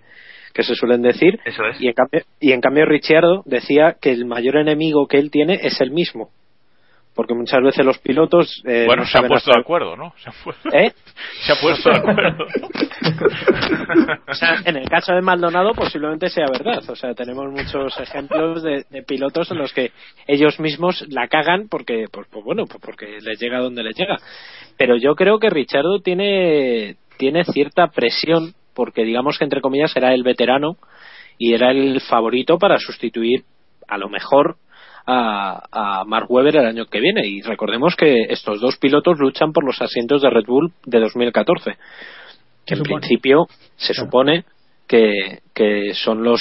que 0.53 0.63
se 0.63 0.75
suelen 0.75 1.01
decir. 1.03 1.39
eso 1.45 1.65
es. 1.67 1.81
Y 1.81 1.87
en, 1.89 1.95
cambio, 1.95 2.21
y 2.41 2.53
en 2.53 2.61
cambio 2.61 2.85
Ricciardo 2.87 3.43
decía 3.47 3.97
que 4.01 4.11
el 4.13 4.25
mayor 4.27 4.57
enemigo 4.57 5.07
que 5.07 5.19
él 5.19 5.31
tiene 5.31 5.59
es 5.63 5.81
el 5.81 5.91
mismo. 5.91 6.31
Porque 7.15 7.33
muchas 7.35 7.63
veces 7.63 7.85
los 7.87 7.99
pilotos... 7.99 8.61
eh, 8.67 8.85
bueno, 8.87 9.03
no 9.03 9.07
se 9.09 9.19
han 9.19 9.23
saben 9.23 9.29
puesto 9.29 9.51
hacer- 9.51 9.55
de 9.55 9.61
acuerdo, 9.61 9.97
¿no? 9.97 10.13
Se 10.19 10.31
han, 10.31 10.35
pu- 10.35 10.75
¿Eh? 10.75 10.93
se 11.47 11.53
han 11.53 11.59
puesto 11.61 11.91
de 11.91 11.97
acuerdo. 11.97 12.45
O 14.27 14.35
sea, 14.35 14.57
en 14.65 14.77
el 14.77 14.89
caso 14.89 15.13
de 15.13 15.21
Maldonado 15.23 15.73
posiblemente 15.75 16.29
sea 16.29 16.47
verdad. 16.51 16.83
O 16.89 16.97
sea, 16.97 17.15
tenemos 17.15 17.51
muchos 17.53 17.99
ejemplos 18.01 18.63
de, 18.63 18.85
de 18.91 19.03
pilotos 19.03 19.51
en 19.51 19.59
los 19.59 19.73
que 19.73 19.93
ellos 20.27 20.59
mismos 20.59 21.05
la 21.09 21.29
cagan 21.29 21.69
porque, 21.69 22.07
pues, 22.11 22.27
pues 22.31 22.45
bueno, 22.45 22.65
pues 22.67 22.81
porque 22.83 23.19
les 23.21 23.39
llega 23.41 23.59
donde 23.61 23.83
les 23.83 23.97
llega. 23.97 24.17
Pero 24.77 24.97
yo 24.97 25.15
creo 25.15 25.39
que 25.39 25.51
Richardo 25.51 26.01
tiene, 26.01 26.97
tiene 27.19 27.45
cierta 27.45 27.89
presión 27.89 28.55
porque 28.75 29.05
digamos 29.05 29.39
que 29.39 29.45
entre 29.45 29.61
comillas 29.61 29.95
era 29.97 30.13
el 30.15 30.23
veterano 30.25 30.77
y 31.39 31.55
era 31.55 31.71
el 31.71 32.01
favorito 32.01 32.59
para 32.59 32.79
sustituir 32.79 33.45
a 33.87 33.99
lo 33.99 34.09
mejor 34.09 34.57
a, 35.07 36.01
a 36.01 36.05
Mark 36.05 36.27
Webber 36.31 36.57
el 36.57 36.67
año 36.67 36.87
que 36.87 37.01
viene. 37.01 37.27
Y 37.27 37.43
recordemos 37.43 37.97
que 37.97 38.27
estos 38.29 38.61
dos 38.61 38.77
pilotos 38.77 39.19
luchan 39.19 39.53
por 39.53 39.65
los 39.65 39.81
asientos 39.81 40.23
de 40.23 40.31
Red 40.31 40.47
Bull 40.47 40.73
de 40.85 41.01
2014 41.01 41.77
que 42.65 42.75
en 42.75 42.79
supone? 42.79 43.01
principio 43.01 43.47
se 43.77 43.95
supone 43.95 44.45
que, 44.87 45.41
que 45.55 45.95
son 45.95 46.23
los 46.23 46.41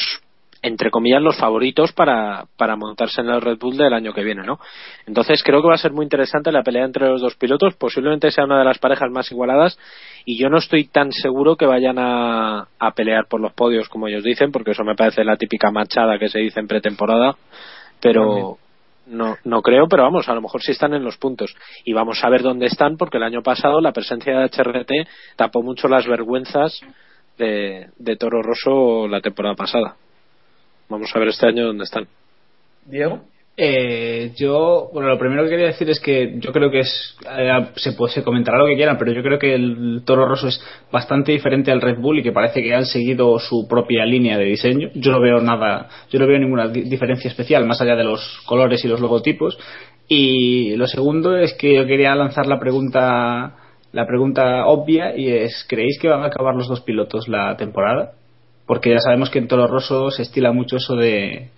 entre 0.65 0.91
comillas 0.91 1.21
los 1.21 1.37
favoritos 1.37 1.91
para, 1.91 2.45
para 2.57 2.77
montarse 2.77 3.19
en 3.19 3.27
el 3.27 3.41
Red 3.41 3.57
Bull 3.59 3.75
del 3.75 3.93
año 3.93 4.13
que 4.13 4.23
viene, 4.23 4.43
¿no? 4.43 4.59
Entonces 5.05 5.43
creo 5.43 5.61
que 5.61 5.67
va 5.67 5.73
a 5.73 5.77
ser 5.77 5.91
muy 5.91 6.05
interesante 6.05 6.53
la 6.53 6.63
pelea 6.63 6.85
entre 6.85 7.09
los 7.09 7.19
dos 7.19 7.35
pilotos, 7.35 7.75
posiblemente 7.75 8.31
sea 8.31 8.45
una 8.45 8.59
de 8.59 8.63
las 8.63 8.79
parejas 8.79 9.11
más 9.11 9.29
igualadas 9.29 9.77
y 10.23 10.41
yo 10.41 10.47
no 10.47 10.59
estoy 10.59 10.85
tan 10.85 11.11
seguro 11.11 11.57
que 11.57 11.65
vayan 11.65 11.99
a, 11.99 12.69
a 12.79 12.91
pelear 12.95 13.25
por 13.29 13.41
los 13.41 13.51
podios 13.51 13.89
como 13.89 14.07
ellos 14.07 14.23
dicen, 14.23 14.53
porque 14.53 14.71
eso 14.71 14.85
me 14.85 14.95
parece 14.95 15.25
la 15.25 15.35
típica 15.35 15.69
machada 15.69 16.17
que 16.17 16.29
se 16.29 16.39
dice 16.39 16.61
en 16.61 16.67
pretemporada, 16.67 17.35
pero 18.03 18.57
no, 19.07 19.37
no 19.45 19.61
creo, 19.61 19.87
pero 19.87 20.03
vamos, 20.03 20.27
a 20.27 20.33
lo 20.33 20.41
mejor 20.41 20.61
sí 20.61 20.73
están 20.73 20.93
en 20.93 21.03
los 21.03 21.17
puntos. 21.17 21.55
Y 21.85 21.93
vamos 21.93 22.23
a 22.23 22.29
ver 22.29 22.41
dónde 22.41 22.65
están, 22.65 22.97
porque 22.97 23.17
el 23.17 23.23
año 23.23 23.41
pasado 23.41 23.79
la 23.79 23.93
presencia 23.93 24.37
de 24.37 24.45
HRT 24.45 24.91
tapó 25.37 25.63
mucho 25.63 25.87
las 25.87 26.05
vergüenzas 26.05 26.81
de, 27.37 27.89
de 27.97 28.15
Toro 28.17 28.41
Rosso 28.43 29.07
la 29.07 29.21
temporada 29.21 29.55
pasada. 29.55 29.95
Vamos 30.89 31.09
a 31.15 31.19
ver 31.19 31.29
este 31.29 31.47
año 31.47 31.65
dónde 31.65 31.85
están. 31.85 32.07
Diego. 32.85 33.23
Eh, 33.55 34.31
yo, 34.35 34.89
bueno, 34.93 35.09
lo 35.09 35.19
primero 35.19 35.43
que 35.43 35.49
quería 35.51 35.67
decir 35.67 35.87
es 35.87 35.99
que 35.99 36.39
yo 36.39 36.51
creo 36.51 36.71
que 36.71 36.79
es, 36.79 37.15
eh, 37.29 37.51
se, 37.75 37.91
puede, 37.93 38.11
se 38.11 38.23
comentará 38.23 38.57
lo 38.57 38.65
que 38.65 38.75
quieran, 38.75 38.97
pero 38.97 39.11
yo 39.13 39.21
creo 39.21 39.37
que 39.37 39.53
el 39.53 40.01
Toro 40.05 40.25
Rosso 40.27 40.47
es 40.47 40.59
bastante 40.91 41.33
diferente 41.33 41.71
al 41.71 41.79
Red 41.79 41.99
Bull 41.99 42.17
y 42.19 42.23
que 42.23 42.31
parece 42.31 42.63
que 42.63 42.73
han 42.73 42.85
seguido 42.87 43.37
su 43.37 43.67
propia 43.67 44.05
línea 44.05 44.39
de 44.39 44.45
diseño. 44.45 44.89
Yo 44.95 45.11
no 45.11 45.21
veo 45.21 45.39
nada, 45.39 45.87
yo 46.09 46.17
no 46.17 46.25
veo 46.25 46.39
ninguna 46.39 46.67
di- 46.67 46.81
diferencia 46.89 47.27
especial 47.29 47.65
más 47.67 47.79
allá 47.79 47.95
de 47.95 48.03
los 48.03 48.41
colores 48.47 48.83
y 48.85 48.87
los 48.87 48.99
logotipos. 48.99 49.55
Y 50.07 50.75
lo 50.75 50.87
segundo 50.87 51.37
es 51.37 51.53
que 51.53 51.75
yo 51.75 51.85
quería 51.85 52.15
lanzar 52.15 52.47
la 52.47 52.59
pregunta, 52.59 53.55
la 53.91 54.07
pregunta 54.07 54.65
obvia 54.65 55.15
y 55.15 55.29
es, 55.29 55.63
¿creéis 55.69 55.99
que 56.01 56.09
van 56.09 56.23
a 56.23 56.27
acabar 56.27 56.55
los 56.55 56.67
dos 56.67 56.81
pilotos 56.81 57.27
la 57.27 57.55
temporada? 57.55 58.13
Porque 58.65 58.89
ya 58.89 58.99
sabemos 58.99 59.29
que 59.29 59.37
en 59.39 59.47
Toro 59.47 59.67
Rosso 59.67 60.09
se 60.09 60.23
estila 60.23 60.51
mucho 60.51 60.77
eso 60.77 60.95
de 60.95 61.49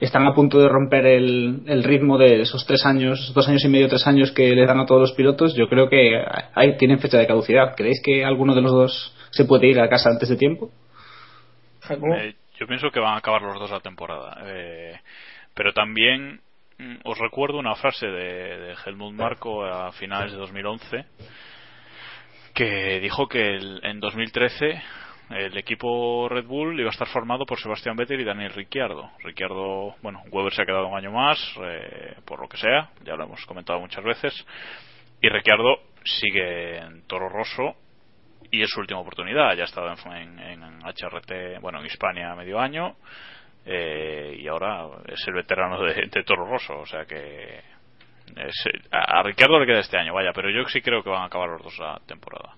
están 0.00 0.26
a 0.26 0.34
punto 0.34 0.58
de 0.58 0.68
romper 0.68 1.06
el, 1.06 1.62
el 1.66 1.84
ritmo 1.84 2.16
de 2.18 2.40
esos 2.42 2.66
tres 2.66 2.84
años, 2.86 3.32
dos 3.34 3.48
años 3.48 3.64
y 3.64 3.68
medio, 3.68 3.88
tres 3.88 4.06
años 4.06 4.32
que 4.32 4.54
le 4.54 4.66
dan 4.66 4.80
a 4.80 4.86
todos 4.86 5.00
los 5.00 5.12
pilotos. 5.12 5.54
Yo 5.54 5.68
creo 5.68 5.88
que 5.88 6.20
hay, 6.54 6.76
tienen 6.78 6.98
fecha 7.00 7.18
de 7.18 7.26
caducidad. 7.26 7.74
¿Creéis 7.76 8.00
que 8.02 8.24
alguno 8.24 8.54
de 8.54 8.62
los 8.62 8.72
dos 8.72 9.16
se 9.30 9.44
puede 9.44 9.68
ir 9.68 9.78
a 9.80 9.88
casa 9.88 10.10
antes 10.10 10.28
de 10.28 10.36
tiempo? 10.36 10.70
Eh, 12.18 12.34
yo 12.58 12.66
pienso 12.66 12.90
que 12.90 13.00
van 13.00 13.14
a 13.14 13.18
acabar 13.18 13.42
los 13.42 13.58
dos 13.58 13.70
la 13.70 13.80
temporada. 13.80 14.38
Eh, 14.46 14.94
pero 15.54 15.72
también 15.72 16.40
mm, 16.78 16.96
os 17.04 17.18
recuerdo 17.18 17.58
una 17.58 17.74
frase 17.74 18.06
de, 18.06 18.58
de 18.58 18.74
Helmut 18.86 19.12
Marko 19.14 19.64
a 19.64 19.92
finales 19.92 20.32
de 20.32 20.38
2011 20.38 21.04
que 22.54 23.00
dijo 23.00 23.28
que 23.28 23.54
el- 23.54 23.80
en 23.84 24.00
2013 24.00 24.82
el 25.30 25.56
equipo 25.56 26.28
Red 26.28 26.46
Bull 26.46 26.78
iba 26.80 26.88
a 26.88 26.92
estar 26.92 27.06
formado 27.08 27.46
por 27.46 27.60
Sebastián 27.60 27.96
Vettel 27.96 28.20
y 28.20 28.24
Daniel 28.24 28.52
Ricciardo. 28.52 29.10
Ricciardo, 29.22 29.94
bueno, 30.02 30.22
Weber 30.30 30.52
se 30.52 30.62
ha 30.62 30.66
quedado 30.66 30.88
un 30.88 30.96
año 30.96 31.12
más, 31.12 31.38
eh, 31.62 32.16
por 32.24 32.40
lo 32.40 32.48
que 32.48 32.56
sea, 32.56 32.90
ya 33.04 33.14
lo 33.14 33.24
hemos 33.24 33.44
comentado 33.46 33.78
muchas 33.78 34.04
veces. 34.04 34.46
Y 35.20 35.28
Ricciardo 35.28 35.78
sigue 36.04 36.78
en 36.78 37.06
Toro 37.06 37.28
Rosso 37.28 37.76
y 38.50 38.62
es 38.62 38.70
su 38.70 38.80
última 38.80 39.00
oportunidad. 39.00 39.54
Ya 39.54 39.62
ha 39.62 39.66
estado 39.66 39.88
en, 39.88 40.82
HRT, 40.82 41.60
bueno, 41.60 41.78
en 41.78 41.86
Hispania 41.86 42.34
medio 42.34 42.58
año 42.58 42.96
eh, 43.64 44.36
y 44.36 44.48
ahora 44.48 44.86
es 45.06 45.22
el 45.28 45.34
veterano 45.34 45.80
de, 45.82 46.08
de 46.10 46.24
Toro 46.24 46.44
Rosso. 46.44 46.78
O 46.80 46.86
sea 46.86 47.04
que 47.04 47.60
a, 48.90 49.20
a 49.20 49.22
Ricciardo 49.22 49.60
le 49.60 49.66
queda 49.66 49.78
este 49.78 49.96
año, 49.96 50.12
vaya, 50.12 50.32
pero 50.34 50.50
yo 50.50 50.66
sí 50.68 50.80
creo 50.80 51.04
que 51.04 51.10
van 51.10 51.22
a 51.22 51.26
acabar 51.26 51.50
los 51.50 51.62
dos 51.62 51.78
la 51.78 52.00
temporada. 52.06 52.54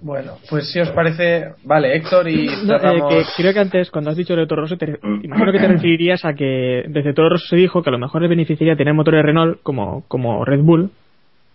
Bueno, 0.00 0.32
pues 0.48 0.70
si 0.72 0.80
os 0.80 0.90
parece, 0.90 1.54
vale, 1.64 1.96
Héctor 1.96 2.28
y 2.28 2.46
No, 2.64 2.76
eh, 2.76 3.02
que 3.08 3.24
creo 3.36 3.52
que 3.52 3.60
antes, 3.60 3.90
cuando 3.90 4.10
has 4.10 4.16
dicho 4.16 4.34
de 4.34 4.46
Toro 4.46 4.62
Rosso, 4.62 4.76
te, 4.76 4.98
imagino 5.22 5.52
que 5.52 5.58
te 5.58 5.68
referirías 5.68 6.24
a 6.24 6.34
que 6.34 6.84
desde 6.88 7.12
Toro 7.14 7.30
Rosso 7.30 7.46
se 7.48 7.56
dijo 7.56 7.82
que 7.82 7.90
a 7.90 7.92
lo 7.92 7.98
mejor 7.98 8.22
le 8.22 8.28
beneficiaría 8.28 8.76
tener 8.76 8.94
motores 8.94 9.24
Renault 9.24 9.62
como, 9.62 10.04
como 10.08 10.44
Red 10.44 10.60
Bull, 10.60 10.90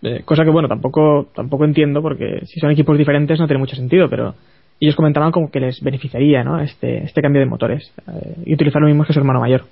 eh, 0.02 0.22
cosa 0.24 0.44
que 0.44 0.50
bueno, 0.50 0.68
tampoco, 0.68 1.28
tampoco 1.34 1.64
entiendo 1.64 2.02
porque 2.02 2.40
si 2.44 2.60
son 2.60 2.70
equipos 2.70 2.98
diferentes 2.98 3.40
no 3.40 3.46
tiene 3.46 3.60
mucho 3.60 3.76
sentido, 3.76 4.08
pero 4.08 4.34
ellos 4.80 4.96
comentaban 4.96 5.32
como 5.32 5.50
que 5.50 5.60
les 5.60 5.80
beneficiaría 5.80 6.44
¿no? 6.44 6.60
este, 6.60 7.04
este 7.04 7.22
cambio 7.22 7.40
de 7.40 7.46
motores 7.46 7.92
eh, 8.06 8.34
y 8.44 8.54
utilizar 8.54 8.82
lo 8.82 8.88
mismo 8.88 9.04
que 9.04 9.12
su 9.12 9.18
hermano 9.18 9.40
mayor. 9.40 9.64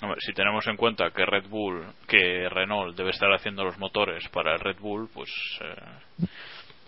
Hombre, 0.00 0.20
si 0.20 0.32
tenemos 0.32 0.64
en 0.68 0.76
cuenta 0.76 1.10
que 1.10 1.26
Red 1.26 1.48
Bull, 1.48 1.82
que 2.06 2.48
Renault 2.48 2.96
debe 2.96 3.10
estar 3.10 3.32
haciendo 3.32 3.64
los 3.64 3.78
motores 3.78 4.28
para 4.28 4.54
el 4.54 4.60
Red 4.60 4.76
Bull, 4.80 5.08
pues 5.12 5.28
eh, 5.60 6.26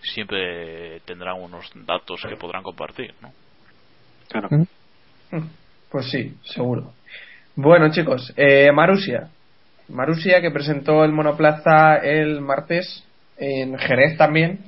siempre 0.03 1.01
tendrán 1.01 1.40
unos 1.40 1.70
datos 1.86 2.20
que 2.28 2.36
podrán 2.36 2.62
compartir, 2.62 3.14
¿no? 3.20 3.32
Claro. 4.28 4.48
Pues 5.90 6.11
sí, 6.11 6.34
seguro. 6.44 6.92
Bueno, 7.57 7.90
chicos, 7.90 8.32
eh, 8.36 8.70
Marusia. 8.72 9.28
Marusia 9.88 10.40
que 10.40 10.51
presentó 10.51 11.05
el 11.05 11.12
monoplaza 11.12 11.96
el 11.96 12.40
martes 12.40 13.05
en 13.39 13.77
Jerez 13.78 14.16
también. 14.16 14.60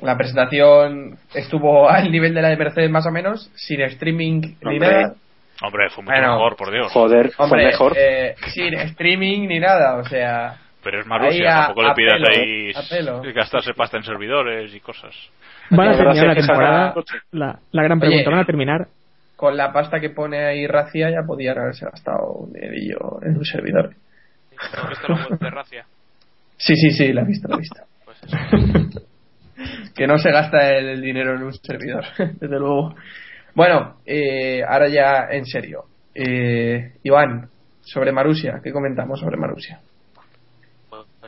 La 0.00 0.16
presentación 0.16 1.16
estuvo 1.32 1.88
al 1.90 2.10
nivel 2.10 2.34
de 2.34 2.42
la 2.42 2.48
de 2.48 2.56
Mercedes 2.56 2.90
más 2.90 3.06
o 3.06 3.12
menos, 3.12 3.50
sin 3.54 3.80
streaming 3.82 4.56
ni 4.62 4.78
nada. 4.78 5.14
Hombre, 5.62 5.90
fue 5.90 6.02
mucho 6.02 6.12
Bueno, 6.16 6.32
mejor, 6.32 6.56
por 6.56 6.72
Dios. 6.72 6.90
Joder, 6.90 7.30
fue 7.30 7.44
Hombre, 7.44 7.66
mejor. 7.66 7.92
eh, 7.96 8.34
sin 8.52 8.74
streaming 8.74 9.46
ni 9.46 9.60
nada, 9.60 9.96
o 9.96 10.04
sea. 10.04 10.56
Pero 10.82 11.00
es 11.00 11.06
Marusia, 11.06 11.50
a- 11.62 11.66
tampoco 11.66 11.88
le 11.88 11.94
pidas 11.94 12.88
pelo, 12.90 13.22
ahí 13.22 13.32
gastarse 13.34 13.74
pasta 13.74 13.96
en 13.98 14.02
servidores 14.04 14.74
y 14.74 14.80
cosas. 14.80 15.14
¿Van 15.70 15.88
a 15.88 15.96
terminar 15.96 16.26
la 16.26 16.34
temporada? 16.34 16.94
La, 17.30 17.58
la 17.70 17.82
gran 17.82 17.98
Oye. 17.98 18.08
pregunta, 18.08 18.30
¿van 18.30 18.40
a 18.40 18.44
terminar? 18.44 18.86
Con 19.36 19.56
la 19.56 19.72
pasta 19.72 19.98
que 20.00 20.10
pone 20.10 20.44
ahí 20.44 20.66
Racia 20.66 21.10
ya 21.10 21.22
podían 21.26 21.58
haberse 21.58 21.84
gastado 21.84 22.32
un 22.32 22.52
dinerillo 22.52 23.20
en 23.22 23.36
un 23.36 23.44
servidor. 23.44 23.94
¿Has 24.58 24.88
visto 24.90 25.08
la 25.08 25.26
web 25.28 25.38
de 25.38 25.50
Racia? 25.50 25.84
Sí, 26.56 26.76
sí, 26.76 26.90
sí, 26.92 27.12
la 27.12 27.22
he 27.22 27.24
visto, 27.24 27.48
la 27.48 27.56
he 27.56 27.58
visto. 27.58 27.80
Pues 28.04 28.18
eso. 28.22 29.02
que 29.96 30.06
no 30.06 30.16
se 30.18 30.30
gasta 30.30 30.76
el, 30.76 30.90
el 30.90 31.00
dinero 31.00 31.34
en 31.34 31.42
un 31.44 31.52
servidor, 31.54 32.04
desde 32.18 32.58
luego. 32.58 32.94
Bueno, 33.54 33.96
eh, 34.06 34.62
ahora 34.68 34.88
ya 34.88 35.26
en 35.30 35.44
serio. 35.44 35.84
Eh, 36.14 36.92
Iván, 37.02 37.48
sobre 37.80 38.12
Marusia, 38.12 38.60
¿qué 38.62 38.70
comentamos 38.70 39.18
sobre 39.20 39.36
Marusia? 39.38 39.80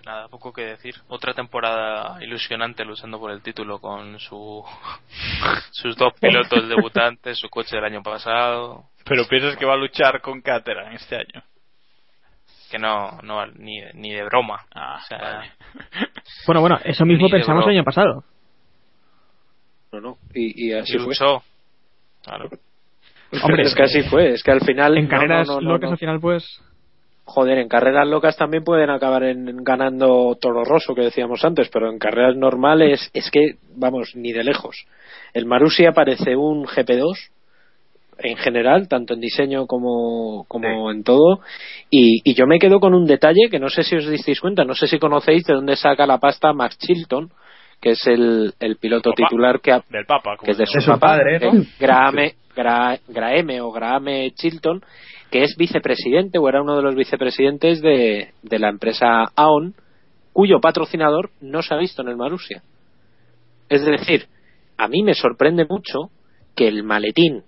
Nada, 0.05 0.29
poco 0.29 0.53
que 0.53 0.63
decir. 0.63 0.95
Otra 1.09 1.33
temporada 1.33 2.23
ilusionante 2.23 2.85
luchando 2.85 3.19
por 3.19 3.31
el 3.31 3.43
título 3.43 3.79
con 3.79 4.19
su 4.21 4.63
sus 5.71 5.97
dos 5.97 6.13
pilotos 6.21 6.69
debutantes, 6.69 7.39
su 7.39 7.49
coche 7.49 7.77
del 7.77 7.87
año 7.87 8.03
pasado. 8.03 8.85
Pero 9.05 9.27
piensas 9.27 9.57
que 9.57 9.65
va 9.65 9.75
a 9.75 9.79
luchar 9.79 10.21
con 10.21 10.41
Caterham 10.43 10.93
este 10.93 11.17
año. 11.17 11.43
Que 12.71 12.79
no, 12.79 13.19
no 13.23 13.47
ni, 13.47 13.81
ni 13.95 14.13
de 14.13 14.25
broma. 14.25 14.67
Ah, 14.75 14.99
O 15.03 15.07
sea, 15.07 15.19
vale. 15.19 15.53
Bueno, 16.47 16.61
bueno, 16.61 16.79
eso 16.85 17.05
mismo 17.05 17.29
pensamos 17.29 17.65
el 17.65 17.73
año 17.73 17.85
pasado. 17.85 18.25
No, 19.93 20.01
no. 20.01 20.19
Y, 20.35 20.69
y 20.69 20.73
así 20.73 20.97
y 20.97 20.99
fue. 20.99 21.09
luchó. 21.09 21.43
Claro. 22.23 22.49
Hombre, 23.43 23.63
es 23.63 23.75
que 23.75 23.83
así 23.83 24.03
fue. 24.03 24.33
Es 24.33 24.43
que 24.43 24.51
al 24.51 24.61
final. 24.61 24.97
En 24.97 25.05
no, 25.05 25.11
carreras 25.11 25.47
no, 25.47 25.55
no, 25.55 25.61
no, 25.61 25.73
locas 25.73 25.89
no. 25.89 25.93
al 25.93 25.99
final, 25.99 26.21
pues. 26.21 26.61
Joder, 27.27 27.59
en 27.59 27.69
carreras 27.69 28.07
locas 28.07 28.37
también 28.37 28.65
pueden 28.65 28.91
acabar 28.91 29.23
en, 29.25 29.57
ganando 29.65 30.37
Toro 30.41 30.63
Rosso, 30.65 30.95
que 30.95 31.03
decíamos 31.03 31.43
antes, 31.45 31.69
pero 31.73 31.91
en 31.91 31.99
carreras 31.99 32.37
normales 32.37 33.11
es 33.15 33.31
que, 33.31 33.55
vamos, 33.77 34.13
ni 34.15 34.33
de 34.33 34.45
lejos. 34.45 34.85
El 35.33 35.47
Marussia 35.47 35.93
parece 35.93 36.37
un 36.37 36.65
GP2 36.67 37.31
en 38.19 38.37
general, 38.37 38.89
tanto 38.89 39.15
en 39.15 39.21
diseño 39.21 39.67
como, 39.67 40.45
como 40.49 40.91
en 40.93 41.03
todo. 41.03 41.41
Y, 41.91 42.21
y 42.31 42.35
yo 42.35 42.47
me 42.47 42.59
quedo 42.59 42.79
con 42.79 42.95
un 42.95 43.07
detalle 43.07 43.49
que 43.51 43.59
no 43.59 43.69
sé 43.71 43.83
si 43.83 43.97
os 43.97 44.09
disteis 44.09 44.41
cuenta, 44.41 44.65
no 44.65 44.75
sé 44.75 44.87
si 44.87 44.99
conocéis 44.99 45.45
de 45.45 45.55
dónde 45.55 45.77
saca 45.77 46.07
la 46.07 46.19
pasta 46.19 46.53
Max 46.53 46.79
Chilton, 46.79 47.31
que 47.81 47.91
es 47.93 48.07
el, 48.07 48.53
el 48.61 48.77
piloto 48.77 49.11
titular 49.13 49.61
que, 49.61 49.73
ha- 49.73 49.83
Del 49.91 50.07
Papa. 50.07 50.37
que 50.43 50.53
es 50.53 50.59
de 50.59 50.67
su, 50.67 50.79
llama. 50.79 50.95
papá, 51.01 51.07
padre, 51.17 51.41
¿no? 51.41 51.53
es 51.59 51.79
Grahame, 51.79 52.35
Gra- 52.55 53.01
Grahame 53.09 53.61
o 53.61 53.73
Grahame 53.73 54.31
Chilton, 54.33 54.81
que 55.31 55.43
es 55.43 55.57
vicepresidente 55.57 56.39
o 56.39 56.49
era 56.49 56.63
uno 56.63 56.77
de 56.77 56.83
los 56.83 56.95
vicepresidentes 56.95 57.81
de, 57.81 58.33
de 58.43 58.59
la 58.59 58.69
empresa 58.69 59.25
AON, 59.35 59.75
cuyo 60.33 60.61
patrocinador 60.61 61.31
no 61.41 61.63
se 61.63 61.75
ha 61.75 61.79
visto 61.79 62.03
en 62.03 62.09
el 62.09 62.17
Marussia. 62.17 62.63
Es 63.69 63.85
decir, 63.85 64.27
a 64.77 64.89
mí 64.89 65.03
me 65.03 65.15
sorprende 65.15 65.65
mucho 65.69 66.11
que 66.55 66.69
el 66.69 66.83
maletín 66.83 67.43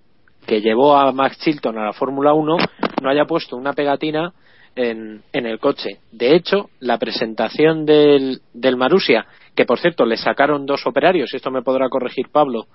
que 0.45 0.61
llevó 0.61 0.95
a 0.95 1.11
Max 1.11 1.37
Chilton 1.39 1.77
a 1.77 1.85
la 1.85 1.93
Fórmula 1.93 2.33
1 2.33 2.57
no 3.01 3.09
haya 3.09 3.25
puesto 3.25 3.55
una 3.57 3.73
pegatina 3.73 4.33
en, 4.75 5.21
en 5.33 5.45
el 5.45 5.59
coche. 5.59 5.97
De 6.11 6.35
hecho, 6.35 6.69
la 6.79 6.97
presentación 6.97 7.85
del, 7.85 8.41
del 8.53 8.77
Marussia, 8.77 9.25
que 9.55 9.65
por 9.65 9.79
cierto 9.79 10.05
le 10.05 10.17
sacaron 10.17 10.65
dos 10.65 10.85
operarios, 10.85 11.33
y 11.33 11.37
esto 11.37 11.51
me 11.51 11.63
podrá 11.63 11.89
corregir 11.89 12.27
Pablo 12.31 12.67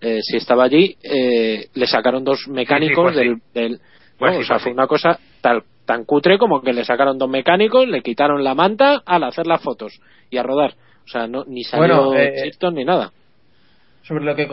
eh, 0.00 0.20
si 0.22 0.38
estaba 0.38 0.64
allí, 0.64 0.96
eh, 1.02 1.66
le 1.74 1.86
sacaron 1.86 2.24
dos 2.24 2.48
mecánicos 2.48 3.12
pues 3.12 3.16
sí. 3.16 3.20
del, 3.20 3.36
del- 3.52 3.80
Pues 4.20 4.32
no, 4.32 4.38
sí, 4.38 4.42
o 4.42 4.46
sea, 4.46 4.54
pues 4.56 4.62
fue 4.62 4.72
una 4.72 4.86
cosa 4.86 5.18
tal, 5.40 5.64
tan 5.84 6.04
cutre 6.04 6.38
como 6.38 6.62
que 6.62 6.72
le 6.72 6.84
sacaron 6.84 7.18
dos 7.18 7.28
mecánicos, 7.28 7.88
le 7.88 8.02
quitaron 8.02 8.44
la 8.44 8.54
manta 8.54 9.02
al 9.04 9.24
hacer 9.24 9.46
las 9.48 9.60
fotos 9.62 10.00
y 10.30 10.36
a 10.36 10.42
rodar. 10.44 10.74
O 11.04 11.08
sea, 11.08 11.26
no, 11.26 11.44
ni 11.46 11.64
salió 11.64 12.04
Bueno, 12.06 12.14
eh, 12.14 12.34
Chilton 12.44 12.74
ni 12.76 12.84
nada. 12.84 13.10
sobre 14.02 14.24
lo 14.24 14.36
que 14.36 14.46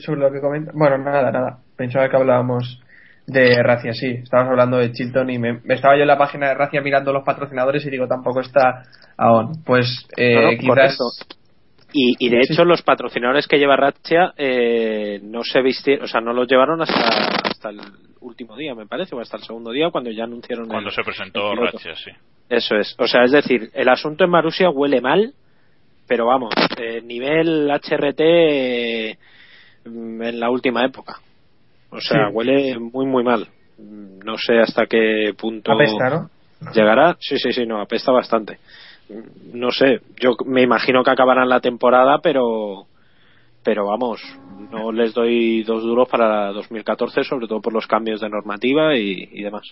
sobre 0.00 0.20
lo 0.20 0.30
que 0.30 0.40
comenta 0.40 0.72
bueno 0.74 0.98
nada 0.98 1.30
nada 1.30 1.58
pensaba 1.76 2.08
que 2.08 2.16
hablábamos 2.16 2.80
de 3.26 3.62
Racia 3.62 3.92
sí 3.94 4.08
estábamos 4.22 4.50
hablando 4.52 4.76
de 4.76 4.92
Chilton 4.92 5.30
y 5.30 5.38
me, 5.38 5.60
me 5.64 5.74
estaba 5.74 5.96
yo 5.96 6.02
en 6.02 6.08
la 6.08 6.18
página 6.18 6.48
de 6.48 6.54
Racia 6.54 6.80
mirando 6.82 7.12
los 7.12 7.24
patrocinadores 7.24 7.84
y 7.86 7.90
digo 7.90 8.06
tampoco 8.06 8.40
está 8.40 8.82
aún 9.16 9.62
pues 9.64 10.06
eh, 10.16 10.34
No, 10.34 10.42
no, 10.52 10.74
quizás. 10.74 10.98
Y, 11.92 12.14
y 12.18 12.28
de 12.28 12.42
Sí. 12.44 12.52
hecho 12.52 12.64
los 12.64 12.82
patrocinadores 12.82 13.46
que 13.46 13.58
lleva 13.58 13.76
Ratcha 13.76 14.32
eh, 14.36 15.20
no 15.22 15.42
se 15.44 15.62
vistieron, 15.62 16.04
o 16.04 16.08
sea, 16.08 16.20
no 16.20 16.32
los 16.32 16.48
llevaron 16.48 16.82
hasta, 16.82 17.00
hasta 17.48 17.70
el 17.70 17.80
último 18.24 18.56
día, 18.56 18.74
me 18.74 18.86
parece, 18.86 19.14
o 19.14 19.20
hasta 19.20 19.36
el 19.36 19.42
segundo 19.44 19.70
día 19.70 19.90
cuando 19.90 20.10
ya 20.10 20.24
anunciaron 20.24 20.66
Cuando 20.68 20.90
el- 20.90 20.94
se 20.94 21.02
presentó 21.04 21.52
el. 21.52 21.58
Ratchet, 21.58 21.96
sí. 21.96 22.10
Eso 22.48 22.76
es. 22.76 22.94
O 22.98 23.06
sea, 23.06 23.24
es 23.24 23.32
decir, 23.32 23.70
el 23.74 23.88
asunto 23.88 24.24
en 24.24 24.30
Marusia 24.30 24.70
huele 24.70 25.00
mal, 25.00 25.32
pero 26.06 26.26
vamos, 26.26 26.52
eh, 26.78 27.00
nivel 27.02 27.70
HRT 27.70 28.20
eh, 28.20 29.18
mm, 29.86 30.22
en 30.22 30.40
la 30.40 30.50
última 30.50 30.84
época. 30.84 31.18
O 31.90 32.00
sea, 32.00 32.26
Sí. 32.28 32.32
huele 32.34 32.78
muy, 32.78 33.06
muy 33.06 33.22
mal. 33.24 33.46
Mm, 33.78 34.18
No 34.24 34.36
sé 34.38 34.58
hasta 34.58 34.86
qué 34.86 35.32
punto 35.36 35.72
apesta 35.72 36.10
¿no? 36.10 36.30
llegará. 36.72 37.16
Sí, 37.20 37.38
sí, 37.38 37.52
sí, 37.52 37.66
no, 37.66 37.80
apesta 37.80 38.10
bastante. 38.12 38.58
Mm, 39.08 39.58
No 39.58 39.70
sé, 39.70 40.00
yo 40.20 40.36
me 40.46 40.62
imagino 40.62 41.02
que 41.04 41.10
acabarán 41.10 41.48
la 41.48 41.60
temporada, 41.60 42.18
pero 42.22 42.86
pero 43.64 43.86
vamos, 43.86 44.20
no 44.70 44.92
les 44.92 45.14
doy 45.14 45.62
dos 45.64 45.82
duros 45.82 46.08
para 46.08 46.52
2014, 46.52 47.24
sobre 47.24 47.46
todo 47.48 47.60
por 47.60 47.72
los 47.72 47.86
cambios 47.86 48.20
de 48.20 48.28
normativa 48.28 48.96
y, 48.96 49.28
y 49.32 49.42
demás. 49.42 49.64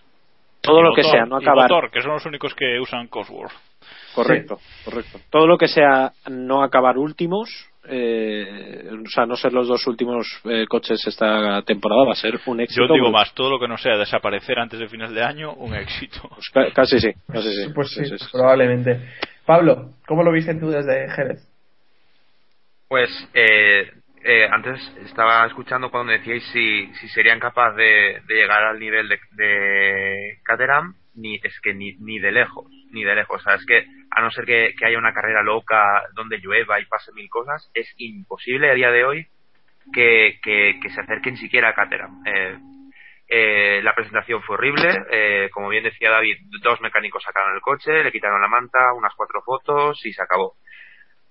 Todo 0.61 0.81
Y 0.81 0.85
lo 0.85 0.95
que 0.95 1.03
sea 1.03 1.27
no 1.27 1.41
y 1.41 1.43
acabar 1.43 1.69
motor, 1.71 1.91
que 1.91 2.01
son 2.03 2.13
los 2.13 2.25
únicos 2.27 2.55
que 2.55 2.79
usan 2.81 3.09
Cosworth. 3.09 3.53
Correcto, 4.15 4.59
correcto. 4.85 5.19
Todo 5.31 5.47
lo 5.47 5.59
que 5.59 5.67
sea 5.69 6.13
no 6.31 6.63
acabar 6.63 6.99
últimos, 6.99 7.49
eh, 7.89 8.89
o 8.93 9.09
sea, 9.09 9.27
no 9.27 9.37
ser 9.37 9.53
los 9.53 9.67
dos 9.69 9.87
últimos 9.87 10.27
eh, 10.45 10.67
coches 10.69 11.05
esta 11.07 11.63
temporada 11.63 12.05
va 12.05 12.13
a 12.13 12.17
ser 12.17 12.39
un 12.47 12.61
éxito. 12.61 12.83
Yo 12.83 12.93
digo 12.93 13.07
brutal. 13.07 13.13
más, 13.27 13.35
todo 13.35 13.51
lo 13.51 13.59
que 13.59 13.67
no 13.69 13.77
sea 13.79 13.97
desaparecer 13.97 14.59
antes 14.59 14.79
de 14.79 14.89
final 14.89 15.15
de 15.15 15.23
año, 15.23 15.53
un 15.55 15.75
éxito. 15.75 16.21
Pues 16.29 16.49
ca- 16.53 16.73
casi 16.73 17.01
sí, 17.01 17.11
casi 17.27 17.51
sí. 17.53 17.73
pues 17.75 17.89
sí, 17.91 18.05
Sí, 18.05 18.11
sí, 18.11 18.19
sí. 18.19 18.27
probablemente 18.33 19.01
Pablo 19.47 19.91
¿cómo 20.07 20.23
lo 20.23 20.31
viste 20.31 20.55
tú 20.55 20.69
desde 20.71 21.11
Jerez? 21.11 21.49
Pues 22.93 23.09
eh, 23.33 23.91
eh, 24.23 24.47
antes 24.53 24.79
estaba 25.07 25.47
escuchando 25.47 25.91
cuando 25.91 26.13
decíais 26.13 26.45
si, 26.53 26.93
si 26.97 27.09
serían 27.09 27.41
capaces 27.41 27.75
de, 27.79 28.21
de 28.27 28.35
llegar 28.35 28.65
al 28.65 28.79
nivel 28.79 29.09
de, 29.09 29.19
de 29.31 30.39
Caterham, 30.45 30.95
ni 31.15 31.37
es 31.37 31.59
que 31.63 31.73
ni, 31.73 31.95
ni 32.01 32.19
de 32.19 32.31
lejos, 32.31 32.67
ni 32.91 33.03
de 33.03 33.15
lejos. 33.15 33.41
O 33.41 33.43
sea, 33.43 33.55
es 33.55 33.65
que 33.65 33.87
a 34.11 34.21
no 34.21 34.31
ser 34.31 34.45
que, 34.45 34.75
que 34.79 34.85
haya 34.85 34.99
una 34.99 35.15
carrera 35.15 35.43
loca 35.43 36.03
donde 36.13 36.37
llueva 36.37 36.81
y 36.81 36.85
pase 36.85 37.13
mil 37.13 37.31
cosas, 37.31 37.71
es 37.73 37.91
imposible 37.97 38.71
a 38.71 38.75
día 38.75 38.91
de 38.91 39.05
hoy 39.07 39.27
que, 39.95 40.39
que, 40.43 40.91
se 40.91 41.01
acerquen 41.01 41.39
siquiera 41.39 41.71
a 41.71 41.75
Caterham. 41.75 42.23
Eh, 42.27 42.59
eh, 43.27 43.81
la 43.83 43.95
presentación 43.95 44.43
fue 44.43 44.57
horrible, 44.57 44.91
eh, 45.11 45.49
como 45.51 45.71
bien 45.71 45.85
decía 45.85 46.11
David, 46.11 46.37
dos 46.61 46.79
mecánicos 46.83 47.23
sacaron 47.23 47.55
el 47.55 47.63
coche, 47.63 48.05
le 48.05 48.13
quitaron 48.13 48.43
la 48.43 48.49
manta, 48.49 48.93
unas 48.93 49.15
cuatro 49.15 49.41
fotos 49.41 50.05
y 50.05 50.13
se 50.13 50.23
acabó. 50.23 50.57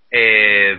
Eh, 0.10 0.76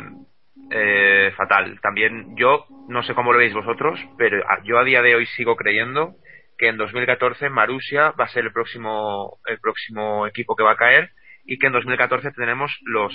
eh, 0.72 1.32
fatal. 1.36 1.78
También 1.80 2.34
yo, 2.36 2.64
no 2.88 3.02
sé 3.02 3.14
cómo 3.14 3.32
lo 3.32 3.38
veis 3.38 3.52
vosotros, 3.54 4.00
pero 4.16 4.42
yo 4.64 4.78
a 4.78 4.84
día 4.84 5.02
de 5.02 5.14
hoy 5.14 5.26
sigo 5.26 5.56
creyendo 5.56 6.14
que 6.58 6.68
en 6.68 6.76
2014 6.76 7.48
Marussia 7.50 8.10
va 8.12 8.24
a 8.24 8.28
ser 8.28 8.44
el 8.44 8.52
próximo, 8.52 9.38
el 9.46 9.58
próximo 9.58 10.26
equipo 10.26 10.54
que 10.56 10.62
va 10.62 10.72
a 10.72 10.76
caer 10.76 11.10
y 11.44 11.58
que 11.58 11.66
en 11.66 11.72
2014 11.72 12.30
tendremos 12.32 12.76
los 12.84 13.12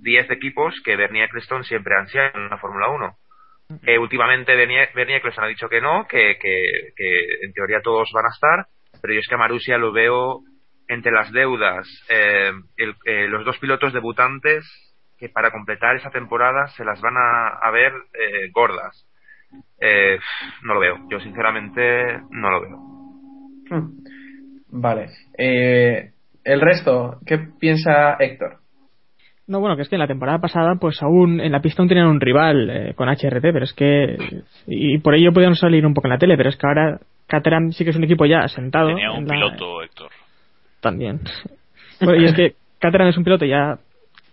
10 0.00 0.30
equipos 0.30 0.80
que 0.84 0.96
Bernie 0.96 1.24
Eccleston 1.24 1.64
siempre 1.64 1.94
ansía 1.98 2.30
en 2.34 2.48
la 2.50 2.58
Fórmula 2.58 2.88
1. 2.88 3.16
Eh, 3.86 3.98
últimamente 3.98 4.54
Bernie, 4.54 4.88
Bernie 4.94 5.16
Eccleston 5.16 5.44
ha 5.44 5.48
dicho 5.48 5.68
que 5.68 5.80
no, 5.80 6.06
que, 6.08 6.36
que, 6.40 6.92
que 6.96 7.26
en 7.42 7.52
teoría 7.54 7.80
todos 7.80 8.10
van 8.12 8.26
a 8.26 8.34
estar, 8.34 8.66
pero 9.00 9.14
yo 9.14 9.20
es 9.20 9.26
que 9.28 9.34
a 9.34 9.38
Marussia 9.38 9.78
lo 9.78 9.90
veo 9.92 10.40
entre 10.86 11.10
las 11.12 11.32
deudas, 11.32 11.88
eh, 12.10 12.52
el- 12.76 12.94
eh, 13.06 13.26
los 13.28 13.44
dos 13.44 13.58
pilotos 13.58 13.92
debutantes 13.94 14.64
que 15.18 15.28
para 15.28 15.50
completar 15.50 15.96
esa 15.96 16.10
temporada 16.10 16.66
se 16.76 16.84
las 16.84 17.00
van 17.00 17.14
a, 17.16 17.48
a 17.62 17.70
ver 17.70 17.92
eh, 18.14 18.50
gordas. 18.52 19.06
Eh, 19.80 20.18
no 20.64 20.74
lo 20.74 20.80
veo, 20.80 20.96
yo 21.10 21.20
sinceramente 21.20 22.20
no 22.30 22.50
lo 22.50 22.60
veo. 22.60 22.78
Hmm. 23.70 23.90
Vale. 24.70 25.08
Eh, 25.38 26.10
el 26.44 26.60
resto, 26.60 27.18
¿qué 27.26 27.38
piensa 27.60 28.14
Héctor? 28.18 28.58
No, 29.46 29.60
bueno, 29.60 29.76
que 29.76 29.82
es 29.82 29.88
que 29.90 29.96
en 29.96 30.00
la 30.00 30.06
temporada 30.06 30.38
pasada, 30.38 30.74
pues 30.80 31.02
aún 31.02 31.38
en 31.40 31.52
la 31.52 31.60
pista 31.60 31.82
aún 31.82 31.88
tenían 31.88 32.06
un 32.08 32.20
rival 32.20 32.70
eh, 32.70 32.94
con 32.94 33.08
HRT, 33.08 33.42
pero 33.42 33.64
es 33.64 33.74
que. 33.74 34.16
Y 34.66 34.98
por 34.98 35.14
ello 35.14 35.32
podían 35.32 35.54
salir 35.54 35.84
un 35.86 35.92
poco 35.92 36.06
en 36.08 36.12
la 36.12 36.18
tele, 36.18 36.36
pero 36.38 36.48
es 36.48 36.56
que 36.56 36.66
ahora 36.66 36.98
Caterham 37.26 37.70
sí 37.72 37.84
que 37.84 37.90
es 37.90 37.96
un 37.96 38.04
equipo 38.04 38.24
ya 38.24 38.40
asentado. 38.40 38.88
Tenía 38.88 39.10
un 39.12 39.18
en 39.18 39.26
la- 39.28 39.34
piloto, 39.34 39.82
Héctor. 39.82 40.10
También. 40.80 41.20
Bueno, 42.00 42.20
y 42.20 42.24
es 42.24 42.34
que 42.34 42.54
Caterham 42.80 43.06
es 43.08 43.16
un 43.16 43.22
piloto 43.24 43.44
ya. 43.44 43.78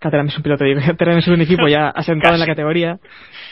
Caterham 0.02 0.26
es 0.26 0.36
un 0.36 0.42
piloto, 0.42 0.64
digo, 0.64 0.80
Caterham 0.86 1.18
es 1.18 1.28
un 1.28 1.40
equipo 1.40 1.68
ya 1.68 1.88
asentado 1.94 2.34
en 2.34 2.40
la 2.40 2.46
categoría. 2.46 2.98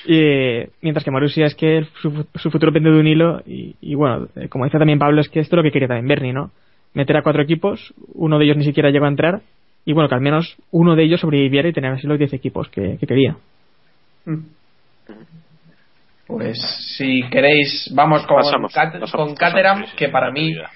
Y, 0.07 0.65
mientras 0.83 1.05
que 1.05 1.11
Marussia 1.11 1.47
es 1.47 1.55
que 1.55 1.87
su, 2.03 2.27
su 2.35 2.51
futuro 2.51 2.73
pende 2.73 2.91
de 2.91 2.99
un 2.99 3.07
hilo. 3.07 3.41
Y, 3.47 3.77
y 3.81 3.95
bueno, 3.95 4.29
eh, 4.37 4.49
como 4.49 4.65
dice 4.65 4.79
también 4.79 4.99
Pablo, 4.99 5.21
es 5.21 5.29
que 5.29 5.41
esto 5.41 5.57
es 5.57 5.59
lo 5.59 5.63
que 5.63 5.71
quería 5.71 5.89
también 5.89 6.09
Bernie, 6.09 6.33
¿no? 6.33 6.51
Meter 6.93 7.17
a 7.17 7.23
cuatro 7.23 7.43
equipos, 7.43 7.95
uno 8.15 8.39
de 8.39 8.47
ellos 8.47 8.57
ni 8.57 8.65
siquiera 8.65 8.91
llegó 8.91 9.05
a 9.05 9.09
entrar. 9.09 9.43
Y 9.85 9.93
bueno, 9.93 10.09
que 10.09 10.15
al 10.15 10.21
menos 10.21 10.57
uno 10.73 10.97
de 10.97 11.05
ellos 11.05 11.21
sobreviviera 11.21 11.69
y 11.69 11.73
tener 11.73 11.93
así 11.93 12.07
los 12.07 12.19
10 12.19 12.35
equipos 12.35 12.69
que, 12.69 12.99
que 12.99 13.07
quería. 13.07 13.37
Hmm. 14.27 14.41
Pues 16.31 16.59
si 16.97 17.23
queréis, 17.31 17.91
vamos 17.95 18.25
con, 18.27 18.37
Pasamos, 18.39 18.73
Cat- 18.73 18.93
pasamos, 19.01 19.13
con 19.13 19.35
Caterham, 19.35 19.85
sí, 19.87 19.93
que 19.97 20.09
para 20.09 20.31
mí, 20.31 20.49
vida, 20.53 20.71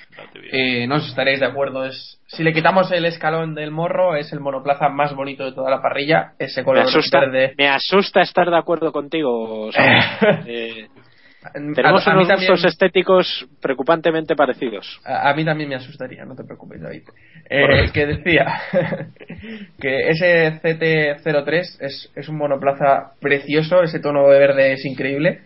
eh, 0.53 0.87
no 0.87 0.97
os 0.97 1.07
estaréis 1.09 1.41
de 1.41 1.47
acuerdo, 1.47 1.85
es 1.85 2.21
si 2.27 2.43
le 2.43 2.53
quitamos 2.53 2.91
el 2.91 3.05
escalón 3.05 3.55
del 3.55 3.71
morro, 3.71 4.17
es 4.17 4.33
el 4.33 4.41
monoplaza 4.41 4.89
más 4.89 5.15
bonito 5.15 5.45
de 5.45 5.53
toda 5.53 5.71
la 5.71 5.81
parrilla, 5.81 6.33
ese 6.39 6.63
Me 6.63 6.65
color 6.65 6.83
asusta, 6.85 7.21
verde. 7.21 7.55
me 7.57 7.69
asusta 7.69 8.21
estar 8.23 8.51
de 8.51 8.57
acuerdo 8.59 8.91
contigo. 8.93 9.71
Eh, 10.47 10.89
Tenemos 11.53 12.07
a- 12.07 12.13
a 12.13 12.15
unos 12.15 12.29
también- 12.29 12.51
gustos 12.51 12.65
estéticos 12.73 13.47
preocupantemente 13.61 14.35
parecidos. 14.35 15.01
A, 15.05 15.31
a 15.31 15.35
mí 15.35 15.45
también 15.45 15.69
me 15.69 15.75
asustaría, 15.77 16.25
no 16.25 16.35
te 16.35 16.45
preocupes, 16.45 16.81
David. 16.81 17.03
Eh, 17.51 17.91
que 17.93 18.07
decía 18.07 18.47
que 19.81 20.09
ese 20.09 20.61
CT03 20.63 21.77
es, 21.81 22.11
es 22.15 22.29
un 22.29 22.37
monoplaza 22.39 23.13
precioso, 23.21 23.83
ese 23.83 24.01
tono 24.01 24.29
de 24.29 24.39
verde 24.39 24.73
es 24.73 24.85
increíble 24.85 25.41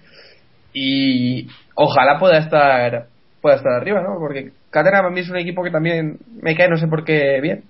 y 0.73 1.49
ojalá 1.75 2.19
pueda 2.19 2.39
estar 2.39 3.07
pueda 3.41 3.57
estar 3.57 3.73
arriba, 3.73 4.01
¿no? 4.03 4.19
Porque 4.19 4.51
Caterham 4.70 5.07
a 5.07 5.11
mí 5.11 5.20
es 5.20 5.31
un 5.31 5.37
equipo 5.39 5.62
que 5.62 5.70
también 5.70 6.19
me 6.43 6.57
cae, 6.57 6.69
no 6.69 6.77
sé 6.77 6.89
por 6.89 7.05
qué 7.05 7.41
bien, 7.41 7.62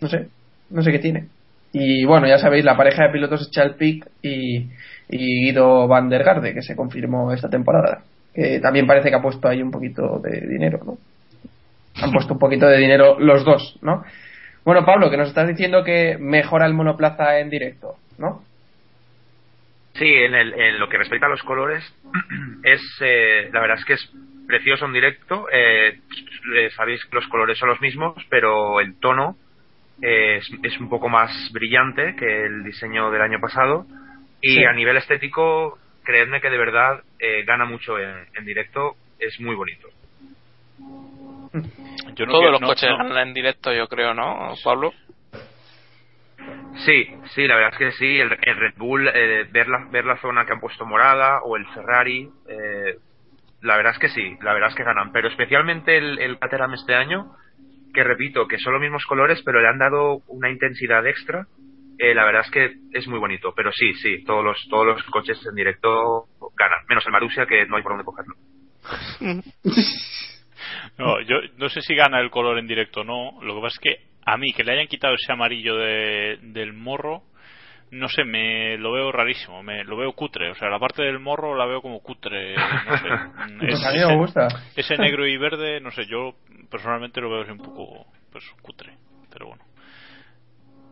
no 0.00 0.08
sé, 0.08 0.28
no 0.70 0.82
sé 0.82 0.92
qué 0.92 0.98
tiene. 1.00 1.26
Y 1.72 2.04
bueno, 2.04 2.26
ya 2.26 2.38
sabéis, 2.38 2.64
la 2.64 2.76
pareja 2.76 3.04
de 3.04 3.10
pilotos 3.12 3.42
es 3.42 3.50
Chalpic 3.50 4.06
y, 4.22 4.68
y 5.08 5.46
Guido 5.46 5.86
Van 5.88 6.08
der 6.08 6.24
Garde, 6.24 6.54
que 6.54 6.62
se 6.62 6.74
confirmó 6.76 7.32
esta 7.32 7.50
temporada. 7.50 8.02
Que 8.34 8.60
también 8.60 8.86
parece 8.86 9.10
que 9.10 9.16
ha 9.16 9.22
puesto 9.22 9.48
ahí 9.48 9.62
un 9.62 9.70
poquito 9.70 10.18
de 10.22 10.40
dinero, 10.46 10.80
¿no? 10.84 10.98
han 12.02 12.12
puesto 12.12 12.34
un 12.34 12.38
poquito 12.38 12.66
de 12.66 12.76
dinero 12.76 13.18
los 13.18 13.42
dos, 13.44 13.78
¿no? 13.80 14.04
Bueno, 14.66 14.84
Pablo, 14.84 15.10
que 15.10 15.16
nos 15.16 15.28
estás 15.28 15.48
diciendo 15.48 15.82
que 15.82 16.18
mejora 16.20 16.66
el 16.66 16.74
monoplaza 16.74 17.38
en 17.38 17.48
directo, 17.48 17.94
¿no? 18.18 18.42
Sí, 19.94 20.04
en, 20.06 20.34
el- 20.34 20.52
en 20.52 20.78
lo 20.78 20.88
que 20.90 20.98
respecta 20.98 21.24
a 21.26 21.30
los 21.30 21.42
colores, 21.42 21.82
es 22.64 22.80
eh, 23.00 23.48
la 23.52 23.60
verdad 23.60 23.78
es 23.78 23.84
que 23.86 23.94
es 23.94 24.10
precioso 24.46 24.84
en 24.84 24.92
directo. 24.92 25.46
eh, 25.50 25.98
eh, 26.56 26.70
sabéis 26.76 27.02
que 27.06 27.16
los 27.16 27.26
colores 27.28 27.58
son 27.58 27.70
los 27.70 27.80
mismos, 27.80 28.14
pero 28.28 28.80
el 28.80 28.98
tono 29.00 29.36
eh, 30.02 30.36
es, 30.38 30.50
es 30.62 30.80
un 30.80 30.88
poco 30.88 31.08
más 31.08 31.30
brillante 31.52 32.14
que 32.16 32.44
el 32.46 32.64
diseño 32.64 33.10
del 33.10 33.22
año 33.22 33.40
pasado. 33.40 33.86
Y 34.40 34.56
Sí. 34.56 34.64
a 34.64 34.72
nivel 34.72 34.96
estético, 34.98 35.78
creedme 36.04 36.40
que 36.40 36.50
de 36.50 36.58
verdad 36.58 37.02
eh, 37.18 37.44
gana 37.44 37.64
mucho 37.64 37.98
en, 37.98 38.26
en 38.34 38.44
directo. 38.44 38.94
Es 39.18 39.40
muy 39.40 39.54
bonito. 39.54 39.88
Yo 42.14 42.26
no 42.26 42.32
Todos 42.32 42.50
los 42.52 42.60
no- 42.60 42.66
coches 42.68 42.90
no- 42.90 42.98
ganan 42.98 43.28
en 43.28 43.34
directo, 43.34 43.72
yo 43.72 43.88
creo, 43.88 44.12
¿no, 44.14 44.54
Pablo? 44.62 44.92
Sí, 46.84 47.08
sí, 47.34 47.46
la 47.46 47.56
verdad 47.56 47.72
es 47.72 47.78
que 47.78 47.92
sí. 47.92 48.20
El, 48.20 48.32
el 48.42 48.56
Red 48.56 48.74
Bull, 48.76 49.08
eh, 49.08 49.46
ver, 49.50 49.68
la, 49.68 49.86
ver 49.90 50.04
la 50.04 50.18
zona 50.18 50.44
que 50.44 50.52
han 50.52 50.60
puesto 50.60 50.84
morada 50.84 51.40
o 51.42 51.56
el 51.56 51.66
Ferrari, 51.68 52.28
eh, 52.48 52.96
la 53.62 53.76
verdad 53.76 53.92
es 53.94 53.98
que 53.98 54.08
sí, 54.10 54.36
la 54.42 54.52
verdad 54.52 54.68
es 54.70 54.74
que 54.74 54.84
ganan. 54.84 55.10
Pero 55.12 55.28
especialmente 55.28 55.96
el, 55.96 56.18
el 56.18 56.38
Caterham 56.38 56.74
este 56.74 56.94
año, 56.94 57.34
que 57.96 58.04
repito, 58.04 58.46
que 58.46 58.58
son 58.58 58.74
los 58.74 58.80
mismos 58.82 59.04
colores, 59.06 59.42
pero 59.44 59.60
le 59.60 59.66
han 59.68 59.78
dado 59.78 60.22
una 60.28 60.50
intensidad 60.50 61.04
extra. 61.06 61.46
eh, 61.98 62.14
la 62.14 62.24
verdad 62.26 62.42
es 62.44 62.50
que 62.50 62.74
es 62.92 63.08
muy 63.08 63.18
bonito. 63.18 63.52
Pero 63.56 63.72
sí, 63.72 63.94
sí, 63.94 64.22
todos 64.24 64.44
los, 64.44 64.64
todos 64.68 64.86
los 64.86 65.02
coches 65.04 65.40
en 65.48 65.54
directo 65.56 66.26
ganan. 66.56 66.80
Menos 66.88 67.04
el 67.06 67.12
Marussia, 67.12 67.46
que 67.46 67.66
no 67.66 67.76
hay 67.76 67.82
por 67.82 67.92
dónde 67.92 68.04
cogerlo. 68.04 68.34
No, 70.98 71.20
yo 71.22 71.36
no 71.58 71.68
sé 71.68 71.80
si 71.82 71.94
gana 71.94 72.20
el 72.20 72.30
color 72.30 72.58
en 72.58 72.66
directo 72.66 73.00
o 73.00 73.04
no. 73.04 73.42
Lo 73.42 73.54
que 73.56 73.60
pasa 73.62 73.74
es 73.74 73.80
que 73.80 74.06
a 74.24 74.36
mí 74.36 74.52
que 74.52 74.64
le 74.64 74.72
hayan 74.72 74.86
quitado 74.88 75.14
ese 75.14 75.32
amarillo 75.32 75.76
de- 75.76 76.38
del 76.42 76.72
morro, 76.72 77.22
no 77.90 78.08
sé, 78.08 78.24
me 78.24 78.76
lo 78.78 78.92
veo 78.92 79.12
rarísimo, 79.12 79.62
me 79.62 79.84
lo 79.84 79.96
veo 79.96 80.12
cutre. 80.12 80.50
O 80.50 80.54
sea, 80.54 80.68
la 80.68 80.78
parte 80.78 81.02
del 81.02 81.18
morro 81.18 81.56
la 81.56 81.66
veo 81.66 81.80
como 81.80 82.00
cutre, 82.00 82.54
no 82.54 82.98
sé. 82.98 83.08
Pues 83.60 83.84
a 83.84 83.92
mí 83.92 83.98
me 83.98 84.16
gusta. 84.16 84.48
Ese 84.74 84.96
negro 84.96 85.26
y 85.26 85.36
verde, 85.36 85.80
no 85.80 85.90
sé, 85.90 86.06
yo 86.06 86.34
personalmente 86.70 87.20
lo 87.20 87.30
veo 87.30 87.42
así 87.42 87.52
un 87.52 87.58
poco, 87.58 88.06
pues, 88.30 88.44
cutre. 88.62 88.94
Pero 89.32 89.48
bueno. 89.48 89.64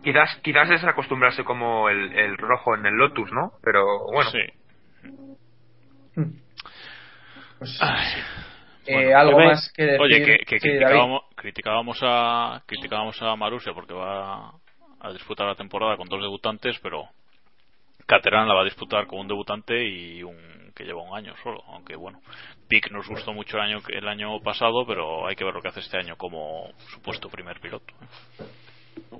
Quizás, 0.02 0.38
quizás 0.42 0.70
es 0.70 0.84
acostumbrarse 0.84 1.44
como 1.44 1.88
el, 1.88 2.12
el 2.12 2.36
rojo 2.36 2.74
en 2.74 2.86
el 2.86 2.94
Lotus, 2.94 3.32
¿no? 3.32 3.52
Pero 3.62 3.84
bueno. 4.12 4.30
Pues, 7.58 7.80
Bueno, 8.86 9.08
eh, 9.08 9.14
algo 9.14 9.38
más 9.38 9.72
que 9.74 9.82
decir. 9.82 10.00
Oye, 10.00 10.44
que, 10.46 10.58
Sí, 10.58 10.68
criticábamos, 10.68 11.22
criticábamos 11.34 11.98
a 12.02 12.62
criticábamos 12.66 13.20
a 13.22 13.34
Marussia 13.36 13.72
porque 13.72 13.94
va 13.94 14.52
a 15.04 15.12
disputar 15.12 15.46
la 15.46 15.54
temporada 15.54 15.96
con 15.96 16.08
dos 16.08 16.20
debutantes, 16.20 16.78
pero 16.82 17.08
Caterham 18.06 18.48
la 18.48 18.54
va 18.54 18.62
a 18.62 18.64
disputar 18.64 19.06
con 19.06 19.20
un 19.20 19.28
debutante 19.28 19.86
y 19.86 20.22
un 20.22 20.54
que 20.74 20.84
lleva 20.84 21.02
un 21.02 21.16
año 21.16 21.34
solo, 21.42 21.62
aunque 21.68 21.94
bueno, 21.94 22.20
Pick 22.68 22.90
nos 22.90 23.06
gustó 23.06 23.32
mucho 23.32 23.56
el 23.58 23.62
año 23.62 23.78
el 23.88 24.08
año 24.08 24.40
pasado, 24.40 24.84
pero 24.86 25.26
hay 25.26 25.36
que 25.36 25.44
ver 25.44 25.54
lo 25.54 25.62
que 25.62 25.68
hace 25.68 25.80
este 25.80 25.98
año 25.98 26.16
como 26.16 26.70
supuesto 26.92 27.28
primer 27.28 27.60
piloto. 27.60 27.94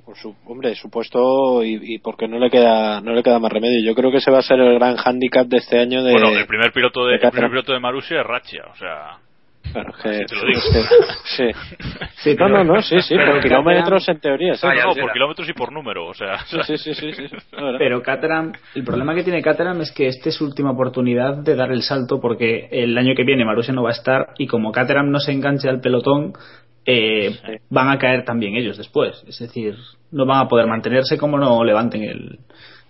Por 0.05 0.17
su, 0.17 0.35
hombre, 0.47 0.75
supuesto 0.75 1.65
y, 1.65 1.95
y 1.95 1.99
porque 1.99 2.27
no 2.27 2.39
le 2.39 2.51
queda 2.51 3.01
no 3.01 3.13
le 3.13 3.23
queda 3.23 3.39
más 3.39 3.53
remedio. 3.53 3.85
Yo 3.85 3.95
creo 3.95 4.11
que 4.11 4.19
ese 4.19 4.31
va 4.31 4.39
a 4.39 4.43
ser 4.43 4.59
el 4.59 4.75
gran 4.75 4.97
hándicap 4.97 5.47
de 5.47 5.59
este 5.59 5.79
año 5.79 6.03
de 6.03 6.13
bueno, 6.13 6.31
el 6.31 6.47
primer 6.47 6.73
piloto 6.73 7.07
de, 7.07 7.19
de 7.19 7.25
el 7.25 7.31
primer 7.31 7.51
piloto 7.51 7.73
de 7.73 7.81
Marussia 7.81 8.21
es 8.21 8.27
Ratchia, 8.27 8.65
o 8.73 8.77
sea, 8.77 9.19
Claro, 9.75 9.93
que- 10.01 10.25
te 10.25 10.35
lo 10.37 10.47
digo. 10.47 10.61
Sí. 11.25 11.45
Sí, 12.17 12.37
no, 12.39 12.49
no, 12.49 12.63
no, 12.65 12.81
sí, 12.81 13.01
sí, 13.01 13.17
por 13.17 13.43
kilómetros 13.43 14.09
en 14.09 14.21
teoría. 14.21 14.53
Ah, 14.63 14.73
no, 14.87 14.95
por 14.95 15.13
kilómetros 15.13 15.49
y 15.49 15.53
por 15.53 15.73
número, 15.73 16.07
o 16.07 16.15
sea, 16.15 16.39
Sí, 16.47 16.77
sí, 16.79 16.95
sí, 16.95 17.13
sí. 17.13 17.27
Pero 17.79 18.01
Caterham, 18.03 18.53
el 18.75 18.85
problema 18.85 19.15
que 19.15 19.25
tiene 19.25 19.43
Caterham 19.43 19.81
es 19.81 19.91
que 19.93 20.07
esta 20.07 20.29
es 20.29 20.37
su 20.37 20.45
última 20.45 20.71
oportunidad 20.71 21.37
de 21.39 21.57
dar 21.57 21.73
el 21.73 21.83
salto 21.83 22.21
porque 22.21 22.69
el 22.71 22.97
año 22.97 23.15
que 23.17 23.25
viene 23.25 23.45
Marussia 23.45 23.75
no 23.75 23.83
va 23.83 23.91
a 23.91 23.95
estar 23.95 24.29
y 24.39 24.47
como 24.47 24.71
Caterham 24.73 25.11
no 25.11 25.19
se 25.19 25.33
enganche 25.33 25.69
al 25.69 25.81
pelotón, 25.81 26.33
eh, 26.87 27.37
van 27.71 27.89
a 27.91 27.99
caer 27.99 28.25
también 28.25 28.55
ellos 28.57 28.77
después. 28.79 29.25
Es 29.27 29.39
decir, 29.41 29.75
no 30.13 30.25
van 30.27 30.41
a 30.47 30.49
poder 30.49 30.67
mantenerse 30.67 31.19
como 31.19 31.37
no 31.39 31.65
levanten 31.65 32.05
el, 32.05 32.39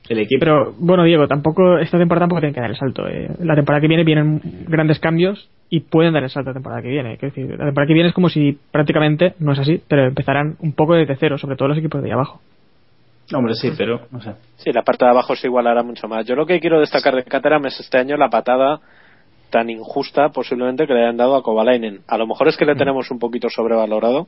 el 0.09 0.19
equipo. 0.19 0.41
Pero 0.41 0.75
bueno, 0.79 1.05
Diego, 1.05 1.27
tampoco 1.27 1.79
esta 1.79 1.99
temporada 1.99 2.25
tampoco 2.25 2.41
tienen 2.41 2.55
que 2.55 2.61
dar 2.61 2.71
el 2.71 2.77
salto. 2.77 3.07
eh. 3.09 3.31
La 3.41 3.55
temporada 3.55 3.81
que 3.81 3.89
viene 3.89 4.05
vienen 4.05 4.41
grandes 4.69 4.99
cambios 4.99 5.49
y 5.71 5.81
pueden 5.81 6.13
dar 6.13 6.23
el 6.23 6.31
salto 6.31 6.51
la 6.51 6.55
temporada 6.55 6.83
que 6.83 6.89
viene. 6.89 7.17
Quiero 7.17 7.35
decir, 7.35 7.51
la 7.59 7.65
temporada 7.65 7.87
que 7.87 7.95
viene 7.95 8.09
es 8.09 8.15
como 8.15 8.29
si 8.29 8.59
prácticamente, 8.71 9.35
no 9.39 9.53
es 9.53 9.59
así, 9.59 9.83
pero 9.89 10.07
empezarán 10.07 10.57
un 10.61 10.73
poco 10.73 10.95
desde 10.95 11.17
cero, 11.17 11.39
sobre 11.39 11.57
todo 11.57 11.69
los 11.69 11.79
equipos 11.79 12.03
de 12.03 12.09
ahí 12.09 12.13
abajo. 12.13 12.41
Hombre, 13.33 13.55
sí, 13.55 13.71
pero 13.77 14.03
no 14.11 14.21
sé. 14.21 14.35
Sí, 14.57 14.71
la 14.73 14.83
parte 14.83 15.07
de 15.07 15.11
abajo 15.11 15.35
se 15.35 15.47
igualará 15.47 15.83
mucho 15.83 16.07
más. 16.09 16.27
Yo 16.27 16.35
lo 16.35 16.45
que 16.45 16.61
quiero 16.61 16.81
destacar 16.81 17.15
de 17.15 17.25
Caterham 17.25 17.65
es 17.67 17.81
este 17.81 17.99
año 17.99 18.17
la 18.19 18.29
patada 18.29 18.81
tan 19.51 19.71
injusta 19.71 20.29
posiblemente 20.31 20.87
que 20.87 20.93
le 20.93 21.05
hayan 21.05 21.17
dado 21.17 21.37
a 21.37 21.43
Kovalainen. 21.43 22.01
A 22.09 22.19
lo 22.19 22.27
mejor 22.27 22.49
es 22.49 22.57
que 22.57 22.67
le 22.67 22.75
tenemos 22.75 23.11
un 23.11 23.19
poquito 23.19 23.49
sobrevalorado, 23.49 24.27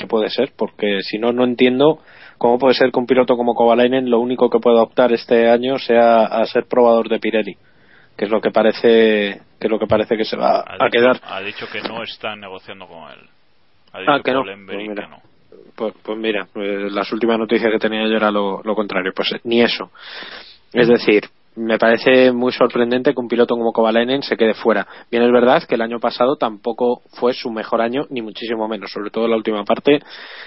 que 0.00 0.06
puede 0.06 0.28
ser, 0.30 0.52
porque 0.56 1.00
si 1.02 1.18
no, 1.18 1.32
no 1.32 1.44
entiendo 1.44 2.00
cómo 2.38 2.58
puede 2.58 2.74
ser 2.74 2.90
que 2.90 2.98
un 2.98 3.06
piloto 3.06 3.36
como 3.36 3.54
Kovalainen 3.54 4.10
lo 4.10 4.18
único 4.20 4.48
que 4.50 4.58
pueda 4.58 4.82
optar 4.82 5.12
este 5.12 5.48
año 5.48 5.78
sea 5.78 6.24
a 6.24 6.44
ser 6.46 6.64
probador 6.66 7.08
de 7.08 7.18
Pirelli, 7.20 7.56
que 8.16 8.24
es 8.24 8.30
lo 8.30 8.40
que 8.40 8.50
parece 8.50 9.40
que 9.60 9.66
es 9.66 9.70
lo 9.70 9.78
que 9.78 9.86
parece 9.86 10.16
que 10.16 10.24
se 10.24 10.36
va 10.36 10.60
a 10.60 10.88
quedar. 10.90 11.20
ha 11.22 11.40
dicho 11.42 11.66
que 11.70 11.82
no 11.82 12.02
están 12.02 12.40
negociando 12.40 12.86
con 12.86 13.10
él. 13.10 13.18
Ha 13.92 14.00
dicho 14.00 14.12
Ah, 14.12 14.20
que 14.24 14.32
no. 14.32 14.48
Embery 14.48 14.86
Pues 14.86 14.88
que 14.88 15.02
mira. 15.02 15.08
no. 15.08 15.22
Pues, 15.76 15.94
pues 16.02 16.18
mira, 16.18 16.46
eh, 16.54 16.88
las 16.90 17.12
últimas 17.12 17.38
noticias 17.38 17.70
que 17.70 17.78
tenía 17.78 18.06
yo 18.08 18.16
era 18.16 18.30
lo, 18.30 18.62
lo 18.62 18.74
contrario, 18.74 19.12
pues 19.14 19.32
eh, 19.32 19.40
ni 19.44 19.60
eso. 19.62 19.90
Es 20.72 20.88
decir, 20.88 21.24
me 21.56 21.78
parece 21.78 22.32
muy 22.32 22.52
sorprendente 22.52 23.12
que 23.12 23.20
un 23.20 23.28
piloto 23.28 23.56
como 23.56 23.72
Kovalainen 23.72 24.22
se 24.22 24.36
quede 24.36 24.54
fuera. 24.54 24.86
Bien 25.10 25.22
es 25.22 25.32
verdad 25.32 25.64
que 25.64 25.74
el 25.74 25.82
año 25.82 25.98
pasado 25.98 26.36
tampoco 26.36 27.02
fue 27.14 27.32
su 27.34 27.50
mejor 27.50 27.80
año, 27.80 28.06
ni 28.10 28.22
muchísimo 28.22 28.68
menos, 28.68 28.92
sobre 28.92 29.10
todo 29.10 29.26
la 29.26 29.36
última 29.36 29.64
parte, 29.64 30.00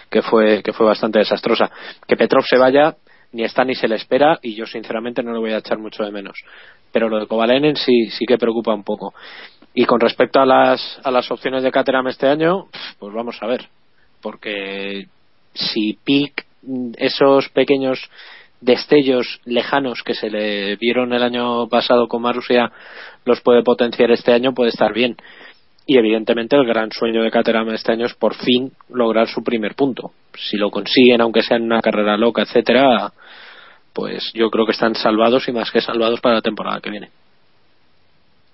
que 0.10 0.22
fue, 0.22 0.64
que 0.64 0.72
fue 0.74 0.86
bastante 0.86 1.20
desastrosa. 1.20 1.70
Que 2.08 2.16
Petrov 2.16 2.44
se 2.46 2.58
vaya, 2.58 2.96
ni 3.34 3.44
está 3.44 3.66
ni 3.66 3.76
se 3.76 3.88
le 3.88 3.96
espera, 3.96 4.40
y 4.42 4.56
yo 4.56 4.66
sinceramente 4.66 5.22
no 5.24 5.34
le 5.34 5.40
voy 5.40 5.52
a 5.52 5.58
echar 5.58 5.78
mucho 5.78 6.04
de 6.04 6.12
menos. 6.12 6.40
Pero 6.92 7.10
lo 7.10 7.20
de 7.20 7.28
Kovalainen 7.28 7.76
sí, 7.76 8.10
sí 8.12 8.26
que 8.26 8.38
preocupa 8.38 8.74
un 8.74 8.84
poco. 8.84 9.14
Y 9.74 9.86
con 9.86 10.00
respecto 10.00 10.40
a 10.40 10.46
las, 10.46 11.00
a 11.04 11.12
las 11.12 11.30
opciones 11.32 11.64
de 11.64 11.72
Caterham 11.72 12.08
este 12.08 12.28
año, 12.28 12.68
pues 13.00 13.14
vamos 13.14 13.38
a 13.42 13.48
ver. 13.48 13.68
Porque 14.22 15.08
si 15.54 15.98
Pic, 16.04 16.46
esos 16.98 17.50
pequeños 17.50 18.10
destellos 18.64 19.42
lejanos 19.46 20.04
que 20.04 20.14
se 20.14 20.30
le 20.30 20.76
vieron 20.78 21.14
el 21.14 21.24
año 21.24 21.68
pasado 21.68 22.08
con 22.08 22.22
Marussia 22.22 22.72
los 23.26 23.42
puede 23.42 23.64
potenciar 23.64 24.12
este 24.12 24.34
año, 24.34 24.54
puede 24.54 24.70
estar 24.70 24.94
bien. 24.94 25.16
Y 25.86 25.98
evidentemente 25.98 26.56
el 26.56 26.66
gran 26.66 26.92
sueño 26.92 27.24
de 27.24 27.32
Caterham 27.32 27.70
este 27.70 27.92
año 27.92 28.06
es 28.06 28.14
por 28.14 28.36
fin 28.36 28.72
lograr 28.90 29.28
su 29.28 29.44
primer 29.44 29.76
punto. 29.76 30.12
Si 30.36 30.58
lo 30.58 30.72
consiguen, 30.72 31.20
aunque 31.22 31.44
sea 31.44 31.58
en 31.58 31.64
una 31.64 31.82
carrera 31.82 32.16
loca, 32.18 32.44
etcétera, 32.44 33.12
pues 33.94 34.32
yo 34.34 34.50
creo 34.50 34.66
que 34.66 34.72
están 34.72 34.96
salvados 34.96 35.48
y 35.48 35.52
más 35.52 35.72
que 35.72 35.82
salvados 35.82 36.22
para 36.22 36.36
la 36.36 36.42
temporada 36.42 36.80
que 36.82 36.90
viene. 36.90 37.10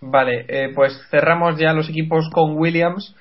Vale, 0.02 0.45
eh, 0.48 0.72
pues 0.73 0.99
cerramos 1.11 1.60
ya 1.60 1.73
los 1.73 1.90
equipos 1.90 2.30
con 2.31 2.57
Williams, 2.57 3.15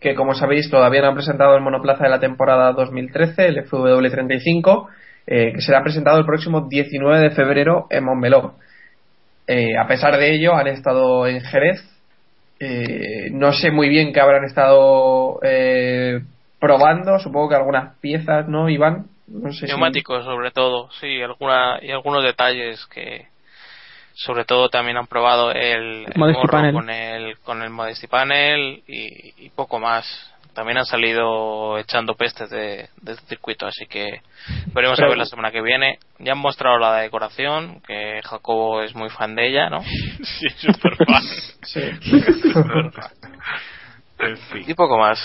que 0.00 0.14
como 0.14 0.34
sabéis 0.34 0.68
todavía 0.70 1.00
no 1.00 1.08
han 1.08 1.14
presentado 1.14 1.56
el 1.56 1.62
monoplaza 1.62 2.04
de 2.04 2.10
la 2.10 2.20
temporada 2.20 2.72
2013, 2.72 3.46
el 3.46 3.64
FW35, 3.64 4.88
eh, 5.26 5.52
que 5.54 5.60
será 5.60 5.82
presentado 5.82 6.18
el 6.18 6.26
próximo 6.26 6.66
19 6.68 7.20
de 7.20 7.30
febrero 7.30 7.86
en 7.90 8.04
Montmeló. 8.04 8.54
Eh, 9.46 9.76
a 9.76 9.86
pesar 9.86 10.16
de 10.16 10.34
ello, 10.34 10.54
han 10.54 10.66
estado 10.68 11.26
en 11.26 11.40
Jerez. 11.40 11.82
Eh, 12.60 13.28
no 13.32 13.52
sé 13.52 13.70
muy 13.70 13.88
bien 13.88 14.12
qué 14.12 14.20
habrán 14.20 14.44
estado 14.44 15.38
eh, 15.42 16.20
probando, 16.60 17.18
supongo 17.18 17.48
que 17.50 17.56
algunas 17.56 17.98
piezas, 17.98 18.48
¿no, 18.48 18.68
Iván? 18.70 19.06
No 19.26 19.52
sé 19.52 19.60
si- 19.60 19.66
Neumáticos, 19.66 20.24
sobre 20.24 20.50
todo, 20.50 20.88
sí, 21.00 21.20
alguna, 21.22 21.78
y 21.82 21.90
algunos 21.90 22.22
detalles 22.22 22.86
que, 22.86 23.26
sobre 24.14 24.44
todo 24.44 24.68
también 24.68 24.96
han 24.96 25.06
probado 25.08 25.50
el, 25.50 26.06
el 26.06 26.12
Modesty 26.16 26.40
morro 26.40 26.50
Panel. 26.52 26.72
con 26.72 26.90
el 26.90 27.38
con 27.38 27.62
el 27.62 27.70
Modesty 27.70 28.06
Panel 28.06 28.82
y, 28.86 29.34
y 29.44 29.50
poco 29.50 29.78
más 29.80 30.04
también 30.54 30.78
han 30.78 30.86
salido 30.86 31.78
echando 31.78 32.14
pestes 32.14 32.48
de, 32.50 32.88
de 33.02 33.12
este 33.12 33.26
circuito 33.26 33.66
así 33.66 33.86
que 33.86 34.20
veremos 34.74 34.98
a 35.00 35.06
ver 35.06 35.18
la 35.18 35.24
semana 35.26 35.50
que 35.50 35.60
viene 35.62 35.98
ya 36.18 36.32
han 36.32 36.38
mostrado 36.38 36.78
la 36.78 36.96
decoración 36.98 37.80
que 37.86 38.20
Jacobo 38.24 38.82
es 38.82 38.94
muy 38.94 39.10
fan 39.10 39.34
de 39.34 39.48
ella 39.48 39.68
¿no? 39.70 39.82
sí 40.22 40.48
super 40.58 40.96
fan 40.96 41.22
en 44.20 44.36
fin 44.38 44.64
y 44.66 44.74
poco 44.74 44.98
más 44.98 45.18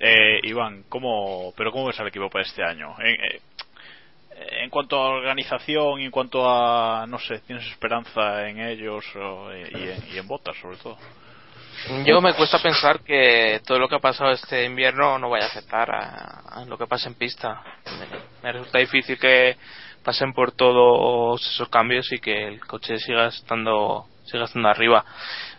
Eh, 0.00 0.40
Iván, 0.42 0.84
¿cómo, 0.90 1.52
pero 1.56 1.70
¿cómo 1.72 1.86
ves 1.86 1.98
al 2.00 2.08
equipo 2.08 2.28
para 2.28 2.42
este 2.44 2.62
año? 2.62 2.94
En, 2.98 3.14
eh, 3.14 3.40
en 4.64 4.68
cuanto 4.68 4.96
a 4.96 5.08
organización 5.08 6.00
y 6.00 6.04
en 6.06 6.10
cuanto 6.10 6.44
a, 6.46 7.06
no 7.06 7.18
sé, 7.18 7.38
¿tienes 7.46 7.64
esperanza 7.68 8.46
en 8.48 8.58
ellos 8.60 9.04
o- 9.16 9.50
y, 9.54 9.88
en, 9.88 10.02
y 10.12 10.18
en 10.18 10.26
botas 10.26 10.56
sobre 10.60 10.76
todo? 10.78 10.98
Yo 12.04 12.20
me 12.20 12.34
cuesta 12.34 12.58
pensar 12.58 13.00
que 13.00 13.60
todo 13.66 13.78
lo 13.78 13.88
que 13.88 13.96
ha 13.96 14.00
pasado 14.00 14.30
este 14.30 14.64
invierno 14.64 15.18
no 15.18 15.30
vaya 15.30 15.44
a 15.46 15.48
afectar 15.48 15.90
a, 15.90 16.40
a 16.60 16.64
lo 16.64 16.78
que 16.78 16.86
pasa 16.86 17.08
en 17.08 17.14
pista. 17.14 17.62
Me, 17.98 18.06
me 18.42 18.52
resulta 18.52 18.78
difícil 18.78 19.18
que 19.18 19.56
pasen 20.02 20.32
por 20.32 20.52
todos 20.52 21.40
esos 21.46 21.68
cambios 21.68 22.12
y 22.12 22.18
que 22.18 22.48
el 22.48 22.60
coche 22.60 22.98
siga 22.98 23.26
estando 23.26 24.06
siga 24.24 24.44
estando 24.44 24.68
arriba. 24.68 25.04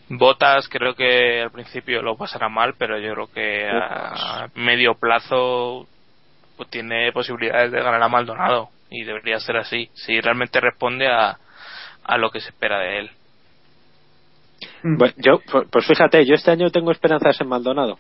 Botas 0.07 0.67
creo 0.69 0.93
que 0.93 1.41
al 1.41 1.51
principio 1.51 2.01
lo 2.01 2.15
pasará 2.15 2.47
mal, 2.47 2.75
pero 2.77 2.99
yo 2.99 3.13
creo 3.13 3.27
que 3.31 3.67
a 3.67 4.49
medio 4.53 4.95
plazo 4.95 5.87
pues, 6.57 6.69
tiene 6.69 7.11
posibilidades 7.11 7.71
de 7.71 7.81
ganar 7.81 8.01
a 8.03 8.07
Maldonado 8.07 8.69
y 8.89 9.03
debería 9.03 9.39
ser 9.39 9.57
así, 9.57 9.89
si 9.93 10.21
realmente 10.21 10.59
responde 10.61 11.07
a, 11.07 11.37
a 12.03 12.17
lo 12.17 12.29
que 12.29 12.39
se 12.39 12.49
espera 12.49 12.79
de 12.79 12.99
él. 12.99 13.11
Bueno, 14.97 15.13
yo, 15.17 15.39
pues 15.51 15.67
pues 15.71 15.85
fíjate, 15.87 16.25
yo 16.25 16.35
este 16.35 16.51
año 16.51 16.69
tengo 16.69 16.91
esperanzas 16.91 17.39
en 17.41 17.47
Maldonado. 17.47 17.97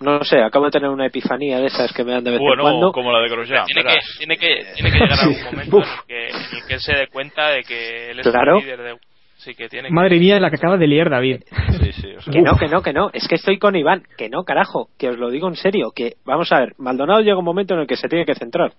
No 0.00 0.22
sé, 0.24 0.40
acabo 0.42 0.64
de 0.66 0.70
tener 0.70 0.88
una 0.88 1.06
epifanía 1.06 1.58
de 1.60 1.66
esas 1.66 1.92
que 1.92 2.04
me 2.04 2.12
dan 2.12 2.24
de 2.24 2.30
vez 2.30 2.40
en 2.40 2.46
Bueno, 2.46 2.62
cuando. 2.62 2.92
como 2.92 3.12
la 3.12 3.20
de 3.20 3.28
Grosjean, 3.28 3.66
tiene 3.66 3.82
que, 3.84 3.98
tiene 4.18 4.36
que 4.38 4.64
tiene 4.74 4.90
que 4.92 4.98
llegar 4.98 5.18
a 5.18 5.22
algún 5.24 5.44
momento 5.44 5.76
en 5.78 5.84
el, 5.84 6.06
que, 6.06 6.28
en 6.28 6.36
el 6.56 6.66
que 6.66 6.74
él 6.74 6.80
se 6.80 6.92
dé 6.96 7.06
cuenta 7.08 7.48
de 7.48 7.62
que 7.62 8.10
él 8.10 8.20
es 8.20 8.26
Claro. 8.28 8.58
el 8.58 8.64
líder 8.64 8.82
de 8.82 8.96
sí 9.36 9.54
que 9.54 9.68
tiene 9.68 9.88
que- 9.88 9.94
Madre 9.94 10.18
mía, 10.18 10.38
la 10.40 10.48
que 10.50 10.56
acaba 10.56 10.76
de 10.78 10.86
liar 10.86 11.10
David. 11.10 11.42
Sí, 11.82 11.92
sí, 11.92 12.12
o 12.16 12.20
sea, 12.22 12.32
Que 12.32 12.40
no, 12.42 12.56
que 12.56 12.66
no, 12.68 12.82
que 12.82 12.92
no. 12.94 13.10
Es 13.12 13.26
que 13.28 13.34
estoy 13.36 13.58
con 13.58 13.74
Iván. 13.76 14.02
Que 14.16 14.28
no, 14.30 14.42
carajo. 14.44 14.88
Que 14.98 15.08
os 15.10 15.18
lo 15.18 15.30
digo 15.30 15.48
en 15.48 15.56
serio. 15.56 15.90
Que, 15.94 16.14
vamos 16.26 16.50
a 16.52 16.60
ver, 16.60 16.72
Maldonado 16.78 17.20
llega 17.20 17.38
un 17.38 17.44
momento 17.44 17.74
en 17.74 17.80
el 17.80 17.86
que 17.86 17.96
se 17.96 18.08
tiene 18.08 18.24
que 18.26 18.34
centrar. 18.34 18.72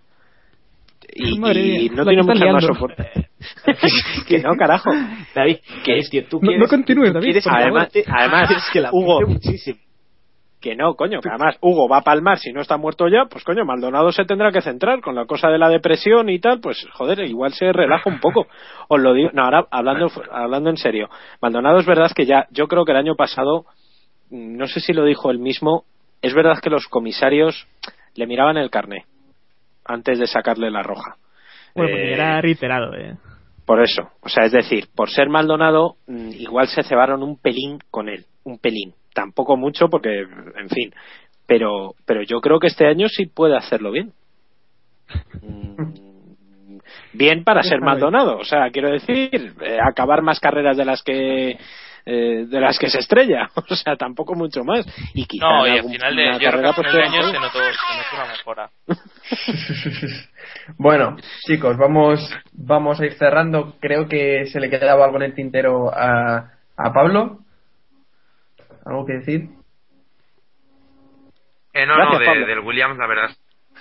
Y, 1.14 1.40
mía, 1.40 1.92
no 1.94 2.06
tiene 2.06 2.24
que 2.24 2.32
está 2.32 2.34
mucha 2.34 2.54
más 2.54 2.64
soporte. 2.64 3.12
que 4.28 4.40
no, 4.40 4.56
carajo. 4.56 4.92
David, 5.36 5.58
que 5.84 5.98
es 5.98 6.10
que 6.10 6.24
tú 6.24 6.40
quieres, 6.40 6.60
no 6.60 6.68
continúes, 6.68 7.14
David. 7.14 7.26
quieres. 7.26 7.48
Además, 7.48 7.90
que 8.74 8.82
la 8.82 8.90
Hugo, 8.92 9.22
muchísimo. 9.28 9.80
que 10.62 10.76
no, 10.76 10.96
coño, 10.96 11.20
que 11.22 11.30
además 11.30 11.58
Hugo 11.60 11.90
va 11.90 11.98
a 11.98 12.02
palmar 12.02 12.38
si 12.38 12.54
no 12.54 12.62
está 12.62 12.78
muerto 12.78 13.08
ya, 13.08 13.26
pues 13.30 13.44
coño, 13.44 13.66
Maldonado 13.66 14.12
se 14.12 14.26
tendrá 14.26 14.52
que 14.52 14.62
centrar 14.62 15.02
con 15.02 15.16
la 15.16 15.26
cosa 15.26 15.50
de 15.50 15.58
la 15.58 15.70
depresión 15.70 16.30
y 16.30 16.40
tal, 16.40 16.62
pues 16.62 16.86
joder, 16.94 17.20
igual 17.22 17.54
se 17.54 17.74
relaja 17.74 18.10
un 18.10 18.20
poco. 18.20 18.48
Os 18.88 19.02
lo 19.02 19.14
digo, 19.14 19.32
no, 19.34 19.44
ahora 19.44 19.66
hablando, 19.72 20.10
hablando 20.32 20.70
en 20.70 20.78
serio, 20.78 21.10
Maldonado 21.42 21.80
es 21.80 21.86
verdad 21.86 22.12
que 22.16 22.26
ya, 22.26 22.48
yo 22.52 22.68
creo 22.68 22.86
que 22.86 22.92
el 22.92 23.00
año 23.00 23.16
pasado, 23.16 23.66
mm, 24.30 24.58
no 24.58 24.68
sé 24.68 24.80
si 24.80 24.94
lo 24.94 25.04
dijo 25.04 25.32
él 25.32 25.40
mismo, 25.40 25.84
es 26.22 26.34
verdad 26.34 26.60
que 26.62 26.70
los 26.70 26.88
comisarios 26.88 27.68
le 28.16 28.28
miraban 28.28 28.58
el 28.58 28.70
carné 28.70 29.06
antes 29.92 30.20
de 30.20 30.28
sacarle 30.28 30.72
la 30.72 30.84
roja. 30.84 31.16
Bueno, 31.76 31.92
porque 31.92 32.10
Eh, 32.10 32.14
era 32.14 32.42
reiterado, 32.42 32.94
eh. 32.96 33.16
por 33.66 33.82
eso, 33.82 34.10
o 34.22 34.30
sea, 34.30 34.46
es 34.46 34.52
decir, 34.52 34.88
por 34.96 35.10
ser 35.10 35.30
Maldonado, 35.30 35.96
mm, 36.08 36.32
igual 36.40 36.68
se 36.68 36.84
cebaron 36.84 37.24
un 37.24 37.38
pelín 37.38 37.80
con 37.90 38.10
él, 38.10 38.26
un 38.44 38.58
pelín. 38.60 38.94
Tampoco 39.14 39.58
mucho 39.58 39.88
porque, 39.90 40.22
en 40.22 40.70
fin, 40.70 40.94
pero, 41.48 41.94
pero 42.06 42.24
yo 42.24 42.40
creo 42.40 42.60
que 42.60 42.68
este 42.68 42.88
año 42.88 43.08
sí 43.10 43.26
puede 43.26 43.58
hacerlo 43.58 43.92
bien. 43.92 44.12
Mm, 45.42 46.12
Bien 47.14 47.44
para 47.44 47.64
ser. 47.64 47.80
Maldonado, 47.82 48.38
o 48.38 48.44
sea, 48.46 48.70
quiero 48.72 48.90
decir, 48.90 49.54
eh, 49.62 49.78
acabar 49.86 50.22
más 50.22 50.40
carreras 50.40 50.78
de 50.78 50.86
las 50.86 51.04
que 51.04 51.58
eh, 52.06 52.46
de 52.48 52.60
las 52.60 52.78
que 52.80 52.90
se 52.90 53.00
estrella, 53.00 53.50
o 53.56 53.76
sea, 53.76 53.96
tampoco 53.96 54.34
mucho 54.36 54.64
más. 54.64 54.86
Y 55.14 55.26
quizá 55.26 55.46
no 55.46 55.68
y 55.68 55.70
al 55.72 55.76
algún- 55.78 55.92
final 55.94 56.16
de, 56.16 56.26
yo 56.26 56.38
creo 56.38 56.42
que 56.42 56.50
carrera, 56.52 56.70
al 56.70 56.76
pues, 56.76 56.96
año 56.96 57.24
se 57.32 57.40
notó, 57.40 57.60
se 57.60 57.98
notó 57.98 58.16
una 58.16 58.26
mejora 58.32 58.70
Bueno, 60.78 61.18
chicos, 61.48 61.78
vamos, 61.78 62.20
vamos 62.54 63.00
a 63.00 63.06
ir 63.06 63.14
cerrando. 63.14 63.76
Creo 63.80 64.08
que 64.08 64.46
se 64.48 64.60
le 64.60 64.70
quedaba 64.70 65.06
algo 65.06 65.18
en 65.18 65.24
el 65.24 65.34
tintero 65.36 65.92
a, 65.94 66.52
a 66.78 66.94
Pablo. 66.94 67.40
¿Algo 68.86 69.06
que 69.06 69.14
decir? 69.14 69.50
Eh, 71.74 71.86
no, 71.86 71.96
Gracias, 71.96 72.22
no, 72.28 72.34
de- 72.42 72.46
del 72.48 72.60
Williams, 72.60 72.98
la 72.98 73.08
verdad. 73.08 73.30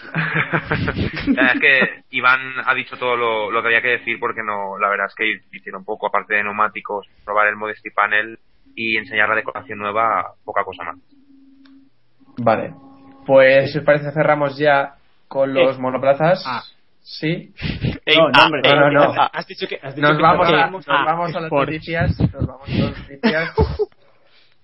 Es- 0.04 1.26
la 1.28 1.42
verdad 1.42 1.54
es 1.54 1.60
que 1.60 2.04
Iván 2.10 2.40
ha 2.64 2.74
dicho 2.74 2.96
todo 2.96 3.16
lo, 3.16 3.50
lo 3.50 3.60
que 3.62 3.68
había 3.68 3.82
que 3.82 3.98
decir 3.98 4.18
porque 4.18 4.42
no, 4.42 4.78
la 4.78 4.88
verdad 4.88 5.06
es 5.06 5.14
que 5.14 5.40
hicieron 5.56 5.84
poco, 5.84 6.06
aparte 6.08 6.34
de 6.34 6.42
neumáticos, 6.44 7.06
probar 7.24 7.48
el 7.48 7.56
Modesty 7.56 7.90
Panel 7.90 8.38
y 8.74 8.96
enseñar 8.96 9.28
la 9.28 9.34
decoración 9.36 9.78
nueva, 9.78 10.32
poca 10.44 10.64
cosa 10.64 10.84
más. 10.84 10.96
Vale. 12.38 12.72
Pues, 13.26 13.72
si 13.72 13.78
os 13.78 13.84
parece, 13.84 14.12
cerramos 14.12 14.56
ya 14.56 14.94
con 15.28 15.52
los 15.52 15.78
monoplazas. 15.78 16.42
Ah. 16.46 16.62
Sí. 17.02 17.52
No, 18.16 18.28
no, 18.28 18.44
hombre, 18.44 18.62
no, 18.62 18.90
no, 18.90 19.14
no. 19.14 19.28
Has 19.32 19.46
dicho 19.46 19.66
que, 19.66 19.80
has 19.82 19.94
dicho 19.94 20.06
Nos 20.06 20.16
que 20.16 20.22
vamos, 20.22 20.48
a, 20.48 20.70
nos 20.70 20.88
Ah, 20.88 21.04
vamos 21.06 21.34
a 21.34 21.40
las 21.40 21.50
noticias. 21.52 22.20
Nos 22.32 22.46
vamos 22.46 22.68
a 22.68 22.72
las 22.72 22.98
noticias. 22.98 23.54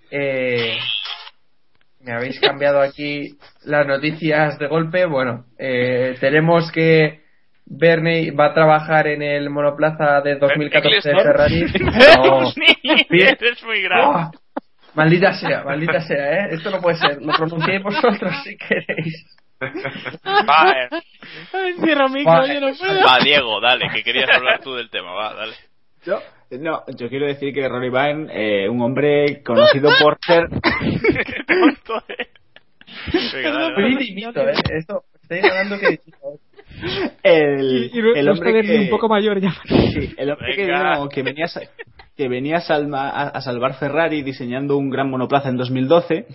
Eh, 0.09 0.79
me 2.07 2.12
habéis 2.12 2.39
cambiado 2.41 2.81
aquí 2.81 3.37
las 3.65 3.87
noticias 3.87 4.59
de 4.61 4.69
golpe. 4.69 5.07
Bueno, 5.07 5.45
eh, 5.59 6.16
tenemos 6.20 6.70
que 6.70 7.20
Bernie 7.66 8.31
va 8.31 8.47
a 8.47 8.55
trabajar 8.55 9.09
en 9.09 9.23
el 9.23 9.51
monoplaza 9.51 10.20
de 10.20 10.37
2014 10.37 11.09
de. 11.09 11.23
Ferrari. 11.23 11.66
No. 12.24 12.53
Eres 13.11 13.62
muy 13.65 13.83
grave. 13.83 14.05
¡Oh! 14.05 14.31
Maldita 14.95 15.35
sea, 15.35 15.62
maldita 15.65 16.01
sea, 16.01 16.33
¿eh? 16.33 16.49
Esto 16.53 16.70
no 16.70 16.81
puede 16.81 16.97
ser. 16.97 17.20
Lo 17.20 17.33
pronunciéis 17.35 17.83
vosotros 17.83 18.33
si 18.45 18.57
queréis. 18.57 19.27
Va, 19.61 20.73
eh, 20.73 20.89
Cierra 21.83 22.09
micro, 22.09 22.33
Vale. 22.33 22.55
yo 22.55 22.61
no 22.61 22.74
puedo. 22.74 23.05
Va, 23.05 23.19
Diego, 23.23 23.61
dale, 23.61 23.89
que 23.93 24.03
querías 24.03 24.31
hablar 24.35 24.61
tú 24.61 24.74
del 24.74 24.89
tema, 24.89 25.12
va, 25.12 25.35
dale. 25.35 25.55
Yo, 26.05 26.20
no, 26.60 26.82
yo 26.97 27.09
quiero 27.09 27.27
decir 27.27 27.52
que 27.52 27.68
Rory 27.68 27.90
Vine, 27.90 28.28
eh, 28.32 28.68
un 28.68 28.81
hombre 28.82 29.43
conocido 29.43 29.90
por 30.01 30.16
ser 30.24 30.44
el, 37.23 37.90
Y, 37.93 37.98
y 37.98 38.02
no- 38.02 38.14
el 38.14 38.27
no 38.27 38.32
hombre 38.32 38.62
que 38.62 38.78
un 38.78 38.90
poco 38.90 39.09
mayor 39.09 39.40
ya. 39.40 39.55
sí, 39.66 40.14
el 40.16 40.31
hombre 40.31 40.55
que, 40.55 40.64
vino- 40.66 41.09
que 41.09 41.23
venía 41.23 41.47
que 42.16 42.28
venía 42.28 42.56
a, 42.56 42.60
salma- 42.60 43.10
a- 43.10 43.28
a 43.28 43.40
salvar 43.40 43.74
Ferrari 43.74 44.23
diseñando 44.23 44.77
un 44.77 44.90
gran 44.90 45.10
monoplaza 45.10 45.48
en 45.48 45.56
2012 45.56 46.27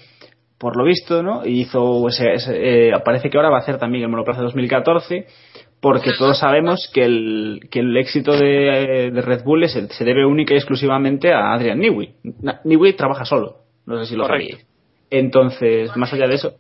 por 0.58 0.78
lo 0.78 0.84
visto, 0.84 1.24
¿no? 1.24 1.44
Y 1.46 1.62
hizo 1.62 2.08
ese, 2.08 2.34
ese- 2.34 2.90
eh, 2.90 2.92
parece 3.04 3.30
que 3.32 3.38
ahora 3.38 3.50
va 3.50 3.58
a 3.58 3.62
hacer 3.62 3.80
también 3.80 4.04
el 4.04 4.10
monoplaza 4.10 4.42
2014 4.42 5.26
porque 5.82 6.12
todos 6.18 6.38
sabemos 6.40 6.90
que 6.94 7.04
el, 7.04 7.60
que 7.72 7.80
el 7.80 7.98
éxito 7.98 8.34
de, 8.38 9.12
de 9.12 9.22
Red 9.22 9.44
Bull 9.44 9.64
es- 9.64 9.74
se 9.90 10.06
debe 10.06 10.26
única 10.26 10.54
y 10.54 10.58
exclusivamente 10.58 11.34
a 11.34 11.54
Adrian 11.54 11.80
Newey. 11.80 12.14
Newey 12.64 12.94
trabaja 12.94 13.26
solo, 13.26 13.58
no 13.86 13.98
sé 14.00 14.06
si 14.06 14.16
lo 14.16 14.26
sabíais. 14.28 14.68
Entonces, 15.10 15.96
más 15.98 16.14
allá 16.14 16.28
de 16.28 16.36
eso, 16.36 16.54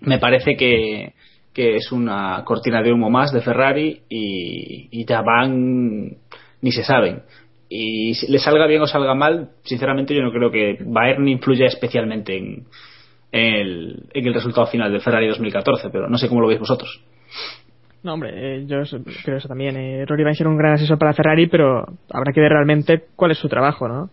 me 0.00 0.18
parece 0.18 0.56
que, 0.56 1.14
que 1.52 1.76
es 1.76 1.90
una 1.90 2.42
cortina 2.44 2.82
de 2.82 2.92
humo 2.92 3.10
más 3.10 3.32
de 3.32 3.40
Ferrari 3.40 4.02
y, 4.08 4.88
y 4.92 5.04
ya 5.06 5.22
van 5.22 6.18
ni 6.60 6.70
se 6.72 6.84
saben. 6.84 7.22
Y 7.68 8.14
si 8.14 8.30
le 8.30 8.38
salga 8.38 8.66
bien 8.66 8.82
o 8.82 8.86
salga 8.86 9.14
mal, 9.14 9.50
sinceramente 9.64 10.14
yo 10.14 10.22
no 10.22 10.30
creo 10.30 10.50
que 10.50 10.78
Bayern 10.84 11.26
influya 11.28 11.66
especialmente 11.66 12.36
en, 12.36 12.64
en 13.32 13.54
el, 13.54 14.02
en 14.12 14.26
el 14.26 14.34
resultado 14.34 14.66
final 14.66 14.92
del 14.92 15.00
Ferrari 15.00 15.26
2014, 15.28 15.88
pero 15.90 16.08
no 16.08 16.18
sé 16.18 16.28
cómo 16.28 16.42
lo 16.42 16.46
veis 16.48 16.60
vosotros. 16.60 17.02
No, 18.04 18.12
hombre, 18.14 18.30
eh, 18.34 18.66
yo 18.66 18.82
creo 19.24 19.38
eso 19.38 19.48
también. 19.48 19.76
Eh, 19.76 20.04
Rory 20.06 20.22
va 20.24 20.30
a 20.30 20.34
ser 20.34 20.46
un 20.46 20.56
gran 20.58 20.74
asesor 20.74 20.98
para 20.98 21.14
Ferrari, 21.14 21.46
pero 21.46 21.84
habrá 22.12 22.32
que 22.32 22.40
ver 22.40 22.52
realmente 22.52 23.02
cuál 23.16 23.30
es 23.32 23.38
su 23.38 23.48
trabajo, 23.48 23.88
¿no? 23.88 24.10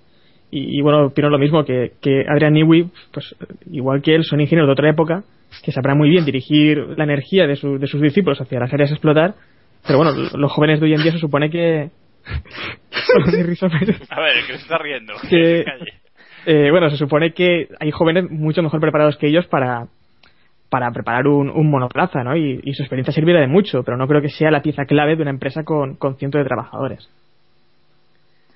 Y, 0.49 0.77
y 0.77 0.81
bueno, 0.81 1.05
opino 1.07 1.29
lo 1.29 1.37
mismo 1.37 1.63
que, 1.65 1.91
que 2.01 2.25
Adrian 2.27 2.53
Newey, 2.53 2.87
pues 3.13 3.35
eh, 3.39 3.45
igual 3.71 4.01
que 4.01 4.15
él, 4.15 4.23
son 4.23 4.39
ingenieros 4.41 4.67
de 4.69 4.73
otra 4.73 4.89
época, 4.89 5.23
que 5.63 5.71
sabrán 5.71 5.97
muy 5.97 6.09
bien 6.09 6.23
dirigir 6.25 6.77
la 6.97 7.03
energía 7.03 7.45
de, 7.47 7.55
su- 7.57 7.77
de 7.77 7.87
sus 7.87 8.01
discípulos 8.01 8.39
hacia 8.41 8.59
las 8.59 8.73
áreas 8.73 8.91
a 8.91 8.93
explotar, 8.93 9.33
pero 9.85 9.97
bueno, 9.99 10.11
los 10.35 10.51
jóvenes 10.51 10.79
de 10.79 10.85
hoy 10.85 10.93
en 10.93 11.03
día 11.03 11.11
se 11.11 11.19
supone 11.19 11.49
que... 11.49 11.89
A 14.09 14.21
ver, 14.21 14.37
el 14.37 14.45
que 14.47 14.53
se 14.53 14.61
está 14.63 14.77
riendo. 14.77 15.13
Que- 15.29 15.65
eh, 16.45 16.71
bueno, 16.71 16.89
se 16.89 16.97
supone 16.97 17.33
que 17.33 17.67
hay 17.79 17.91
jóvenes 17.91 18.29
mucho 18.29 18.61
mejor 18.63 18.79
preparados 18.79 19.17
que 19.17 19.27
ellos 19.27 19.45
para, 19.47 19.87
para 20.71 20.89
preparar 20.91 21.27
un, 21.27 21.69
monoplaza, 21.69 22.23
¿no? 22.23 22.37
Y, 22.37 22.73
su 22.73 22.81
experiencia 22.81 23.13
servirá 23.13 23.41
de 23.41 23.47
mucho, 23.47 23.83
pero 23.83 23.97
no 23.97 24.07
creo 24.07 24.21
que 24.21 24.29
sea 24.29 24.49
la 24.49 24.61
pieza 24.61 24.85
clave 24.85 25.17
de 25.17 25.21
una 25.21 25.31
empresa 25.31 25.65
con, 25.65 25.97
con 25.97 26.15
cientos 26.15 26.39
de 26.39 26.47
trabajadores. 26.47 27.09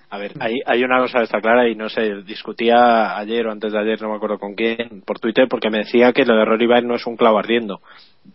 A 0.09 0.15
A 0.15 0.17
ver, 0.17 0.31
hay, 0.39 0.61
hay 0.65 0.81
una 0.85 0.99
cosa 0.99 1.17
que 1.17 1.25
está 1.25 1.41
clara 1.41 1.67
y 1.67 1.75
no 1.75 1.89
sé, 1.89 2.21
discutía 2.23 3.17
ayer 3.17 3.45
o 3.45 3.51
antes 3.51 3.73
de 3.73 3.79
ayer, 3.79 4.01
no 4.01 4.11
me 4.11 4.15
acuerdo 4.15 4.39
con 4.39 4.55
quién, 4.55 5.01
por 5.05 5.19
Twitter, 5.19 5.47
porque 5.49 5.69
me 5.69 5.79
decía 5.79 6.13
que 6.13 6.23
lo 6.23 6.37
de 6.37 6.45
Rory 6.45 6.67
Byrne 6.67 6.87
no 6.87 6.95
es 6.95 7.05
un 7.05 7.17
clavo 7.17 7.37
ardiendo. 7.37 7.81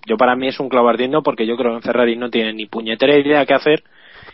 Yo 0.07 0.19
para 0.19 0.37
mí 0.37 0.49
es 0.49 0.61
un 0.61 0.69
clavo 0.69 0.91
ardiendo 0.91 1.23
porque 1.23 1.47
yo 1.47 1.57
creo 1.57 1.71
que 1.71 1.77
en 1.77 1.83
Ferrari 1.83 2.17
no 2.17 2.29
tienen 2.29 2.57
ni 2.57 2.67
puñetera 2.67 3.19
idea 3.19 3.47
qué 3.47 3.55
hacer 3.55 3.83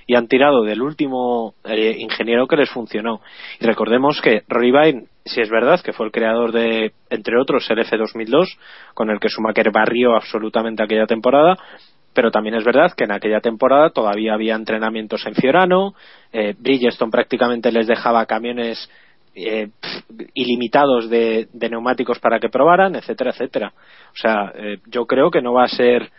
y 0.08 0.16
han 0.16 0.26
tirado 0.26 0.64
del 0.64 0.82
último 0.82 1.54
eh, 1.64 1.94
ingeniero 2.00 2.48
que 2.48 2.56
les 2.56 2.70
funcionó. 2.70 3.20
Y 3.60 3.64
recordemos 3.64 4.20
que 4.20 4.42
Rory 4.48 4.72
Byrne, 4.72 5.04
si 5.26 5.40
es 5.40 5.50
verdad 5.50 5.80
que 5.80 5.92
fue 5.92 6.06
el 6.06 6.12
creador 6.12 6.52
de, 6.52 6.92
entre 7.10 7.38
otros, 7.38 7.68
el 7.70 7.78
F2002, 7.78 8.46
con 8.94 9.10
el 9.10 9.20
que 9.20 9.28
Schumacher 9.28 9.70
barrió 9.70 10.14
absolutamente 10.14 10.82
aquella 10.82 11.06
temporada, 11.06 11.56
pero 12.14 12.30
también 12.30 12.54
es 12.54 12.64
verdad 12.64 12.92
que 12.96 13.04
en 13.04 13.12
aquella 13.12 13.40
temporada 13.40 13.90
todavía 13.90 14.32
había 14.32 14.54
entrenamientos 14.54 15.26
en 15.26 15.34
Fiorano, 15.34 15.94
eh, 16.32 16.54
Bridgestone 16.58 17.10
prácticamente 17.10 17.70
les 17.70 17.86
dejaba 17.86 18.24
camiones 18.24 18.90
eh, 19.34 19.68
ilimitados 20.32 21.10
de, 21.10 21.48
de 21.52 21.68
neumáticos 21.68 22.18
para 22.18 22.40
que 22.40 22.48
probaran, 22.48 22.96
etcétera, 22.96 23.32
etcétera. 23.32 23.72
O 24.08 24.16
sea, 24.16 24.50
eh, 24.54 24.78
yo 24.86 25.04
creo 25.04 25.30
que 25.30 25.42
no 25.42 25.52
va 25.52 25.64
a 25.64 25.68
ser 25.68 26.10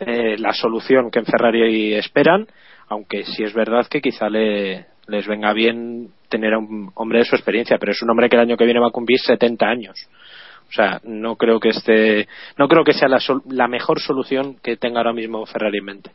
eh, 0.00 0.36
la 0.38 0.52
solución 0.52 1.08
que 1.08 1.20
en 1.20 1.24
Ferrari 1.24 1.94
esperan, 1.94 2.48
aunque 2.88 3.24
sí 3.24 3.44
es 3.44 3.54
verdad 3.54 3.86
que 3.86 4.00
quizá 4.00 4.28
le, 4.28 4.86
les 5.08 5.26
venga 5.26 5.52
bien 5.52 6.08
tener 6.28 6.54
a 6.54 6.58
un 6.58 6.90
hombre 6.94 7.20
de 7.20 7.24
su 7.24 7.34
experiencia, 7.36 7.78
pero 7.78 7.92
es 7.92 8.02
un 8.02 8.10
hombre 8.10 8.28
que 8.28 8.36
el 8.36 8.42
año 8.42 8.56
que 8.56 8.64
viene 8.64 8.80
va 8.80 8.88
a 8.88 8.92
cumplir 8.92 9.18
70 9.18 9.66
años. 9.66 9.96
O 10.68 10.72
sea, 10.72 11.00
no 11.04 11.36
creo 11.36 11.60
que 11.60 11.68
este, 11.68 12.26
no 12.58 12.66
creo 12.68 12.84
que 12.84 12.94
sea 12.94 13.06
la, 13.08 13.20
sol- 13.20 13.42
la 13.48 13.68
mejor 13.68 14.00
solución 14.00 14.56
que 14.62 14.76
tenga 14.76 14.98
ahora 15.00 15.12
mismo 15.12 15.44
Ferrari 15.46 15.78
en 15.78 15.84
mente. 15.84 16.10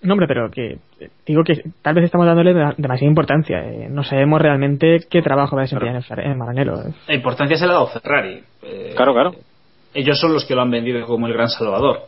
No, 0.00 0.14
hombre, 0.14 0.26
pero 0.26 0.50
que 0.50 0.78
digo 1.24 1.44
que 1.44 1.62
tal 1.80 1.94
vez 1.94 2.06
estamos 2.06 2.26
dándole 2.26 2.52
de- 2.54 2.74
demasiada 2.76 3.08
importancia. 3.08 3.58
eh, 3.60 3.86
no 3.88 4.02
sabemos 4.02 4.40
realmente 4.42 5.00
qué 5.08 5.22
trabajo 5.22 5.54
va 5.54 5.62
a 5.62 5.64
desempeñar 5.66 6.02
en 6.18 6.38
Maranello. 6.38 6.74
eh. 6.88 6.92
La 7.06 7.14
importancia 7.14 7.56
se 7.56 7.66
la 7.66 7.72
ha 7.72 7.74
dado 7.74 7.86
Ferrari. 7.88 8.42
Eh, 8.62 8.92
Claro, 8.96 9.12
claro. 9.12 9.32
Ellos 9.94 10.18
son 10.18 10.32
los 10.32 10.44
que 10.44 10.54
lo 10.56 10.62
han 10.62 10.70
vendido 10.70 11.06
como 11.06 11.26
el 11.28 11.34
gran 11.34 11.48
salvador. 11.50 12.00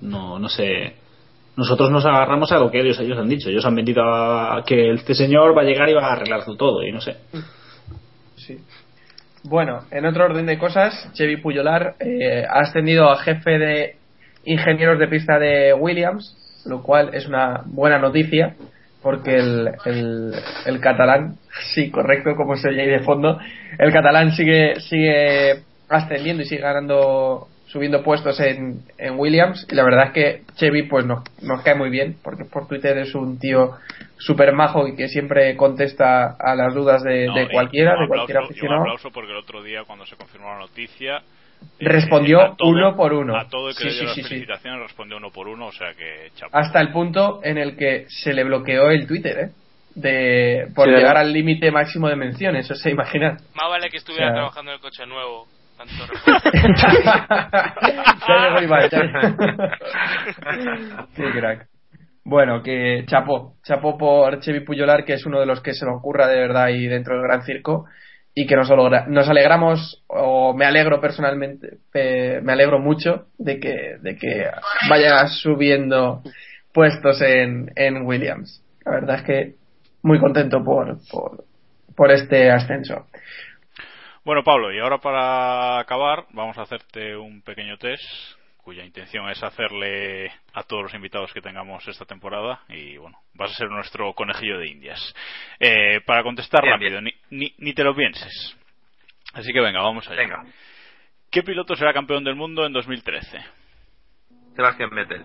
No, 0.00 0.38
no 0.38 0.48
sé. 0.48 0.94
Nosotros 1.60 1.90
nos 1.90 2.06
agarramos 2.06 2.50
a 2.52 2.58
lo 2.58 2.70
que 2.70 2.80
ellos, 2.80 2.98
ellos 3.00 3.18
han 3.18 3.28
dicho. 3.28 3.50
Ellos 3.50 3.66
han 3.66 3.74
vendido 3.74 4.02
a 4.02 4.64
que 4.64 4.94
este 4.94 5.14
señor 5.14 5.54
va 5.54 5.60
a 5.60 5.66
llegar 5.66 5.90
y 5.90 5.92
va 5.92 6.08
a 6.08 6.12
arreglarlo 6.14 6.56
todo. 6.56 6.82
Y 6.82 6.90
no 6.90 7.02
sé. 7.02 7.16
Sí. 8.36 8.58
Bueno, 9.44 9.82
en 9.90 10.06
otro 10.06 10.24
orden 10.24 10.46
de 10.46 10.56
cosas, 10.56 11.10
Chevy 11.12 11.36
Puyolar 11.36 11.96
eh, 12.00 12.46
ha 12.48 12.60
ascendido 12.60 13.10
a 13.10 13.18
jefe 13.18 13.58
de 13.58 13.96
ingenieros 14.44 14.98
de 14.98 15.08
pista 15.08 15.38
de 15.38 15.74
Williams, 15.74 16.34
lo 16.64 16.82
cual 16.82 17.10
es 17.12 17.26
una 17.26 17.60
buena 17.66 17.98
noticia, 17.98 18.56
porque 19.02 19.36
el, 19.36 19.68
el, 19.84 20.32
el 20.64 20.80
catalán, 20.80 21.36
sí, 21.74 21.90
correcto, 21.90 22.36
como 22.36 22.56
se 22.56 22.70
oye 22.70 22.80
ahí 22.80 22.88
de 22.88 23.00
fondo, 23.00 23.38
el 23.78 23.92
catalán 23.92 24.32
sigue, 24.32 24.80
sigue 24.80 25.62
ascendiendo 25.90 26.42
y 26.42 26.46
sigue 26.46 26.62
ganando, 26.62 27.48
subiendo 27.72 28.02
puestos 28.02 28.38
en, 28.40 28.80
en 28.98 29.18
Williams, 29.18 29.66
y 29.70 29.74
la 29.74 29.84
verdad 29.84 30.06
es 30.08 30.12
que 30.12 30.42
Chevy 30.56 30.84
pues 30.88 31.04
nos, 31.06 31.22
nos 31.42 31.62
cae 31.62 31.74
muy 31.76 31.88
bien, 31.90 32.16
porque 32.22 32.44
por 32.44 32.66
Twitter 32.66 32.98
es 32.98 33.14
un 33.14 33.38
tío 33.38 33.72
súper 34.18 34.52
majo 34.52 34.88
y 34.88 34.96
que 34.96 35.08
siempre 35.08 35.56
contesta 35.56 36.36
a 36.38 36.54
las 36.56 36.74
dudas 36.74 37.02
de, 37.02 37.26
No, 37.26 37.34
de 37.34 37.48
cualquiera, 37.48 37.94
un 37.96 38.02
de 38.02 38.08
cualquier 38.08 38.36
y 38.36 38.38
Un 38.40 38.44
aficionado. 38.46 38.80
aplauso 38.82 39.10
porque 39.12 39.30
el 39.32 39.38
otro 39.38 39.62
día, 39.62 39.84
cuando 39.86 40.04
se 40.04 40.16
confirmó 40.16 40.48
la 40.52 40.58
noticia, 40.58 41.18
eh, 41.18 41.84
Respondió 41.84 42.54
todo- 42.56 42.70
uno 42.70 42.96
por 42.96 43.12
uno. 43.12 43.36
A 43.36 43.46
todo 43.48 43.68
el 43.68 43.76
que 43.76 43.82
Sí, 43.82 43.88
le 43.88 43.92
dio 43.92 44.00
sí, 44.00 44.06
las 44.06 44.14
sí, 44.14 44.22
sí. 44.22 44.28
felicitaciones 44.28 44.80
respondió 44.80 45.16
uno 45.18 45.30
por 45.30 45.46
uno, 45.46 45.66
o 45.66 45.72
sea 45.72 45.92
que 45.94 46.30
chapo. 46.34 46.56
Hasta 46.56 46.80
el 46.80 46.90
punto 46.90 47.40
en 47.44 47.58
el 47.58 47.76
que 47.76 48.06
se 48.08 48.32
le 48.32 48.44
bloqueó 48.44 48.90
el 48.90 49.06
Twitter, 49.06 49.38
¿eh? 49.38 49.50
De, 49.94 50.68
por 50.74 50.86
Sí, 50.86 50.90
llegar 50.92 51.08
¿verdad? 51.14 51.22
al 51.22 51.32
límite 51.32 51.70
máximo 51.70 52.08
de 52.08 52.16
menciones, 52.16 52.70
o 52.70 52.74
sea, 52.74 52.90
imaginad. 52.92 53.34
Más 53.54 53.68
vale 53.68 53.90
que 53.90 53.98
estuviera 53.98 54.26
O 54.26 54.28
sea- 54.28 54.34
trabajando 54.36 54.70
en 54.70 54.74
el 54.76 54.80
coche 54.80 55.04
nuevo. 55.06 55.46
Tanto 55.80 56.04
crack. 61.32 61.68
Bueno, 62.22 62.62
que 62.62 63.04
chapó, 63.06 63.54
chapó 63.62 63.96
por 63.96 64.40
Chevy 64.40 64.60
Puyolar, 64.60 65.06
que 65.06 65.14
es 65.14 65.24
uno 65.24 65.40
de 65.40 65.46
los 65.46 65.62
que 65.62 65.72
se 65.72 65.86
nos 65.86 65.96
ocurra 65.96 66.28
de 66.28 66.38
verdad 66.38 66.64
ahí 66.64 66.86
dentro 66.86 67.14
del 67.14 67.22
gran 67.22 67.42
circo 67.44 67.86
y 68.34 68.46
que 68.46 68.56
nos 68.56 68.70
alegramos, 68.70 70.04
o 70.06 70.52
me 70.54 70.66
alegro 70.66 71.00
personalmente, 71.00 71.78
eh, 71.94 72.40
me 72.42 72.52
alegro 72.52 72.78
mucho 72.78 73.28
de 73.38 73.58
que, 73.58 73.96
de 74.02 74.16
que 74.16 74.50
vaya 74.88 75.26
subiendo 75.28 76.22
puestos 76.74 77.22
en, 77.22 77.72
en 77.74 78.06
Williams. 78.06 78.62
La 78.84 78.92
verdad 78.92 79.16
es 79.16 79.22
que 79.22 79.54
muy 80.02 80.20
contento 80.20 80.62
por, 80.62 80.98
por, 81.10 81.44
por 81.96 82.10
este 82.10 82.50
ascenso. 82.50 83.06
Bueno, 84.22 84.44
Pablo, 84.44 84.70
y 84.72 84.78
ahora 84.78 84.98
para 84.98 85.78
acabar, 85.78 86.26
vamos 86.32 86.58
a 86.58 86.62
hacerte 86.62 87.16
un 87.16 87.40
pequeño 87.40 87.78
test 87.78 88.04
cuya 88.58 88.84
intención 88.84 89.28
es 89.30 89.42
hacerle 89.42 90.30
a 90.52 90.62
todos 90.62 90.82
los 90.82 90.94
invitados 90.94 91.32
que 91.32 91.40
tengamos 91.40 91.88
esta 91.88 92.04
temporada 92.04 92.60
y 92.68 92.98
bueno, 92.98 93.18
vas 93.32 93.50
a 93.50 93.54
ser 93.54 93.70
nuestro 93.70 94.12
conejillo 94.12 94.58
de 94.58 94.68
indias. 94.68 95.14
Eh, 95.58 96.02
para 96.04 96.22
contestar 96.22 96.62
Bien, 96.62 96.74
rápido, 96.74 97.00
Ni, 97.00 97.12
ni, 97.30 97.54
ni 97.56 97.72
te 97.72 97.82
lo 97.82 97.94
pienses. 97.94 98.56
Así 99.32 99.52
que 99.54 99.60
venga, 99.60 99.80
vamos 99.80 100.06
allá. 100.06 100.18
Venga, 100.18 100.44
¿Qué 101.30 101.42
piloto 101.42 101.74
será 101.74 101.94
campeón 101.94 102.22
del 102.22 102.34
mundo 102.34 102.66
en 102.66 102.74
2013? 102.74 103.38
Sebastián 104.54 104.90
Vettel, 104.90 105.24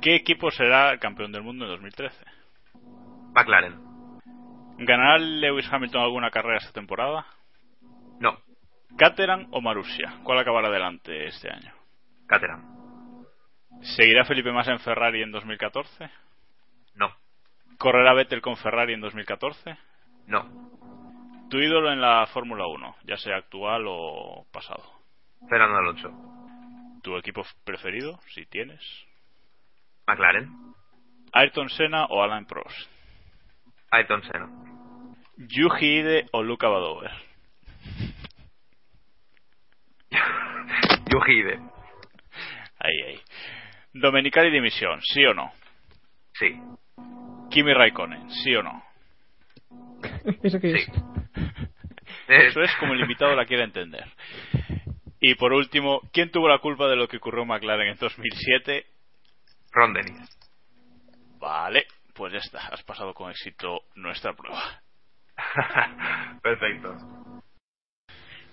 ¿Qué 0.00 0.14
equipo 0.14 0.50
será 0.50 0.92
el 0.92 0.98
campeón 1.00 1.32
del 1.32 1.42
mundo 1.42 1.66
en 1.66 1.72
2013? 1.72 2.16
McLaren, 3.34 3.76
¿Ganará 4.78 5.18
Lewis 5.18 5.70
Hamilton 5.70 6.00
alguna 6.00 6.30
carrera 6.30 6.58
esta 6.58 6.72
temporada? 6.72 7.26
No, 8.20 8.38
¿Caterham 8.96 9.48
o 9.52 9.60
Marussia? 9.60 10.18
¿Cuál 10.24 10.38
acabará 10.38 10.70
delante 10.70 11.26
este 11.26 11.50
año? 11.52 11.72
Caterham, 12.26 13.24
¿Seguirá 13.96 14.24
Felipe 14.24 14.50
Massa 14.52 14.72
en 14.72 14.80
Ferrari 14.80 15.22
en 15.22 15.30
2014? 15.30 16.10
no, 16.94 17.14
¿Correrá 17.78 18.12
Vettel 18.14 18.40
con 18.40 18.56
Ferrari 18.56 18.94
en 18.94 19.00
2014? 19.00 19.76
no, 20.26 20.68
¿Tu 21.50 21.58
ídolo 21.58 21.92
en 21.92 22.00
la 22.00 22.26
Fórmula 22.26 22.66
1, 22.66 22.96
ya 23.04 23.16
sea 23.16 23.36
actual 23.36 23.84
o 23.86 24.46
pasado? 24.52 24.82
Fernando 25.48 25.78
Alonso, 25.78 26.10
¿Tu 27.02 27.16
equipo 27.16 27.42
preferido, 27.64 28.18
si 28.34 28.44
tienes? 28.46 28.80
McLaren, 30.06 30.50
¿Ayrton 31.32 31.68
Senna 31.70 32.06
o 32.06 32.22
Alain 32.22 32.44
Prost? 32.46 32.90
Ayrton 33.90 34.22
Senna, 34.24 34.48
¿Yuji 35.36 36.00
Ide 36.00 36.26
o 36.32 36.42
Luca 36.42 36.68
Badover? 36.68 37.12
Yuji 41.10 41.32
Ide, 41.40 41.58
Ahí, 42.78 43.02
ahí. 43.06 43.20
¿Domenicali 43.92 44.50
dimisión, 44.50 45.00
sí 45.02 45.24
o 45.24 45.34
no? 45.34 45.52
sí, 46.34 46.56
¿Kimi 47.50 47.72
Raikkonen, 47.74 48.30
sí 48.30 48.54
o 48.54 48.62
no? 48.62 48.84
¿Eso 50.42 50.60
qué 50.60 50.72
es? 50.76 50.84
sí. 50.84 50.92
Eso 52.28 52.62
es 52.62 52.74
como 52.76 52.92
el 52.94 53.00
invitado 53.00 53.34
la 53.34 53.46
quiere 53.46 53.64
entender. 53.64 54.04
Y 55.20 55.34
por 55.34 55.52
último, 55.52 56.00
¿quién 56.12 56.30
tuvo 56.30 56.48
la 56.48 56.58
culpa 56.58 56.86
de 56.88 56.96
lo 56.96 57.08
que 57.08 57.16
ocurrió 57.16 57.42
en 57.42 57.48
McLaren 57.48 57.88
en 57.88 57.96
2007? 57.98 58.86
Ron 59.72 59.94
Dennis. 59.94 60.38
Vale, 61.40 61.86
pues 62.14 62.32
ya 62.32 62.38
está, 62.38 62.58
has 62.68 62.82
pasado 62.84 63.14
con 63.14 63.30
éxito 63.30 63.82
nuestra 63.96 64.34
prueba. 64.34 64.80
Perfecto. 66.42 66.96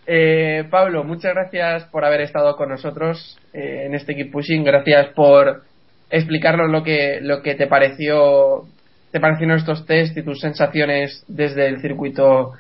Eh, 0.08 0.66
Pablo, 0.70 1.04
muchas 1.04 1.34
gracias 1.34 1.86
por 1.86 2.06
haber 2.06 2.22
estado 2.22 2.56
con 2.56 2.70
nosotros 2.70 3.40
eh, 3.54 3.86
en 3.88 3.96
este 3.96 4.16
Keep 4.16 4.32
Pushing. 4.32 4.64
Gracias 4.64 5.08
por 5.16 5.64
explicarnos 6.10 6.70
lo 6.70 6.84
que, 6.84 7.20
lo 7.22 7.42
que 7.42 7.56
te 7.56 7.68
pareció 7.68 8.64
te 9.12 9.20
parecieron 9.22 9.56
estos 9.58 9.86
test 9.86 10.16
y 10.18 10.24
tus 10.24 10.42
sensaciones 10.42 11.24
desde 11.28 11.68
el 11.68 11.80
circuito 11.82 12.52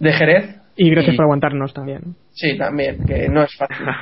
de 0.00 0.12
Jerez. 0.12 0.56
Y 0.76 0.90
gracias 0.90 1.14
Y- 1.14 1.16
por 1.16 1.24
aguantarnos 1.24 1.72
también. 1.72 2.00
Sí, 2.32 2.58
también, 2.58 3.04
que 3.06 3.28
no 3.28 3.42
es 3.42 3.56
fácil. 3.56 3.86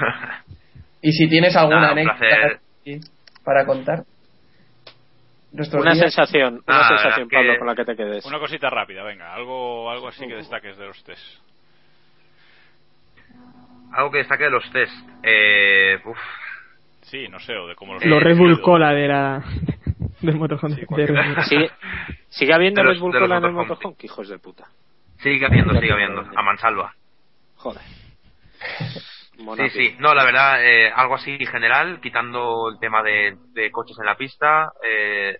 Y 1.02 1.12
si 1.12 1.28
tienes 1.28 1.54
alguna 1.54 1.90
anécdota 1.90 2.58
para 3.44 3.64
contar. 3.64 4.02
Una 5.52 5.92
días- 5.92 5.98
sensación, 6.00 6.54
una 6.66 6.80
Ah, 6.80 6.88
sensación, 6.88 7.28
que- 7.28 7.36
Pablo, 7.36 7.58
con 7.58 7.66
la 7.68 7.74
que 7.76 7.84
te 7.84 7.94
quedes. 7.94 8.26
Una 8.26 8.38
cosita 8.40 8.68
rápida, 8.70 9.04
venga, 9.04 9.32
algo, 9.32 9.88
algo 9.90 10.08
así 10.08 10.26
que 10.28 10.34
destaques 10.34 10.76
de 10.76 10.86
los 10.86 11.04
test. 11.04 11.20
Algo 13.96 14.10
que 14.10 14.18
destaque 14.18 14.44
de 14.44 14.50
los 14.50 14.70
test. 14.72 14.92
Eh, 15.22 15.98
uf, 16.04 16.18
Sí, 17.02 17.28
no 17.28 17.38
sé, 17.38 17.56
o 17.56 17.68
de 17.68 17.76
cómo 17.76 17.94
los 17.94 18.04
Los 18.04 18.20
Red 18.22 18.36
Bull. 18.36 18.60
Cola 18.60 18.92
de 18.92 19.06
la 19.08 19.42
del 20.20 20.34
motorhome 20.36 20.74
Sí, 20.74 20.80
de. 20.96 21.42
¿Sigue, 21.44 21.70
sigue 22.28 22.52
habiendo 22.52 22.82
los- 22.82 22.94
Red 22.94 23.00
Bull 23.00 23.12
Cola 23.12 23.24
en 23.38 23.44
el 23.44 23.52
motorhome. 23.52 23.68
motorhome? 23.68 23.96
¡Qué 23.98 24.06
hijos 24.06 24.28
de 24.28 24.38
puta! 24.38 24.64
sigue 25.20 25.46
habiendo, 25.46 25.72
sigue 25.80 25.92
habiendo. 25.92 26.24
A 26.36 26.42
mansalva. 26.42 26.94
Joder. 27.56 27.80
Sí, 29.56 29.70
sí. 29.70 29.96
No, 29.98 30.14
la 30.14 30.24
verdad, 30.24 30.64
eh, 30.64 30.90
algo 30.94 31.14
así 31.14 31.38
general, 31.46 32.00
quitando 32.00 32.70
el 32.70 32.78
tema 32.80 33.02
de, 33.02 33.36
de 33.52 33.70
coches 33.70 33.96
en 33.98 34.06
la 34.06 34.16
pista. 34.16 34.72
Eh, 34.88 35.36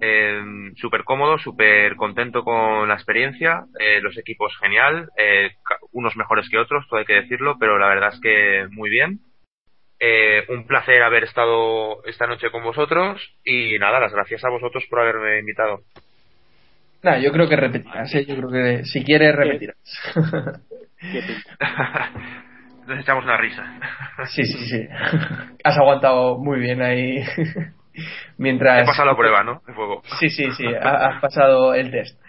eh, 0.00 0.40
súper 0.76 1.04
cómodo, 1.04 1.38
súper 1.38 1.96
contento 1.96 2.44
con 2.44 2.88
la 2.88 2.94
experiencia, 2.94 3.64
eh, 3.80 4.00
los 4.00 4.16
equipos 4.18 4.56
genial, 4.60 5.10
eh, 5.16 5.50
ca- 5.64 5.78
unos 5.92 6.16
mejores 6.16 6.48
que 6.48 6.58
otros, 6.58 6.86
todo 6.88 7.00
hay 7.00 7.06
que 7.06 7.14
decirlo, 7.22 7.56
pero 7.58 7.78
la 7.78 7.88
verdad 7.88 8.10
es 8.14 8.20
que 8.20 8.66
muy 8.70 8.90
bien. 8.90 9.20
Eh, 10.00 10.44
un 10.50 10.64
placer 10.66 11.02
haber 11.02 11.24
estado 11.24 12.04
esta 12.04 12.26
noche 12.28 12.50
con 12.52 12.62
vosotros 12.62 13.20
y 13.44 13.78
nada, 13.80 13.98
las 13.98 14.12
gracias 14.12 14.44
a 14.44 14.50
vosotros 14.50 14.84
por 14.88 15.00
haberme 15.00 15.40
invitado. 15.40 15.80
Nada, 17.02 17.18
yo 17.18 17.32
creo 17.32 17.48
que 17.48 17.56
repetirás, 17.56 18.14
¿eh? 18.14 18.24
yo 18.24 18.36
creo 18.36 18.50
que 18.50 18.84
si 18.84 19.04
quieres 19.04 19.34
repetirás. 19.34 19.76
Nos 22.86 23.00
echamos 23.00 23.24
una 23.24 23.36
risa. 23.36 23.64
sí, 24.26 24.44
sí, 24.44 24.66
sí. 24.68 24.88
Has 25.64 25.76
aguantado 25.78 26.38
muy 26.38 26.58
bien 26.60 26.80
ahí 26.82 27.22
mientras... 28.36 28.82
He 28.82 28.86
pasado 28.86 29.08
la 29.10 29.16
prueba, 29.16 29.42
¿no? 29.44 29.62
De 29.66 29.72
fuego. 29.74 30.02
Sí, 30.20 30.28
sí, 30.30 30.50
sí, 30.52 30.64
ha- 30.82 31.08
has 31.08 31.20
pasado 31.20 31.74
el 31.74 31.90
test. 31.90 32.20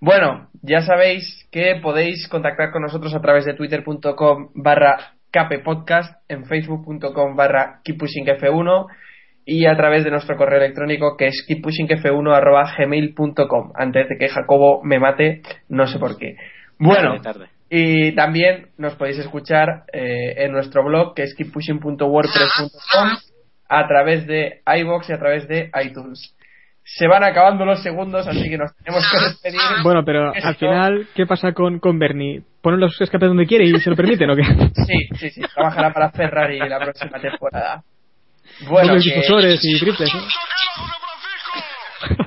Bueno, 0.00 0.48
ya 0.62 0.82
sabéis 0.82 1.48
que 1.50 1.76
podéis 1.82 2.28
contactar 2.28 2.70
con 2.70 2.82
nosotros 2.82 3.14
a 3.14 3.20
través 3.20 3.44
de 3.46 3.54
twitter.com 3.54 4.50
barra 4.54 5.14
capepodcast, 5.30 6.14
en 6.28 6.44
facebook.com 6.46 7.34
barra 7.36 7.80
keeppushingf1 7.84 8.86
y 9.46 9.66
a 9.66 9.76
través 9.76 10.04
de 10.04 10.10
nuestro 10.10 10.36
correo 10.36 10.58
electrónico 10.58 11.16
que 11.16 11.28
es 11.28 11.46
keeppushingf1 11.48 12.34
arroba 12.36 12.70
gmail.com. 12.76 13.72
Antes 13.74 14.08
de 14.08 14.18
que 14.18 14.28
Jacobo 14.28 14.82
me 14.84 14.98
mate, 14.98 15.42
no 15.68 15.86
sé 15.86 15.98
por 15.98 16.18
qué. 16.18 16.36
Bueno, 16.78 17.20
Tarde, 17.20 17.22
tarde. 17.22 17.46
y 17.70 18.12
también 18.14 18.68
nos 18.76 18.96
podéis 18.96 19.18
escuchar 19.18 19.84
eh, 19.92 20.44
en 20.44 20.52
nuestro 20.52 20.84
blog 20.84 21.14
que 21.14 21.22
es 21.22 21.34
keeppushing.wordpress.com 21.34 23.08
a 23.68 23.86
través 23.88 24.26
de 24.26 24.62
iBox 24.66 25.08
y 25.08 25.12
a 25.12 25.18
través 25.18 25.46
de 25.48 25.70
iTunes. 25.84 26.34
Se 26.84 27.08
van 27.08 27.24
acabando 27.24 27.64
los 27.64 27.82
segundos, 27.82 28.26
así 28.28 28.48
que 28.48 28.56
nos 28.58 28.70
tenemos 28.76 29.04
que 29.10 29.24
despedir. 29.24 29.60
Bueno, 29.82 30.04
pero 30.04 30.32
Esto- 30.32 30.48
al 30.48 30.54
final, 30.56 31.08
¿qué 31.16 31.26
pasa 31.26 31.52
con, 31.52 31.80
con 31.80 31.98
Bernie? 31.98 32.42
¿Ponen 32.62 32.78
los 32.80 33.00
escapes 33.00 33.28
donde 33.28 33.46
quiere 33.46 33.64
y 33.64 33.76
se 33.80 33.90
lo 33.90 33.96
permiten 33.96 34.30
o 34.30 34.36
qué? 34.36 34.42
Sí, 34.86 35.08
sí, 35.18 35.30
sí, 35.30 35.40
trabajará 35.54 35.92
para 35.92 36.10
Ferrari 36.12 36.58
la 36.60 36.78
próxima 36.78 37.18
temporada. 37.20 37.82
Bueno, 38.68 38.94
que 38.94 39.00
difusores 39.00 39.60
y 39.64 39.78
triples, 39.80 40.14
¿no? 40.14 40.20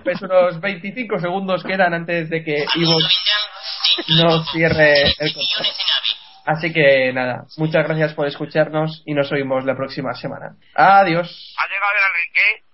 pues 0.04 0.22
unos 0.22 0.60
25 0.60 1.20
segundos 1.20 1.64
quedan 1.64 1.94
antes 1.94 2.30
de 2.30 2.44
que 2.44 2.66
iVoox 2.76 3.04
nos 4.18 4.50
cierre 4.52 4.94
el 5.20 5.34
contrato. 5.34 5.70
Así 6.46 6.74
que 6.74 7.12
nada, 7.14 7.46
muchas 7.58 7.86
gracias 7.86 8.14
por 8.14 8.28
escucharnos 8.28 9.04
y 9.06 9.14
nos 9.14 9.32
oímos 9.32 9.66
la 9.66 9.76
próxima 9.76 10.14
semana. 10.14 10.56
Adiós. 10.74 11.56
Ha 11.58 11.68
llegado 11.68 11.92
el 11.94 12.06
Enrique. 12.16 12.69